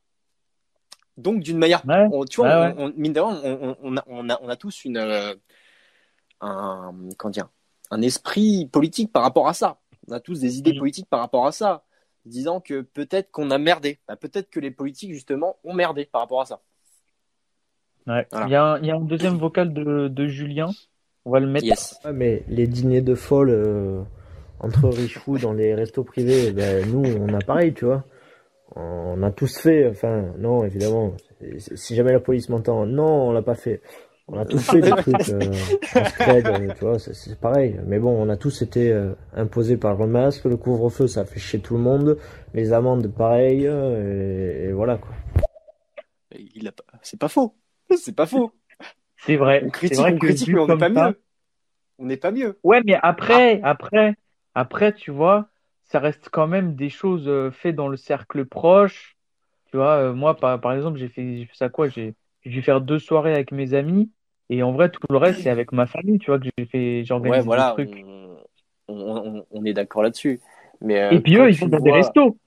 Donc, 1.18 1.40
d'une 1.40 1.58
manière, 1.58 1.84
Ouais, 1.86 2.06
on, 2.10 2.24
tu 2.24 2.36
vois, 2.40 2.48
ouais, 2.68 2.74
on, 2.78 2.86
on- 2.86 2.92
mine 2.96 3.12
de 3.12 3.20
rien, 3.20 3.40
on, 3.44 3.68
on- 3.70 3.76
on 3.82 3.96
a, 3.98 4.04
on, 4.06 4.30
a, 4.30 4.38
on 4.40 4.48
a 4.48 4.56
tous 4.56 4.84
une, 4.84 4.96
euh, 4.96 5.34
un, 6.40 6.94
comment 7.18 7.30
dire, 7.32 7.48
un 7.90 8.00
esprit 8.02 8.66
politique 8.70 9.12
par 9.12 9.22
rapport 9.22 9.48
à 9.48 9.52
ça. 9.54 9.78
On 10.08 10.12
a 10.12 10.20
tous 10.20 10.40
des 10.40 10.56
idées 10.58 10.72
politiques 10.78 11.08
par 11.10 11.20
rapport 11.20 11.46
à 11.46 11.52
ça, 11.52 11.84
disant 12.24 12.60
que 12.60 12.80
peut-être 12.82 13.30
qu'on 13.30 13.50
a 13.50 13.58
merdé. 13.58 13.98
Bah, 14.08 14.16
peut-être 14.16 14.48
que 14.48 14.60
les 14.60 14.70
politiques, 14.70 15.12
justement, 15.12 15.56
ont 15.64 15.74
merdé 15.74 16.06
par 16.06 16.22
rapport 16.22 16.40
à 16.40 16.46
ça. 16.46 16.60
Ouais. 18.06 18.26
Voilà. 18.30 18.46
Il 18.46 18.52
y 18.52 18.54
a 18.54 18.64
un, 18.64 18.78
il 18.78 18.86
y 18.86 18.90
a 18.90 18.96
un 18.96 19.00
deuxième 19.00 19.36
vocal 19.36 19.74
de, 19.74 20.08
de 20.08 20.26
Julien. 20.28 20.70
On 21.24 21.30
va 21.30 21.40
le 21.40 21.46
mettre. 21.46 21.66
Yes. 21.66 21.98
Mais 22.14 22.42
les 22.48 22.66
dîners 22.66 23.02
de 23.02 23.14
folle 23.14 23.50
euh, 23.50 24.02
entre 24.60 24.88
riches 24.88 25.18
fous 25.18 25.36
dans 25.38 25.52
les 25.52 25.74
restos 25.74 26.04
privés, 26.04 26.52
ben, 26.52 26.88
nous, 26.90 27.04
on 27.04 27.34
a 27.34 27.40
pareil, 27.40 27.74
tu 27.74 27.84
vois. 27.84 28.04
On 28.76 29.22
a 29.22 29.30
tous 29.30 29.58
fait, 29.58 29.88
enfin, 29.88 30.32
non, 30.38 30.64
évidemment. 30.64 31.14
Si 31.56 31.94
jamais 31.94 32.12
la 32.12 32.20
police 32.20 32.48
m'entend, 32.48 32.86
non, 32.86 33.28
on 33.28 33.32
l'a 33.32 33.42
pas 33.42 33.54
fait. 33.54 33.80
On 34.28 34.38
a 34.38 34.44
tous 34.44 34.58
fait 34.70 34.80
des 34.82 34.90
trucs 34.96 35.28
euh, 35.30 35.40
euh, 35.96 36.68
tu 36.78 36.84
vois, 36.84 36.98
c'est- 36.98 37.40
pareil. 37.40 37.80
Mais 37.86 37.98
bon, 37.98 38.10
on 38.10 38.28
a 38.28 38.36
tous 38.36 38.60
été 38.62 38.92
euh, 38.92 39.14
imposés 39.34 39.78
par 39.78 39.96
le 39.96 40.06
masque, 40.06 40.44
le 40.44 40.56
couvre-feu, 40.58 41.06
ça 41.06 41.24
fait 41.24 41.40
chier 41.40 41.60
tout 41.60 41.74
le 41.74 41.80
monde. 41.80 42.18
Les 42.52 42.72
amendes, 42.74 43.10
pareil, 43.10 43.66
euh, 43.66 44.64
et, 44.66 44.68
et 44.68 44.72
voilà, 44.72 44.98
quoi. 44.98 45.10
Il 46.54 46.68
a 46.68 46.72
pas... 46.72 46.84
C'est 47.02 47.18
pas 47.18 47.28
faux. 47.28 47.54
C'est 47.96 48.14
pas 48.14 48.26
faux. 48.26 48.52
C'est 49.24 49.36
vrai. 49.36 49.62
On 49.64 49.70
critique, 49.70 49.98
vrai 49.98 50.12
on 50.12 50.18
que 50.18 50.26
critique, 50.26 50.48
mais 50.54 50.60
on 50.60 50.66
n'est 50.68 50.76
pas 50.76 50.92
ça- 50.94 51.08
mieux. 51.08 51.20
On 51.98 52.04
n'est 52.04 52.16
pas 52.18 52.30
mieux. 52.30 52.58
Ouais, 52.62 52.82
mais 52.84 52.96
après, 53.02 53.60
après, 53.62 54.14
après, 54.54 54.92
tu 54.92 55.10
vois, 55.10 55.48
ça 55.88 55.98
reste 56.00 56.28
quand 56.30 56.46
même 56.46 56.74
des 56.74 56.90
choses 56.90 57.28
euh, 57.28 57.50
faites 57.50 57.74
dans 57.74 57.88
le 57.88 57.96
cercle 57.96 58.44
proche. 58.44 59.16
Tu 59.70 59.76
vois, 59.76 59.96
euh, 59.96 60.12
moi, 60.14 60.36
par, 60.36 60.60
par 60.60 60.72
exemple, 60.72 60.98
j'ai 60.98 61.08
fait, 61.08 61.48
ça 61.54 61.68
quoi? 61.68 61.88
J'ai, 61.88 62.14
dû 62.46 62.62
faire 62.62 62.80
deux 62.80 62.98
soirées 62.98 63.34
avec 63.34 63.52
mes 63.52 63.74
amis. 63.74 64.10
Et 64.50 64.62
en 64.62 64.72
vrai, 64.72 64.90
tout 64.90 65.00
le 65.10 65.18
reste, 65.18 65.42
c'est 65.42 65.50
avec 65.50 65.72
ma 65.72 65.86
famille, 65.86 66.18
tu 66.18 66.26
vois, 66.30 66.38
que 66.38 66.46
j'ai 66.56 66.64
fait, 66.66 67.04
j'ai 67.04 67.12
organisé 67.12 67.40
Ouais, 67.40 67.44
voilà. 67.44 67.74
des 67.76 67.84
trucs. 67.84 68.04
On, 68.04 68.36
on, 68.88 69.44
on- 69.50 69.64
est 69.64 69.74
d'accord 69.74 70.02
là-dessus. 70.02 70.40
Mais 70.80 70.98
euh, 71.02 71.12
Et 71.12 71.20
puis 71.20 71.36
eux, 71.36 71.50
ils 71.50 71.68
dans 71.68 71.80
des 71.80 71.90
restos. 71.92 72.38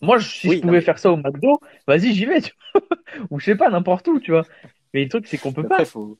Moi, 0.00 0.18
je- 0.18 0.28
si 0.28 0.48
Oui, 0.48 0.56
je 0.56 0.60
pouvais 0.60 0.74
mais- 0.74 0.80
faire 0.82 0.98
ça 0.98 1.10
au 1.10 1.16
McDo, 1.16 1.58
vas-y, 1.88 2.12
j'y 2.12 2.26
vais, 2.26 2.40
tu 2.40 2.52
vois. 2.74 2.82
Ou 3.30 3.40
je 3.40 3.46
sais 3.46 3.56
pas, 3.56 3.70
n'importe 3.70 4.06
où, 4.08 4.20
tu 4.20 4.30
vois. 4.30 4.44
Mais 4.94 5.02
le 5.04 5.08
truc, 5.08 5.26
c'est 5.26 5.38
qu'on 5.38 5.52
peut 5.52 5.66
pas. 5.66 5.84
Faut, 5.84 6.18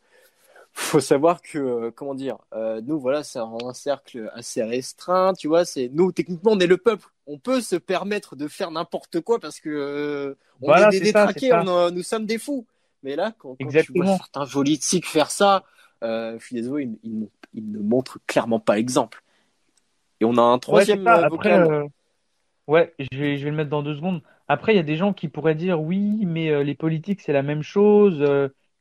faut 0.78 1.00
savoir 1.00 1.42
que, 1.42 1.58
euh, 1.58 1.90
comment 1.90 2.14
dire, 2.14 2.38
euh, 2.54 2.80
nous, 2.82 3.00
voilà, 3.00 3.24
c'est 3.24 3.38
un, 3.38 3.56
un 3.64 3.72
cercle 3.74 4.30
assez 4.34 4.62
restreint, 4.62 5.32
tu 5.34 5.48
vois. 5.48 5.64
C'est 5.64 5.88
nous, 5.92 6.12
techniquement, 6.12 6.52
on 6.52 6.60
est 6.60 6.66
le 6.66 6.76
peuple. 6.78 7.06
On 7.26 7.38
peut 7.38 7.60
se 7.60 7.76
permettre 7.76 8.36
de 8.36 8.48
faire 8.48 8.70
n'importe 8.70 9.20
quoi 9.20 9.40
parce 9.40 9.60
que 9.60 9.68
euh, 9.70 10.34
on 10.62 10.74
Voilà, 10.74 10.78
est 10.78 10.86
des 10.86 11.00
détraqués, 11.00 11.52
on, 11.52 11.90
nous 11.90 12.02
sommes 12.02 12.26
des 12.26 12.38
fous. 12.38 12.66
Mais 13.02 13.16
là, 13.16 13.32
quand, 13.38 13.56
quand 13.56 13.72
tu 13.74 13.92
vois 13.92 14.06
certains 14.06 14.46
politiques 14.46 15.06
faire 15.06 15.30
ça, 15.30 15.64
je 16.02 16.38
suis 16.40 16.54
désolé, 16.56 16.84
ils, 16.84 16.98
ils, 17.04 17.14
mon- 17.16 17.30
ils 17.54 17.70
ne 17.72 17.78
montrent 17.80 18.18
clairement 18.26 18.60
pas 18.60 18.78
exemple. 18.78 19.22
Et 20.20 20.24
on 20.26 20.36
a 20.38 20.42
un 20.42 20.58
Ouais, 20.70 20.84
troisième 20.84 21.08
euh, 21.08 21.24
Après, 21.24 21.58
ouais, 22.66 22.94
je 22.98 23.18
vais, 23.18 23.36
je 23.38 23.44
vais 23.44 23.50
le 23.50 23.56
mettre 23.56 23.70
dans 23.70 23.82
deux 23.82 23.94
secondes. 23.96 24.22
Après, 24.48 24.72
il 24.72 24.76
y 24.76 24.78
a 24.80 24.82
des 24.82 24.96
gens 24.96 25.12
qui 25.12 25.28
pourraient 25.28 25.54
dire 25.54 25.80
oui, 25.80 26.24
mais 26.26 26.64
les 26.64 26.74
politiques, 26.74 27.20
c'est 27.20 27.32
la 27.32 27.42
même 27.42 27.62
chose. 27.62 28.22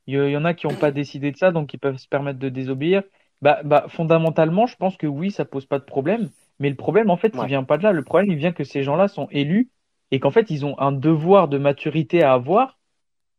Il 0.06 0.14
y, 0.14 0.18
il 0.18 0.30
y 0.30 0.36
en 0.36 0.44
a 0.44 0.54
qui 0.54 0.66
n'ont 0.66 0.76
pas 0.76 0.90
décidé 0.92 1.32
de 1.32 1.36
ça, 1.36 1.50
donc 1.52 1.74
ils 1.74 1.78
peuvent 1.78 1.96
se 1.98 2.08
permettre 2.08 2.38
de 2.38 2.48
désobéir. 2.48 3.02
Bah, 3.42 3.60
bah, 3.64 3.86
fondamentalement, 3.88 4.66
je 4.66 4.76
pense 4.76 4.96
que 4.96 5.06
oui, 5.06 5.30
ça 5.30 5.44
pose 5.44 5.66
pas 5.66 5.78
de 5.78 5.84
problème. 5.84 6.30
Mais 6.58 6.70
le 6.70 6.76
problème, 6.76 7.10
en 7.10 7.16
fait, 7.16 7.34
il 7.34 7.38
Ouais. 7.40 7.46
vient 7.48 7.64
pas 7.64 7.78
de 7.78 7.82
là. 7.82 7.92
Le 7.92 8.02
problème, 8.02 8.30
il 8.30 8.38
vient 8.38 8.52
que 8.52 8.64
ces 8.64 8.82
gens-là 8.82 9.08
sont 9.08 9.28
élus 9.30 9.70
et 10.10 10.20
qu'en 10.20 10.30
fait, 10.30 10.50
ils 10.50 10.64
ont 10.64 10.78
un 10.78 10.92
devoir 10.92 11.48
de 11.48 11.58
maturité 11.58 12.22
à 12.22 12.32
avoir, 12.32 12.78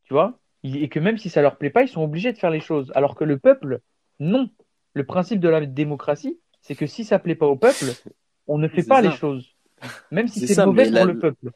tu 0.06 0.14
vois, 0.14 0.40
et 0.64 0.90
que 0.90 1.00
même 1.00 1.18
si 1.18 1.30
ça 1.30 1.42
leur 1.42 1.58
plaît 1.58 1.70
pas, 1.70 1.84
ils 1.84 1.88
sont 1.90 2.04
obligés 2.04 2.34
de 2.34 2.38
faire 2.38 2.50
les 2.52 2.60
choses. 2.60 2.92
Alors 2.96 3.16
que 3.16 3.24
le 3.24 3.40
peuple, 3.40 3.82
non. 4.20 4.50
Le 4.94 5.06
principe 5.06 5.40
de 5.40 5.50
la 5.50 5.66
démocratie, 5.66 6.40
c'est 6.62 6.76
que 6.76 6.88
si 6.88 7.04
ça 7.06 7.20
plaît 7.20 7.36
pas 7.36 7.48
au 7.48 7.56
peuple, 7.56 7.96
on 8.48 8.58
ne 8.58 8.68
fait 8.68 8.84
pas 8.84 9.02
ça. 9.02 9.10
les 9.10 9.18
choses. 9.18 9.56
Même 10.12 10.28
si 10.28 10.48
C'est 10.48 10.66
mauvais 10.66 10.86
pour 10.86 10.94
la- 10.94 11.06
le 11.06 11.20
peuple. 11.20 11.52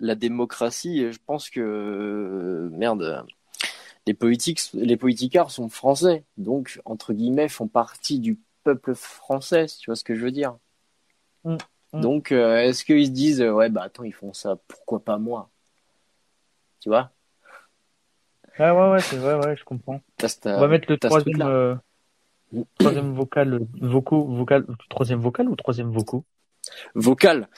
la 0.00 0.14
démocratie, 0.14 1.12
je 1.12 1.18
pense 1.24 1.50
que 1.50 1.60
euh, 1.60 2.68
merde, 2.72 3.24
les 4.06 4.14
politiques, 4.14 4.60
les 4.74 4.96
politicards 4.96 5.50
sont 5.50 5.68
français, 5.68 6.24
donc 6.36 6.80
entre 6.84 7.12
guillemets 7.12 7.48
font 7.48 7.68
partie 7.68 8.18
du 8.18 8.38
peuple 8.62 8.94
français, 8.94 9.68
si 9.68 9.78
tu 9.78 9.90
vois 9.90 9.96
ce 9.96 10.04
que 10.04 10.14
je 10.14 10.24
veux 10.24 10.30
dire. 10.30 10.56
Mm, 11.44 11.56
mm. 11.92 12.00
Donc 12.00 12.32
euh, 12.32 12.58
est-ce 12.58 12.84
qu'ils 12.84 13.06
se 13.06 13.12
disent 13.12 13.40
euh, 13.40 13.52
ouais 13.52 13.70
bah 13.70 13.82
attends 13.84 14.04
ils 14.04 14.12
font 14.12 14.32
ça, 14.32 14.56
pourquoi 14.68 15.00
pas 15.00 15.18
moi? 15.18 15.50
Tu 16.80 16.88
vois? 16.88 17.10
Ouais, 18.58 18.70
ouais, 18.70 18.90
ouais, 18.90 19.00
c'est 19.00 19.16
vrai, 19.16 19.34
ouais, 19.34 19.56
je 19.56 19.64
comprends. 19.64 20.00
On 20.44 20.60
va 20.60 20.68
mettre 20.68 20.88
le 20.88 20.96
troisième, 20.96 21.42
euh, 21.42 21.74
troisième 22.78 23.12
vocal, 23.12 23.54
euh, 23.54 23.66
vocaux, 23.80 24.24
vocal, 24.24 24.64
troisième 24.90 25.18
vocal 25.18 25.48
ou 25.48 25.56
troisième 25.56 25.90
vocaux? 25.90 26.24
vocal. 26.94 27.48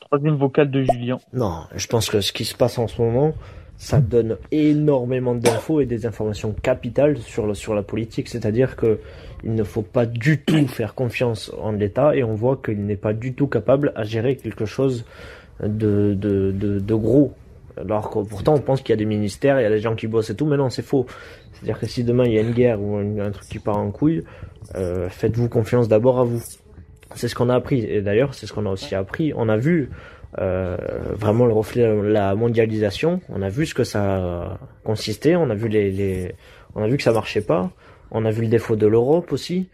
Troisième 0.00 0.36
vocal 0.36 0.70
de 0.70 0.82
Julien. 0.82 1.20
Non, 1.32 1.66
je 1.74 1.86
pense 1.86 2.08
que 2.08 2.20
ce 2.20 2.32
qui 2.32 2.44
se 2.44 2.54
passe 2.54 2.78
en 2.78 2.88
ce 2.88 3.00
moment, 3.00 3.34
ça 3.78 4.00
donne 4.00 4.36
énormément 4.50 5.36
d'infos 5.36 5.80
et 5.80 5.86
des 5.86 6.04
informations 6.04 6.52
capitales 6.52 7.16
sur, 7.18 7.56
sur 7.56 7.74
la 7.74 7.82
politique. 7.82 8.28
C'est-à-dire 8.28 8.76
que 8.76 8.98
il 9.44 9.54
ne 9.54 9.62
faut 9.62 9.82
pas 9.82 10.04
du 10.04 10.40
tout 10.40 10.66
faire 10.66 10.94
confiance 10.94 11.52
en 11.62 11.70
l'État 11.70 12.16
et 12.16 12.24
on 12.24 12.34
voit 12.34 12.60
qu'il 12.62 12.84
n'est 12.84 12.96
pas 12.96 13.12
du 13.12 13.34
tout 13.34 13.46
capable 13.46 13.92
à 13.94 14.02
gérer 14.02 14.36
quelque 14.36 14.66
chose 14.66 15.04
de, 15.62 16.14
de, 16.14 16.50
de, 16.50 16.94
gros. 16.94 17.32
Alors 17.76 18.10
que 18.10 18.18
pourtant 18.18 18.54
on 18.54 18.60
pense 18.60 18.80
qu'il 18.80 18.90
y 18.90 18.94
a 18.94 18.96
des 18.96 19.04
ministères, 19.04 19.60
il 19.60 19.62
y 19.62 19.66
a 19.66 19.70
des 19.70 19.78
gens 19.78 19.94
qui 19.94 20.08
bossent 20.08 20.30
et 20.30 20.34
tout, 20.34 20.46
mais 20.46 20.56
non, 20.56 20.70
c'est 20.70 20.82
faux. 20.82 21.06
C'est-à-dire 21.52 21.78
que 21.78 21.86
si 21.86 22.02
demain 22.02 22.24
il 22.24 22.32
y 22.32 22.38
a 22.38 22.42
une 22.42 22.52
guerre 22.52 22.82
ou 22.82 22.96
un, 22.96 23.18
un 23.20 23.30
truc 23.30 23.48
qui 23.48 23.60
part 23.60 23.78
en 23.78 23.92
couille, 23.92 24.24
euh, 24.74 25.08
faites-vous 25.08 25.48
confiance 25.48 25.86
d'abord 25.86 26.18
à 26.18 26.24
vous. 26.24 26.42
C'est 27.14 27.28
ce 27.28 27.36
qu'on 27.36 27.48
a 27.48 27.54
appris. 27.54 27.84
Et 27.84 28.02
d'ailleurs, 28.02 28.34
c'est 28.34 28.46
ce 28.46 28.52
qu'on 28.52 28.66
a 28.66 28.70
aussi 28.70 28.96
appris. 28.96 29.32
On 29.36 29.48
a 29.48 29.56
vu 29.56 29.88
euh, 30.38 30.76
vraiment 31.14 31.46
le 31.46 31.52
reflet 31.54 31.82
de 31.82 32.00
la 32.02 32.34
mondialisation. 32.34 33.20
On 33.30 33.40
a 33.42 33.48
vu 33.48 33.64
ce 33.66 33.74
que 33.74 33.84
ça 33.84 34.58
consistait. 34.84 35.36
On 35.36 35.48
a 35.50 35.54
vu 35.54 35.68
les, 35.68 35.90
les, 35.90 36.34
on 36.74 36.82
a 36.82 36.88
vu 36.88 36.96
que 36.98 37.02
ça 37.02 37.12
marchait 37.12 37.40
pas. 37.40 37.70
On 38.10 38.24
a 38.24 38.30
vu 38.30 38.42
le 38.42 38.48
défaut 38.48 38.76
de 38.76 38.86
l'Europe 38.86 39.32
aussi. 39.32 39.68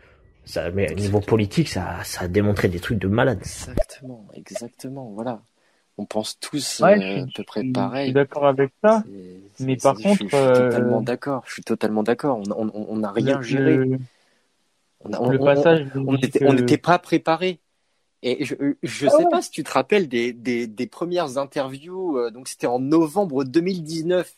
Ça, 0.44 0.70
mais 0.70 0.92
au 0.92 0.94
niveau 0.96 1.20
politique, 1.20 1.68
ça, 1.68 1.96
ça 2.04 2.24
a 2.24 2.28
démontré 2.28 2.68
des 2.68 2.78
trucs 2.78 2.98
de 2.98 3.08
malade. 3.08 3.38
Exactement, 3.40 4.26
exactement, 4.34 5.10
voilà. 5.14 5.40
On 5.96 6.04
pense 6.06 6.38
tous 6.40 6.80
Ouais, 6.80 6.98
euh, 6.98 7.00
je 7.00 7.06
suis- 7.12 7.20
à 7.20 7.26
peu 7.36 7.42
près 7.44 7.60
Je 7.60 7.66
suis 7.66 7.72
pareil. 7.72 8.12
d'accord 8.12 8.46
avec 8.46 8.70
ça. 8.82 9.04
C'est- 9.06 9.64
Mais 9.64 9.74
c'est- 9.78 9.82
par 9.82 9.96
je- 9.96 10.02
contre, 10.02 10.22
je, 10.22 10.26
suis 10.28 10.36
euh, 10.36 10.54
totalement 10.70 11.00
d'accord. 11.00 11.42
Je 11.46 11.52
suis 11.52 11.62
totalement 11.62 12.02
d'accord. 12.02 12.38
On 12.38 12.50
on- 12.52 12.70
on- 12.74 12.86
on 12.90 12.96
n'a 12.96 13.10
rien 13.12 13.40
géré. 13.42 13.76
le- 13.76 13.98
On 15.04 16.12
n'était 16.14 16.38
que- 16.40 16.44
on 16.44 16.52
n'était 16.52 16.78
pas 16.78 16.98
préparé. 16.98 17.58
Et 18.26 18.44
je 18.44 18.54
je 18.82 19.06
Ah 19.06 19.10
sais 19.10 19.26
pas 19.26 19.42
si 19.42 19.50
tu 19.50 19.62
te 19.64 19.70
rappelles 19.72 20.08
des, 20.08 20.32
des, 20.32 20.66
des 20.66 20.86
premières 20.86 21.38
interviews. 21.38 22.18
euh, 22.18 22.30
donc 22.30 22.48
c'était 22.48 22.66
en 22.66 22.78
novembre 22.80 23.44
2019. 23.44 24.34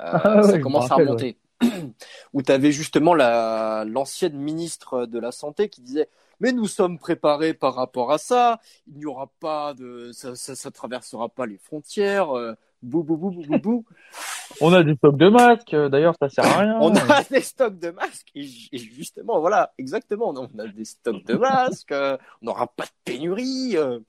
Euh, 0.00 0.42
Ah 0.42 0.42
ça 0.42 0.58
commence 0.58 0.90
à 0.90 0.96
remonter. 0.96 1.38
Où 2.32 2.42
tu 2.42 2.52
avais 2.52 2.72
justement 2.72 3.14
la 3.14 3.84
l'ancienne 3.86 4.36
ministre 4.38 5.06
de 5.06 5.18
la 5.18 5.32
santé 5.32 5.68
qui 5.68 5.80
disait 5.82 6.08
mais 6.40 6.52
nous 6.52 6.66
sommes 6.66 6.98
préparés 6.98 7.54
par 7.54 7.74
rapport 7.74 8.12
à 8.12 8.18
ça. 8.18 8.60
Il 8.88 8.96
n'y 8.98 9.06
aura 9.06 9.28
pas 9.40 9.74
de 9.74 10.10
ça, 10.12 10.34
ça, 10.36 10.56
ça 10.56 10.70
traversera 10.70 11.28
pas 11.28 11.46
les 11.46 11.58
frontières. 11.58 12.36
euh, 12.36 12.54
bou 12.82 13.02
bou 13.02 13.16
bou 13.16 13.30
bou 13.30 13.42
bou 13.46 13.58
bou. 13.58 13.84
On 14.60 14.72
a 14.72 14.82
des 14.82 14.94
stocks 14.96 15.16
de 15.16 15.28
masques, 15.28 15.74
euh, 15.74 15.88
d'ailleurs, 15.88 16.14
ça 16.20 16.28
sert 16.28 16.44
à 16.44 16.58
rien. 16.58 16.78
On 16.80 16.94
a 16.94 17.22
des 17.30 17.40
stocks 17.40 17.78
de 17.78 17.90
masques 17.90 18.30
et, 18.34 18.42
ju- 18.42 18.68
et 18.72 18.78
justement 18.78 19.38
voilà 19.40 19.72
exactement 19.78 20.30
on 20.36 20.58
a 20.58 20.66
des 20.66 20.84
stocks 20.84 21.24
de 21.24 21.36
masques 21.36 21.92
euh, 21.92 22.16
on 22.42 22.46
n'aura 22.46 22.66
pas 22.66 22.84
de 22.84 22.90
pénurie 23.04 23.76
euh. 23.76 24.00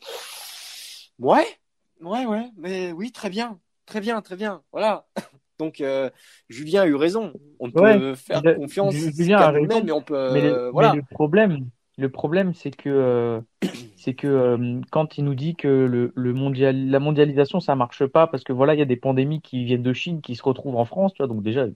ouais 1.19 1.45
ouais 2.01 2.25
ouais 2.25 2.49
mais 2.57 2.91
oui 2.91 3.11
très 3.11 3.29
bien 3.29 3.59
très 3.85 3.99
bien 4.01 4.21
très 4.21 4.35
bien 4.35 4.61
voilà 4.71 5.05
donc 5.59 5.79
euh, 5.81 6.09
Julien 6.49 6.81
a 6.83 6.87
eu 6.87 6.95
raison 6.95 7.33
on 7.59 7.69
peut 7.71 7.81
Ouais, 7.81 8.15
faire 8.15 8.41
confiance 8.55 8.93
Julien 8.95 9.37
a 9.37 9.51
raison, 9.51 9.85
et 9.85 9.91
on 9.91 10.01
peut 10.01 10.31
Mais, 10.33 10.41
le, 10.41 10.53
euh, 10.53 10.65
mais 10.65 10.71
voilà 10.71 10.93
le 10.95 11.03
problème, 11.03 11.69
le 11.97 12.09
problème, 12.11 12.53
c'est 12.53 12.71
que, 12.71 12.89
euh, 12.89 13.41
c'est 13.95 14.13
que 14.15 14.27
euh, 14.27 14.81
quand 14.91 15.17
il 15.17 15.25
nous 15.25 15.35
dit 15.35 15.55
que 15.55 15.67
le, 15.67 16.11
le 16.15 16.33
mondial, 16.33 16.89
la 16.89 16.99
mondialisation, 16.99 17.59
ça 17.59 17.75
marche 17.75 18.05
pas 18.07 18.27
parce 18.27 18.43
que 18.43 18.53
voilà, 18.53 18.73
il 18.75 18.79
y 18.79 18.81
a 18.81 18.85
des 18.85 18.95
pandémies 18.97 19.41
qui 19.41 19.65
viennent 19.65 19.83
de 19.83 19.93
Chine 19.93 20.21
qui 20.21 20.35
se 20.35 20.43
retrouvent 20.43 20.77
en 20.77 20.85
France, 20.85 21.13
tu 21.13 21.19
vois, 21.23 21.27
donc 21.27 21.43
déjà, 21.43 21.67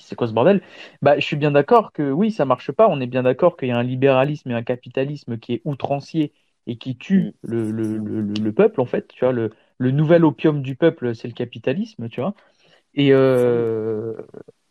c'est 0.00 0.16
quoi 0.16 0.26
ce 0.28 0.32
bordel? 0.32 0.62
Bah, 1.02 1.18
je 1.18 1.24
suis 1.24 1.36
bien 1.36 1.50
d'accord 1.50 1.92
que 1.92 2.10
oui, 2.10 2.30
ça 2.32 2.44
marche 2.46 2.72
pas. 2.72 2.88
On 2.88 3.00
est 3.00 3.06
bien 3.06 3.22
d'accord 3.22 3.56
qu'il 3.56 3.68
y 3.68 3.72
a 3.72 3.76
un 3.78 3.82
libéralisme 3.82 4.50
et 4.50 4.54
un 4.54 4.62
capitalisme 4.62 5.38
qui 5.38 5.54
est 5.54 5.62
outrancier 5.64 6.32
et 6.66 6.78
qui 6.78 6.96
tue 6.96 7.34
le, 7.42 7.70
le, 7.70 7.98
le, 7.98 8.20
le- 8.22 8.38
le 8.38 8.52
peuple, 8.52 8.80
en 8.80 8.86
fait, 8.86 9.08
tu 9.08 9.24
vois, 9.24 9.32
le, 9.32 9.50
le 9.78 9.90
nouvel 9.90 10.24
opium 10.24 10.62
du 10.62 10.76
peuple, 10.76 11.14
c'est 11.14 11.28
le 11.28 11.34
capitalisme, 11.34 12.08
tu 12.08 12.20
vois. 12.20 12.34
Et, 12.94 13.12
euh, 13.12 14.14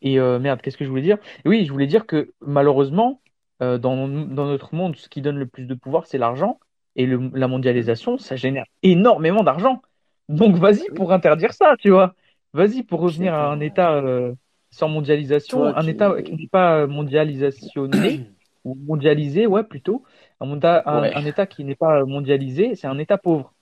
et 0.01 0.19
euh, 0.19 0.39
merde, 0.39 0.61
qu'est-ce 0.61 0.77
que 0.77 0.85
je 0.85 0.89
voulais 0.89 1.01
dire? 1.01 1.17
Oui, 1.45 1.65
je 1.65 1.71
voulais 1.71 1.87
dire 1.87 2.05
que 2.07 2.33
malheureusement, 2.41 3.21
euh, 3.61 3.77
dans, 3.77 4.07
dans 4.07 4.45
notre 4.45 4.75
monde, 4.75 4.95
ce 4.95 5.09
qui 5.09 5.21
donne 5.21 5.37
le 5.37 5.45
plus 5.45 5.65
de 5.65 5.73
pouvoir, 5.73 6.05
c'est 6.05 6.17
l'argent. 6.17 6.59
Et 6.95 7.05
le, 7.05 7.29
la 7.33 7.47
mondialisation, 7.47 8.17
ça 8.17 8.35
génère 8.35 8.65
énormément 8.83 9.43
d'argent. 9.43 9.81
Donc 10.29 10.55
vas-y 10.55 10.85
pour 10.95 11.11
interdire 11.11 11.53
ça, 11.53 11.75
tu 11.79 11.89
vois. 11.89 12.15
Vas-y 12.53 12.83
pour 12.83 13.01
revenir 13.01 13.33
à 13.33 13.51
un 13.51 13.59
état 13.59 13.93
euh, 13.95 14.33
sans 14.71 14.87
mondialisation, 14.87 15.59
Toi 15.59 15.77
un 15.77 15.87
état 15.87 16.21
qui 16.21 16.33
n'est 16.35 16.47
pas 16.47 16.87
mondialisationné 16.87 18.21
ou 18.65 18.75
mondialisé, 18.75 19.45
ouais, 19.45 19.63
plutôt. 19.63 20.03
Un, 20.39 20.59
Ouais. 20.61 21.27
état 21.27 21.45
qui 21.45 21.63
n'est 21.63 21.75
pas 21.75 22.03
mondialisé, 22.05 22.75
c'est 22.75 22.87
un 22.87 22.97
état 22.97 23.17
pauvre. 23.17 23.53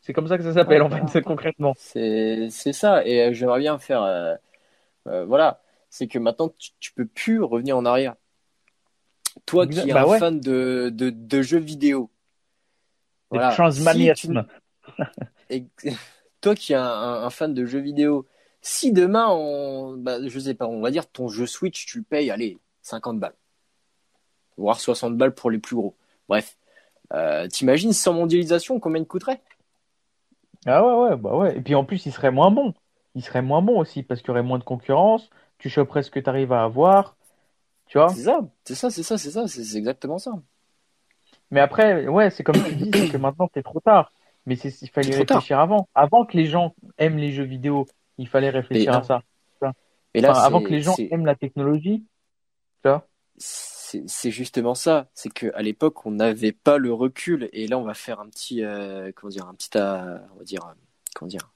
C'est 0.00 0.12
comme 0.12 0.26
ça 0.26 0.38
que 0.38 0.44
ça 0.44 0.52
s'appelle, 0.52 0.82
Ouais, 0.82 1.00
en 1.00 1.06
fait, 1.06 1.22
concrètement. 1.22 1.74
C'est 1.76 2.48
ça. 2.50 3.06
Et 3.06 3.22
euh, 3.22 3.32
j'aimerais 3.32 3.60
bien 3.60 3.78
faire. 3.78 4.38
voilà. 5.04 5.60
C'est 5.88 6.06
que 6.06 6.18
maintenant, 6.18 6.50
tu, 6.56 6.70
tu 6.78 6.92
peux 6.92 7.06
plus 7.06 7.42
revenir 7.42 7.76
en 7.76 7.84
arrière. 7.84 8.14
Toi 9.46 9.66
qui 9.66 9.88
es 9.88 9.92
Bah 9.92 10.04
un 10.04 10.06
ouais. 10.06 10.18
fan 10.18 10.40
de, 10.40 10.90
de, 10.92 11.10
de 11.10 11.42
jeux 11.42 11.58
vidéo. 11.58 12.10
Voilà. 13.30 13.54
toi 16.40 16.54
qui 16.54 16.72
es 16.72 16.76
un, 16.76 16.82
un- 16.82 17.24
un 17.24 17.30
fan 17.30 17.54
de 17.54 17.64
jeux 17.66 17.80
vidéo, 17.80 18.26
si 18.62 18.92
demain, 18.92 19.28
on, 19.30 19.96
bah, 19.96 20.18
je 20.26 20.38
sais 20.38 20.54
pas, 20.54 20.66
on 20.66 20.80
va 20.80 20.90
dire 20.90 21.06
ton 21.10 21.28
jeu 21.28 21.46
Switch, 21.46 21.86
tu 21.86 21.98
le 21.98 22.04
payes, 22.04 22.30
allez, 22.30 22.58
50 22.82 23.18
balles. 23.18 23.34
Voire 24.56 24.80
60 24.80 25.16
balles 25.16 25.34
pour 25.34 25.50
les 25.50 25.58
plus 25.58 25.76
gros. 25.76 25.94
Bref. 26.28 26.56
Euh, 27.12 27.48
T'imagines 27.48 27.92
sans 27.92 28.12
mondialisation 28.14 28.80
combien 28.80 29.02
il 29.02 29.06
coûterait? 29.06 29.42
Ah 30.66 30.84
ouais, 30.84 31.10
ouais, 31.10 31.16
bah 31.16 31.36
ouais. 31.36 31.56
Et 31.56 31.60
puis 31.60 31.74
en 31.74 31.84
plus, 31.84 32.06
il 32.06 32.12
serait 32.12 32.30
moins 32.30 32.50
bon. 32.50 32.74
Il 33.14 33.22
serait 33.24 33.42
moins 33.42 33.62
bon 33.62 33.78
aussi 33.78 34.02
parce 34.02 34.20
qu'il 34.20 34.28
y 34.28 34.30
aurait 34.32 34.42
moins 34.42 34.58
de 34.58 34.64
concurrence. 34.64 35.28
Tu 35.58 35.68
choperais 35.68 36.02
ce 36.02 36.10
que 36.10 36.20
tu 36.20 36.28
arrives 36.28 36.52
à 36.52 36.64
avoir. 36.64 37.16
Tu 37.90 37.98
vois? 37.98 38.08
C'est 38.10 38.22
ça, 38.22 38.40
c'est 38.64 38.74
ça, 38.76 38.88
c'est 38.88 39.02
ça, 39.02 39.18
c'est 39.18 39.30
ça, 39.32 39.48
c'est 39.48 39.76
exactement 39.76 40.18
ça. 40.18 40.32
Mais 41.50 41.58
après, 41.58 42.06
ouais, 42.06 42.30
c'est 42.30 42.44
comme 42.44 42.62
tu 42.62 42.76
dis, 42.76 42.90
c'est 42.94 43.08
que 43.08 43.16
maintenant 43.16 43.50
c'est 43.52 43.64
trop 43.64 43.80
tard. 43.80 44.12
Mais 44.46 44.54
il 44.54 44.90
fallait 44.90 45.24
tard. 45.24 45.38
réfléchir 45.38 45.58
avant. 45.58 45.88
Avant 45.96 46.24
que 46.24 46.36
les 46.36 46.46
gens 46.46 46.72
aiment 46.98 47.18
les 47.18 47.32
jeux 47.32 47.44
vidéo, 47.44 47.86
il 48.16 48.28
fallait 48.28 48.50
réfléchir 48.50 48.94
à 48.94 49.02
ça. 49.02 49.22
Et 50.14 50.20
là, 50.20 50.30
Enfin, 50.30 50.42
avant 50.42 50.62
que 50.62 50.68
les 50.68 50.82
gens 50.82 50.94
aiment 51.10 51.26
la 51.26 51.34
technologie, 51.34 52.04
tu 52.82 52.88
vois? 52.88 53.08
c'est 53.36 54.30
justement 54.30 54.76
ça. 54.76 55.08
C'est 55.14 55.32
que 55.32 55.52
à 55.54 55.62
l'époque, 55.62 56.06
on 56.06 56.12
n'avait 56.12 56.52
pas 56.52 56.78
le 56.78 56.92
recul. 56.92 57.48
Et 57.52 57.66
là, 57.66 57.76
on 57.76 57.82
va 57.82 57.94
faire 57.94 58.20
un 58.20 58.28
petit, 58.28 58.62
euh, 58.62 59.10
comment 59.16 59.30
dire, 59.30 59.46
un 59.48 59.54
petit, 59.54 59.70
euh, 59.74 60.16
on 60.34 60.38
va 60.38 60.44
dire, 60.44 60.64
euh, 60.64 60.74
comment 61.16 61.28
dire, 61.28 61.50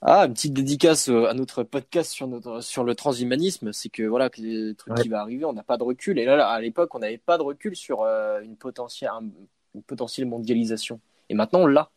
ah, 0.00 0.26
une 0.26 0.32
petite 0.34 0.52
dédicace 0.54 1.08
euh, 1.08 1.26
à 1.26 1.34
notre 1.34 1.62
podcast 1.64 2.10
sur 2.12 2.28
notre 2.28 2.60
sur 2.60 2.84
le 2.84 2.94
transhumanisme. 2.94 3.72
C'est 3.72 3.88
que 3.88 4.02
voilà, 4.04 4.30
que 4.30 4.40
les 4.40 4.74
trucs 4.74 4.94
Ouais. 4.96 5.02
qui 5.02 5.08
va 5.08 5.20
arriver, 5.20 5.44
on 5.44 5.52
n'a 5.52 5.62
pas 5.64 5.76
de 5.76 5.82
recul. 5.82 6.18
Et 6.18 6.24
là, 6.24 6.46
à 6.48 6.60
l'époque, 6.60 6.94
on 6.94 7.00
n'avait 7.00 7.18
pas 7.18 7.36
de 7.38 7.42
recul 7.42 7.74
sur 7.76 8.02
euh, 8.02 8.40
une 8.40 8.56
potentielle, 8.56 9.10
un- 9.12 9.28
une 9.74 9.82
potentielle 9.82 10.26
mondialisation. 10.26 11.00
Et 11.28 11.34
maintenant, 11.34 11.60
on 11.60 11.66
l'a. 11.66 11.90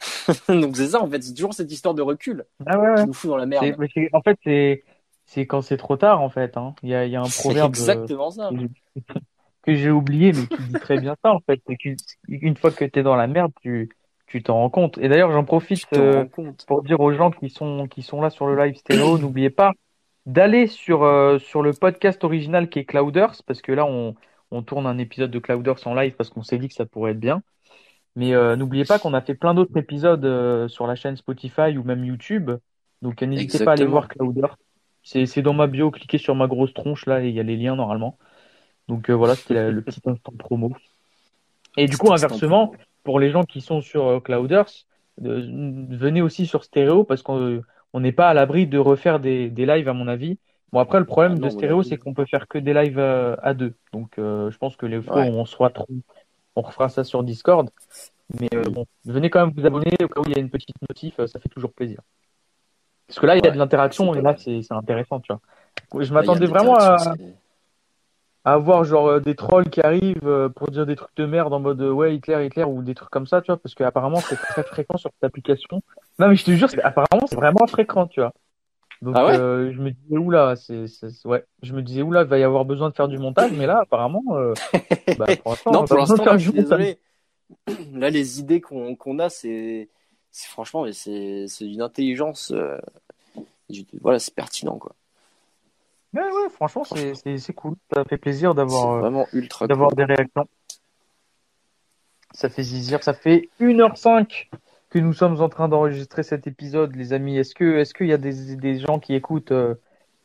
Donc 0.48 0.76
c'est 0.76 0.88
ça, 0.88 1.02
en 1.02 1.08
fait, 1.10 1.22
c'est 1.22 1.34
toujours 1.34 1.54
cette 1.54 1.70
histoire 1.72 1.94
de 1.94 2.02
recul 2.02 2.44
Ah 2.66 2.78
ouais, 2.78 2.88
ouais. 2.90 2.94
qui 3.02 3.06
nous 3.06 3.12
fout 3.12 3.30
dans 3.30 3.36
la 3.36 3.46
merde. 3.46 3.74
Mais 3.78 4.08
en 4.12 4.22
fait, 4.22 4.38
c'est, 4.44 4.84
c'est 5.26 5.46
quand 5.46 5.60
c'est 5.60 5.76
trop 5.76 5.96
tard, 5.96 6.20
en 6.22 6.30
fait, 6.30 6.56
hein. 6.56 6.74
Il 6.82 6.88
y 6.90 6.94
a, 6.94 7.04
il 7.04 7.10
y 7.12 7.16
a 7.16 7.20
un 7.20 7.24
proverbe. 7.38 7.74
euh, 7.74 7.78
exactement 7.78 8.30
ça. 8.30 8.50
que 9.62 9.74
j'ai- 9.74 9.90
oublié, 9.90 10.32
mais 10.32 10.46
qui 10.46 10.62
dit 10.62 10.72
très 10.80 10.98
bien 11.00 11.14
ça, 11.22 11.32
en 11.32 11.40
fait. 11.40 11.60
C'est 11.66 11.76
qu'une 11.76 12.56
fois 12.56 12.70
que 12.70 12.84
tu 12.84 12.98
es 13.00 13.02
dans 13.02 13.16
la 13.16 13.26
merde, 13.26 13.52
tu, 13.60 13.88
tu 14.28 14.42
t'en 14.42 14.54
rends 14.54 14.70
compte. 14.70 14.98
Et 14.98 15.08
d'ailleurs, 15.08 15.32
j'en 15.32 15.44
profite, 15.44 15.86
euh, 15.96 16.24
pour 16.66 16.82
dire 16.82 17.00
aux 17.00 17.12
gens 17.12 17.30
qui 17.30 17.50
sont, 17.50 17.88
qui 17.88 18.02
sont 18.02 18.20
là 18.20 18.30
sur 18.30 18.46
le 18.46 18.56
live 18.62 18.76
stéréo, 18.76 19.18
n'oubliez 19.18 19.50
pas 19.50 19.72
d'aller 20.26 20.66
sur, 20.66 21.02
euh, 21.02 21.38
sur 21.38 21.62
le 21.62 21.72
podcast 21.72 22.22
original 22.22 22.68
qui 22.68 22.78
est 22.80 22.84
Clouders, 22.84 23.42
parce 23.46 23.62
que 23.62 23.72
là, 23.72 23.86
on, 23.86 24.14
on 24.50 24.62
tourne 24.62 24.86
un 24.86 24.98
épisode 24.98 25.30
de 25.30 25.38
Clouders 25.38 25.86
en 25.86 25.94
live 25.94 26.14
parce 26.14 26.30
qu'on 26.30 26.42
s'est 26.42 26.58
dit 26.58 26.68
que 26.68 26.74
ça 26.74 26.86
pourrait 26.86 27.12
être 27.12 27.20
bien. 27.20 27.42
Mais 28.16 28.34
euh, 28.34 28.56
n'oubliez 28.56 28.84
pas 28.84 28.98
qu'on 28.98 29.14
a 29.14 29.20
fait 29.20 29.34
plein 29.34 29.54
d'autres 29.54 29.76
épisodes 29.76 30.24
euh, 30.24 30.68
sur 30.68 30.86
la 30.86 30.96
chaîne 30.96 31.16
Spotify 31.16 31.76
ou 31.76 31.84
même 31.84 32.04
YouTube. 32.04 32.50
Donc 33.02 33.22
n'hésitez 33.22 33.64
pas 33.64 33.72
à 33.72 33.74
aller 33.74 33.84
voir 33.84 34.08
Clouders. 34.08 34.56
C'est, 35.02 35.26
c'est 35.26 35.42
dans 35.42 35.54
ma 35.54 35.66
bio, 35.66 35.90
cliquez 35.90 36.18
sur 36.18 36.34
ma 36.34 36.46
grosse 36.48 36.74
tronche 36.74 37.06
là 37.06 37.22
et 37.22 37.28
il 37.28 37.34
y 37.34 37.40
a 37.40 37.44
les 37.44 37.56
liens 37.56 37.76
normalement. 37.76 38.18
Donc 38.88 39.10
euh, 39.10 39.14
voilà, 39.14 39.36
c'était 39.36 39.70
le 39.70 39.82
petit 39.82 40.00
instant 40.04 40.32
promo. 40.38 40.72
Et 41.76 41.86
du 41.86 41.96
coup, 41.96 42.12
inversement. 42.12 42.72
Pour 43.04 43.20
les 43.20 43.30
gens 43.30 43.44
qui 43.44 43.60
sont 43.60 43.80
sur 43.80 44.06
euh, 44.06 44.20
Clouders, 44.20 44.66
de- 45.18 45.96
venez 45.96 46.22
aussi 46.22 46.46
sur 46.46 46.64
Stéréo 46.64 47.04
parce 47.04 47.22
qu'on 47.22 47.62
on 47.92 48.00
n'est 48.00 48.12
pas 48.12 48.28
à 48.28 48.34
l'abri 48.34 48.66
de 48.66 48.78
refaire 48.78 49.20
des, 49.20 49.50
des 49.50 49.66
lives 49.66 49.88
à 49.88 49.92
mon 49.94 50.08
avis. 50.08 50.38
Bon 50.72 50.80
après 50.80 50.98
le 50.98 51.06
problème 51.06 51.34
Ah 51.34 51.38
non, 51.40 51.46
de 51.46 51.48
Stéréo 51.50 51.82
c'est 51.82 51.96
qu'on 51.98 52.14
peut 52.14 52.26
faire 52.26 52.46
que 52.48 52.58
des 52.58 52.74
lives 52.74 52.98
euh, 52.98 53.36
à 53.42 53.54
deux. 53.54 53.74
Donc 53.92 54.18
euh, 54.18 54.50
je 54.50 54.58
pense 54.58 54.76
que 54.76 54.86
les 54.86 55.00
fois 55.02 55.22
Ouais. 55.22 55.30
où 55.30 55.34
on 55.34 55.44
sera 55.46 55.70
trop, 55.70 55.86
on 56.56 56.62
refera 56.62 56.88
ça 56.88 57.04
sur 57.04 57.22
Discord. 57.24 57.70
Mais 58.40 58.48
euh, 58.54 58.70
bon, 58.70 58.86
venez 59.04 59.30
quand 59.30 59.46
même 59.46 59.54
vous 59.56 59.66
abonner 59.66 59.92
au 60.02 60.08
cas 60.08 60.20
où 60.20 60.24
il 60.26 60.32
y 60.32 60.36
a 60.36 60.40
une 60.40 60.50
petite 60.50 60.76
notif, 60.88 61.16
ça 61.26 61.40
fait 61.40 61.48
toujours 61.50 61.72
plaisir. 61.72 62.00
Parce 63.06 63.20
que 63.20 63.26
là 63.26 63.36
il 63.36 63.44
y 63.44 63.48
a 63.48 63.50
Ouais, 63.50 63.52
de 63.52 63.58
l'interaction 63.58 64.14
et 64.14 64.20
là 64.20 64.36
c'est 64.36 64.60
intéressant, 64.70 65.20
tu 65.20 65.32
vois. 65.32 66.02
Je 66.02 66.12
m'attendais 66.12 66.46
vraiment 66.46 66.76
à 66.78 67.16
avoir 68.52 68.84
genre 68.84 69.08
euh, 69.08 69.20
des 69.20 69.34
trolls 69.34 69.68
qui 69.70 69.80
arrivent 69.80 70.26
euh, 70.26 70.48
pour 70.48 70.68
dire 70.68 70.86
des 70.86 70.96
trucs 70.96 71.16
de 71.16 71.26
merde 71.26 71.52
en 71.52 71.60
mode 71.60 71.80
euh, 71.80 71.90
ouais 71.90 72.14
Hitler 72.14 72.46
Hitler 72.46 72.64
ou 72.64 72.82
des 72.82 72.94
trucs 72.94 73.10
comme 73.10 73.26
ça 73.26 73.40
tu 73.42 73.46
vois 73.46 73.56
parce 73.56 73.74
qu'apparemment 73.74 74.20
c'est 74.20 74.36
très 74.36 74.62
fréquent 74.62 74.96
sur 74.96 75.10
cette 75.14 75.24
application 75.24 75.82
non 76.18 76.28
mais 76.28 76.36
je 76.36 76.44
te 76.44 76.50
jure 76.52 76.68
apparemment 76.82 77.26
c'est 77.26 77.36
vraiment 77.36 77.66
fréquent 77.66 78.06
tu 78.06 78.20
vois 78.20 78.32
donc 79.02 79.14
Ah 79.16 79.26
ouais 79.26 79.36
euh, 79.36 79.72
je 79.72 79.80
me 79.80 79.90
disais 79.90 80.16
oula 80.18 80.56
c'est 80.56 80.86
ouais 81.24 81.44
je 81.62 81.72
me 81.72 81.82
disais 81.82 82.02
oula 82.02 82.22
il 82.22 82.28
va 82.28 82.38
y 82.38 82.42
avoir 82.42 82.64
besoin 82.64 82.90
de 82.90 82.94
faire 82.94 83.08
du 83.08 83.18
montage 83.18 83.52
mais 83.52 83.66
là 83.66 83.80
apparemment 83.82 84.22
euh, 84.32 84.54
bah, 85.18 85.26
pour 85.42 85.52
l'instant 85.52 85.72
Non, 85.72 85.82
a 85.82 85.86
pour 85.86 85.96
l'instant, 85.98 86.38
je 86.38 86.38
suis 86.38 86.52
désolé. 86.52 86.98
Là, 87.94 88.10
les 88.10 88.40
idées 88.40 88.60
qu'on 88.60 88.94
qu'on 88.94 89.18
a, 89.18 89.30
c'est 89.30 89.88
franchement, 90.32 90.84
mais 90.84 90.92
c'est 90.92 91.46
c'est 91.48 91.64
d'une 91.64 91.80
intelligence. 91.80 92.50
euh, 92.50 92.76
Voilà, 94.00 94.18
c'est 94.18 94.34
pertinent, 94.34 94.78
quoi. 94.78 94.94
Ouais 96.14 96.22
ouais 96.22 96.48
franchement 96.50 96.84
c'est 96.84 97.52
cool 97.54 97.74
ça 97.92 98.04
fait 98.04 98.18
plaisir 98.18 98.54
d'avoir 98.54 98.92
euh, 98.92 99.00
vraiment 99.00 99.26
ultra 99.32 99.66
d'avoir 99.66 99.90
cool. 99.90 99.98
des 99.98 100.04
réactions 100.04 100.48
ça 102.32 102.48
fait 102.48 102.62
zizir 102.62 103.02
ça 103.02 103.14
fait 103.14 103.48
1h05 103.60 104.48
que 104.90 104.98
nous 104.98 105.12
sommes 105.12 105.40
en 105.40 105.48
train 105.48 105.68
d'enregistrer 105.68 106.22
cet 106.22 106.46
épisode, 106.46 106.94
les 106.96 107.12
amis. 107.12 107.36
Est-ce 107.38 107.54
que, 107.54 107.78
est-ce 107.78 107.94
qu'il 107.94 108.06
y 108.08 108.12
a 108.12 108.18
des, 108.18 108.56
des 108.56 108.78
gens 108.78 108.98
qui 108.98 109.14
écoutent, 109.14 109.52
euh, 109.52 109.74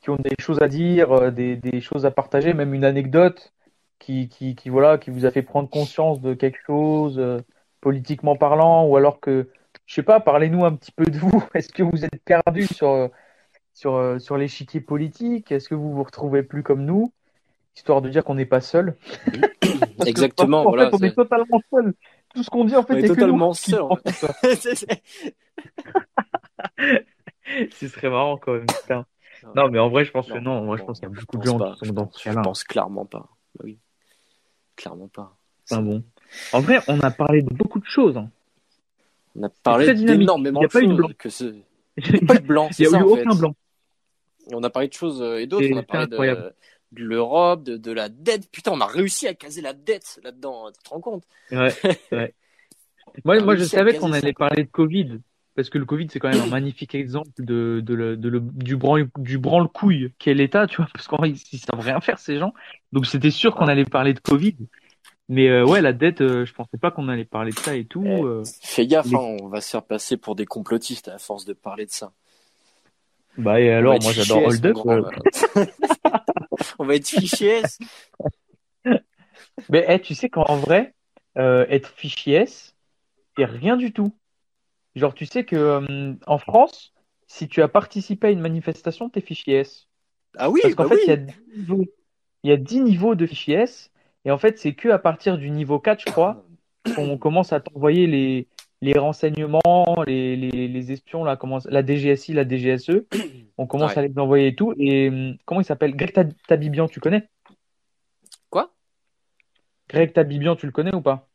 qui 0.02 0.10
ont 0.10 0.18
des 0.18 0.36
choses 0.40 0.62
à 0.62 0.68
dire, 0.68 1.12
euh, 1.12 1.32
des, 1.32 1.56
des 1.56 1.82
choses 1.82 2.06
à 2.06 2.12
partager, 2.12 2.54
même 2.54 2.74
une 2.74 2.86
anecdote 2.86 3.54
qui, 4.00 4.30
qui, 4.30 4.56
qui, 4.56 4.70
voilà, 4.70 4.98
qui 4.98 5.12
vous 5.12 5.26
a 5.26 5.32
fait 5.32 5.42
prendre 5.42 5.70
conscience 5.70 6.22
de 6.22 6.34
quelque 6.34 6.60
chose, 6.66 7.20
euh, 7.20 7.40
politiquement 7.82 8.36
parlant, 8.38 8.86
ou 8.88 8.98
alors 8.98 9.20
que, 9.20 9.50
je 9.86 9.96
sais 9.96 10.04
pas, 10.04 10.20
parlez-nous 10.20 10.66
un 10.66 10.76
petit 10.76 10.92
peu 10.92 11.06
de 11.06 11.18
vous. 11.18 11.44
Est-ce 11.54 11.70
que 11.70 11.84
vous 11.84 12.06
êtes 12.06 12.24
perdu 12.24 12.66
sur, 12.68 13.10
sur, 13.74 13.96
euh, 13.96 14.20
sur 14.20 14.38
l'échiquier 14.38 14.82
politique? 14.82 15.52
Est-ce 15.52 15.70
que 15.70 15.76
vous 15.76 15.92
vous 15.94 16.04
retrouvez 16.04 16.44
plus 16.44 16.64
comme 16.64 16.86
nous? 16.86 17.12
Histoire 17.76 18.02
de 18.02 18.10
dire 18.10 18.24
qu'on 18.24 18.36
n'est 18.36 18.46
pas 18.46 18.62
seul? 18.62 18.96
Parce 19.62 20.06
que 20.06 20.08
Exactement, 20.10 20.64
voilà. 20.64 20.90
Fait, 20.90 20.96
on 20.96 21.00
est 21.06 21.16
totalement 21.16 21.62
seul. 21.72 21.94
Tout 22.36 22.44
ce 22.44 22.50
qu'on 22.50 22.66
dit, 22.66 22.76
en 22.76 22.84
fait, 22.84 22.94
On 22.94 22.98
est 22.98 23.02
il 23.02 23.06
a 23.06 23.08
que 23.08 23.14
nous 23.14 23.16
totalement 23.16 23.54
seul, 23.54 23.84
c'est- 24.60 25.04
Ce 27.74 27.88
serait 27.88 28.10
marrant 28.10 28.38
quand 28.38 28.54
même, 28.54 28.66
putain. 28.66 29.06
Non, 29.56 29.70
mais 29.70 29.80
en 29.80 29.90
vrai, 29.90 30.06
je 30.06 30.12
pense 30.12 30.28
que 30.32 30.38
non. 30.38 30.64
Moi, 30.64 30.78
je 30.78 30.82
non, 30.82 30.88
pense 30.88 31.00
qu'il 31.00 31.10
y 31.10 31.12
a 31.12 31.16
je 31.16 31.20
beaucoup 31.22 31.38
de 31.38 31.44
gens 31.44 31.58
pas, 31.60 31.74
qui 31.74 31.80
je 31.84 31.88
sont 31.90 31.94
dans 31.94 32.06
pense- 32.06 32.14
ce 32.18 32.20
Je 32.20 32.30
cas-là. 32.30 32.42
pense 32.42 32.64
clairement 32.64 33.06
pas. 33.06 33.28
Bah 33.56 33.62
oui, 33.66 33.80
clairement 34.76 35.08
pas. 35.10 35.36
Enfin 35.70 35.82
bon. 35.82 36.04
En 36.54 36.62
vrai, 36.62 36.80
on 36.88 37.00
a 37.02 37.12
parlé 37.12 37.42
de 37.42 37.54
beaucoup 37.54 37.80
de 37.80 37.86
choses. 37.86 38.18
hein. 38.18 38.30
On 39.36 39.44
a 39.44 39.50
parlé 39.50 39.94
d'énormément 39.94 40.62
Il 40.62 40.66
a 40.66 40.68
de 40.68 40.72
pas 40.74 40.80
eu 40.82 40.84
de 40.88 40.92
choses. 40.92 40.98
blanc. 40.98 41.10
Que 41.18 41.30
ce... 41.30 41.44
Il 41.46 41.64
Il 41.98 42.14
n'y 42.14 42.20
a 42.24 42.26
pas 42.26 42.36
eu 42.36 42.40
de 42.40 42.48
blanc, 42.48 42.70
y 42.70 42.74
c'est 42.74 42.96
a 42.96 43.00
eu 43.00 43.04
aucun 43.04 43.32
fait. 43.32 43.38
blanc. 43.40 43.56
On 44.52 44.64
a 44.64 44.70
parlé 44.70 44.88
de 44.88 44.94
choses 44.94 45.22
euh, 45.22 45.40
et 45.40 45.48
d'autres. 45.48 45.68
On 45.72 45.78
a 45.78 45.84
parlé 45.84 46.04
incroyable. 46.04 46.52
de, 46.92 47.00
de 47.00 47.04
l'Europe, 47.04 47.64
de, 47.64 47.78
de 47.78 47.92
la 47.92 48.10
dette. 48.10 48.50
Putain, 48.52 48.72
on 48.72 48.82
a 48.82 48.86
réussi 48.88 49.28
à 49.28 49.34
caser 49.34 49.62
la 49.62 49.74
dette 49.74 50.20
là-dedans. 50.24 50.72
Tu 50.72 50.84
te 50.84 50.90
rends 50.90 51.02
compte? 51.02 51.24
Ouais, 51.52 51.74
ouais. 52.12 52.34
Moi, 53.26 53.40
moi, 53.42 53.56
je 53.56 53.64
savais 53.64 53.94
qu'on 53.96 54.12
allait 54.14 54.34
parler 54.34 54.64
de 54.64 54.70
Covid. 54.70 55.20
Parce 55.56 55.70
que 55.70 55.78
le 55.78 55.86
Covid, 55.86 56.08
c'est 56.12 56.20
quand 56.20 56.30
même 56.30 56.42
un 56.42 56.48
magnifique 56.52 56.96
exemple 56.96 57.30
de, 57.38 57.80
de, 57.86 57.94
le- 57.94 58.18
de 58.18 58.28
le- 58.30 58.40
du 58.40 58.76
branle, 58.76 59.08
du 59.20 59.38
branle-couille 59.38 60.12
qu'est 60.18 60.34
l'État, 60.34 60.66
tu 60.66 60.78
vois, 60.78 60.88
parce 60.92 61.08
qu'en 61.08 61.18
vrai, 61.18 61.30
ils, 61.30 61.40
ils 61.52 61.60
savent 61.60 61.80
rien 61.80 62.02
faire, 62.02 62.18
ces 62.18 62.40
gens. 62.40 62.54
Donc, 62.92 63.06
c'était 63.06 63.30
sûr 63.30 63.54
qu'on 63.56 63.68
allait 63.68 63.86
parler 63.86 64.14
de 64.16 64.20
Covid. 64.20 64.56
Mais, 65.30 65.50
euh, 65.50 65.64
ouais, 65.66 65.82
la 65.82 65.94
dette, 65.94 66.22
euh, 66.22 66.46
je 66.46 66.54
pensais 66.54 66.78
pas 66.78 66.90
qu'on 66.92 67.08
allait 67.08 67.24
parler 67.26 67.52
de 67.52 67.58
ça 67.58 67.76
et 67.76 67.86
tout. 67.86 68.04
Eh, 68.04 68.24
euh. 68.24 68.44
Fais 68.62 68.88
gaffe, 68.88 69.14
hein, 69.14 69.38
on 69.42 69.48
va 69.48 69.62
se 69.62 69.70
faire 69.70 69.84
passer 69.84 70.18
pour 70.18 70.36
des 70.36 70.46
complotistes 70.46 71.08
à 71.08 71.18
force 71.20 71.46
de 71.46 71.54
parler 71.54 71.86
de 71.86 71.92
ça. 71.92 72.12
Bah, 73.38 73.60
et 73.60 73.72
alors, 73.72 74.02
moi, 74.02 74.12
j'adore 74.12 74.46
Hold 74.46 74.66
Up. 74.66 74.74
grand, 74.74 74.98
euh. 74.98 75.66
on 76.80 76.86
va 76.86 76.96
être 76.96 77.08
fiché 77.08 77.48
S. 77.48 77.80
Mais, 79.70 79.86
eh, 79.88 80.00
tu 80.00 80.14
sais 80.16 80.30
qu'en 80.30 80.56
vrai, 80.58 80.94
euh, 81.38 81.66
être 81.70 81.90
fichier 81.90 82.36
S, 82.36 82.76
c'est 83.38 83.46
rien 83.46 83.78
du 83.78 83.92
tout. 83.92 84.14
Genre, 84.96 85.14
tu 85.14 85.26
sais 85.26 85.44
que 85.44 85.56
euh, 85.56 86.14
en 86.28 86.38
France, 86.38 86.94
si 87.28 87.48
tu 87.48 87.62
as 87.62 87.68
participé 87.68 88.28
à 88.28 88.32
une 88.32 88.40
manifestation, 88.40 89.10
t'es 89.10 89.22
fichier 89.22 89.62
S. 89.62 89.88
Ah 90.38 90.50
oui, 90.50 90.60
Parce 90.62 90.76
qu'en 90.76 90.88
bah 90.88 90.96
fait, 90.96 91.04
il 91.04 91.10
y 91.10 91.12
a 91.12 91.16
oui. 91.16 91.26
10 91.26 91.58
niveaux, 91.58 91.86
il 92.44 92.50
y 92.50 92.54
a 92.54 92.58
10 92.58 92.82
niveaux 92.82 93.16
de 93.16 93.26
fichier 93.26 93.56
S. 93.56 93.92
Et 94.26 94.32
en 94.32 94.38
fait, 94.38 94.60
c'est 94.60 94.74
que 94.74 94.90
à 94.90 95.00
partir 95.00 95.38
du 95.38 95.50
niveau 95.50 95.80
4, 95.80 96.02
je 96.02 96.12
crois, 96.12 96.46
qu'on 96.96 97.18
commence 97.18 97.54
à 97.54 97.60
t'envoyer 97.60 98.08
les, 98.08 98.48
les 98.84 99.00
renseignements, 99.00 100.04
les, 100.06 100.36
les, 100.36 100.68
les 100.68 100.92
espions, 100.92 101.24
là, 101.24 101.40
la 101.70 101.86
DGSI, 101.86 102.34
la 102.34 102.44
DGSE. 102.48 103.06
On 103.58 103.66
commence 103.68 103.92
Ouais. 103.96 104.00
à 104.00 104.08
les 104.08 104.20
envoyer 104.20 104.48
et 104.48 104.56
tout. 104.56 104.74
Et 104.78 105.10
hum, 105.10 105.38
comment 105.46 105.62
il 105.62 105.66
s'appelle? 105.66 105.96
Greg 105.96 106.12
Tab- 106.12 106.34
Tabibian, 106.48 106.88
tu 106.88 107.00
connais? 107.00 107.30
Quoi? 108.50 108.74
Greg 109.88 110.12
Tabibian, 110.12 110.56
tu 110.56 110.66
le 110.66 110.72
connais 110.72 110.94
ou 110.94 111.02
pas? 111.02 111.30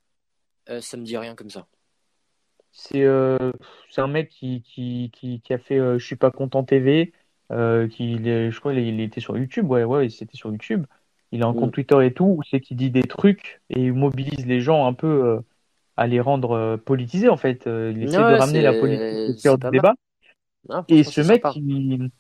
Euh, 0.69 0.81
ça 0.81 0.97
me 0.99 1.05
dit 1.05 1.17
rien 1.17 1.35
comme 1.35 1.49
ça. 1.49 1.67
C'est 2.71 3.03
euh, 3.05 3.51
un 3.97 4.07
mec 4.09 4.29
qui, 4.29 4.63
qui, 4.63 5.11
qui, 5.15 5.41
qui 5.41 5.53
a 5.55 5.59
fait 5.59 5.79
euh, 5.79 5.99
Je 5.99 6.05
suis 6.05 6.17
pas 6.17 6.31
content 6.31 6.65
TV. 6.65 7.13
Qui, 7.51 8.19
je 8.19 8.59
crois 8.61 8.75
qu'il 8.75 8.87
il 8.87 9.01
était 9.01 9.21
sur 9.23 9.39
YouTube. 9.39 9.71
Ouais, 9.71 9.85
ouais, 9.85 10.11
c'était 10.11 10.37
sur 10.37 10.51
YouTube. 10.51 10.85
Il 11.33 11.43
a 11.43 11.47
un 11.47 11.53
Mm. 11.53 11.57
compte 11.57 11.73
Twitter 11.73 12.05
et 12.05 12.13
tout 12.13 12.27
où 12.27 12.43
c'est 12.43 12.61
qu'il 12.61 12.77
dit 12.77 12.91
des 12.91 13.05
trucs 13.05 13.63
et 13.71 13.85
il 13.85 13.95
mobilise 13.95 14.45
les 14.47 14.61
gens 14.61 14.87
un 14.87 14.93
peu 14.93 15.41
à 15.99 16.07
les 16.07 16.21
rendre 16.21 16.53
euh, 16.53 16.77
politisés 16.77 17.29
en 17.29 17.37
fait. 17.37 17.67
Euh, 17.67 17.93
il 17.95 18.05
essaie 18.05 18.17
de 18.17 18.23
ramener 18.23 18.63
la 18.63 18.73
politique 18.73 19.47
au 19.47 19.57
débat. 19.71 19.95
Et 20.89 21.03
ce 21.05 21.21
mec, 21.21 21.43
il, 21.57 22.11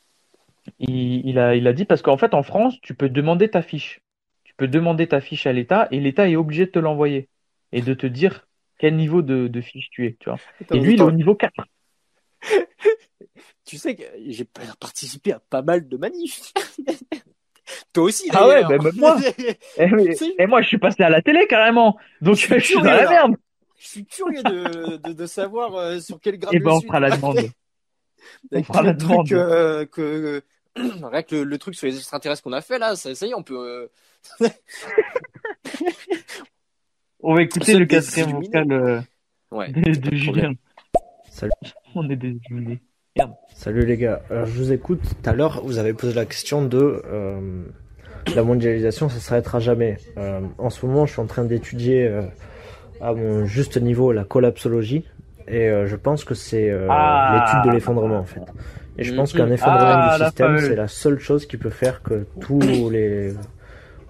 il, 0.81 1.27
il 1.29 1.39
a, 1.39 1.55
il 1.55 1.67
a 1.67 1.73
dit 1.73 1.85
parce 1.85 2.03
qu'en 2.03 2.17
fait 2.17 2.35
en 2.35 2.43
France, 2.43 2.75
tu 2.83 2.95
peux 2.95 3.09
demander 3.09 3.49
ta 3.51 3.63
fiche. 3.63 4.01
Tu 4.45 4.53
peux 4.57 4.69
demander 4.69 5.07
ta 5.07 5.21
fiche 5.21 5.47
à 5.47 5.53
l'État 5.53 5.89
et 5.91 6.01
l'État 6.01 6.29
est 6.29 6.37
obligé 6.37 6.67
de 6.67 6.71
te 6.71 6.79
l'envoyer 6.79 7.29
et 7.73 7.81
de 7.83 7.95
te 7.95 8.07
dire 8.07 8.47
quel 8.79 8.97
niveau 8.97 9.23
de, 9.23 9.49
de 9.49 9.61
fiche 9.61 9.89
tu 9.91 10.07
es, 10.07 10.17
tu 10.19 10.29
vois. 10.31 10.39
Attends, 10.61 10.75
Et 10.75 10.81
lui, 10.81 10.95
il 10.95 11.01
est 11.01 11.03
au 11.05 11.13
niveau 11.13 11.35
4. 11.35 11.53
tu 13.65 13.77
sais 13.77 13.95
que 13.97 14.03
j'ai 14.27 14.47
participé 14.81 15.33
à 15.33 15.41
pas 15.51 15.63
mal 15.63 15.89
de 15.89 15.97
manifs. 15.97 16.53
Toi 17.93 18.05
aussi, 18.05 18.29
Ah 18.33 18.49
ouais, 18.49 18.63
bah, 18.63 18.79
même 18.79 18.93
moi. 18.97 19.17
Et, 19.77 19.87
mais- 19.89 20.15
Si. 20.15 20.35
et 20.39 20.47
moi, 20.47 20.63
je 20.63 20.69
suis 20.69 20.79
passé 20.79 21.03
à 21.03 21.11
la 21.11 21.21
télé 21.21 21.47
carrément. 21.47 21.99
Donc, 22.23 22.37
Je 22.37 22.41
suis 22.47 22.55
je 22.61 22.65
suis 22.65 22.75
dans 22.77 22.83
la 22.85 23.05
là. 23.05 23.11
merde. 23.11 23.37
Je 23.79 23.87
suis 23.87 24.05
curieux 24.05 24.43
de, 24.43 24.97
de, 24.97 25.13
de 25.13 25.27
savoir 25.27 25.75
euh, 25.77 26.01
sur 26.01 26.19
quel 26.21 26.39
grade 26.39 26.55
Et 26.55 26.59
je 26.59 26.65
ben, 26.65 26.73
on 26.73 26.81
fera 26.81 27.01
la 27.01 27.11
demande. 27.17 27.39
On 28.53 28.63
fera 28.65 28.83
la 28.83 28.93
demande. 28.93 29.27
truc 29.29 29.39
euh, 29.39 29.87
que 29.87 30.43
rien 30.77 31.23
que 31.23 31.37
le, 31.37 31.45
le 31.45 31.59
truc 31.59 31.75
sur 31.77 31.87
les 31.87 31.97
extraterrestres 31.97 32.43
qu'on 32.43 32.53
a 32.53 32.61
fait 32.61 32.79
là, 32.79 32.97
ça, 32.97 33.15
ça 33.15 33.27
y 33.27 33.31
est, 33.31 33.35
on 33.35 33.43
peut. 33.43 33.89
euh, 34.41 34.49
On 37.21 37.35
va 37.35 37.43
écouter 37.43 37.75
le 37.75 37.87
quatrième 37.87 38.33
vocal 38.33 38.73
euh, 38.73 39.01
Ouais. 39.51 39.71
de, 39.73 39.81
de 39.95 40.15
Julien. 40.15 40.53
Salut. 41.31 41.53
On 41.95 42.09
est 42.11 42.17
des 42.17 42.39
illuminés. 42.51 42.81
Salut 43.55 43.85
les 43.87 43.97
gars, 43.97 44.21
Alors, 44.31 44.47
je 44.47 44.53
vous 44.59 44.73
écoute. 44.73 45.01
Tout 45.03 45.31
à 45.31 45.33
l'heure, 45.33 45.63
vous 45.65 45.79
avez 45.79 45.93
posé 45.95 46.13
la 46.15 46.27
question 46.27 46.65
de 46.65 47.03
euh, 47.07 47.65
la 48.35 48.43
mondialisation, 48.45 49.09
ça 49.09 49.19
s'arrêtera 49.21 49.59
jamais. 49.59 49.97
Euh, 50.17 50.41
en 50.59 50.71
ce 50.71 50.85
moment, 50.87 51.07
je 51.07 51.13
suis 51.13 51.21
en 51.21 51.27
train 51.27 51.45
d'étudier 51.45 52.07
euh, 52.07 52.23
à 53.01 53.13
mon 53.15 53.45
juste 53.47 53.81
niveau 53.81 54.13
la 54.13 54.25
collapsologie 54.25 55.05
et 55.47 55.69
euh, 55.69 55.87
je 55.87 55.97
pense 55.97 56.25
que 56.25 56.35
c'est 56.35 56.71
euh, 56.71 56.89
Ah. 56.91 57.45
l'étude 57.47 57.71
de 57.71 57.75
l'effondrement 57.75 58.19
en 58.19 58.25
fait. 58.25 58.43
Et 58.99 59.05
je 59.05 59.15
pense 59.15 59.33
Mhm. 59.35 59.41
qu'un 59.41 59.51
effondrement 59.53 59.81
Ah, 59.87 60.17
du 60.19 60.25
système, 60.25 60.59
c'est 60.59 60.75
la 60.75 60.89
seule 60.89 61.19
chose 61.21 61.47
qui 61.47 61.57
peut 61.57 61.71
faire 61.71 62.03
que 62.03 62.27
tous 62.41 62.59
les 62.91 63.33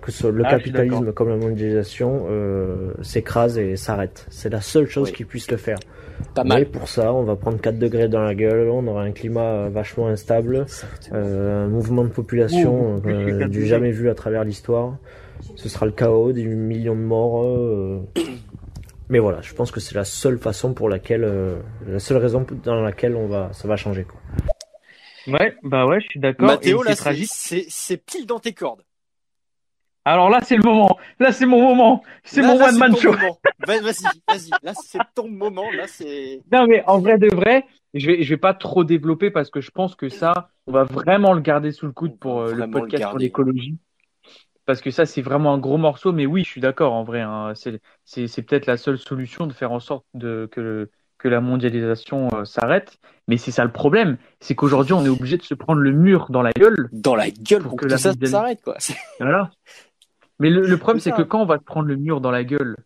que 0.01 0.13
ce, 0.13 0.27
le 0.29 0.45
Ah, 0.47 0.51
capitalisme 0.51 1.13
comme 1.13 1.29
la 1.29 1.37
mondialisation 1.37 2.27
euh, 2.31 2.93
s'écrase 3.03 3.59
et 3.59 3.77
s'arrête. 3.77 4.27
C'est 4.31 4.49
la 4.49 4.61
seule 4.63 4.87
chose 4.87 5.09
Oui. 5.09 5.13
qui 5.13 5.25
puisse 5.25 5.51
le 5.51 5.57
faire. 5.59 5.79
Pas 6.35 6.43
Mais 6.45 6.49
mal. 6.51 6.67
pour 6.67 6.89
ça, 6.89 7.13
on 7.13 7.25
va 7.25 7.37
prendre 7.37 7.61
4 7.61 7.79
degrés 7.79 8.09
dans 8.09 8.23
la 8.23 8.35
gueule, 8.35 8.69
on 8.71 8.87
aura 8.87 9.03
un 9.03 9.11
climat 9.13 9.69
vachement 9.69 10.07
instable, 10.09 10.67
un 11.13 11.67
mouvement 11.69 12.05
de 12.05 12.09
population 12.09 12.97
Ouh, 13.05 13.49
du 13.49 13.67
jamais 13.67 13.91
vu 13.91 14.09
à 14.09 14.15
travers 14.15 14.45
l'histoire. 14.45 14.97
Ce 15.57 15.69
sera 15.69 15.87
le 15.87 15.93
chaos, 15.93 16.33
des 16.33 16.45
millions 16.45 16.97
de 16.97 17.01
morts. 17.01 18.03
Mais 19.11 19.19
voilà, 19.19 19.41
je 19.41 19.55
pense 19.55 19.71
que 19.71 19.81
c'est 19.81 19.95
la 19.95 20.05
seule 20.05 20.39
façon 20.39 20.75
pour 20.75 20.89
laquelle, 20.89 21.25
euh, 21.25 21.61
la 21.87 21.99
seule 21.99 22.19
raison 22.19 22.47
dans 22.65 22.83
laquelle 22.83 23.17
on 23.17 23.27
va, 23.27 23.53
ça 23.53 23.67
va 23.67 23.77
changer. 23.77 24.05
Quoi. 24.05 24.21
Ouais, 25.39 25.57
bah 25.63 25.87
ouais, 25.87 26.01
je 26.01 26.07
suis 26.09 26.21
d'accord. 26.21 26.47
Mathéo, 26.47 26.83
là, 26.83 26.91
c'est 26.91 26.97
c'est 26.97 27.03
tragique. 27.03 27.29
c'est- 27.33 27.67
c'est 27.69 27.97
pile 27.97 28.27
dans 28.27 28.39
tes 28.39 28.53
cordes. 28.53 28.83
Alors 30.05 30.31
là, 30.31 30.41
c'est 30.43 30.57
le 30.57 30.63
moment. 30.63 30.97
Là, 31.21 31.33
c'est 31.33 31.45
mon 31.45 31.61
moment. 31.63 32.03
C'est 32.25 32.41
Là, 32.41 32.55
mon 32.55 32.63
one 32.65 32.79
man 32.79 32.97
show. 32.97 33.13
Vas-y, 33.67 33.81
vas-y. 33.83 34.51
Là, 34.63 34.73
c'est 34.75 34.99
ton 35.15 35.29
moment. 35.29 35.71
Là, 35.71 35.87
c'est. 35.87 36.41
Non, 36.53 36.67
mais 36.67 36.83
en 36.87 36.99
vrai 36.99 37.19
de 37.19 37.29
vrai, 37.35 37.65
je 37.93 38.07
vais, 38.07 38.23
je 38.23 38.29
vais 38.31 38.39
pas 38.39 38.55
trop 38.55 38.85
développer 38.85 39.31
parce 39.31 39.51
que 39.51 39.61
je 39.61 39.71
pense 39.71 39.95
que 39.95 40.09
ça, 40.09 40.51
on 40.67 40.73
va 40.73 40.85
vraiment 40.85 41.35
le 41.35 41.41
garder 41.43 41.73
sous 41.73 41.85
le 41.87 41.93
coude 41.93 42.19
pour 42.19 42.41
euh, 42.41 42.53
le 42.55 42.71
podcast 42.71 43.03
sur 43.03 43.19
l'écologie. 43.19 43.77
Parce 44.69 44.83
que 44.83 44.91
ça, 44.91 45.07
c'est 45.07 45.23
vraiment 45.23 45.55
un 45.55 45.59
gros 45.59 45.79
morceau. 45.79 46.13
Mais 46.13 46.27
oui, 46.27 46.45
je 46.45 46.51
suis 46.51 46.61
d'accord 46.61 46.93
en 46.93 47.03
vrai. 47.03 47.23
hein. 47.23 47.55
C'est, 47.55 48.43
peut-être 48.43 48.67
la 48.67 48.77
seule 48.77 48.99
solution 48.99 49.47
de 49.47 49.55
faire 49.55 49.73
en 49.73 49.81
sorte 49.81 50.05
de, 50.13 50.47
que, 50.53 50.61
le- 50.61 50.91
que 51.17 51.27
la 51.27 51.41
mondialisation 51.41 52.29
euh, 52.35 52.45
s'arrête. 52.45 52.99
Mais 53.29 53.39
c'est 53.39 53.51
ça 53.51 53.65
le 53.65 53.73
problème. 53.73 54.19
C'est 54.41 54.55
qu'aujourd'hui, 54.55 54.93
on 54.93 55.03
est 55.07 55.09
obligé 55.09 55.39
de 55.39 55.43
se 55.43 55.55
prendre 55.55 55.81
le 55.81 55.93
mur 55.93 56.27
dans 56.29 56.43
la 56.43 56.53
gueule. 56.53 56.91
Dans 56.93 57.15
la 57.17 57.31
gueule 57.31 57.63
Pour 57.63 57.71
pour 57.71 57.79
que 57.79 57.87
que 57.87 57.91
la 57.93 57.97
ça 57.97 58.11
mondialisation- 58.11 58.41
s'arrête, 58.41 58.61
quoi. 58.63 58.77
Voilà. 59.21 59.51
Mais 60.39 60.51
le, 60.51 60.67
le 60.67 60.77
problème, 60.77 61.01
C'est 61.01 61.13
que 61.13 61.23
quand 61.23 61.41
on 61.41 61.47
va 61.47 61.57
se 61.57 61.65
prendre 61.65 61.89
le 61.89 61.97
mur 61.97 62.21
dans 62.21 62.31
la 62.31 62.45
gueule, 62.45 62.77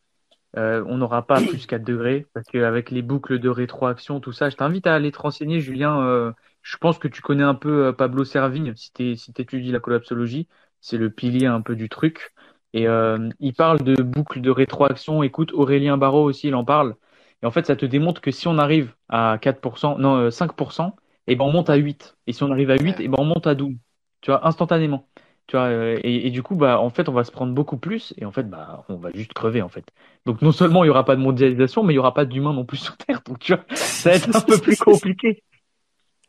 euh, 0.57 0.85
on 0.87 0.99
n'aura 0.99 1.26
pas 1.26 1.41
plus 1.41 1.66
4 1.66 1.83
degrés, 1.83 2.28
parce 2.33 2.47
qu'avec 2.47 2.93
les 2.93 3.03
boucles 3.03 3.41
de 3.41 3.49
rétroaction, 3.49 4.20
tout 4.20 4.30
ça, 4.33 4.51
je 4.51 4.57
t'invite 4.57 4.87
à 4.87 4.95
aller 4.95 5.11
te 5.11 5.18
renseigner, 5.18 5.59
Julien. 5.61 6.01
euh, 6.03 6.30
je 6.62 6.76
pense 6.76 7.01
que 7.01 7.09
tu 7.09 7.22
connais 7.22 7.43
un 7.43 7.57
peu 7.57 7.93
Pablo 7.93 8.24
Servigne, 8.24 8.72
si 8.76 8.93
tu 8.93 9.16
si 9.16 9.33
étudies 9.37 9.72
la 9.72 9.80
collapsologie, 9.80 10.47
c'est 10.83 10.99
le 10.99 11.11
pilier 11.11 11.47
un 11.47 11.62
peu 11.62 11.76
du 11.76 11.89
truc. 11.89 12.33
Et 12.74 12.87
euh, 12.89 13.30
il 13.41 13.55
parle 13.55 13.83
de 13.83 14.03
boucles 14.03 14.41
de 14.43 14.51
rétroaction. 14.51 15.22
Écoute, 15.22 15.53
Aurélien 15.55 15.97
Barraud 15.97 16.24
aussi, 16.24 16.49
il 16.49 16.55
en 16.55 16.64
parle. 16.64 16.97
Et 17.43 17.47
en 17.47 17.51
fait, 17.51 17.66
ça 17.66 17.76
te 17.76 17.87
démontre 17.87 18.20
que 18.20 18.30
si 18.30 18.49
on 18.49 18.59
arrive 18.59 18.95
à 19.09 19.39
4%, 19.39 19.99
non, 19.99 20.16
euh, 20.16 20.30
5%, 20.30 20.95
et 21.26 21.37
ben 21.37 21.45
on 21.45 21.53
monte 21.53 21.70
à 21.70 21.76
8. 21.76 22.16
Et 22.26 22.33
si 22.33 22.43
on 22.43 22.51
arrive 22.51 22.70
à 22.70 22.76
8, 22.76 22.99
Ouais. 22.99 23.05
et 23.05 23.09
ben 23.09 23.16
on 23.18 23.24
monte 23.24 23.47
à 23.47 23.55
12. 23.55 23.74
Tu 24.20 24.30
vois, 24.30 24.47
instantanément. 24.47 25.09
Tu 25.49 25.57
vois, 25.57 25.66
euh, 25.66 25.99
et, 26.05 26.26
et 26.28 26.30
du 26.30 26.43
coup, 26.43 26.55
bah, 26.57 26.80
en 26.80 26.91
fait, 26.91 27.09
on 27.09 27.12
va 27.12 27.24
se 27.24 27.33
prendre 27.33 27.53
beaucoup 27.55 27.76
plus, 27.76 28.14
et 28.18 28.24
en 28.24 28.33
fait, 28.33 28.45
bah, 28.49 28.85
on 28.89 28.97
va 28.97 29.11
juste 29.14 29.33
crever, 29.35 29.61
en 29.62 29.68
fait. 29.68 29.85
Donc, 30.26 30.41
non 30.43 30.53
seulement 30.53 30.85
il 30.85 30.87
y 30.87 30.91
aura 30.91 31.05
pas 31.05 31.16
de 31.16 31.20
mondialisation, 31.20 31.83
mais 31.83 31.93
il 31.95 31.97
y 31.97 31.99
aura 31.99 32.14
pas 32.14 32.24
d'humains 32.24 32.53
non 32.55 32.64
plus 32.64 32.78
sur 32.78 32.97
Terre. 32.97 33.22
Donc, 33.26 33.41
tu 33.41 33.55
vois, 33.55 33.64
ça 33.74 34.11
va 34.11 34.16
être 34.16 34.37
un 34.37 34.41
peu 34.41 34.59
plus 34.59 34.76
compliqué. 34.78 35.43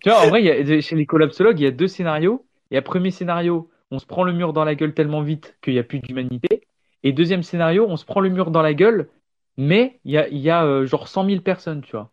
Tu 0.03 0.09
vois, 0.09 0.19
en 0.19 0.27
vrai, 0.27 0.43
y 0.43 0.49
a, 0.49 0.81
chez 0.81 0.95
les 0.97 1.05
collapsologues, 1.05 1.59
il 1.59 1.63
y 1.63 1.67
a 1.67 1.71
deux 1.71 1.87
scénarios. 1.87 2.45
Il 2.71 2.75
y 2.75 2.77
a 2.77 2.81
premier 2.81 3.09
scénario, 3.09 3.69
on 3.91 3.99
se 3.99 4.05
prend 4.05 4.23
le 4.23 4.33
mur 4.33 4.53
dans 4.53 4.65
la 4.65 4.75
gueule 4.75 4.93
tellement 4.93 5.21
vite 5.21 5.57
qu'il 5.61 5.73
n'y 5.73 5.79
a 5.79 5.83
plus 5.83 5.99
d'humanité. 5.99 6.67
Et 7.03 7.13
deuxième 7.13 7.43
scénario, 7.43 7.85
on 7.89 7.97
se 7.97 8.05
prend 8.05 8.19
le 8.21 8.29
mur 8.29 8.51
dans 8.51 8.61
la 8.61 8.73
gueule, 8.73 9.09
mais 9.57 9.99
il 10.05 10.11
y 10.13 10.17
a, 10.17 10.27
y 10.29 10.49
a 10.49 10.65
euh, 10.65 10.85
genre 10.85 11.07
100 11.07 11.23
000 11.25 11.43
personnes, 11.43 11.81
tu 11.81 11.91
vois, 11.91 12.11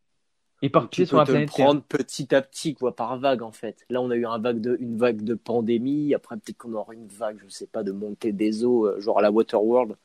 éparpillées 0.63 1.05
Tu 1.05 1.07
sur 1.07 1.19
peux 1.19 1.21
la 1.21 1.27
te 1.27 1.31
le 1.33 1.45
Terre. 1.45 1.45
prendre 1.45 1.83
petit 1.83 2.35
à 2.35 2.43
petit, 2.43 2.75
quoi, 2.75 2.95
par 2.97 3.19
vague, 3.19 3.43
en 3.43 3.53
fait. 3.53 3.85
Là, 3.91 4.01
on 4.03 4.11
a 4.11 4.17
eu 4.17 4.27
un 4.27 4.39
vague 4.39 4.61
de, 4.61 4.77
une 4.81 4.97
vague 4.97 5.23
de 5.23 5.35
pandémie. 5.35 6.15
Après, 6.15 6.37
peut-être 6.37 6.59
qu'on 6.59 6.73
aura 6.75 6.95
une 6.95 7.07
vague, 7.09 7.39
je 7.45 7.49
sais 7.49 7.67
pas, 7.67 7.83
de 7.85 7.93
montée 7.93 8.33
des 8.33 8.65
eaux, 8.65 8.87
euh, 8.87 9.01
genre 9.01 9.19
à 9.19 9.23
la 9.23 9.31
Waterworld. 9.31 9.97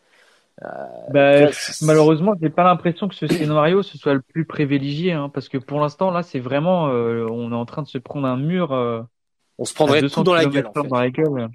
Bah, 1.08 1.48
pff, 1.50 1.72
c'est- 1.72 1.76
malheureusement, 1.82 2.34
j'ai 2.42 2.50
pas 2.50 2.64
l'impression 2.64 3.08
que 3.08 3.14
ce 3.16 3.28
scénario 3.28 3.84
ce 3.84 3.96
soit 3.98 4.16
le 4.16 4.22
plus 4.24 4.46
privilégié, 4.46 5.12
hein, 5.14 5.30
parce 5.30 5.50
que 5.50 5.60
pour 5.60 5.80
l'instant, 5.80 6.10
là, 6.10 6.24
c'est 6.24 6.40
vraiment, 6.40 6.88
euh, 6.90 7.28
on 7.30 7.52
est 7.52 7.56
en 7.56 7.66
train 7.66 7.84
de 7.84 7.88
se 7.88 8.00
prendre 8.00 8.28
un 8.28 8.38
mur 8.38 8.72
euh, 8.74 9.04
On 9.58 9.66
se 9.66 9.74
prendrait 9.74 10.02
200 10.02 10.22
tout 10.22 10.24
dans 10.24 10.34
la 10.34 10.46
gueule, 10.46 10.68
en 10.68 10.72
km/h 10.72 10.84
fait. 10.84 10.88
dans 10.90 11.00
la 11.00 11.10
gueule. 11.10 11.50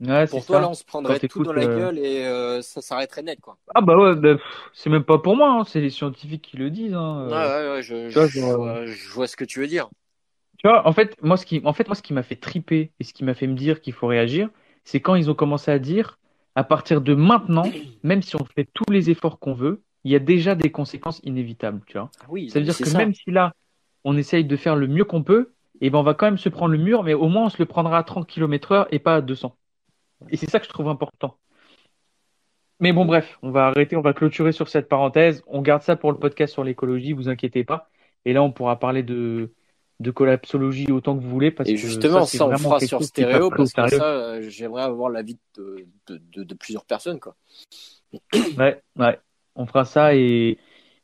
Ouais, 0.00 0.26
c'est 0.26 0.30
Pour 0.30 0.44
toi, 0.44 0.56
ça. 0.56 0.60
là, 0.62 0.68
on 0.68 0.74
se 0.74 0.84
prendrait 0.84 1.18
tout 1.20 1.42
dans 1.42 1.52
la 1.54 1.62
euh, 1.62 1.78
gueule 1.78 1.98
et 1.98 2.24
euh, 2.26 2.60
ça 2.60 2.82
s'arrêterait 2.82 3.22
net, 3.22 3.40
quoi. 3.40 3.56
Ah 3.74 3.80
bah 3.80 3.96
ouais, 3.96 4.14
bah, 4.14 4.36
c'est 4.74 4.90
même 4.90 5.04
pas 5.04 5.18
pour 5.18 5.36
moi, 5.36 5.50
hein, 5.52 5.64
c'est 5.64 5.80
les 5.80 5.88
scientifiques 5.88 6.42
qui 6.42 6.58
le 6.58 6.70
disent. 6.70 6.92
Hein, 6.94 7.28
euh. 7.30 7.70
ouais, 7.70 7.76
ouais, 7.76 7.82
je, 7.82 8.12
vois, 8.12 8.26
je, 8.26 8.40
genre, 8.40 8.56
vois, 8.56 8.84
je 8.84 9.08
vois 9.08 9.26
ce 9.26 9.36
que 9.36 9.44
tu 9.44 9.60
veux 9.60 9.66
dire. 9.66 9.88
Tu 10.58 10.68
vois, 10.68 10.86
en 10.86 10.92
fait, 10.92 11.16
moi, 11.22 11.38
ce 11.38 11.46
qui, 11.46 11.62
en 11.64 11.72
fait, 11.72 11.86
moi, 11.88 11.94
ce 11.94 12.02
qui 12.02 12.12
m'a 12.12 12.22
fait 12.22 12.36
triper 12.36 12.92
et 13.00 13.04
ce 13.04 13.14
qui 13.14 13.24
m'a 13.24 13.32
fait 13.34 13.46
me 13.46 13.54
dire 13.54 13.80
qu'il 13.80 13.94
faut 13.94 14.06
réagir, 14.06 14.50
c'est 14.84 15.00
quand 15.00 15.14
ils 15.14 15.30
ont 15.30 15.34
commencé 15.34 15.70
à 15.70 15.78
dire, 15.78 16.18
à 16.54 16.64
partir 16.64 17.00
de 17.00 17.14
maintenant, 17.14 17.64
même 18.02 18.20
si 18.20 18.36
on 18.36 18.44
fait 18.44 18.68
tous 18.74 18.90
les 18.92 19.08
efforts 19.08 19.38
qu'on 19.38 19.54
veut, 19.54 19.82
il 20.04 20.12
y 20.12 20.16
a 20.16 20.20
déjà 20.20 20.54
des 20.54 20.70
conséquences 20.70 21.20
inévitables, 21.24 21.80
tu 21.86 21.96
vois. 21.96 22.10
Oui, 22.28 22.50
Ça 22.50 22.58
veut 22.58 22.66
dire 22.66 22.76
que 22.76 22.84
ça. 22.84 22.98
même 22.98 23.14
si 23.14 23.30
là, 23.30 23.52
on 24.04 24.16
essaye 24.16 24.44
de 24.44 24.56
faire 24.56 24.76
le 24.76 24.86
mieux 24.88 25.04
qu'on 25.04 25.22
peut, 25.22 25.54
et 25.80 25.90
ben, 25.90 25.98
on 25.98 26.02
va 26.02 26.14
quand 26.14 26.26
même 26.26 26.38
se 26.38 26.48
prendre 26.48 26.72
le 26.72 26.78
mur, 26.78 27.02
mais 27.02 27.14
au 27.14 27.28
moins, 27.28 27.46
on 27.46 27.48
se 27.48 27.58
le 27.58 27.66
prendra 27.66 27.98
à 27.98 28.02
30 28.02 28.26
km 28.26 28.72
heure 28.72 28.88
et 28.90 28.98
pas 28.98 29.16
à 29.16 29.20
200. 29.20 29.56
Et 30.30 30.36
c'est 30.36 30.48
ça 30.48 30.58
que 30.58 30.64
je 30.64 30.70
trouve 30.70 30.88
important. 30.88 31.36
Mais 32.80 32.92
bon, 32.92 33.04
bref, 33.04 33.38
on 33.42 33.50
va 33.50 33.66
arrêter, 33.66 33.96
on 33.96 34.02
va 34.02 34.12
clôturer 34.12 34.52
sur 34.52 34.68
cette 34.68 34.88
parenthèse. 34.88 35.42
On 35.46 35.62
garde 35.62 35.82
ça 35.82 35.96
pour 35.96 36.12
le 36.12 36.18
podcast 36.18 36.52
sur 36.52 36.64
l'écologie, 36.64 37.12
vous 37.12 37.28
inquiétez 37.28 37.64
pas. 37.64 37.88
Et 38.24 38.32
là, 38.32 38.42
on 38.42 38.52
pourra 38.52 38.78
parler 38.78 39.02
de, 39.02 39.52
de 40.00 40.10
collapsologie 40.10 40.90
autant 40.90 41.16
que 41.16 41.22
vous 41.22 41.30
voulez, 41.30 41.50
parce 41.50 41.68
Et 41.68 41.74
que 41.74 41.78
justement, 41.78 42.24
c'est 42.24 42.38
ça, 42.38 42.44
on 42.46 42.48
vraiment 42.48 42.70
fera 42.70 42.80
sur 42.80 43.02
stéréo 43.02 43.50
parce 43.50 43.72
que 43.72 43.88
ça, 43.88 44.04
euh, 44.04 44.42
j'aimerais 44.48 44.82
avoir 44.82 45.10
l'avis 45.10 45.38
de, 45.56 45.86
de, 46.08 46.20
de, 46.32 46.42
de 46.44 46.54
plusieurs 46.54 46.84
personnes, 46.84 47.20
quoi. 47.20 47.36
Ouais, 48.58 48.80
ouais. 48.96 49.18
On 49.54 49.66
fera 49.66 49.84
ça 49.84 50.14
et, 50.14 50.58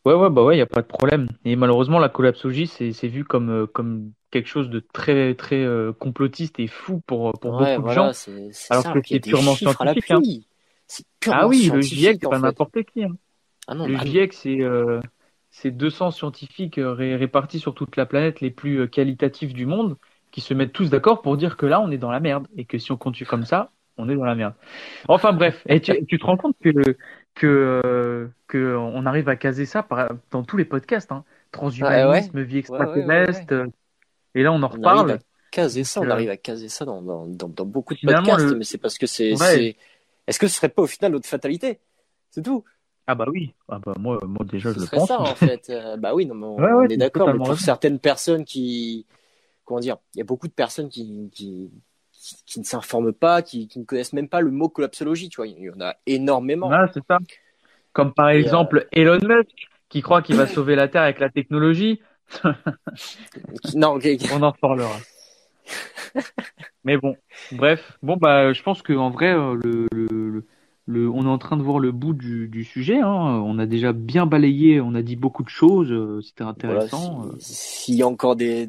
Ouais, 0.04 0.14
ouais, 0.14 0.30
bah 0.30 0.42
ouais, 0.44 0.54
il 0.54 0.58
n'y 0.58 0.62
a 0.62 0.66
pas 0.66 0.82
de 0.82 0.86
problème. 0.88 1.28
Et 1.44 1.54
malheureusement, 1.54 2.00
la 2.00 2.08
collapsologie, 2.08 2.66
c'est 2.66 2.92
c'est 2.92 3.06
vu 3.08 3.24
comme, 3.24 3.50
euh, 3.50 3.66
comme 3.68 4.12
quelque 4.32 4.48
chose 4.48 4.68
de 4.68 4.80
très, 4.80 5.34
très 5.36 5.62
euh, 5.62 5.92
complotiste 5.92 6.58
et 6.58 6.66
fou 6.66 7.00
pour, 7.06 7.32
pour 7.38 7.52
Ouais, 7.52 7.52
beaucoup 7.52 7.82
de 7.82 7.88
gens. 7.88 8.12
c'est 8.14 8.52
c'est 8.52 8.72
Alors 8.72 8.88
ça. 8.88 8.90
que 8.90 9.00
Il 9.08 9.12
y 9.14 9.16
a 9.16 9.18
c'est 9.18 9.20
des 9.20 9.34
purement 9.34 9.56
chiffres 9.56 9.80
à 9.80 9.84
scientifique, 9.84 10.10
hein. 10.10 10.22
l'appui. 10.22 10.46
C'est 10.86 11.04
purement 11.20 11.40
Ah 11.40 11.48
oui, 11.48 11.70
le 11.70 11.84
GIEC, 11.84 12.18
scientifique, 12.18 12.20
c'est 12.20 12.26
en 12.26 12.34
pas 12.34 12.38
fait. 12.38 12.56
n'importe 12.56 12.82
qui. 12.84 13.04
hein. 13.04 13.16
Ah 13.66 13.74
non, 13.74 13.88
Le 13.88 13.96
non. 14.04 14.04
GIEC, 14.04 14.32
c'est 14.34 14.60
euh, 14.62 15.00
c'est 15.50 15.70
200 15.72 16.10
scientifiques 16.12 16.78
euh, 16.78 16.92
ré- 16.94 17.16
répartis 17.16 17.60
sur 17.60 17.74
toute 17.74 17.96
la 17.96 18.06
planète 18.06 18.40
les 18.40 18.50
plus 18.50 18.80
euh, 18.80 18.86
qualitatifs 18.88 19.54
du 19.54 19.66
monde 19.66 19.96
qui 20.32 20.40
se 20.40 20.54
mettent 20.54 20.72
tous 20.72 20.90
d'accord 20.90 21.22
pour 21.22 21.36
dire 21.36 21.56
que 21.56 21.66
là, 21.66 21.80
on 21.80 21.90
est 21.90 21.98
dans 21.98 22.10
la 22.12 22.20
merde 22.20 22.48
et 22.56 22.64
que 22.66 22.78
si 22.78 22.92
on 22.92 22.96
continue 22.98 23.26
comme 23.28 23.44
ça, 23.44 23.72
on 23.98 24.08
est 24.08 24.16
dans 24.16 24.24
la 24.24 24.34
merde. 24.34 24.54
Enfin 25.08 25.32
bref, 25.32 25.62
et 25.68 25.80
tu, 25.80 26.06
tu 26.06 26.18
te 26.18 26.24
rends 26.26 26.36
compte 26.38 26.56
que 26.62 26.70
que 27.34 27.46
euh, 27.84 28.28
que 28.48 28.76
on 28.76 29.06
arrive 29.06 29.28
à 29.28 29.36
caser 29.36 29.66
ça 29.66 29.82
par- 29.82 30.10
dans 30.30 30.44
tous 30.44 30.56
les 30.56 30.64
podcasts, 30.64 31.12
hein. 31.12 31.24
Transhumanisme, 31.52 32.42
vie 32.42 32.58
Ouais, 32.68 32.84
ouais, 32.86 33.06
ouais, 33.08 33.26
ouais. 33.28 33.48
extraterrestre, 33.48 33.52
euh, 33.54 33.66
et 34.34 34.42
là 34.44 34.52
on 34.52 34.62
en 34.62 34.68
On 34.70 34.82
arrive 34.84 35.08
reparle. 35.08 35.10
à 35.10 35.18
caser 35.50 35.84
ça, 35.84 36.00
on 36.02 36.08
Euh, 36.08 36.10
arrive 36.10 36.30
à 36.30 36.36
caser 36.36 36.68
ça 36.68 36.84
dans, 36.84 37.02
dans, 37.02 37.26
dans, 37.26 37.48
dans 37.48 37.66
beaucoup 37.66 37.94
de 37.94 38.00
Finalement, 38.00 38.36
podcasts, 38.40 38.52
le- 38.52 38.58
mais 38.58 38.64
c'est 38.64 38.78
parce 38.78 38.98
que 38.98 39.06
c'est, 39.06 39.36
Ouais. 39.36 39.36
c'est... 39.36 39.76
Est-ce 40.26 40.38
que 40.38 40.48
ce 40.48 40.54
serait 40.56 40.68
pas 40.70 40.82
au 40.82 40.86
final 40.86 41.12
notre 41.12 41.28
fatalité? 41.28 41.80
C'est 42.30 42.42
tout. 42.42 42.64
Ah 43.06 43.14
bah 43.14 43.26
oui, 43.28 43.54
ah 43.68 43.78
bah 43.78 43.94
moi 43.98 44.18
moi 44.26 44.44
déjà 44.46 44.72
je 44.72 44.78
Ce 44.78 44.80
le 44.80 44.86
serait 44.86 44.98
pense. 44.98 45.08
ça, 45.08 45.20
en 45.20 45.34
fait. 45.34 45.70
Euh, 45.70 45.96
bah 45.96 46.14
oui, 46.14 46.26
non, 46.26 46.34
mais 46.34 46.46
on, 46.46 46.50
Ouais, 46.56 46.72
ouais, 46.72 46.86
on 46.86 46.88
est 46.88 46.96
d'accord, 46.96 47.30
mais 47.30 47.40
pour 47.40 47.58
certaines 47.60 47.98
personnes 47.98 48.44
qui, 48.44 49.06
comment 49.64 49.80
dire, 49.80 49.98
il 50.14 50.18
y 50.18 50.20
a 50.22 50.24
beaucoup 50.24 50.48
de 50.48 50.52
personnes 50.54 50.88
qui, 50.90 51.30
qui, 51.32 51.70
qui, 52.22 52.36
qui 52.46 52.60
ne 52.60 52.64
s'informent 52.64 53.12
pas, 53.12 53.42
qui, 53.42 53.66
qui 53.66 53.80
ne 53.80 53.84
connaissent 53.84 54.12
même 54.12 54.28
pas 54.28 54.40
le 54.40 54.52
mot 54.52 54.68
collapsologie, 54.68 55.28
tu 55.28 55.36
vois. 55.36 55.48
Il 55.48 55.58
y 55.60 55.70
en 55.70 55.80
a 55.80 55.96
énormément. 56.06 56.68
Ouais, 56.68 56.86
c'est 56.94 57.02
ça. 57.08 57.18
Comme 57.92 58.14
par 58.14 58.30
Et, 58.30 58.36
euh, 58.36 58.38
exemple 58.40 58.86
Elon 58.92 59.18
Musk 59.22 59.50
qui 59.88 60.02
croit 60.02 60.22
qu'il 60.22 60.36
va 60.36 60.46
sauver 60.46 60.76
la 60.76 60.88
Terre 60.88 61.02
avec 61.02 61.18
la 61.18 61.30
technologie. 61.30 62.00
Non. 63.74 63.98
On 64.32 64.42
en 64.42 64.50
reparlera. 64.50 64.96
Mais 66.84 66.96
bon, 66.96 67.16
bref. 67.52 67.98
Bon, 68.02 68.16
bah, 68.16 68.52
je 68.52 68.62
pense 68.62 68.82
qu'en 68.82 69.10
vrai, 69.10 69.32
euh, 69.32 69.58
le, 69.62 70.44
le, 70.86 71.10
on 71.10 71.22
est 71.22 71.28
en 71.28 71.38
train 71.38 71.56
de 71.56 71.62
voir 71.62 71.78
le 71.78 71.92
bout 71.92 72.12
du, 72.14 72.48
du 72.48 72.64
sujet. 72.64 73.00
Hein. 73.00 73.08
On 73.44 73.58
a 73.58 73.66
déjà 73.66 73.92
bien 73.92 74.26
balayé, 74.26 74.80
on 74.80 74.94
a 74.94 75.02
dit 75.02 75.16
beaucoup 75.16 75.42
de 75.42 75.48
choses. 75.48 75.92
euh, 75.92 76.20
C'était 76.22 76.44
Voilà, 76.44 76.80
intéressant. 76.80 77.24
si- 77.38 77.54
S'il 77.54 77.94
y 77.96 78.02
a 78.02 78.08
encore 78.08 78.36
des 78.36 78.68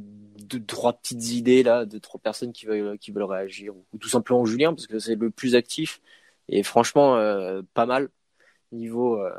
deux, 0.59 0.65
trois 0.65 0.93
petites 0.93 1.31
idées 1.31 1.63
là, 1.63 1.85
deux, 1.85 1.99
trois 1.99 2.19
personnes 2.19 2.53
qui 2.53 2.65
veulent, 2.65 2.97
qui 2.97 3.11
veulent 3.11 3.23
réagir, 3.23 3.73
ou 3.75 3.97
tout 3.97 4.09
simplement 4.09 4.45
Julien, 4.45 4.73
parce 4.73 4.87
que 4.87 4.99
c'est 4.99 5.15
le 5.15 5.29
plus 5.29 5.55
actif, 5.55 6.01
et 6.49 6.63
franchement, 6.63 7.15
euh, 7.17 7.61
pas 7.73 7.85
mal. 7.85 8.09
Niveau, 8.71 9.19
euh, 9.19 9.31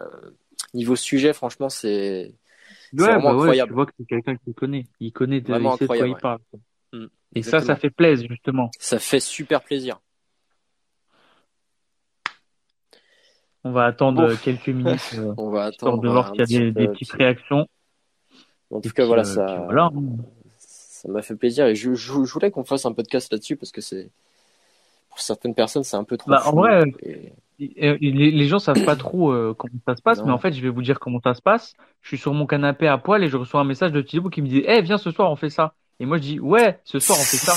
niveau 0.74 0.94
sujet, 0.96 1.32
franchement, 1.32 1.68
c'est 1.68 2.34
Ouais, 2.96 3.06
vraiment 3.06 3.30
bah 3.30 3.34
ouais, 3.34 3.40
incroyable. 3.40 3.70
tu 3.70 3.74
vois 3.74 3.86
que 3.86 3.92
c'est 3.98 4.06
quelqu'un 4.06 4.36
qui 4.36 4.54
connaît. 4.54 4.86
Il 5.00 5.12
connaît, 5.12 5.40
de, 5.40 5.48
Vraiment 5.48 5.74
il 5.74 5.78
sait 5.78 5.84
de 5.84 5.88
quoi 5.88 6.08
il 6.08 6.16
parle. 6.16 6.38
Mm, 6.92 7.06
Et 7.34 7.42
ça, 7.42 7.60
ça 7.60 7.74
fait 7.74 7.90
plaisir, 7.90 8.28
justement. 8.30 8.70
Ça 8.78 8.98
fait 9.00 9.20
super 9.20 9.62
plaisir. 9.62 10.00
On 13.64 13.72
va 13.72 13.86
attendre 13.86 14.22
euh, 14.22 14.36
quelques 14.36 14.68
minutes, 14.68 15.14
euh, 15.14 15.34
On 15.38 15.50
va 15.50 15.64
attendre 15.64 16.00
de 16.02 16.08
voir 16.08 16.28
s'il 16.28 16.52
y 16.52 16.68
a 16.68 16.70
des, 16.70 16.88
petites 16.88 17.12
réactions. 17.12 17.66
En 18.70 18.80
tout 18.80 18.90
cas, 18.90 19.02
puis, 19.02 19.06
voilà, 19.06 19.24
ça, 19.24 19.46
puis 19.46 19.64
voilà. 19.64 19.90
Ça 21.04 21.12
m'a 21.12 21.22
fait 21.22 21.36
plaisir 21.36 21.66
et 21.66 21.74
je, 21.74 21.94
je, 21.94 22.24
je 22.24 22.32
voulais 22.32 22.50
qu'on 22.50 22.64
fasse 22.64 22.86
un 22.86 22.92
podcast 22.92 23.30
là-dessus 23.32 23.56
parce 23.56 23.72
que 23.72 23.80
c'est, 23.80 24.10
pour 25.10 25.20
certaines 25.20 25.54
personnes, 25.54 25.84
c'est 25.84 25.96
un 25.96 26.04
peu 26.04 26.16
trop 26.16 26.30
Bah, 26.30 26.42
en 26.46 26.52
vrai, 26.52 26.82
Et- 27.00 27.32
Les, 28.00 28.30
les 28.32 28.46
gens 28.48 28.58
savent 28.58 28.84
pas 28.84 28.96
trop 28.96 29.30
euh, 29.30 29.54
comment 29.56 29.74
ça 29.86 29.94
se 29.94 30.02
passe, 30.02 30.18
Non. 30.18 30.26
mais 30.26 30.32
en 30.32 30.38
fait, 30.38 30.52
je 30.52 30.60
vais 30.60 30.70
vous 30.70 30.82
dire 30.82 30.98
comment 30.98 31.20
ça 31.22 31.34
se 31.34 31.42
passe. 31.42 31.74
Je 32.02 32.08
suis 32.08 32.18
sur 32.18 32.34
mon 32.34 32.46
canapé 32.46 32.88
à 32.88 32.98
poil 32.98 33.22
et 33.22 33.28
je 33.28 33.36
reçois 33.36 33.60
un 33.60 33.64
message 33.64 33.92
de 33.92 34.00
Thibaut 34.02 34.28
qui 34.30 34.42
me 34.42 34.48
dit 34.48 34.64
Eh, 34.66 34.82
viens 34.82 34.98
ce 34.98 35.10
soir, 35.12 35.30
on 35.30 35.36
fait 35.36 35.50
ça. 35.50 35.74
Et 36.00 36.06
moi, 36.06 36.16
je 36.16 36.22
dis 36.22 36.40
Ouais, 36.40 36.80
ce 36.82 36.98
soir, 36.98 37.16
on 37.20 37.22
fait 37.22 37.36
ça. 37.36 37.52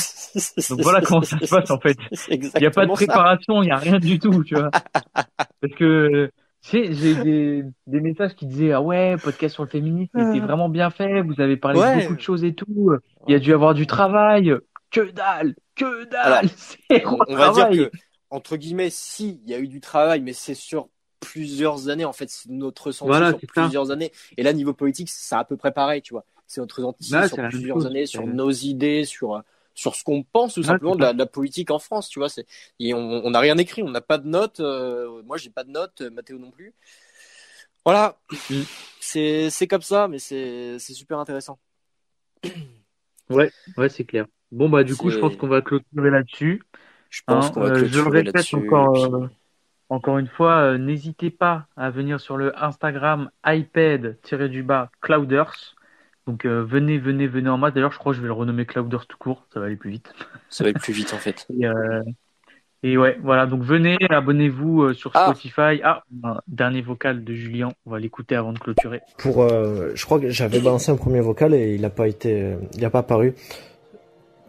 Donc 0.69 0.81
voilà 0.83 1.01
comment 1.01 1.23
ça 1.23 1.39
se 1.39 1.47
passe 1.49 1.71
en 1.71 1.79
fait. 1.79 1.97
Il 2.29 2.39
n'y 2.59 2.65
a 2.67 2.69
pas 2.69 2.85
de 2.85 2.91
préparation, 2.91 3.63
il 3.63 3.67
n'y 3.67 3.71
a 3.71 3.77
rien 3.77 3.97
du 3.97 4.19
tout, 4.19 4.43
tu 4.43 4.53
vois. 4.53 4.69
Parce 5.61 5.73
que, 5.75 6.29
tu 6.61 6.69
sais, 6.69 6.93
j'ai 6.93 7.15
des, 7.15 7.63
des 7.85 8.01
messages 8.01 8.35
qui 8.35 8.45
disaient 8.45 8.71
Ah 8.73 8.81
ouais, 8.81 9.15
podcast 9.17 9.53
sur 9.53 9.63
le 9.63 9.69
féminisme, 9.69 10.09
c'était 10.19 10.45
vraiment 10.45 10.69
bien 10.69 10.89
fait, 10.89 11.21
vous 11.21 11.39
avez 11.39 11.55
parlé 11.57 11.79
de 11.79 12.01
beaucoup 12.01 12.15
de 12.15 12.21
choses 12.21 12.43
et 12.43 12.53
tout. 12.53 12.91
Il 13.27 13.31
y 13.31 13.35
a 13.35 13.39
dû 13.39 13.53
avoir 13.53 13.73
du 13.73 13.87
travail. 13.87 14.53
Que 14.89 15.11
dalle, 15.11 15.55
que 15.75 16.05
dalle, 16.05 16.49
Alors, 16.89 17.13
on, 17.27 17.33
on 17.33 17.35
va 17.35 17.51
dire 17.51 17.69
que, 17.69 17.91
entre 18.29 18.57
guillemets, 18.57 18.89
si, 18.89 19.41
il 19.45 19.51
y 19.51 19.53
a 19.53 19.59
eu 19.59 19.67
du 19.67 19.79
travail, 19.81 20.21
mais 20.21 20.33
c'est 20.33 20.55
sur 20.55 20.89
plusieurs 21.19 21.89
années. 21.89 22.05
En 22.05 22.13
fait, 22.13 22.29
c'est 22.29 22.49
notre 22.49 22.87
ressenti 22.87 23.07
Voilà, 23.07 23.29
sur 23.31 23.39
ça. 23.53 23.61
plusieurs 23.63 23.91
années. 23.91 24.11
Et 24.37 24.43
là, 24.43 24.53
niveau 24.53 24.73
politique, 24.73 25.09
c'est 25.09 25.35
à 25.35 25.43
peu 25.43 25.57
près 25.57 25.71
pareil, 25.71 26.01
tu 26.01 26.13
vois. 26.13 26.25
C'est 26.45 26.61
notre 26.61 26.77
ressenti 26.77 27.13
Ouais, 27.13 27.27
sur 27.27 27.37
plusieurs 27.49 27.85
années, 27.85 28.05
sur 28.05 28.25
nos 28.25 28.49
idées, 28.51 29.03
sur, 29.03 29.41
sur 29.77 29.93
ce 29.95 30.03
qu'on 30.03 30.23
pense 30.23 30.55
tout 30.55 30.63
simplement 30.63 30.95
de 30.95 31.01
la, 31.01 31.13
de 31.13 31.19
la 31.19 31.27
politique 31.27 31.69
en 31.69 31.77
France, 31.77 32.09
tu 32.09 32.17
vois. 32.17 32.29
C'est, 32.29 32.47
et 32.79 32.95
on 32.95 33.29
n'a 33.29 33.39
rien 33.39 33.55
écrit, 33.59 33.83
on 33.83 33.91
n'a 33.91 34.01
pas 34.01 34.17
de 34.17 34.27
notes. 34.27 34.59
euh, 34.59 35.21
moi, 35.23 35.37
j'ai 35.37 35.51
pas 35.51 35.63
de 35.63 35.69
notes, 35.69 36.01
euh, 36.01 36.09
Mathéo 36.09 36.39
non 36.39 36.49
plus. 36.49 36.73
Voilà. 37.85 38.17
Mm. 38.49 38.61
C'est, 38.99 39.49
c'est 39.51 39.67
comme 39.67 39.83
ça, 39.83 40.07
mais 40.07 40.17
c'est, 40.17 40.79
c'est 40.79 40.93
super 40.93 41.19
intéressant. 41.19 41.59
Ouais, 43.29 43.51
ouais, 43.77 43.89
c'est 43.89 44.03
clair. 44.03 44.25
Bon, 44.51 44.67
bah, 44.67 44.83
du 44.83 44.95
coup, 44.95 45.09
je 45.11 45.19
pense 45.19 45.35
qu'on 45.35 45.47
va 45.47 45.61
clôturer 45.61 46.09
là-dessus. 46.09 46.63
Je 47.09 47.21
pense 47.25 47.47
Hein, 47.47 47.51
qu'on 47.51 47.61
va 47.61 47.67
euh, 47.67 47.75
je 47.75 47.81
le 47.83 47.89
clôturer 47.89 48.17
répète 48.19 48.35
là-dessus. 48.35 48.55
encore, 48.55 48.93
puis- 48.93 49.03
euh, 49.13 49.27
encore 49.89 50.17
une 50.17 50.27
fois, 50.27 50.57
euh, 50.73 50.77
n'hésitez 50.79 51.29
pas 51.29 51.67
à 51.77 51.91
venir 51.91 52.19
sur 52.19 52.35
le 52.35 52.57
Instagram 52.61 53.29
iPad-du-bas 53.45 54.89
Clouders. 55.01 55.75
Donc 56.27 56.45
euh, 56.45 56.63
venez, 56.63 56.97
venez, 56.97 57.25
venez 57.25 57.49
en 57.49 57.57
masse. 57.57 57.73
D'ailleurs, 57.73 57.93
je 57.93 57.97
crois 57.97 58.11
que 58.11 58.17
je 58.17 58.21
vais 58.21 58.27
le 58.27 58.33
renommer 58.33 58.65
Clouders 58.65 59.07
tout 59.07 59.17
court, 59.17 59.47
ça 59.53 59.59
va 59.59 59.67
aller 59.67 59.77
plus 59.77 59.91
vite. 59.91 60.11
Ça 60.49 60.63
va 60.63 60.69
être 60.71 60.81
plus 60.81 60.93
vite 60.93 61.13
en 61.13 61.17
fait. 61.17 61.47
Et, 61.59 61.65
euh, 61.65 62.03
et 62.83 62.95
ouais, 62.95 63.17
voilà. 63.23 63.47
Donc 63.47 63.63
venez, 63.63 63.97
abonnez-vous 64.07 64.83
euh, 64.83 64.93
sur 64.93 65.11
Ah. 65.15 65.25
Spotify. 65.25 65.81
Ah, 65.83 66.03
un 66.23 66.39
dernier 66.47 66.81
vocal 66.81 67.23
de 67.23 67.33
Julien. 67.33 67.69
On 67.85 67.91
va 67.91 67.99
l'écouter 67.99 68.35
avant 68.35 68.53
de 68.53 68.59
clôturer. 68.59 69.01
Pour, 69.17 69.41
euh, 69.41 69.91
je 69.95 70.05
crois 70.05 70.19
que 70.19 70.29
j'avais 70.29 70.59
balancé 70.59 70.91
un 70.91 70.95
premier 70.95 71.21
vocal 71.21 71.55
et 71.55 71.73
il 71.73 71.81
n'a 71.81 71.89
pas 71.89 72.07
été, 72.07 72.55
il 72.75 72.81
n'a 72.81 72.89
pas 72.91 72.99
apparu. 72.99 73.33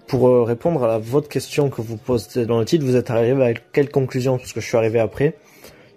Pour 0.08 0.28
euh, 0.28 0.42
répondre 0.42 0.84
à 0.84 0.88
la, 0.88 0.98
votre 0.98 1.28
question 1.28 1.70
que 1.70 1.80
vous 1.80 1.96
posez 1.96 2.44
dans 2.44 2.58
le 2.58 2.64
titre, 2.64 2.84
vous 2.84 2.96
êtes 2.96 3.10
arrivé 3.10 3.42
à 3.44 3.54
quelle 3.54 3.90
conclusion? 3.90 4.36
Parce 4.36 4.52
que 4.52 4.60
je 4.60 4.66
suis 4.66 4.76
arrivé 4.76 4.98
après. 5.00 5.36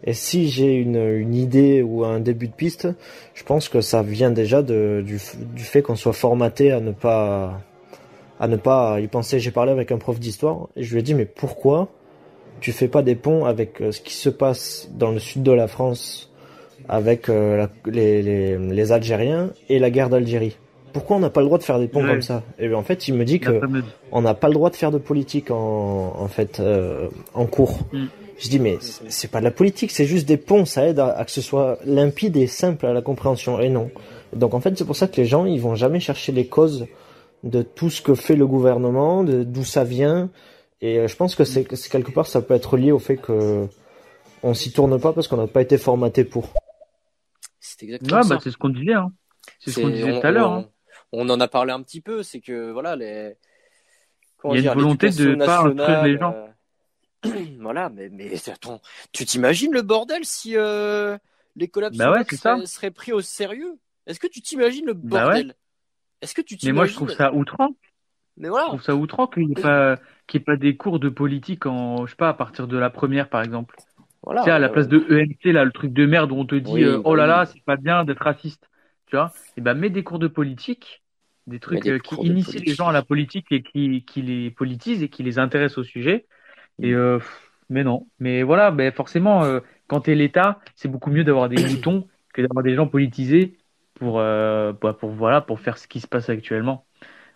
Et 0.03 0.13
si 0.13 0.49
j'ai 0.49 0.73
une, 0.73 0.95
une 0.97 1.35
idée 1.35 1.81
ou 1.83 2.03
un 2.03 2.19
début 2.19 2.47
de 2.47 2.53
piste, 2.53 2.87
je 3.35 3.43
pense 3.43 3.69
que 3.69 3.81
ça 3.81 4.01
vient 4.01 4.31
déjà 4.31 4.61
de, 4.63 5.03
du, 5.05 5.19
fait 5.19 5.81
qu'on 5.81 5.95
soit 5.95 6.13
formaté 6.13 6.71
à 6.71 6.79
ne 6.79 6.91
pas 6.91 7.61
à 8.39 8.47
ne 8.47 8.55
pas 8.57 8.99
y 8.99 9.07
penser. 9.07 9.39
J'ai 9.39 9.51
parlé 9.51 9.71
avec 9.71 9.91
un 9.91 9.97
prof 9.99 10.19
d'histoire 10.19 10.69
et 10.75 10.81
je 10.83 10.91
lui 10.93 10.99
ai 10.99 11.03
dit 11.03 11.13
mais 11.13 11.25
pourquoi 11.25 11.89
tu 12.59 12.71
fais 12.71 12.87
pas 12.87 13.03
des 13.03 13.15
ponts 13.15 13.45
avec 13.45 13.81
euh, 13.81 13.91
ce 13.91 14.01
qui 14.01 14.13
se 14.15 14.29
passe 14.29 14.89
dans 14.95 15.11
le 15.11 15.19
sud 15.19 15.43
de 15.43 15.51
la 15.51 15.67
France 15.67 16.31
avec 16.89 17.29
euh, 17.29 17.57
la- 17.57 17.69
les, 17.91 18.21
les, 18.23 18.57
les 18.57 18.91
Algériens 18.91 19.51
et 19.69 19.77
la 19.77 19.91
guerre 19.91 20.09
d'Algérie? 20.09 20.57
Pourquoi 20.93 21.15
on 21.17 21.19
n'a 21.19 21.29
pas 21.29 21.39
le 21.41 21.45
droit 21.45 21.57
de 21.59 21.63
faire 21.63 21.79
des 21.79 21.87
ponts 21.87 22.01
comme 22.13 22.21
ça? 22.21 22.43
Et 22.59 22.67
bien, 22.67 22.77
en 22.77 22.81
fait, 22.83 23.07
il 23.07 23.13
me 23.13 23.23
dit 23.23 23.39
que 23.39 23.59
on 24.11 24.21
n'a 24.23 24.33
pas 24.33 24.47
le 24.47 24.53
droit 24.55 24.69
de 24.71 24.75
faire 24.75 24.91
de 24.91 24.97
politique 24.97 25.49
en, 25.51 26.13
en 26.17 26.27
fait 26.27 26.59
euh, 26.59 27.07
en 27.33 27.45
cours. 27.45 27.79
Mm. 27.93 28.05
Je 28.41 28.49
dis 28.49 28.59
mais 28.59 28.79
c'est 29.09 29.29
pas 29.29 29.39
de 29.39 29.43
la 29.45 29.51
politique, 29.51 29.91
c'est 29.91 30.05
juste 30.05 30.27
des 30.27 30.37
ponts, 30.37 30.65
ça 30.65 30.87
aide 30.87 30.99
à, 30.99 31.11
à 31.15 31.25
que 31.25 31.31
ce 31.31 31.41
soit 31.41 31.77
limpide 31.85 32.35
et 32.37 32.47
simple 32.47 32.85
à 32.87 32.93
la 32.93 33.01
compréhension. 33.03 33.59
Et 33.61 33.69
non. 33.69 33.91
Donc 34.33 34.53
en 34.55 34.59
fait 34.59 34.75
c'est 34.77 34.85
pour 34.85 34.95
ça 34.95 35.07
que 35.07 35.17
les 35.17 35.25
gens 35.25 35.45
ils 35.45 35.61
vont 35.61 35.75
jamais 35.75 35.99
chercher 35.99 36.31
les 36.31 36.47
causes 36.47 36.87
de 37.43 37.61
tout 37.61 37.89
ce 37.91 38.01
que 38.01 38.15
fait 38.15 38.35
le 38.35 38.47
gouvernement, 38.47 39.23
de 39.23 39.43
d'où 39.43 39.63
ça 39.63 39.83
vient. 39.83 40.29
Et 40.81 40.97
euh, 40.97 41.07
je 41.07 41.15
pense 41.15 41.35
que 41.35 41.43
c'est 41.43 41.63
que 41.65 41.75
c'est 41.75 41.89
quelque 41.91 42.11
part 42.11 42.25
ça 42.25 42.41
peut 42.41 42.55
être 42.55 42.77
lié 42.77 42.91
au 42.91 42.97
fait 42.99 43.17
que 43.17 43.67
on 44.41 44.55
s'y 44.55 44.71
tourne 44.71 44.99
pas 44.99 45.13
parce 45.13 45.27
qu'on 45.27 45.37
n'a 45.37 45.45
pas 45.47 45.61
été 45.61 45.77
formaté 45.77 46.23
pour. 46.23 46.51
C'est 47.59 47.83
exactement 47.83 48.17
Ouais, 48.17 48.23
ça. 48.23 48.35
bah, 48.35 48.41
c'est 48.43 48.49
ce 48.51 48.57
qu'on 48.57 48.69
disait. 48.69 48.93
Hein. 48.93 49.11
C'est 49.59 49.69
ce 49.71 49.79
qu'on 49.79 49.89
disait 49.89 50.11
on- 50.13 50.19
tout 50.19 50.25
à 50.27 50.31
l'heure. 50.31 50.49
on- 50.51 50.55
hein. 50.61 50.65
On 51.13 51.29
en 51.29 51.39
a 51.41 51.47
parlé 51.47 51.73
un 51.73 51.81
petit 51.83 52.01
peu, 52.01 52.23
c'est 52.23 52.39
que 52.39 52.71
voilà 52.71 52.95
les. 52.95 53.35
comment 54.37 54.55
Il 54.55 54.57
y 54.57 54.59
a 54.59 54.61
dire, 54.61 54.73
une 54.73 54.79
volonté 54.79 55.09
de 55.09 55.23
l'éducation 55.25 55.45
pas 55.45 55.57
instruire 55.67 56.03
les 56.03 56.17
gens. 56.17 56.33
euh, 56.33 56.47
voilà, 57.59 57.89
mais 57.89 58.09
mais 58.09 58.33
attends, 58.49 58.81
tu 59.11 59.25
t'imagines 59.25 59.71
le 59.73 59.81
bordel 59.81 60.25
si 60.25 60.55
euh, 60.57 61.17
les 61.55 61.67
collapses 61.67 61.97
Bah 61.97 62.11
ouais, 62.11 62.23
seraient, 62.25 62.65
seraient 62.65 62.91
pris 62.91 63.11
au 63.13 63.21
sérieux? 63.21 63.79
Est-ce 64.07 64.19
que 64.19 64.27
tu 64.27 64.41
t'imagines 64.41 64.85
le 64.85 64.93
Bah 64.93 65.27
ouais. 65.27 65.33
bordel? 65.33 65.55
Est-ce 66.21 66.33
que 66.33 66.41
tu 66.41 66.57
Mais 66.63 66.71
moi, 66.71 66.85
je 66.85 66.93
trouve 66.93 67.11
ça 67.11 67.33
outrant. 67.33 67.75
Mais 68.37 68.47
Je 68.47 68.65
trouve 68.65 68.81
ça 68.81 68.95
outrant 68.95 69.27
qu'il 69.27 69.45
n'y 69.47 69.53
ait 69.53 69.55
pas, 69.55 69.97
ait 70.33 70.57
des 70.57 70.77
cours 70.77 70.99
de 70.99 71.09
politique 71.09 71.65
en, 71.65 72.05
je 72.05 72.11
sais 72.11 72.15
pas, 72.15 72.29
à 72.29 72.33
partir 72.33 72.67
de 72.67 72.77
la 72.77 72.89
première, 72.89 73.29
par 73.29 73.41
exemple. 73.43 73.75
voilà 74.23 74.41
tu 74.41 74.45
sais, 74.45 74.51
à 74.51 74.59
la 74.59 74.69
euh, 74.69 74.73
place 74.73 74.87
de 74.87 75.05
EMC, 75.09 75.51
là, 75.51 75.65
le 75.65 75.71
truc 75.71 75.93
de 75.93 76.05
merde 76.05 76.31
où 76.31 76.35
on 76.35 76.45
te 76.45 76.55
dit, 76.55 76.71
Oui, 76.71 76.83
euh, 76.83 76.99
bah 76.99 77.03
oh 77.03 77.15
là 77.15 77.27
oui. 77.27 77.27
là, 77.27 77.45
c'est 77.45 77.63
pas 77.63 77.77
bien 77.77 78.03
d'être 78.05 78.23
raciste. 78.23 78.67
Tu 79.07 79.15
vois? 79.15 79.33
Et 79.57 79.61
ben, 79.61 79.73
mets 79.73 79.89
des 79.89 80.03
cours 80.03 80.19
de 80.19 80.27
politique, 80.27 81.03
des 81.47 81.59
trucs 81.59 81.81
des 81.83 81.91
euh, 81.91 81.99
qui 81.99 82.15
de 82.15 82.27
initient 82.27 82.59
les 82.65 82.73
gens 82.75 82.87
à 82.87 82.93
la 82.93 83.03
politique 83.03 83.47
et 83.51 83.61
qui, 83.63 84.05
qui 84.05 84.21
les 84.21 84.51
politisent 84.51 85.03
et 85.03 85.09
qui 85.09 85.23
les 85.23 85.37
intéressent 85.39 85.79
au 85.79 85.83
sujet. 85.83 86.27
Et, 86.81 86.93
euh, 86.93 87.19
mais 87.69 87.83
non. 87.83 88.07
Mais 88.19 88.43
voilà, 88.43 88.71
ben, 88.71 88.91
forcément, 88.91 89.43
euh, 89.43 89.59
quand 89.87 90.01
t'es 90.01 90.15
l'État, 90.15 90.59
c'est 90.75 90.87
beaucoup 90.89 91.11
mieux 91.11 91.23
d'avoir 91.23 91.49
des 91.49 91.63
moutons 91.63 92.07
que 92.33 92.41
d'avoir 92.41 92.63
des 92.63 92.75
gens 92.75 92.87
politisés 92.87 93.57
pour, 93.95 94.19
euh, 94.19 94.73
bah, 94.73 94.93
pour, 94.93 95.11
voilà, 95.11 95.41
pour 95.41 95.59
faire 95.59 95.77
ce 95.77 95.87
qui 95.87 95.99
se 95.99 96.07
passe 96.07 96.29
actuellement. 96.29 96.85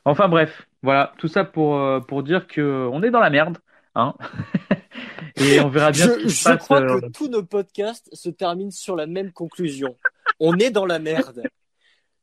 Enfin 0.05 0.27
bref, 0.27 0.67
voilà, 0.83 1.13
tout 1.17 1.27
ça 1.27 1.43
pour, 1.43 1.77
euh, 1.77 1.99
pour 1.99 2.23
dire 2.23 2.47
que 2.47 2.87
on 2.91 3.01
est 3.03 3.11
dans 3.11 3.19
la 3.19 3.29
merde. 3.29 3.57
Hein 3.95 4.13
Et 5.37 5.59
on 5.59 5.69
verra 5.69 5.91
bien 5.91 6.07
ce 6.07 6.19
Je, 6.19 6.23
qui 6.25 6.31
se 6.31 6.43
passe. 6.43 6.59
crois 6.59 6.81
euh, 6.81 7.01
que 7.01 7.11
tous 7.11 7.27
nos 7.27 7.43
podcasts 7.43 8.09
se 8.13 8.29
terminent 8.29 8.71
sur 8.71 8.95
la 8.95 9.05
même 9.05 9.31
conclusion. 9.31 9.95
On 10.39 10.57
est 10.57 10.71
dans 10.71 10.85
la 10.85 10.99
merde. 10.99 11.43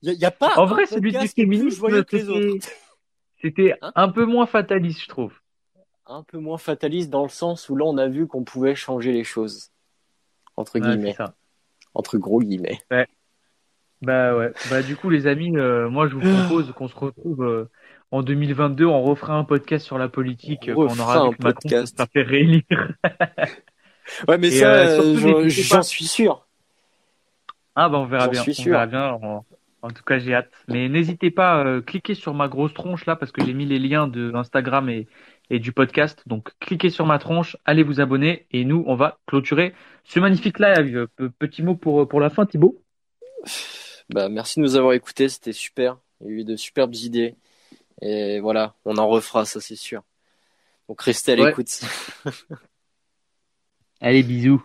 Il 0.03 0.17
n'y 0.17 0.25
a, 0.25 0.31
pas 0.31 0.53
En 0.57 0.67
vrai, 0.67 0.87
celui 0.87 1.13
du 1.13 1.29
féminisme, 1.29 2.05
c'était 3.41 3.75
Hein? 3.83 3.93
un 3.95 4.09
peu 4.09 4.25
moins 4.25 4.47
fataliste, 4.47 5.03
je 5.03 5.09
trouve. 5.09 5.33
Un 6.15 6.23
peu 6.23 6.39
moins 6.39 6.59
fataliste 6.59 7.11
dans 7.11 7.23
le 7.23 7.29
sens 7.31 7.69
où 7.69 7.77
là, 7.77 7.85
on 7.87 7.97
a 7.99 8.07
vu 8.09 8.27
qu'on 8.27 8.45
pouvait 8.45 8.75
changer 8.75 9.13
les 9.13 9.25
choses. 9.25 9.71
Entre 10.57 10.79
Ouais, 10.79 10.81
guillemets. 10.87 11.17
Entre 11.95 12.19
gros 12.19 12.41
guillemets. 12.41 12.81
Bah 14.03 14.37
ouais. 14.37 14.53
Bah 14.71 14.83
du 14.83 14.97
coup, 14.97 15.09
les 15.11 15.27
amis, 15.27 15.57
euh, 15.57 15.89
moi 15.89 16.09
je 16.09 16.15
vous 16.17 16.21
propose 16.21 16.73
qu'on 16.77 16.89
se 16.89 16.95
retrouve 16.97 17.45
euh, 17.45 17.71
en 18.11 18.23
2022. 18.23 18.85
On 18.85 19.03
refera 19.03 19.35
un 19.35 19.45
podcast 19.45 19.87
sur 19.87 19.97
la 19.97 20.09
politique 20.09 20.65
On 20.69 20.83
euh, 20.85 20.87
quand 20.89 20.95
on 20.97 20.99
aura 21.01 21.19
un 21.19 21.25
Macron 21.31 21.37
podcast. 21.53 21.97
ça 21.97 22.07
fait 22.07 22.23
réélire. 22.23 22.63
Ouais, 24.27 24.37
mais 24.37 24.49
Et, 24.49 24.59
ça, 24.59 24.67
euh, 24.99 25.17
j'en- 25.49 25.83
suis 25.83 26.05
sûr. 26.05 26.45
Ah 27.77 27.89
bah 27.89 27.99
on 27.99 28.05
verra 28.07 28.27
bien. 28.29 28.43
suis 28.43 28.51
On 28.51 28.63
sûr. 28.63 28.73
verra 28.73 28.87
bien. 28.87 29.13
En, 29.13 29.45
en 29.81 29.89
tout 29.91 30.03
cas, 30.03 30.19
j'ai 30.19 30.35
hâte. 30.35 30.51
Mais 30.69 30.89
n'hésitez 30.89 31.31
pas, 31.31 31.65
euh, 31.65 31.81
cliquez 31.81 32.15
sur 32.15 32.35
ma 32.35 32.49
grosse 32.49 32.75
tronche 32.75 33.07
là 33.07 33.15
parce 33.15 33.31
que 33.31 33.45
j'ai 33.45 33.55
mis 33.55 33.65
les 33.65 33.79
liens 33.79 34.09
de 34.09 34.33
Instagram 34.35 34.89
et, 34.89 35.07
et 35.53 35.59
du 35.61 35.71
podcast. 35.73 36.23
Donc 36.27 36.51
cliquez 36.59 36.91
sur 36.91 37.07
ma 37.07 37.19
tronche, 37.19 37.57
allez 37.65 37.83
vous 37.85 38.01
abonner 38.01 38.47
et 38.51 38.65
nous 38.65 38.83
on 38.87 38.97
va 38.97 39.21
clôturer 39.27 39.75
ce 40.03 40.19
magnifique 40.19 40.59
live. 40.59 41.07
Pe- 41.15 41.29
Petit 41.29 41.63
mot 41.63 41.77
pour 41.77 42.09
pour 42.09 42.19
la 42.21 42.31
fin, 42.31 42.47
Thibaut? 42.47 42.83
Bah, 44.09 44.29
merci 44.29 44.59
de 44.59 44.65
nous 44.65 44.77
avoir 44.77 44.95
écoutés, 44.95 45.29
c'était 45.29 45.53
super. 45.53 45.99
Il 46.21 46.27
y 46.27 46.31
a 46.31 46.33
eu 46.41 46.45
de 46.45 46.57
superbes 46.57 46.95
idées. 46.95 47.37
Et 48.01 48.41
voilà, 48.41 48.75
on 48.85 48.97
en 48.97 49.07
refera, 49.09 49.45
ça 49.45 49.61
c'est 49.61 49.77
sûr. 49.77 50.03
Donc 50.89 51.03
restez 51.03 51.33
à 51.33 51.37
Ouais. 51.37 51.47
l'écoute. 51.51 51.81
Allez 54.01 54.23
bisous. 54.23 54.65